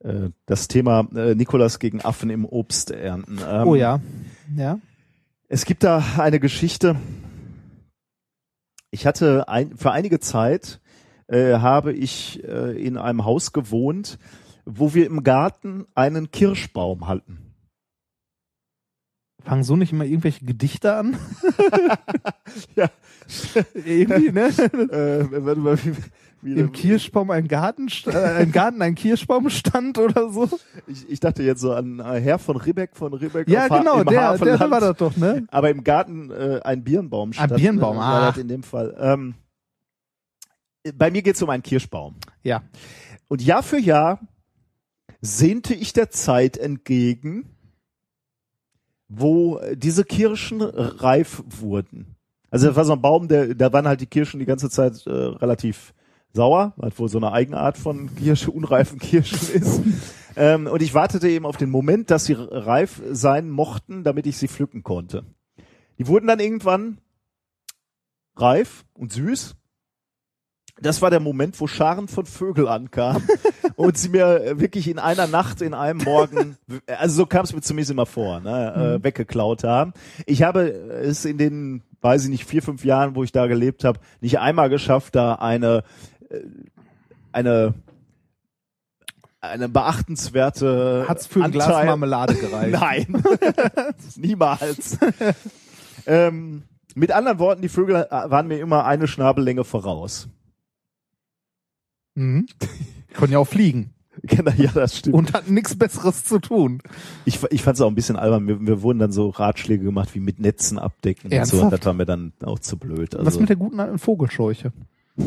[0.00, 3.38] Äh, das Thema äh, Nikolas gegen Affen im Obst ernten.
[3.48, 4.00] Ähm, Oh ja.
[4.56, 4.78] Ja.
[5.48, 6.96] Es gibt da eine Geschichte.
[8.90, 10.80] Ich hatte ein, für einige Zeit
[11.32, 14.18] äh, habe ich äh, in einem Haus gewohnt,
[14.64, 17.38] wo wir im Garten einen Kirschbaum hatten.
[19.42, 21.16] Fangen so nicht immer irgendwelche Gedichte an?
[22.76, 22.90] Ja.
[23.74, 24.48] Irgendwie, ne?
[24.92, 25.94] Äh, warte mal, wie,
[26.42, 30.50] wie, Im Kirschbaum ein Garten, äh, ein Garten, ein Kirschbaum stand oder so.
[30.86, 33.48] ich, ich dachte jetzt so an äh, Herr von Ribbeck von Ribbeck.
[33.48, 35.46] Ja, genau, der, der war das doch, ne?
[35.50, 37.56] Aber im Garten äh, ein Birnbaum stand.
[37.56, 38.26] Birnbaum, äh, war ah.
[38.26, 38.94] das in dem Fall.
[39.00, 39.34] Ähm,
[40.94, 42.16] bei mir geht's um einen Kirschbaum.
[42.42, 42.62] Ja.
[43.28, 44.20] Und Jahr für Jahr
[45.20, 47.56] sehnte ich der Zeit entgegen,
[49.08, 52.16] wo diese Kirschen reif wurden.
[52.50, 55.06] Also das war so ein Baum, der, da waren halt die Kirschen die ganze Zeit
[55.06, 55.94] äh, relativ
[56.32, 59.80] sauer, was wohl so eine Eigenart von Kirsche, unreifen Kirschen ist.
[60.36, 64.38] ähm, und ich wartete eben auf den Moment, dass sie reif sein mochten, damit ich
[64.38, 65.24] sie pflücken konnte.
[65.98, 66.98] Die wurden dann irgendwann
[68.36, 69.56] reif und süß.
[70.82, 73.22] Das war der Moment, wo Scharen von Vögeln ankamen
[73.76, 77.54] und sie mir äh, wirklich in einer Nacht, in einem Morgen, also so kam es
[77.54, 79.92] mir zumindest immer vor, ne, äh, weggeklaut haben.
[80.26, 83.84] Ich habe es in den, weiß ich nicht, vier, fünf Jahren, wo ich da gelebt
[83.84, 85.84] habe, nicht einmal geschafft, da eine,
[86.28, 86.40] äh,
[87.30, 87.74] eine,
[89.40, 92.72] eine beachtenswerte Hat's für ein Glas Anteil- Marmelade gereicht?
[92.80, 93.22] Nein,
[94.16, 94.98] niemals.
[96.06, 100.28] ähm, mit anderen Worten, die Vögel waren mir immer eine Schnabellänge voraus.
[102.14, 102.46] Mhm.
[103.14, 103.94] Können ja auch fliegen.
[104.56, 105.16] ja, das stimmt.
[105.16, 106.82] Und hatten nichts Besseres zu tun.
[107.24, 108.46] ich, ich fand es auch ein bisschen albern.
[108.46, 111.36] Wir, wir wurden dann so Ratschläge gemacht wie mit Netzen abdecken und so.
[111.36, 111.62] Ernsthaft?
[111.64, 113.14] Und das war mir dann auch zu blöd.
[113.14, 114.72] Also, Was mit der guten alten Vogelscheuche?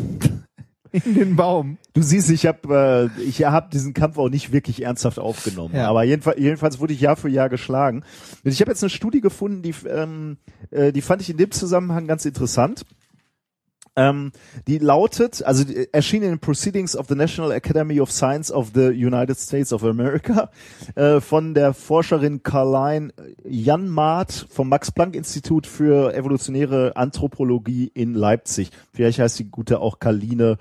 [0.92, 1.78] In den Baum.
[1.92, 5.74] du siehst, ich habe äh, ich hab diesen Kampf auch nicht wirklich ernsthaft aufgenommen.
[5.74, 5.88] Ja.
[5.88, 8.02] Aber jedenfalls, jedenfalls wurde ich Jahr für Jahr geschlagen.
[8.44, 10.38] Und ich habe jetzt eine Studie gefunden, die, ähm,
[10.70, 12.86] äh, die fand ich in dem Zusammenhang ganz interessant.
[13.98, 14.32] Ähm,
[14.66, 18.72] die lautet, also die, erschien in den Proceedings of the National Academy of Science of
[18.74, 20.50] the United States of America
[20.94, 23.12] äh, von der Forscherin Carline
[23.44, 28.70] Janmaat vom Max-Planck-Institut für evolutionäre Anthropologie in Leipzig.
[28.92, 30.58] Vielleicht heißt die gute auch Karline.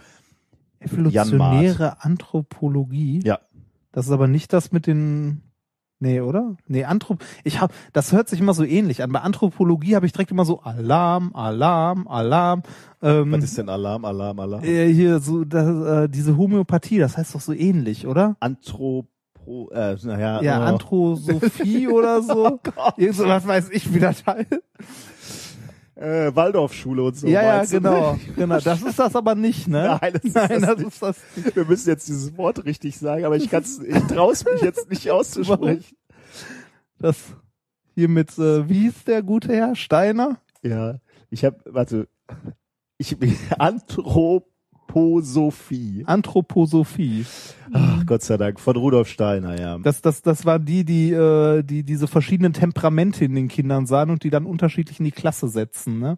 [0.80, 3.22] Evolutionäre Anthropologie.
[3.26, 3.40] Ja.
[3.92, 5.42] Das ist aber nicht das mit den.
[6.00, 6.56] Nee, oder?
[6.68, 7.24] Nee, Anthrop.
[7.46, 9.12] Ich hab, das hört sich immer so ähnlich an.
[9.12, 12.64] Bei Anthropologie habe ich direkt immer so Alarm, Alarm, Alarm.
[13.02, 14.64] Ähm, Was ist denn Alarm, Alarm, Alarm?
[14.64, 18.36] äh, hier so das, äh, diese Homöopathie, das heißt doch so ähnlich, oder?
[18.42, 20.42] Anthropo, äh, naja.
[20.42, 22.60] Ja, äh, Anthrosophie oder so.
[22.98, 24.52] Irgend so was weiß ich, wie das heißt.
[25.96, 27.28] Äh, Waldorfschule und so.
[27.28, 27.72] ja, ja, du?
[27.72, 28.60] genau, genau.
[28.60, 29.98] Das ist das aber nicht, ne?
[30.02, 31.18] Nein, das ist Nein, das das ist das.
[31.56, 35.10] Wir müssen jetzt dieses Wort richtig sagen, aber ich kann's, ich trau's mich jetzt nicht
[35.12, 35.96] auszusprechen.
[37.00, 37.18] Das
[37.94, 40.38] hier mit, äh, wie hieß der gute Herr Steiner?
[40.62, 41.00] Ja,
[41.30, 42.08] ich habe, warte,
[42.98, 43.18] ich
[44.88, 46.04] Anthroposophie.
[46.06, 47.26] Anthroposophie.
[47.74, 49.78] Ach, Gott sei Dank, von Rudolf Steiner, ja.
[49.80, 54.10] Das, das, das war die, die, äh, die diese verschiedenen Temperamente in den Kindern sahen
[54.10, 56.18] und die dann unterschiedlich in die Klasse setzen, ne?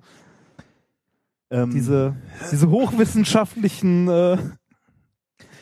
[1.49, 2.13] Ähm, Diese,
[2.51, 4.37] diese hochwissenschaftlichen, äh,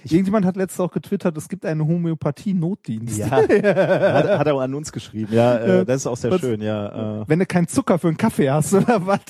[0.03, 3.17] Irgendjemand hat letztes auch getwittert, es gibt einen Homöopathie-Notdienst.
[3.17, 5.33] ja, hat, hat er auch an uns geschrieben.
[5.33, 7.21] Ja, äh, das ist auch sehr Was- schön, ja.
[7.21, 9.21] Äh, Wenn du keinen Zucker für einen Kaffee hast oder was?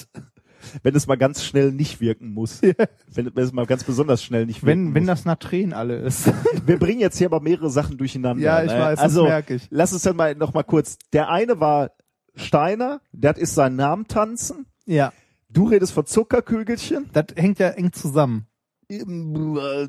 [0.83, 2.61] Wenn es mal ganz schnell nicht wirken muss.
[2.61, 5.07] Wenn, wenn es mal ganz besonders schnell nicht wirken Wenn, wenn muss.
[5.07, 6.31] das Natren alle ist.
[6.65, 8.43] Wir bringen jetzt hier aber mehrere Sachen durcheinander.
[8.43, 8.79] Ja, ich ne?
[8.79, 9.67] weiß, das also, merke ich.
[9.69, 10.97] Lass uns dann mal noch mal kurz.
[11.13, 11.91] Der eine war
[12.35, 14.65] Steiner, das ist sein Namen tanzen.
[14.85, 15.11] ja.
[15.47, 17.09] Du redest von Zuckerkügelchen.
[17.13, 18.47] Das hängt ja eng zusammen.
[18.89, 19.87] Äh,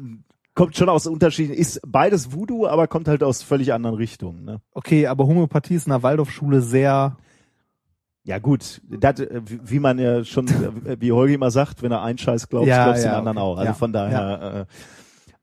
[0.54, 1.52] Kommt schon aus Unterschieden.
[1.52, 4.44] Ist beides Voodoo, aber kommt halt aus völlig anderen Richtungen.
[4.44, 4.60] Ne?
[4.72, 7.18] Okay, aber Homöopathie ist in der Waldorfschule sehr,
[8.26, 10.48] Ja gut, dat, äh, wie man ja schon,
[10.84, 13.18] äh, wie Holgi immer sagt, wenn er einen Scheiß glaubt, Ja, glaubst du ja, den
[13.18, 13.46] anderen okay.
[13.46, 13.56] auch.
[13.58, 14.66] Also Ja, von daher.
[14.68, 14.72] Äh,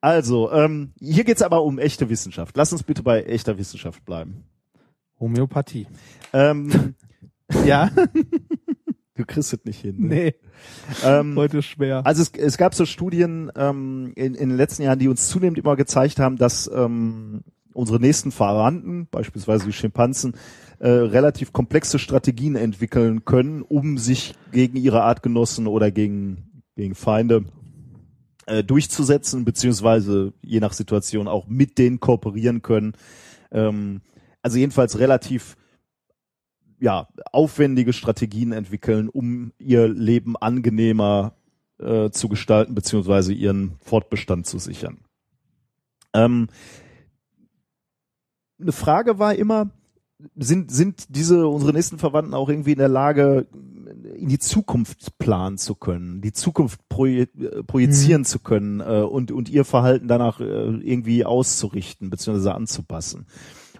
[0.02, 2.58] also, ähm, hier geht's aber um echte Wissenschaft.
[2.58, 4.44] Lass uns bitte bei echter Wissenschaft bleiben.
[5.20, 5.88] Homöopathie.
[6.34, 6.96] Ähm,
[7.66, 7.90] Ja,
[9.16, 9.96] du kriegst es nicht hin.
[10.00, 10.08] Ne?
[10.08, 10.36] nee,
[11.04, 12.06] Ähm, heute schwer.
[12.06, 15.58] Also es, es gab so Studien ähm, in, in den letzten Jahren, die uns zunehmend
[15.58, 20.34] immer gezeigt haben, dass ähm, unsere nächsten Verwandten, beispielsweise die Schimpansen,
[20.84, 27.46] äh, relativ komplexe Strategien entwickeln können, um sich gegen ihre Artgenossen oder gegen, gegen Feinde
[28.48, 32.98] äh, durchzusetzen, beziehungsweise je nach Situation auch mit denen kooperieren können.
[33.52, 34.02] Ähm,
[34.42, 35.56] also jedenfalls relativ
[36.82, 41.38] ja, aufwendige Strategien entwickeln, um ihr Leben angenehmer
[41.80, 44.98] äh, zu gestalten, beziehungsweise ihren Fortbestand zu sichern.
[46.14, 46.50] Ähm,
[48.60, 49.72] eine Frage war immer,
[50.36, 53.48] sind, sind diese, unsere nächsten Verwandten auch irgendwie in der Lage,
[54.16, 59.32] in die Zukunft planen zu können, die Zukunft proje äh, projizieren zu können äh, und,
[59.32, 63.28] und ihr Verhalten danach äh, irgendwie auszurichten, beziehungsweise anzupassen.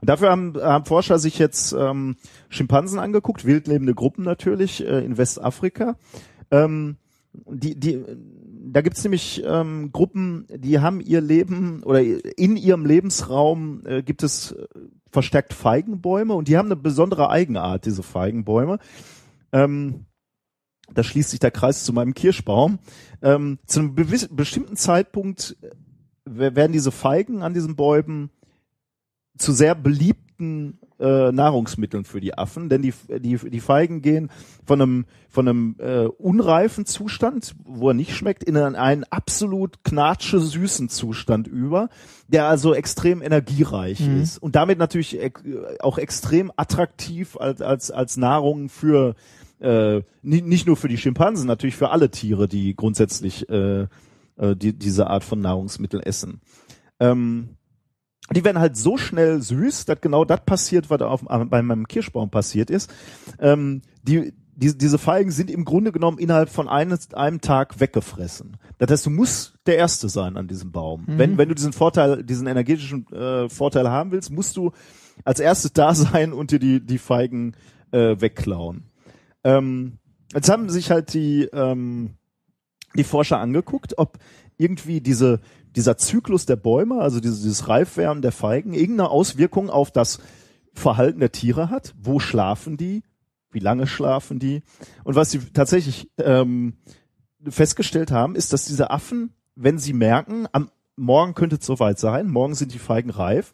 [0.02, 2.18] Und dafür haben, haben Forscher sich jetzt ähm,
[2.50, 5.96] Schimpansen angeguckt, wildlebende Gruppen natürlich äh, in Westafrika.
[6.52, 6.98] Ähm,
[7.34, 8.04] die, die,
[8.74, 14.24] da gibt's nämlich ähm, Gruppen, die haben ihr Leben oder in ihrem Lebensraum äh, gibt
[14.24, 14.68] es äh,
[15.12, 18.80] verstärkt Feigenbäume und die haben eine besondere Eigenart, diese Feigenbäume.
[19.52, 20.06] Ähm,
[20.94, 22.80] da schließt sich der Kreis zu meinem Kirschbaum.
[23.22, 28.32] Ähm, zu einem bestimmten Zeitpunkt äh, werden diese Feigen an diesen Bäumen
[29.38, 34.30] zu sehr beliebten äh, Nahrungsmitteln für die Affen, denn die, die, die Feigen gehen
[34.66, 39.84] von einem, von einem äh, unreifen Zustand, wo er nicht schmeckt, in einen, einen absolut
[39.84, 41.90] knatsche süßen Zustand über,
[42.28, 44.22] der also extrem energiereich Mhm.
[44.22, 45.42] ist und damit natürlich ex
[45.80, 49.16] auch extrem attraktiv als, als, als Nahrung für
[49.60, 53.88] äh, nicht, nicht nur für die Schimpansen, natürlich für alle Tiere, die grundsätzlich äh,
[54.38, 56.42] äh, die, diese Art von Nahrungsmittel essen.
[57.00, 57.50] Ähm,
[58.32, 62.30] die werden halt so schnell süß, dass genau das passiert, was auf, bei meinem Kirschbaum
[62.30, 62.92] passiert ist.
[63.40, 68.58] Ähm, die, die, diese Feigen sind im Grunde genommen innerhalb von eines, einem Tag weggefressen.
[68.78, 71.06] Das heißt, du musst der Erste sein an diesem Baum.
[71.08, 74.72] Wenn, wenn du diesen Vorteil, diesen energetischen äh, Vorteil haben willst, musst du
[75.26, 77.56] als erstes da sein und dir die, die Feigen
[77.92, 78.86] äh, wegklauen.
[79.44, 79.98] Ähm,
[80.34, 82.12] jetzt haben sich halt die, ähm,
[82.96, 84.18] die Forscher angeguckt, ob
[84.58, 85.42] irgendwie diese,
[85.76, 90.20] dieser Zyklus der Bäume, also dieses, dieses Reifwerden der Feigen, irgendeine Auswirkung auf das
[90.74, 91.94] Verhalten der Tiere hat.
[92.02, 93.04] Wo schlafen die?
[93.52, 94.64] Wie lange schlafen die?
[95.04, 96.74] Und was sie tatsächlich ähm,
[97.48, 102.28] festgestellt haben, ist, dass diese Affen, wenn sie merken, am Morgen könnte es soweit sein,
[102.30, 103.52] morgen sind die Feigen reif,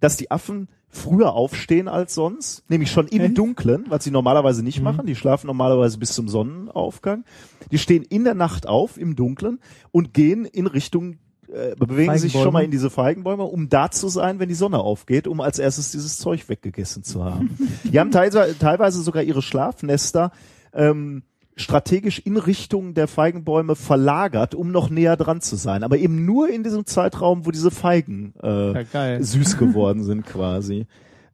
[0.00, 3.38] dass die Affen früher aufstehen als sonst, nämlich schon im Echt?
[3.38, 4.84] Dunklen, was sie normalerweise nicht Mhm.
[4.84, 5.06] machen.
[5.06, 7.24] Die schlafen normalerweise bis zum Sonnenaufgang.
[7.70, 9.60] Die stehen in der Nacht auf, im Dunklen,
[9.92, 11.18] und gehen in Richtung,
[11.54, 14.78] äh, bewegen sich schon mal in diese Feigenbäume, um da zu sein, wenn die Sonne
[14.78, 17.56] aufgeht, um als erstes dieses Zeug weggegessen zu haben.
[17.84, 20.32] die haben teilweise, teilweise sogar ihre Schlafnester
[20.72, 21.22] ähm,
[21.56, 25.84] strategisch in Richtung der Feigenbäume verlagert, um noch näher dran zu sein.
[25.84, 30.86] Aber eben nur in diesem Zeitraum, wo diese Feigen äh, Ja, süß geworden sind quasi.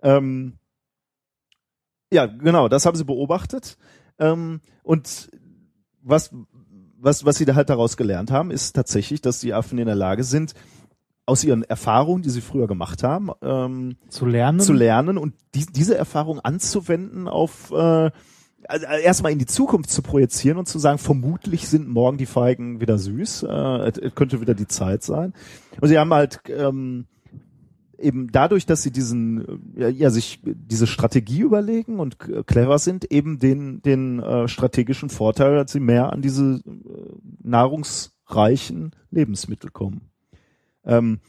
[0.03, 0.59] Ähm,
[2.13, 3.79] ja, genau, das haben sie beobachtet.
[4.19, 5.31] Ähm, und
[6.03, 6.31] was,
[7.01, 9.95] was, was sie da halt daraus gelernt haben, ist tatsächlich, dass die Affen in der
[9.95, 10.55] Lage sind,
[11.27, 14.61] aus ihren Erfahrungen, die sie früher gemacht haben, ähm, Zu lernen.
[14.61, 18.11] zu lernen und die, diese Erfahrung anzuwenden auf äh,
[18.69, 22.81] also erstmal in die Zukunft zu projizieren und zu sagen, vermutlich sind morgen die Feigen
[22.81, 25.33] wieder süß, äh, könnte wieder die Zeit sein.
[25.81, 27.07] Und sie haben halt ähm,
[28.01, 33.39] eben dadurch, dass sie diesen, ja, ja sich diese Strategie überlegen und clever sind, eben
[33.39, 36.71] den, den äh, strategischen Vorteil, dass sie mehr an diese äh,
[37.43, 40.11] nahrungsreichen Lebensmittel kommen.
[40.85, 41.21] Ähm,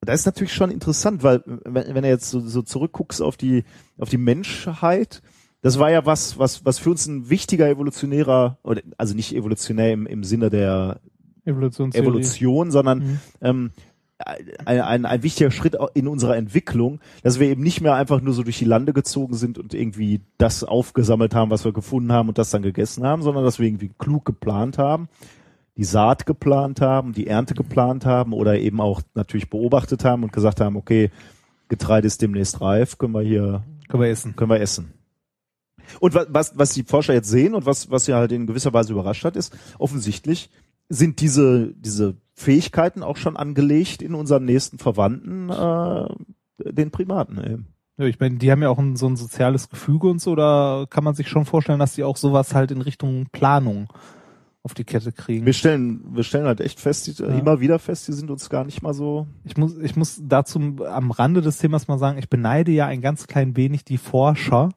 [0.00, 3.64] das ist natürlich schon interessant, weil wenn, wenn du jetzt so, so zurückguckst auf die
[3.98, 5.20] auf die Menschheit,
[5.60, 9.92] das war ja was was was für uns ein wichtiger evolutionärer oder also nicht evolutionär
[9.92, 11.00] im, im Sinne der.
[12.02, 13.18] Evolution, sondern Mhm.
[13.40, 13.70] ähm,
[14.24, 18.34] ein, ein, ein wichtiger Schritt in unserer Entwicklung, dass wir eben nicht mehr einfach nur
[18.34, 22.28] so durch die Lande gezogen sind und irgendwie das aufgesammelt haben, was wir gefunden haben
[22.28, 25.08] und das dann gegessen haben, sondern dass wir irgendwie klug geplant haben,
[25.76, 30.32] die Saat geplant haben, die Ernte geplant haben oder eben auch natürlich beobachtet haben und
[30.32, 31.10] gesagt haben, okay,
[31.68, 34.36] Getreide ist demnächst reif, können wir hier Können wir essen.
[34.36, 34.92] können wir essen.
[35.98, 38.72] Und was, was, was die Forscher jetzt sehen und was, was sie halt in gewisser
[38.72, 40.50] Weise überrascht hat, ist, offensichtlich
[40.90, 47.66] sind diese, diese Fähigkeiten auch schon angelegt in unseren nächsten Verwandten, äh, den Primaten eben.
[47.96, 50.84] Ja, ich meine, die haben ja auch ein, so ein soziales Gefüge und so, da
[50.90, 53.88] kann man sich schon vorstellen, dass die auch sowas halt in Richtung Planung
[54.62, 55.46] auf die Kette kriegen.
[55.46, 57.28] Wir stellen, wir stellen halt echt fest, die, Ja.
[57.28, 59.26] immer wieder fest, die sind uns gar nicht mal so.
[59.44, 63.00] Ich muss, ich muss dazu am Rande des Themas mal sagen, ich beneide ja ein
[63.00, 64.70] ganz klein wenig die Forscher,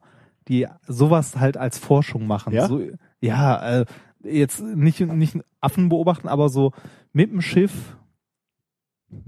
[0.48, 2.54] die sowas halt als Forschung machen.
[2.54, 2.68] Ja?
[2.68, 2.82] So,
[3.22, 3.86] ja, äh,
[4.24, 6.72] jetzt nicht, nicht Affen beobachten, aber so
[7.12, 7.96] mit dem Schiff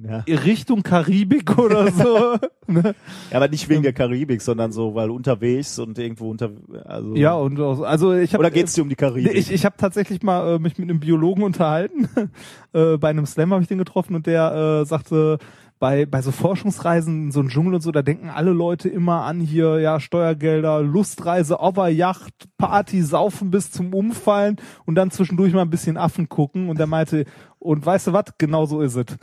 [0.01, 0.19] Ja.
[0.27, 2.37] Richtung Karibik oder so.
[2.67, 2.95] ne?
[3.29, 6.49] ja, aber nicht wegen der Karibik, sondern so, weil unterwegs und irgendwo unter,
[6.85, 7.15] also.
[7.15, 9.35] Ja, und auch- also ich habe Oder geht's dir um die Karibik?
[9.35, 12.07] Ich, ich habe tatsächlich mal äh, mich mit einem Biologen unterhalten.
[12.73, 15.37] äh, bei einem Slam habe ich den getroffen und der äh, sagte,
[15.79, 19.23] bei, bei so Forschungsreisen in so einem Dschungel und so, da denken alle Leute immer
[19.23, 25.61] an hier, ja, Steuergelder, Lustreise, Overjacht, Party, Saufen bis zum Umfallen und dann zwischendurch mal
[25.61, 26.69] ein bisschen Affen gucken.
[26.69, 27.25] Und der meinte,
[27.59, 29.05] und weißt du was, genau so ist es.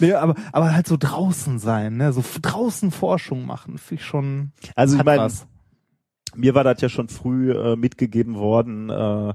[0.00, 2.12] Nee, aber, aber halt so draußen sein, ne?
[2.12, 4.52] So draußen Forschung machen, finde ich schon.
[4.74, 5.46] Also ich meine, was.
[6.34, 8.90] mir war das ja schon früh äh, mitgegeben worden.
[8.90, 9.34] Äh,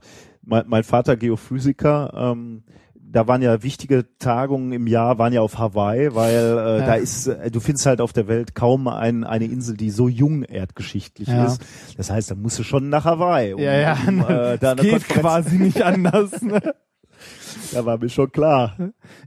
[0.49, 2.63] mein, mein Vater Geophysiker, ähm,
[3.11, 6.85] da waren ja wichtige Tagungen im Jahr, waren ja auf Hawaii, weil äh, Ja.
[6.85, 10.07] da ist, äh, du findest halt auf der Welt kaum ein, eine Insel, die so
[10.07, 11.45] jung erdgeschichtlich Ja.
[11.45, 11.61] ist.
[11.97, 13.53] Das heißt, da musst du schon nach Hawaii.
[13.53, 16.41] Um, Ja, ja, um, äh, da das eine geht Konferenz- quasi nicht anders.
[16.41, 16.61] Ne?
[17.73, 18.77] Da war mir schon klar.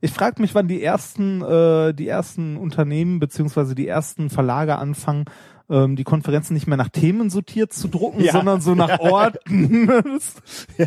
[0.01, 5.27] Ich frage mich, wann die ersten, äh, die ersten Unternehmen beziehungsweise die ersten Verlage anfangen,
[5.71, 8.33] ähm, die Konferenzen nicht mehr nach Themen sortiert zu drucken, Ja.
[8.33, 9.89] sondern so nach Orten.
[10.79, 10.87] Ja,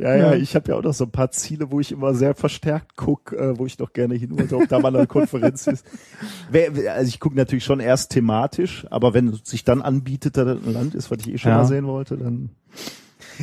[0.00, 0.34] ja, Ja.
[0.34, 3.32] ich habe ja auch noch so ein paar Ziele, wo ich immer sehr verstärkt guck,
[3.32, 5.84] äh, wo ich noch gerne hin wollte, ob da mal eine Konferenz ist.
[6.52, 10.72] Also ich gucke natürlich schon erst thematisch, aber wenn es sich dann anbietet, da ein
[10.72, 11.58] Land ist, was ich eh schon Ja.
[11.58, 12.50] mal sehen wollte, dann.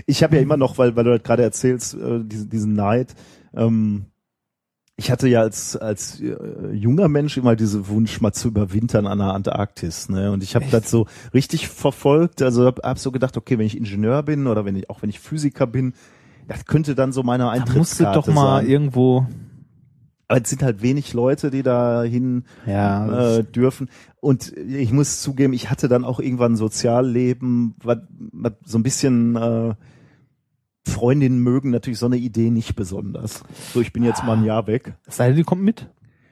[0.05, 3.15] Ich habe ja immer noch, weil, weil du halt gerade erzählst, äh, diesen, diesen Neid,
[3.55, 4.05] ähm,
[4.99, 6.35] ich hatte ja als als äh,
[6.73, 10.31] junger Mensch immer diese Wunsch mal zu überwintern an der Antarktis, ne?
[10.31, 13.77] Und ich habe das so richtig verfolgt, also hab, hab so gedacht, okay, wenn ich
[13.77, 15.93] Ingenieur bin oder wenn ich auch wenn ich Physiker bin,
[16.47, 18.69] das könnte dann so meine Da musst du Eintrittskarte doch mal sein.
[18.69, 19.25] irgendwo.
[20.27, 23.89] Aber es sind halt wenig Leute, die da hin Ja, äh, dürfen.
[24.19, 27.97] Und ich muss zugeben, ich hatte dann auch irgendwann ein Sozialleben, was,
[28.31, 29.73] was so ein bisschen äh,
[30.87, 33.43] Freundinnen mögen natürlich so eine Idee nicht besonders.
[33.73, 34.95] So, ich bin jetzt mal ein Jahr weg.
[35.05, 35.87] es sei denn, die kommt mit.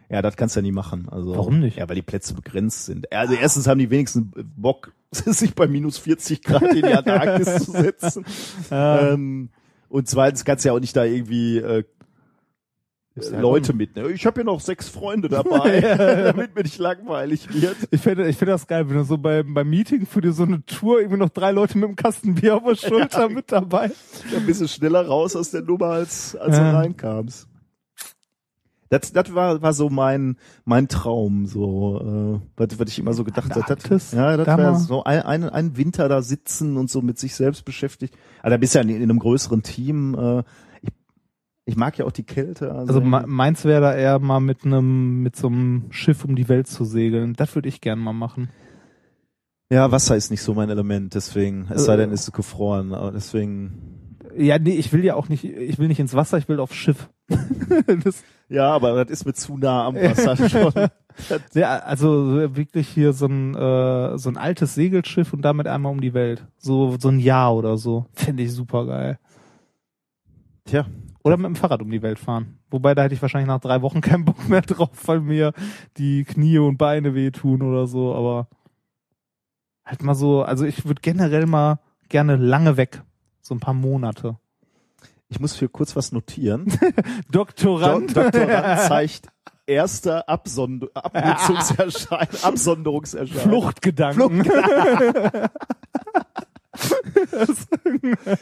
[0.10, 1.08] Ja, das kannst du ja nie machen.
[1.10, 1.78] Also, Warum nicht?
[1.78, 3.12] Ja, weil die Plätze begrenzt sind.
[3.12, 7.72] Also erstens haben die wenigsten Bock, sich bei minus 40 Grad in die Antarktis zu
[7.72, 8.26] setzen.
[8.72, 9.50] Ähm,
[9.90, 11.84] und zweitens kannst du ja auch nicht da irgendwie äh,
[13.22, 14.12] ja Leute mitnehmen.
[14.14, 15.82] Ich habe hier noch sechs Freunde dabei,
[16.34, 17.76] damit mir nicht langweilig wird.
[17.92, 20.44] Ich finde, ich finde das geil, wenn du so beim, beim Meeting für dir so
[20.44, 23.92] eine Tour irgendwie noch drei Leute mit dem Kasten Bier auf der Schulter mit dabei.
[24.32, 26.72] Ja, ein bisschen schneller raus aus der Nummer, als, als Ja.
[26.72, 27.48] du reinkamst.
[28.90, 33.26] Das, das war, war so mein, mein Traum, so, äh, was, was ich immer so
[33.26, 33.52] gedacht
[33.90, 34.76] Das, ja, das mal.
[34.76, 38.16] so ein, ein, ein Winter da sitzen und so mit sich selbst beschäftigt.
[38.40, 40.16] Aber da bist du ja in, in einem größeren Team.
[40.16, 40.44] Äh,
[41.68, 42.72] ich, mag ja auch die Kälte.
[42.72, 46.36] Also, Also me- meins wäre da eher mal mit einem, mit so einem Schiff um
[46.36, 47.34] die Welt zu segeln.
[47.34, 48.50] Das würde ich gern mal machen.
[49.70, 51.98] ja, Wasser ist nicht so mein Element, deswegen, es sei Äh.
[51.98, 54.18] denn, ist es gefroren, aber deswegen.
[54.38, 56.76] Ja, nee, ich will ja auch nicht, ich will nicht ins Wasser, ich will aufs
[56.76, 57.10] Schiff.
[58.50, 60.72] Ja, aber das ist mir zu nah am Wasser schon.
[61.54, 66.00] ja, also wirklich hier so ein, äh, so ein altes Segelschiff und damit einmal um
[66.00, 66.48] die Welt.
[66.58, 68.06] So, so ein Jahr oder so.
[68.14, 69.20] Finde ich super geil.
[70.66, 70.86] Tja,
[71.24, 72.60] Oder mit dem Fahrrad um die Welt fahren.
[72.70, 75.54] Wobei da hätte ich wahrscheinlich nach drei Wochen keinen Bock mehr drauf, weil mir
[75.98, 78.48] die Knie und Beine wehtun oder so, aber
[79.86, 81.80] halt mal so, also ich würde generell mal
[82.10, 83.02] gerne lange weg.
[83.42, 84.38] So ein paar Monate.
[85.30, 86.66] ich muss hier kurz was notieren.
[87.32, 88.16] Doktorand.
[88.16, 89.28] Do Doktorand zeigt
[89.66, 93.44] erster Absond Abnutzungserschein Absonderungserscheinung.
[93.44, 94.50] Fluchtgedanken.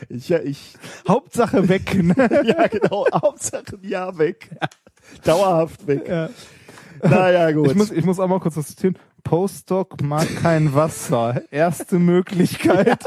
[0.09, 0.75] Ich, ja, ich,
[1.07, 1.95] Hauptsache weg.
[2.01, 2.15] Ne?
[2.45, 3.05] ja, genau.
[3.13, 4.49] Hauptsache ein Jahr weg.
[5.23, 6.07] Dauerhaft weg.
[6.07, 6.29] Ja.
[7.03, 7.67] Naja, gut.
[7.67, 8.97] Ich muss, ich muss auch mal kurz was zitieren.
[9.23, 11.41] Postdoc mag kein Wasser.
[11.51, 13.03] Erste Möglichkeit.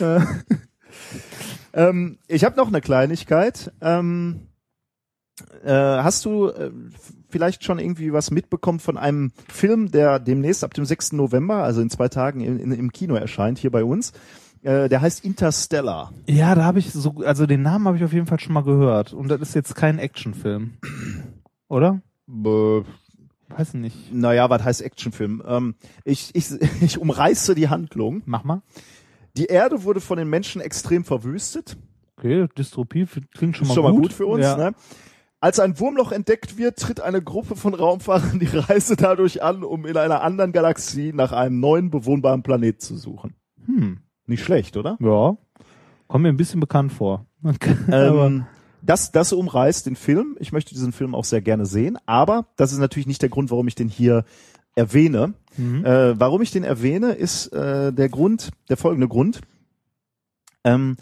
[1.72, 3.72] ähm, ich habe noch eine Kleinigkeit.
[3.80, 4.48] Ähm,
[5.64, 6.70] äh, hast du äh,
[7.36, 11.12] vielleicht schon irgendwie was mitbekommen von einem Film, der demnächst ab dem 6.
[11.12, 14.12] November, also in zwei Tagen in, in, im Kino erscheint, hier bei uns?
[14.62, 16.14] Äh, der heißt Interstellar.
[16.26, 18.64] Ja, da habe ich so, also den Namen habe ich auf jeden Fall schon mal
[18.64, 19.12] gehört.
[19.12, 20.78] Und das ist jetzt kein Actionfilm.
[21.68, 22.00] Oder?
[22.26, 22.82] Äh,
[23.50, 24.14] Weiß nicht.
[24.14, 25.42] naja, was heißt Actionfilm?
[25.46, 25.74] Ähm,
[26.04, 26.46] ich, ich,
[26.80, 28.22] ich umreiße die Handlung.
[28.24, 28.62] Mach mal.
[29.36, 31.76] Die Erde wurde von den Menschen extrem verwüstet.
[32.16, 33.92] Okay, Dystropie klingt schon mal schon gut.
[33.92, 34.42] mal gut für uns.
[34.42, 34.56] Ja.
[34.56, 34.74] Ne?
[35.46, 39.86] Als ein Wurmloch entdeckt wird, tritt eine Gruppe von Raumfahrern die Reise dadurch an, um
[39.86, 43.36] in einer anderen Galaxie nach einem neuen bewohnbaren Planet zu suchen.
[43.64, 43.98] Hm.
[44.26, 44.98] Nicht schlecht, oder?
[44.98, 45.36] Ja.
[46.08, 47.26] Kommt mir ein bisschen bekannt vor.
[47.92, 48.46] Ähm,
[48.82, 50.36] das, das umreißt den Film.
[50.40, 53.52] Ich möchte diesen Film auch sehr gerne sehen, aber das ist natürlich nicht der Grund,
[53.52, 54.24] warum ich den hier
[54.74, 55.34] erwähne.
[55.56, 55.84] mhm.
[55.84, 59.42] Äh, warum ich den erwähne, ist äh, der Grund, der folgende Grund.
[60.64, 60.96] Ähm,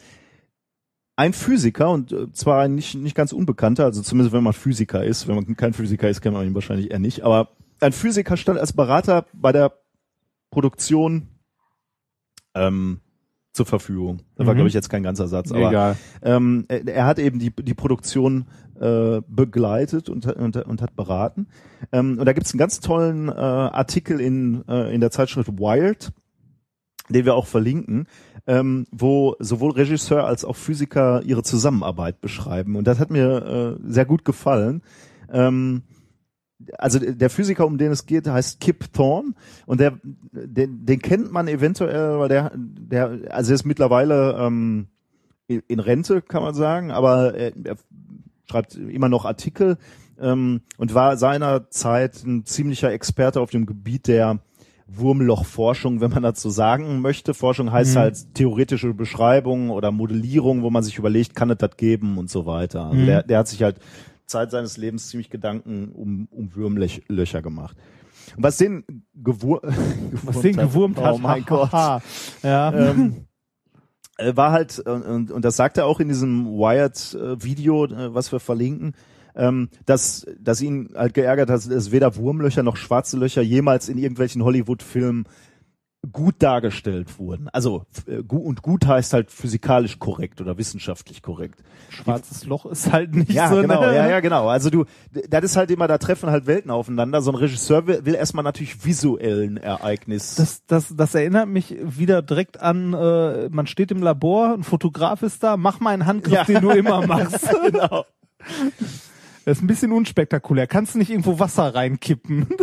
[1.16, 5.04] ein Physiker, und äh, zwar ein nicht, nicht ganz unbekannter, also zumindest wenn man Physiker
[5.04, 8.36] ist, wenn man kein Physiker ist, kennt man ihn wahrscheinlich eher nicht, aber ein Physiker
[8.36, 9.72] stand als Berater bei der
[10.50, 11.28] Produktion
[12.54, 13.00] ähm,
[13.52, 14.22] zur Verfügung.
[14.36, 14.58] Das war, Mhm.
[14.58, 15.96] glaube ich, jetzt kein ganzer Satz, aber Egal.
[16.22, 18.46] ähm, er, er hat eben die, die Produktion
[18.80, 21.46] äh, begleitet und, und, und hat beraten.
[21.92, 26.10] Ähm, und da gibt's einen ganz tollen äh, Artikel in, äh, in der Zeitschrift Wired,
[27.08, 28.06] den wir auch verlinken,
[28.46, 32.76] ähm, wo sowohl Regisseur als auch Physiker ihre Zusammenarbeit beschreiben.
[32.76, 34.82] Und das hat mir äh, sehr gut gefallen.
[35.30, 35.82] Ähm,
[36.78, 39.34] also der Physiker, um den es geht, heißt Kip Thorne
[39.66, 39.98] und der,
[40.32, 44.86] den, den kennt man eventuell, weil der, der, also er ist mittlerweile ähm,
[45.46, 47.76] in, Rente, kann man sagen, aber er, er
[48.48, 49.76] schreibt immer noch Artikel
[50.18, 54.38] ähm, und war seinerzeit ein ziemlicher Experte auf dem Gebiet der
[54.86, 57.34] Wurmlochforschung, wenn man dazu sagen möchte.
[57.34, 57.98] Forschung heißt Mhm.
[57.98, 62.46] halt theoretische Beschreibung oder Modellierung, wo man sich überlegt, kann es das geben und so
[62.46, 62.86] weiter.
[62.86, 63.06] Also Mhm.
[63.06, 63.76] der, der hat sich halt
[64.26, 67.76] Zeit seines Lebens ziemlich Gedanken um, um Würmlöcher gemacht.
[68.36, 69.60] Und was den gewur
[70.22, 71.14] Was den gewurmt hat.
[71.14, 71.70] Oh mein Gott.
[72.42, 72.72] Ja.
[72.72, 73.26] ähm,
[74.18, 78.32] äh, war halt, äh, und, und das sagt er auch in diesem Wired-Video, äh, was
[78.32, 78.94] wir verlinken,
[79.36, 83.98] ähm, dass, dass ihn halt geärgert hat, dass weder Wurmlöcher noch schwarze Löcher jemals in
[83.98, 85.24] irgendwelchen Hollywood-Filmen
[86.12, 87.48] gut dargestellt wurden.
[87.48, 91.62] Also äh, und gut heißt halt physikalisch korrekt oder wissenschaftlich korrekt.
[91.88, 93.62] Schwarzes Loch ist halt nicht Ja, so.
[93.62, 93.94] genau, ne?
[93.96, 94.48] ja, ja, genau.
[94.48, 94.84] Also du,
[95.30, 97.22] das ist halt immer, da treffen halt Welten aufeinander.
[97.22, 100.34] So ein Regisseur will, will erstmal natürlich visuellen Ereignis.
[100.34, 105.22] Das, das, das erinnert mich wieder direkt an, äh, man steht im Labor, ein Fotograf
[105.22, 106.44] ist da, mach mal einen Handgriff, Ja.
[106.44, 107.48] den du immer machst.
[107.64, 108.04] genau.
[109.44, 110.66] Das ist ein bisschen unspektakulär.
[110.66, 112.46] Kannst du nicht irgendwo Wasser reinkippen?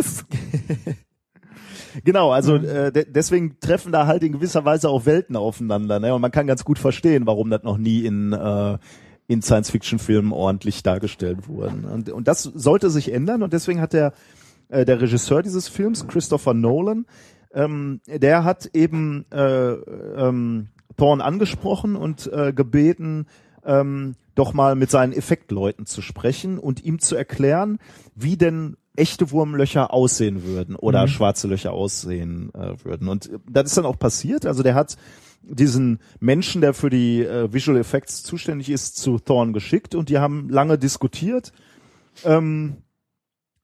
[2.04, 6.00] Genau, also äh, de deswegen treffen da halt in gewisser Weise auch Welten aufeinander.
[6.00, 6.14] Ne?
[6.14, 8.78] Und man kann ganz gut verstehen, warum das noch nie in, äh,
[9.26, 11.74] in Science-Fiction-Filmen ordentlich dargestellt wurde.
[11.92, 14.12] Und, und das sollte sich ändern und deswegen hat der,
[14.68, 17.06] äh, der Regisseur dieses Films, Christopher Nolan,
[17.52, 23.26] ähm, der hat eben äh, ähm, Thorne angesprochen und äh, gebeten,
[23.64, 27.78] ähm, doch mal mit seinen Effektleuten zu sprechen und ihm zu erklären,
[28.14, 31.08] wie denn echte Wurmlöcher aussehen würden oder Mhm.
[31.08, 33.08] schwarze Löcher aussehen äh, würden.
[33.08, 34.46] Und äh, das ist dann auch passiert.
[34.46, 34.96] Also der hat
[35.42, 40.18] diesen Menschen, der für die äh, Visual Effects zuständig ist, zu Thorne geschickt und die
[40.18, 41.52] haben lange diskutiert.
[42.24, 42.76] Ähm,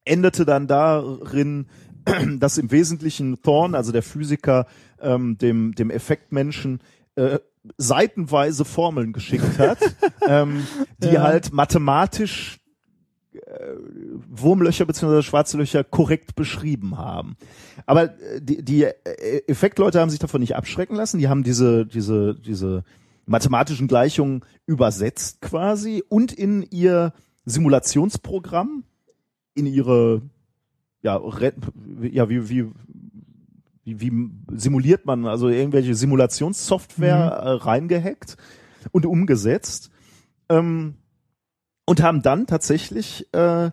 [0.04, 1.66] endete dann darin,
[2.38, 4.66] dass im Wesentlichen Thorne, also der Physiker,
[5.00, 6.80] ähm, dem, dem Effektmenschen,
[7.16, 7.38] äh,
[7.76, 9.78] seitenweise Formeln geschickt hat,
[10.28, 10.66] ähm,
[10.98, 11.22] die Ja.
[11.22, 12.58] halt mathematisch
[13.32, 13.40] äh,
[14.28, 15.22] Wurmlöcher bzw.
[15.22, 17.36] schwarze Löcher korrekt beschrieben haben.
[17.86, 21.18] Aber äh, die, die äh, Effektleute haben sich davon nicht abschrecken lassen.
[21.18, 22.84] Die haben diese, diese, diese
[23.26, 27.12] mathematischen Gleichungen übersetzt quasi und in ihr
[27.44, 28.84] Simulationsprogramm,
[29.54, 30.22] in ihre,
[31.02, 31.20] ja,
[32.02, 32.66] ja wie, wie,
[33.88, 38.36] wie, wie simuliert man, also irgendwelche Simulationssoftware äh, reingehackt
[38.92, 39.90] und umgesetzt.
[40.48, 40.94] Ähm,
[41.86, 43.70] und haben dann tatsächlich äh,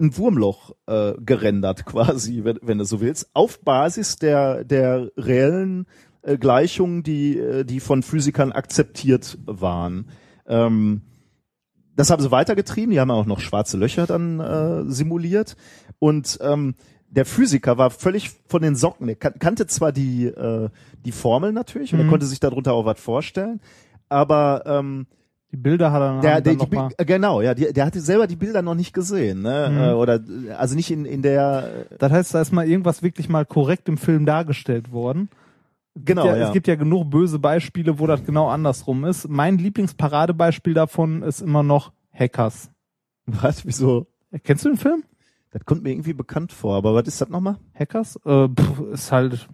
[0.00, 5.86] ein Wurmloch äh, gerendert quasi, wenn, wenn du so willst, auf Basis der der reellen
[6.22, 10.08] äh, Gleichungen, die äh, die von Physikern akzeptiert waren.
[10.46, 11.02] Ähm,
[11.96, 12.90] das haben sie weitergetrieben.
[12.90, 15.56] Die haben auch noch schwarze Löcher dann äh, simuliert
[15.98, 16.74] und ähm,
[17.14, 19.08] der Physiker war völlig von den Socken.
[19.08, 20.68] Er kan kannte zwar die die
[21.04, 22.10] die Formel natürlich und er Mhm.
[22.10, 23.60] konnte sich darunter auch was vorstellen,
[24.08, 25.06] aber ähm,
[25.52, 26.68] die Bilder hat er der, der, die, noch.
[26.88, 29.68] Bi- äh, genau, ja, die, der hatte selber die Bilder noch nicht gesehen, ne?
[29.70, 29.78] Mhm.
[29.78, 33.02] Äh, oder äh, also nicht in in der äh, Das heißt, da ist mal irgendwas
[33.02, 35.28] wirklich mal korrekt im Film dargestellt worden.
[35.94, 36.46] genau, ja, ja.
[36.48, 39.28] Es gibt ja genug böse Beispiele, wo das genau andersrum ist.
[39.28, 42.70] Mein Lieblingsparadebeispiel davon ist immer noch Hackers.
[43.26, 44.06] was, wieso?
[44.42, 45.04] Kennst du den Film?
[45.54, 47.58] Das kommt mir irgendwie bekannt vor, aber was ist das nochmal?
[47.78, 48.16] Hackers?
[48.24, 49.48] Äh, pff, ist halt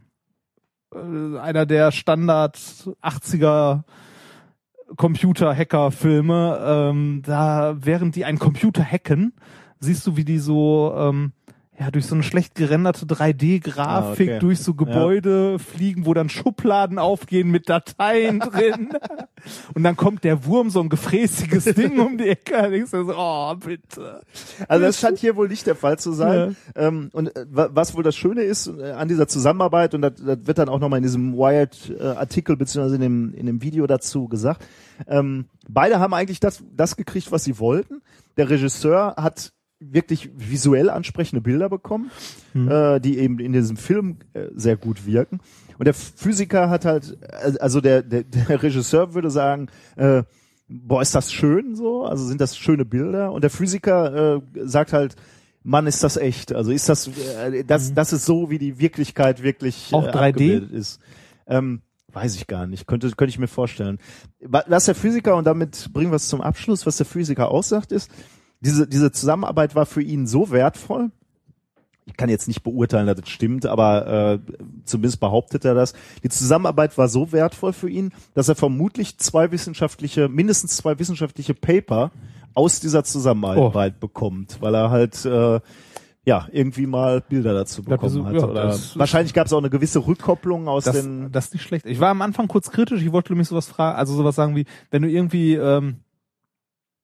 [0.95, 3.83] äh, einer der Standard 80er
[4.97, 6.59] Computer-Hacker-Filme.
[6.65, 9.35] Ähm, da, während die einen Computer hacken,
[9.79, 11.33] siehst du, wie die so ähm,
[11.81, 14.39] ja durch so eine schlecht gerenderte 3D-Grafik Ah, okay.
[14.39, 18.91] durch so Gebäude fliegen, wo dann Schubladen aufgehen mit Dateien drin.
[19.75, 22.53] Und dann kommt der Wurm, so ein gefräßiges Ding um die Ecke.
[22.53, 24.21] Da denkst du so, oh, bitte.
[24.69, 26.55] Also das scheint hier wohl nicht der Fall zu sein.
[26.77, 30.13] Ähm, und äh, wa- was wohl das Schöne ist äh, an dieser Zusammenarbeit, und das,
[30.17, 34.29] das wird dann auch nochmal in diesem Wired-Artikel beziehungsweise in dem, in dem Video dazu
[34.29, 34.65] gesagt,
[35.07, 38.03] ähm, beide haben eigentlich das, das gekriegt, was sie wollten.
[38.37, 42.11] Der Regisseur hat wirklich visuell ansprechende Bilder bekommen,
[42.55, 45.41] äh, die eben in diesem Film äh, sehr gut wirken.
[45.79, 50.23] Und der Physiker hat halt, äh, also der, der, der Regisseur würde sagen, äh,
[50.69, 52.05] boah, ist das schön so?
[52.05, 53.33] Also sind das schöne Bilder?
[53.33, 55.17] Und der Physiker äh, sagt halt,
[55.63, 56.55] Mann, ist das echt?
[56.55, 60.29] Also ist das, äh, das, das ist so, wie die Wirklichkeit wirklich Auch äh, 3D?
[60.29, 61.01] abgebildet ist.
[61.47, 61.81] Ähm,
[62.13, 62.87] weiß ich gar nicht.
[62.87, 63.99] Könnte, könnte ich mir vorstellen.
[64.41, 67.93] Wa- Was der Physiker, und damit bringen wir es zum Abschluss, was der Physiker aussagt,
[67.93, 68.11] ist,
[68.61, 71.11] diese, diese Zusammenarbeit war für ihn so wertvoll,
[72.07, 74.39] ich kann jetzt nicht beurteilen, dass das stimmt, aber äh,
[74.85, 75.93] zumindest behauptet er das.
[76.25, 81.55] Die Zusammenarbeit war so wertvoll für ihn, dass er vermutlich zwei wissenschaftliche, mindestens zwei wissenschaftliche
[81.55, 82.11] Paper
[82.55, 85.61] aus dieser Zusammenarbeit bekommt, weil er halt äh,
[86.25, 88.35] ja, irgendwie mal Bilder dazu bekommen so- hat.
[88.35, 91.31] ja, Oder das- wahrscheinlich gab es auch eine gewisse Rückkopplung aus Das, den.
[91.31, 91.87] das ist nicht schlecht.
[91.87, 93.03] Ich war am Anfang kurz kritisch.
[93.03, 95.99] Ich wollte nämlich sowas fragen, also sowas sagen wie, wenn du irgendwie, ähm,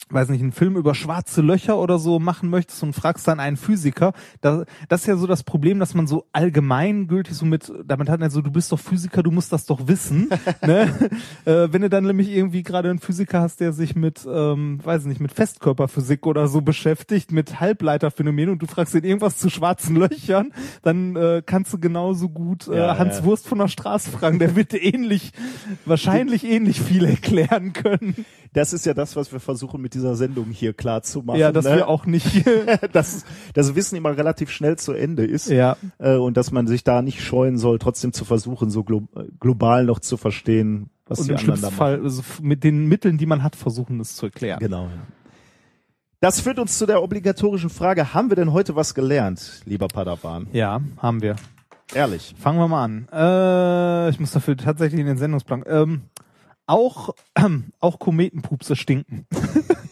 [0.08, 3.56] weiß nicht, einen Film über schwarze Löcher oder so machen möchtest und fragst dann einen
[3.56, 8.08] Physiker, da, das ist ja so das Problem, dass man so allgemeingültig so mit, damit
[8.08, 10.28] hat er so, du bist doch Physiker, du musst das doch wissen.
[10.62, 11.10] ne?
[11.44, 15.06] äh, wenn du dann nämlich irgendwie gerade einen Physiker hast, der sich mit, ähm, weiß
[15.06, 19.96] nicht, mit Festkörperphysik oder so beschäftigt, mit Halbleiterphänomenen und du fragst ihn irgendwas zu schwarzen
[19.96, 20.52] Löchern,
[20.82, 23.24] dann äh, kannst du genauso gut äh, Ja, Hans ja.
[23.24, 25.32] Wurst von der Straße fragen, der wird ähnlich,
[25.84, 28.24] wahrscheinlich ähnlich viel erklären können.
[28.52, 31.38] Das ist ja das, was wir versuchen mit dieser Sendung hier klar zu machen.
[31.38, 31.76] ja, dass ne?
[31.76, 32.44] wir auch nicht,
[32.92, 35.48] dass das Wissen immer relativ schnell zu Ende ist.
[35.48, 39.08] ja, äh, und dass man sich da nicht scheuen soll, trotzdem zu versuchen, so glo
[39.16, 41.76] äh, global noch zu verstehen, was und die im anderen da machen.
[41.76, 44.60] Fall also mit den Mitteln, die man hat, versuchen es zu erklären.
[44.60, 44.84] Genau.
[44.84, 45.06] Ja.
[46.20, 50.46] Das führt uns zu der obligatorischen Frage, haben wir denn heute was gelernt, lieber Padawan?
[50.52, 51.36] Ja, haben wir.
[51.94, 52.34] Ehrlich.
[52.38, 53.08] Fangen wir mal an.
[53.12, 55.62] Äh, ich muss dafür tatsächlich in den Sendungsplan.
[55.66, 56.02] Ähm,
[56.66, 59.26] auch, ähm, auch Kometenpupse stinken.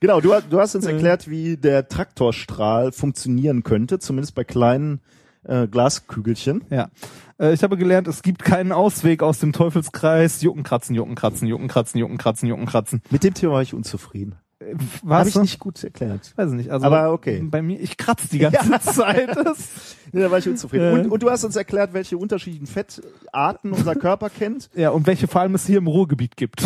[0.00, 5.00] Genau, du, hast- du hast uns erklärt, wie der Traktorstrahl funktionieren könnte, zumindest bei kleinen
[5.44, 6.64] äh, Glaskügelchen.
[6.70, 6.90] ja.
[7.38, 10.42] Äh, ich habe gelernt, es gibt keinen Ausweg aus dem Teufelskreis.
[10.42, 13.02] Jucken, kratzen, jucken, kratzen, jucken, kratzen, jucken, kratzen, jucken, kratzen.
[13.10, 14.36] Mit dem Thema war ich unzufrieden.
[14.58, 15.28] Äh, Habe Was?
[15.28, 16.32] ich nicht gut erklärt.
[16.36, 16.70] Weiß ich nicht.
[16.70, 17.40] Also Aber okay.
[17.42, 19.36] Bei mir, ich kratze die ganze Zeit.
[19.44, 20.84] Das, Nee, da war ich unzufrieden.
[20.96, 21.00] Äh.
[21.00, 24.70] Und, und du hast uns erklärt, welche unterschiedlichen Fettarten unser Körper kennt.
[24.74, 26.62] ja, und welche vor allem es hier im Ruhrgebiet gibt.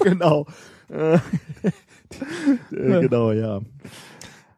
[0.00, 0.46] genau.
[0.90, 1.18] Äh,
[2.70, 3.60] genau, ja.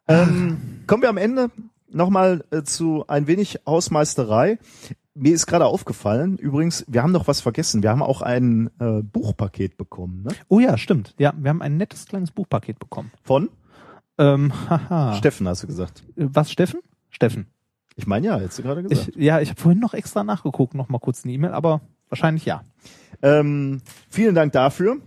[0.08, 1.50] Ähm, kommen wir am Ende
[1.88, 4.58] nochmal äh, zu ein wenig Hausmeisterei.
[5.14, 7.82] Mir ist gerade aufgefallen, übrigens, wir haben noch was vergessen.
[7.82, 10.30] Wir haben auch ein äh, Buchpaket bekommen, ne?
[10.48, 11.14] Oh ja, stimmt.
[11.18, 13.10] Ja, wir haben ein nettes kleines Buchpaket bekommen.
[13.24, 13.48] Von
[14.18, 15.14] Ähm, haha.
[15.14, 16.04] Steffen, hast du gesagt.
[16.16, 16.80] Äh, Was, Steffen?
[17.10, 17.46] Steffen.
[17.96, 19.10] Ich meine ja, hättest du gerade gesagt.
[19.16, 22.44] Ich, ja, ich habe vorhin noch extra nachgeguckt, noch mal kurz eine E-Mail, aber wahrscheinlich
[22.44, 22.62] ja.
[23.20, 24.98] Ähm, vielen Dank dafür.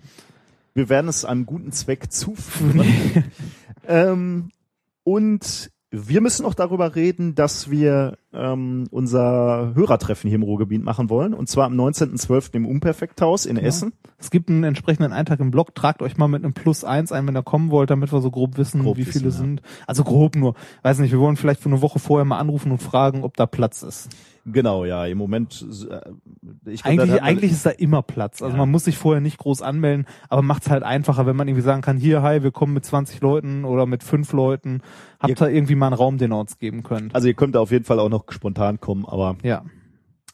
[0.73, 3.23] Wir werden es einem guten Zweck zuführen.
[3.87, 4.51] ähm,
[5.03, 11.07] und wir müssen noch darüber reden, dass wir ähm, unser Hörertreffen hier im Ruhrgebiet machen
[11.11, 11.35] wollen.
[11.35, 12.55] Und zwar am 19.12.
[12.55, 13.93] im Unperfekthaus in Essen.
[14.17, 15.75] Es gibt einen entsprechenden Eintrag im Blog.
[15.75, 18.31] Tragt euch mal mit einem Plus eins ein, wenn ihr kommen wollt, damit wir so
[18.31, 19.37] grob wissen, Grob wie wissen, viele ja.
[19.37, 19.61] sind.
[19.85, 20.55] Also grob nur.
[20.81, 23.45] Weiß nicht, wir wollen vielleicht für eine Woche vorher mal anrufen und fragen, ob da
[23.45, 24.09] Platz ist.
[24.45, 25.05] Genau, ja.
[25.05, 26.01] Im Moment, äh,
[26.69, 28.41] ich glaub, Eigentlich, da eigentlich ist da immer Platz.
[28.41, 28.59] Also Ja.
[28.59, 31.81] man muss sich vorher nicht groß anmelden, aber macht's halt einfacher, wenn man irgendwie sagen
[31.81, 34.81] kann, hier, hi, wir kommen mit 20 Leuten oder mit fünf Leuten.
[35.19, 37.15] Habt Ihr- ihr irgendwie mal einen Raum, den ihr uns geben könnt.
[37.15, 39.63] Also ihr könnt da auf jeden Fall auch noch spontan kommen, aber Ja.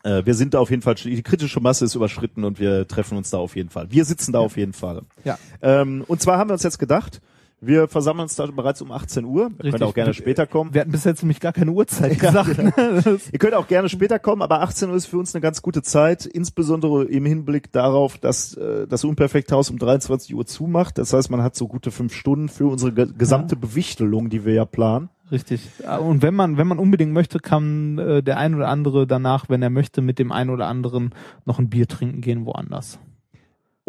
[0.04, 3.16] äh, wir sind da auf jeden Fall, die kritische Masse ist überschritten und wir treffen
[3.18, 3.92] uns da auf jeden Fall.
[3.92, 5.04] Wir sitzen da auf jeden Fall.
[5.24, 5.38] Ja.
[5.62, 7.22] Ähm, und zwar haben wir uns jetzt gedacht,
[7.62, 9.44] wir versammeln uns da bereits um 18 Uhr.
[9.44, 9.82] Ihr könnt Richtig.
[9.84, 10.74] auch gerne später kommen.
[10.74, 12.56] Wir hatten bis jetzt nämlich gar keine Uhrzeit gesagt.
[12.56, 12.72] genau.
[12.78, 13.02] ne?
[13.04, 15.62] Das- Ihr könnt auch gerne später kommen, aber 18 Uhr ist für uns eine ganz
[15.62, 20.98] gute Zeit, insbesondere im Hinblick darauf, dass äh, das Unperfekthaus um 23 Uhr zumacht.
[20.98, 24.54] Das heißt, man hat so gute fünf Stunden für unsere ge gesamte Bewichtelung, die wir
[24.54, 25.10] ja planen.
[25.32, 25.62] Richtig.
[26.02, 29.62] Und wenn man, wenn man unbedingt möchte, kann äh, der ein oder andere danach, wenn
[29.62, 31.14] er möchte, mit dem einen oder anderen
[31.46, 32.98] noch ein Bier trinken gehen woanders.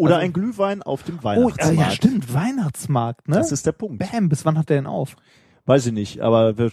[0.01, 1.77] Oder Also- ein Glühwein auf dem Oh, Weihnachtsmarkt.
[1.79, 3.35] ja, stimmt, Weihnachtsmarkt, ne?
[3.35, 3.99] Das ist der Punkt.
[3.99, 5.15] Bam, bis wann hat der denn auf?
[5.65, 6.71] Weiß ich nicht, aber wir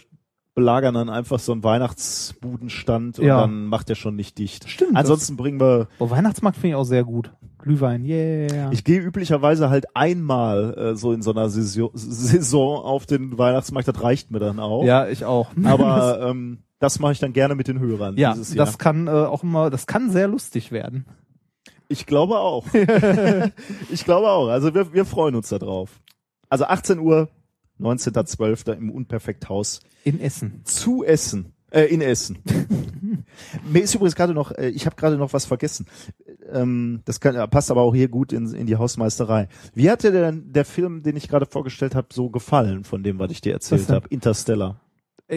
[0.55, 3.41] belagern dann einfach so einen Weihnachtsbudenstand und Ja.
[3.41, 4.69] dann macht der schon nicht dicht.
[4.69, 7.31] Stimmt, Ansonsten bringen wir, Oh, Weihnachtsmarkt finde ich auch sehr gut.
[7.59, 8.71] Glühwein, yeah.
[8.71, 13.87] ich gehe üblicherweise halt einmal äh, so in so einer Saison, Saison auf den Weihnachtsmarkt,
[13.87, 14.83] das reicht mir dann auch.
[14.85, 15.49] ja, ich auch.
[15.65, 18.65] Aber ähm, das mache ich dann gerne mit den Hörern ja, dieses Jahr.
[18.65, 21.05] das kann äh, auch immer, das kann sehr lustig werden.
[21.89, 22.65] Ich glaube auch.
[23.91, 24.47] ich glaube auch.
[24.47, 25.99] Also wir, wir freuen uns da drauf.
[26.47, 27.29] Also 18 Uhr,
[27.79, 28.73] 19.12.
[28.73, 30.61] im Unperfekthaus In Essen.
[30.65, 31.53] zu Essen.
[31.71, 32.39] Äh, in Essen.
[33.71, 35.85] Mir ist übrigens gerade noch, äh, ich habe gerade noch was vergessen.
[36.51, 39.47] Ähm, das kann, passt aber auch hier gut in, in die Hausmeisterei.
[39.73, 43.19] Wie hat dir denn der Film, den ich gerade vorgestellt habe, so gefallen, von dem,
[43.19, 44.07] was ich dir erzählt habe?
[44.09, 44.79] Interstellar.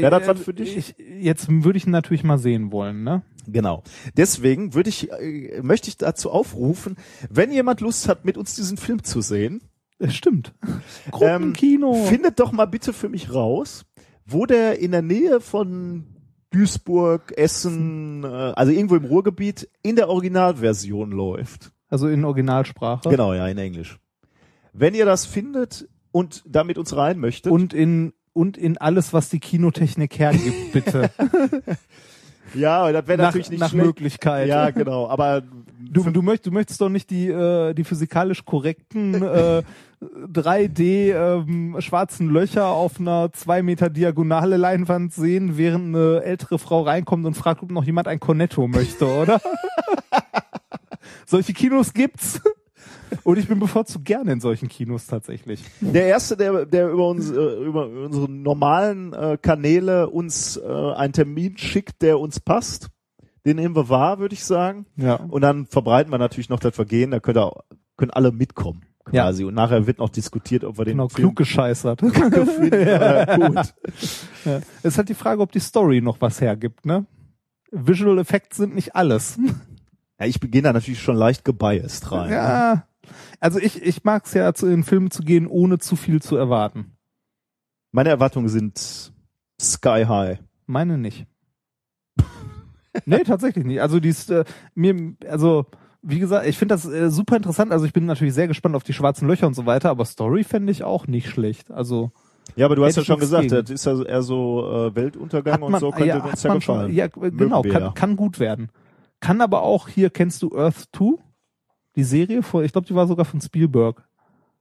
[0.01, 0.75] Wäre das was für dich?
[0.77, 3.23] Äh, Ich, jetzt würde ich ihn natürlich mal sehen wollen, ne?
[3.47, 3.83] Genau.
[4.17, 6.97] Deswegen würde ich, äh, möchte ich dazu aufrufen,
[7.31, 9.61] wenn jemand Lust hat, mit uns diesen Film zu sehen,
[9.99, 10.55] Das Äh, stimmt.
[11.11, 11.95] Gruppenkino.
[12.07, 13.85] findet doch mal bitte für mich raus,
[14.27, 16.07] wo der in der Nähe von
[16.51, 21.73] Duisburg, Essen, äh, also irgendwo im Ruhrgebiet in der Originalversion läuft.
[21.89, 23.09] also in Originalsprache.
[23.09, 23.99] Genau, ja, in Englisch.
[24.73, 29.13] Wenn ihr das findet und da mit uns rein möchtet, Und in, und in alles,
[29.13, 31.11] was die Kinotechnik hergibt, bitte.
[32.55, 33.87] Ja, das wäre natürlich nicht nach schlecht.
[33.87, 34.49] Möglichkeit.
[34.49, 35.09] Ja, genau.
[35.09, 35.43] Aber
[35.93, 39.63] Du, du, möchtest, du möchtest doch nicht die, äh, die physikalisch korrekten äh,
[40.01, 46.83] 3D ähm, schwarzen Löcher auf einer zwei Meter diagonale Leinwand sehen, während eine ältere Frau
[46.83, 49.41] reinkommt und fragt, ob noch jemand ein Cornetto möchte, oder?
[51.27, 52.41] Solche Kinos gibt's.
[53.25, 55.63] Und ich bin bevorzugt gerne in solchen Kinos tatsächlich.
[55.81, 57.35] der erste, der, der über uns, äh,
[57.65, 60.63] über unsere normalen äh, Kanäle uns äh,
[60.95, 62.89] einen Termin schickt, der uns passt,
[63.45, 64.87] den nehmen wir wahr, würde ich sagen.
[64.97, 65.15] Ja.
[65.17, 67.63] Und dann verbreiten wir natürlich noch das Vergehen, da können, auch,
[67.97, 68.83] können alle mitkommen.
[69.11, 69.25] Ja.
[69.25, 69.43] Quasi.
[69.45, 72.01] Und nachher wird noch diskutiert, ob wir den Genau, Film klug gescheißert.
[72.01, 72.15] finden
[72.73, 73.75] oder gut.
[74.45, 74.61] Ja.
[74.83, 77.05] Es ist halt die Frage, ob die Story noch was hergibt, ne?
[77.73, 79.39] Visual Effects sind nicht alles.
[80.21, 82.31] Ja, ich beginne da natürlich schon leicht gebiased rein.
[82.31, 82.85] ne?
[83.41, 86.37] Also ich, ich mag es ja, zu in Filme zu gehen, ohne zu viel zu
[86.37, 86.93] erwarten.
[87.91, 89.13] Meine Erwartungen sind
[89.61, 90.39] sky high.
[90.67, 91.27] Meine nicht.
[93.05, 93.81] nee, tatsächlich nicht.
[93.81, 95.67] Also die ist, äh, mir, also
[96.03, 97.71] wie gesagt, ich finde das äh, super interessant.
[97.73, 100.45] Also ich bin natürlich sehr gespannt auf die schwarzen Löcher und so weiter, aber Story
[100.45, 101.71] fände ich auch nicht schlecht.
[101.71, 102.11] Also
[102.57, 103.55] Ja, aber du hast ja schon gesagt, gegen.
[103.55, 106.51] das ist ja eher so äh, Weltuntergang hat und man, so könnte ja, uns ja
[106.51, 106.89] man gefallen.
[106.89, 108.71] schon, ja, genau, kann, kann gut werden.
[109.21, 111.23] Kann aber auch hier, kennst du Earth 2?
[111.97, 114.03] Die Serie, vor, ich glaube, die war sogar von Spielberg.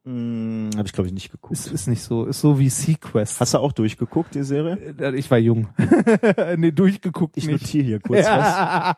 [0.04, 1.54] Hm, Habe ich glaube ich nicht geguckt.
[1.54, 3.40] Ist, ist nicht so, ist so wie Sequest.
[3.40, 4.76] Hast du auch durchgeguckt, die Serie?
[5.00, 5.70] Äh, Ich war jung.
[6.58, 7.62] nee, durchgeguckt Ich nicht.
[7.62, 8.96] notiere hier kurz was.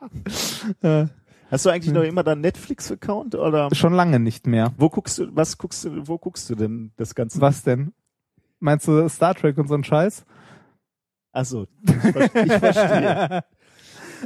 [0.82, 1.02] ja.
[1.02, 1.08] Äh,
[1.52, 4.74] Hast du eigentlich noch immer deinen Netflix-Account oder Schon lange nicht mehr.
[4.78, 7.40] wo guckst du, was guckst du, wo guckst du denn das Ganze?
[7.42, 7.94] Was denn?
[8.60, 10.26] Meinst du Star Trek und so ein Scheiß?
[11.34, 13.44] Achso, ich, ver- ich verstehe.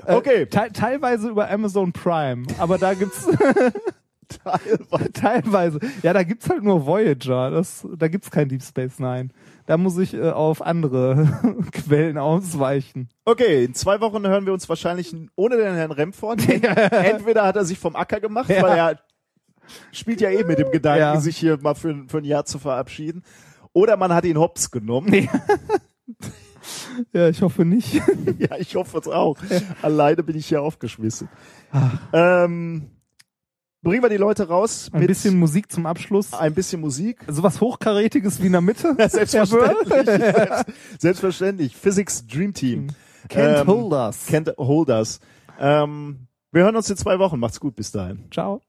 [0.06, 3.28] Okay, Te teilweise über Amazon Prime, aber da gibt's
[5.14, 5.80] teilweise.
[6.04, 7.52] Ja, da gibt's halt nur Voyager.
[7.52, 9.30] Das, da gibt's kein Deep Space Nine.
[9.66, 13.10] Da muss ich äh, auf andere Quellen ausweichen.
[13.26, 16.48] okay, in zwei Wochen hören wir uns wahrscheinlich ohne den Herrn Remford.
[16.92, 18.62] Entweder hat er sich vom Acker gemacht, Ja.
[18.64, 19.00] weil er
[19.92, 21.20] spielt ja eh mit dem Gedanken, Ja.
[21.20, 23.24] sich hier mal für, für ein Jahr zu verabschieden.
[23.74, 25.14] Oder man hat ihn hops genommen.
[25.14, 25.30] Ja,
[27.14, 28.02] ich hoffe nicht.
[28.40, 29.38] Ja, ich hoffe es auch.
[29.82, 31.28] Alleine bin ich hier aufgeschmissen.
[32.14, 32.90] Ähm,
[33.82, 36.34] bringen wir die Leute raus Ein bisschen Musik zum Abschluss.
[36.34, 37.24] ein bisschen Musik.
[37.28, 38.96] Sowas Hochkarätiges wie in der Mitte.
[39.10, 40.06] Selbstverständlich.
[40.06, 40.66] Selbst,
[41.00, 41.76] selbstverständlich.
[41.76, 42.88] Physics Dream Team.
[43.30, 44.28] Can't Ähm, hold us.
[44.30, 45.20] Can't hold us.
[45.60, 47.40] Ähm, wir hören uns in zwei Wochen.
[47.40, 48.26] Macht's gut bis dahin.
[48.32, 48.62] Ciao.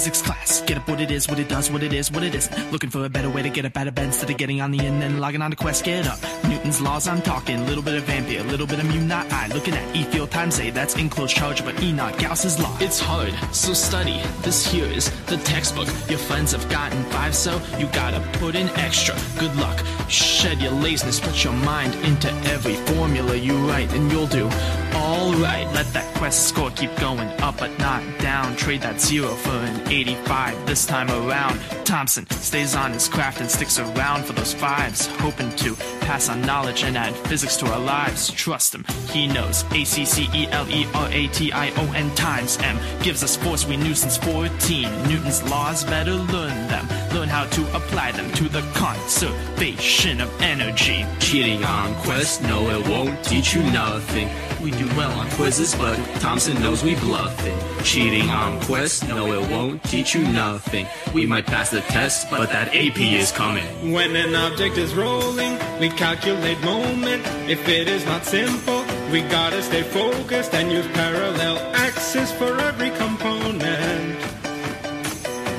[0.00, 0.39] Physics class,
[0.70, 2.70] get up what it is, what it does, what it is, what it isn't.
[2.70, 4.70] Looking for a better way to get up out of bed instead of getting on
[4.70, 5.84] the end and logging on to Quest.
[5.84, 6.20] Get up.
[6.44, 7.56] Newton's laws, I'm talking.
[7.56, 9.48] A little bit of Ampere, little bit of mu not I.
[9.48, 12.76] Looking at E field times A, that's enclosed charge, but E not Gauss's law.
[12.78, 14.22] It's hard, so study.
[14.42, 15.88] This here is the textbook.
[16.08, 19.16] Your friends have gotten five, so you gotta put in extra.
[19.40, 19.84] Good luck.
[20.08, 24.48] Shed your laziness, put your mind into every formula you write, and you'll do
[24.94, 25.66] alright.
[25.74, 28.56] Let that quest score keep going up but not down.
[28.56, 31.60] Trade that zero for an 85 this time around.
[31.84, 36.42] Thompson stays on his craft and sticks around for those fives, hoping to pass on
[36.42, 38.30] knowledge and add physics to our lives.
[38.32, 39.64] Trust him, he knows.
[39.72, 43.22] A C C E L E R A T I O N times M gives
[43.22, 44.82] us force we knew since 14.
[45.08, 46.88] Newton's laws, better learn them.
[47.14, 51.04] Learn how to apply them to the conservation of energy.
[51.18, 54.28] Cheating on Quest, no, it won't teach you nothing.
[54.62, 57.58] We do well on quizzes, but Thompson knows we bluffing.
[57.82, 60.86] Cheating on Quest, no, it won't teach you nothing.
[61.14, 63.92] We might pass the test, but that AP is coming.
[63.92, 67.22] When an object is rolling, we calculate moment.
[67.48, 72.90] If it is not simple, we gotta stay focused and use parallel axis for every
[72.90, 74.20] component.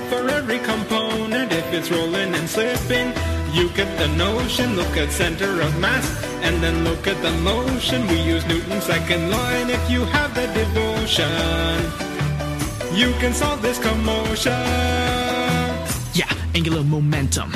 [0.10, 3.14] For every component, if it's rolling and slipping,
[3.54, 4.76] you get the notion.
[4.76, 6.06] Look at center of mass,
[6.42, 8.08] and then look at the motion.
[8.08, 12.02] We use Newton's second line if you have the devotion.
[12.96, 14.52] You can solve this commotion.
[16.14, 17.54] Yeah, angular momentum.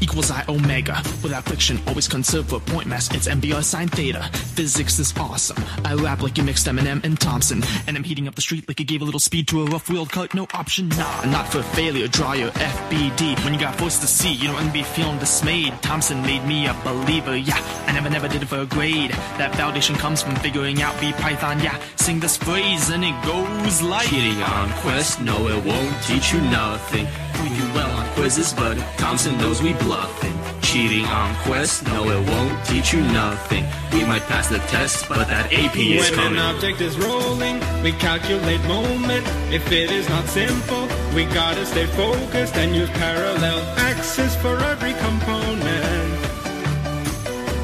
[0.00, 1.02] Equals I omega.
[1.22, 3.12] Without friction, always conserve for point mass.
[3.14, 4.22] It's MBR sine theta.
[4.54, 5.62] Physics is awesome.
[5.84, 7.62] I rap like you mixed Eminem and Thompson.
[7.86, 9.88] And I'm heating up the street like you gave a little speed to a rough
[9.88, 10.34] wheeled cut.
[10.34, 11.24] No option, nah.
[11.26, 13.44] Not for failure, draw your FBD.
[13.44, 15.72] When you got forced to see, you don't be feeling dismayed.
[15.82, 17.58] Thompson made me a believer, yeah.
[17.86, 19.10] I never, never did it for a grade.
[19.38, 21.80] That validation comes from figuring out B Python, yeah.
[21.96, 26.40] Sing this phrase and it goes like Cheating on quest, no, it won't teach you
[26.42, 27.06] nothing.
[27.42, 30.36] We do well on quizzes, but Thompson knows we bluffing.
[30.60, 33.64] Cheating on quest, no, it won't teach you nothing.
[33.94, 36.38] We might pass the test, but that AP is When coming.
[36.38, 39.24] an object is rolling, we calculate moment.
[39.50, 40.84] If it is not simple,
[41.16, 43.60] we gotta stay focused and use parallel
[43.90, 46.10] axis for every component.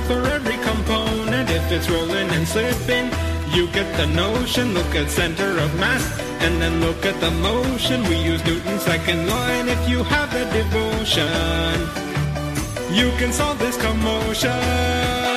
[0.09, 3.07] For every component, if it's rolling and slipping,
[3.55, 4.73] you get the notion.
[4.73, 6.05] Look at center of mass,
[6.45, 7.99] and then look at the motion.
[8.09, 12.14] We use Newton's second law, and if you have the devotion,
[12.95, 15.34] you can solve this commotion.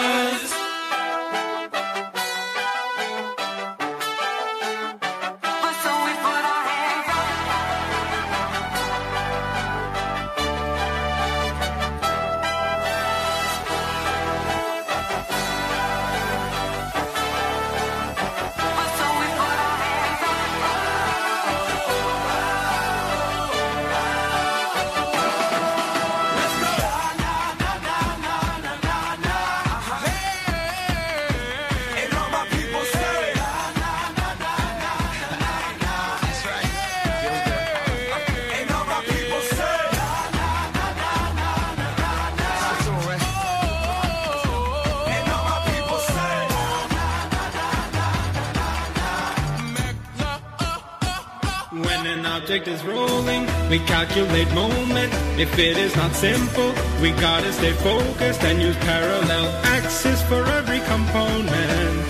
[54.17, 55.13] Calculate moment.
[55.39, 60.79] If it is not simple, we gotta stay focused and use parallel axis for every
[60.79, 62.05] component.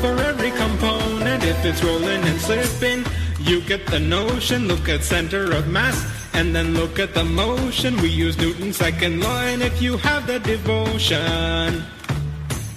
[0.00, 3.04] For every component, if it's rolling and slipping,
[3.40, 4.68] you get the notion.
[4.68, 5.98] Look at center of mass,
[6.34, 7.96] and then look at the motion.
[8.02, 11.82] We use Newton's second law, and if you have the devotion,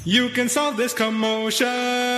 [0.05, 2.12] you can solve this commotion.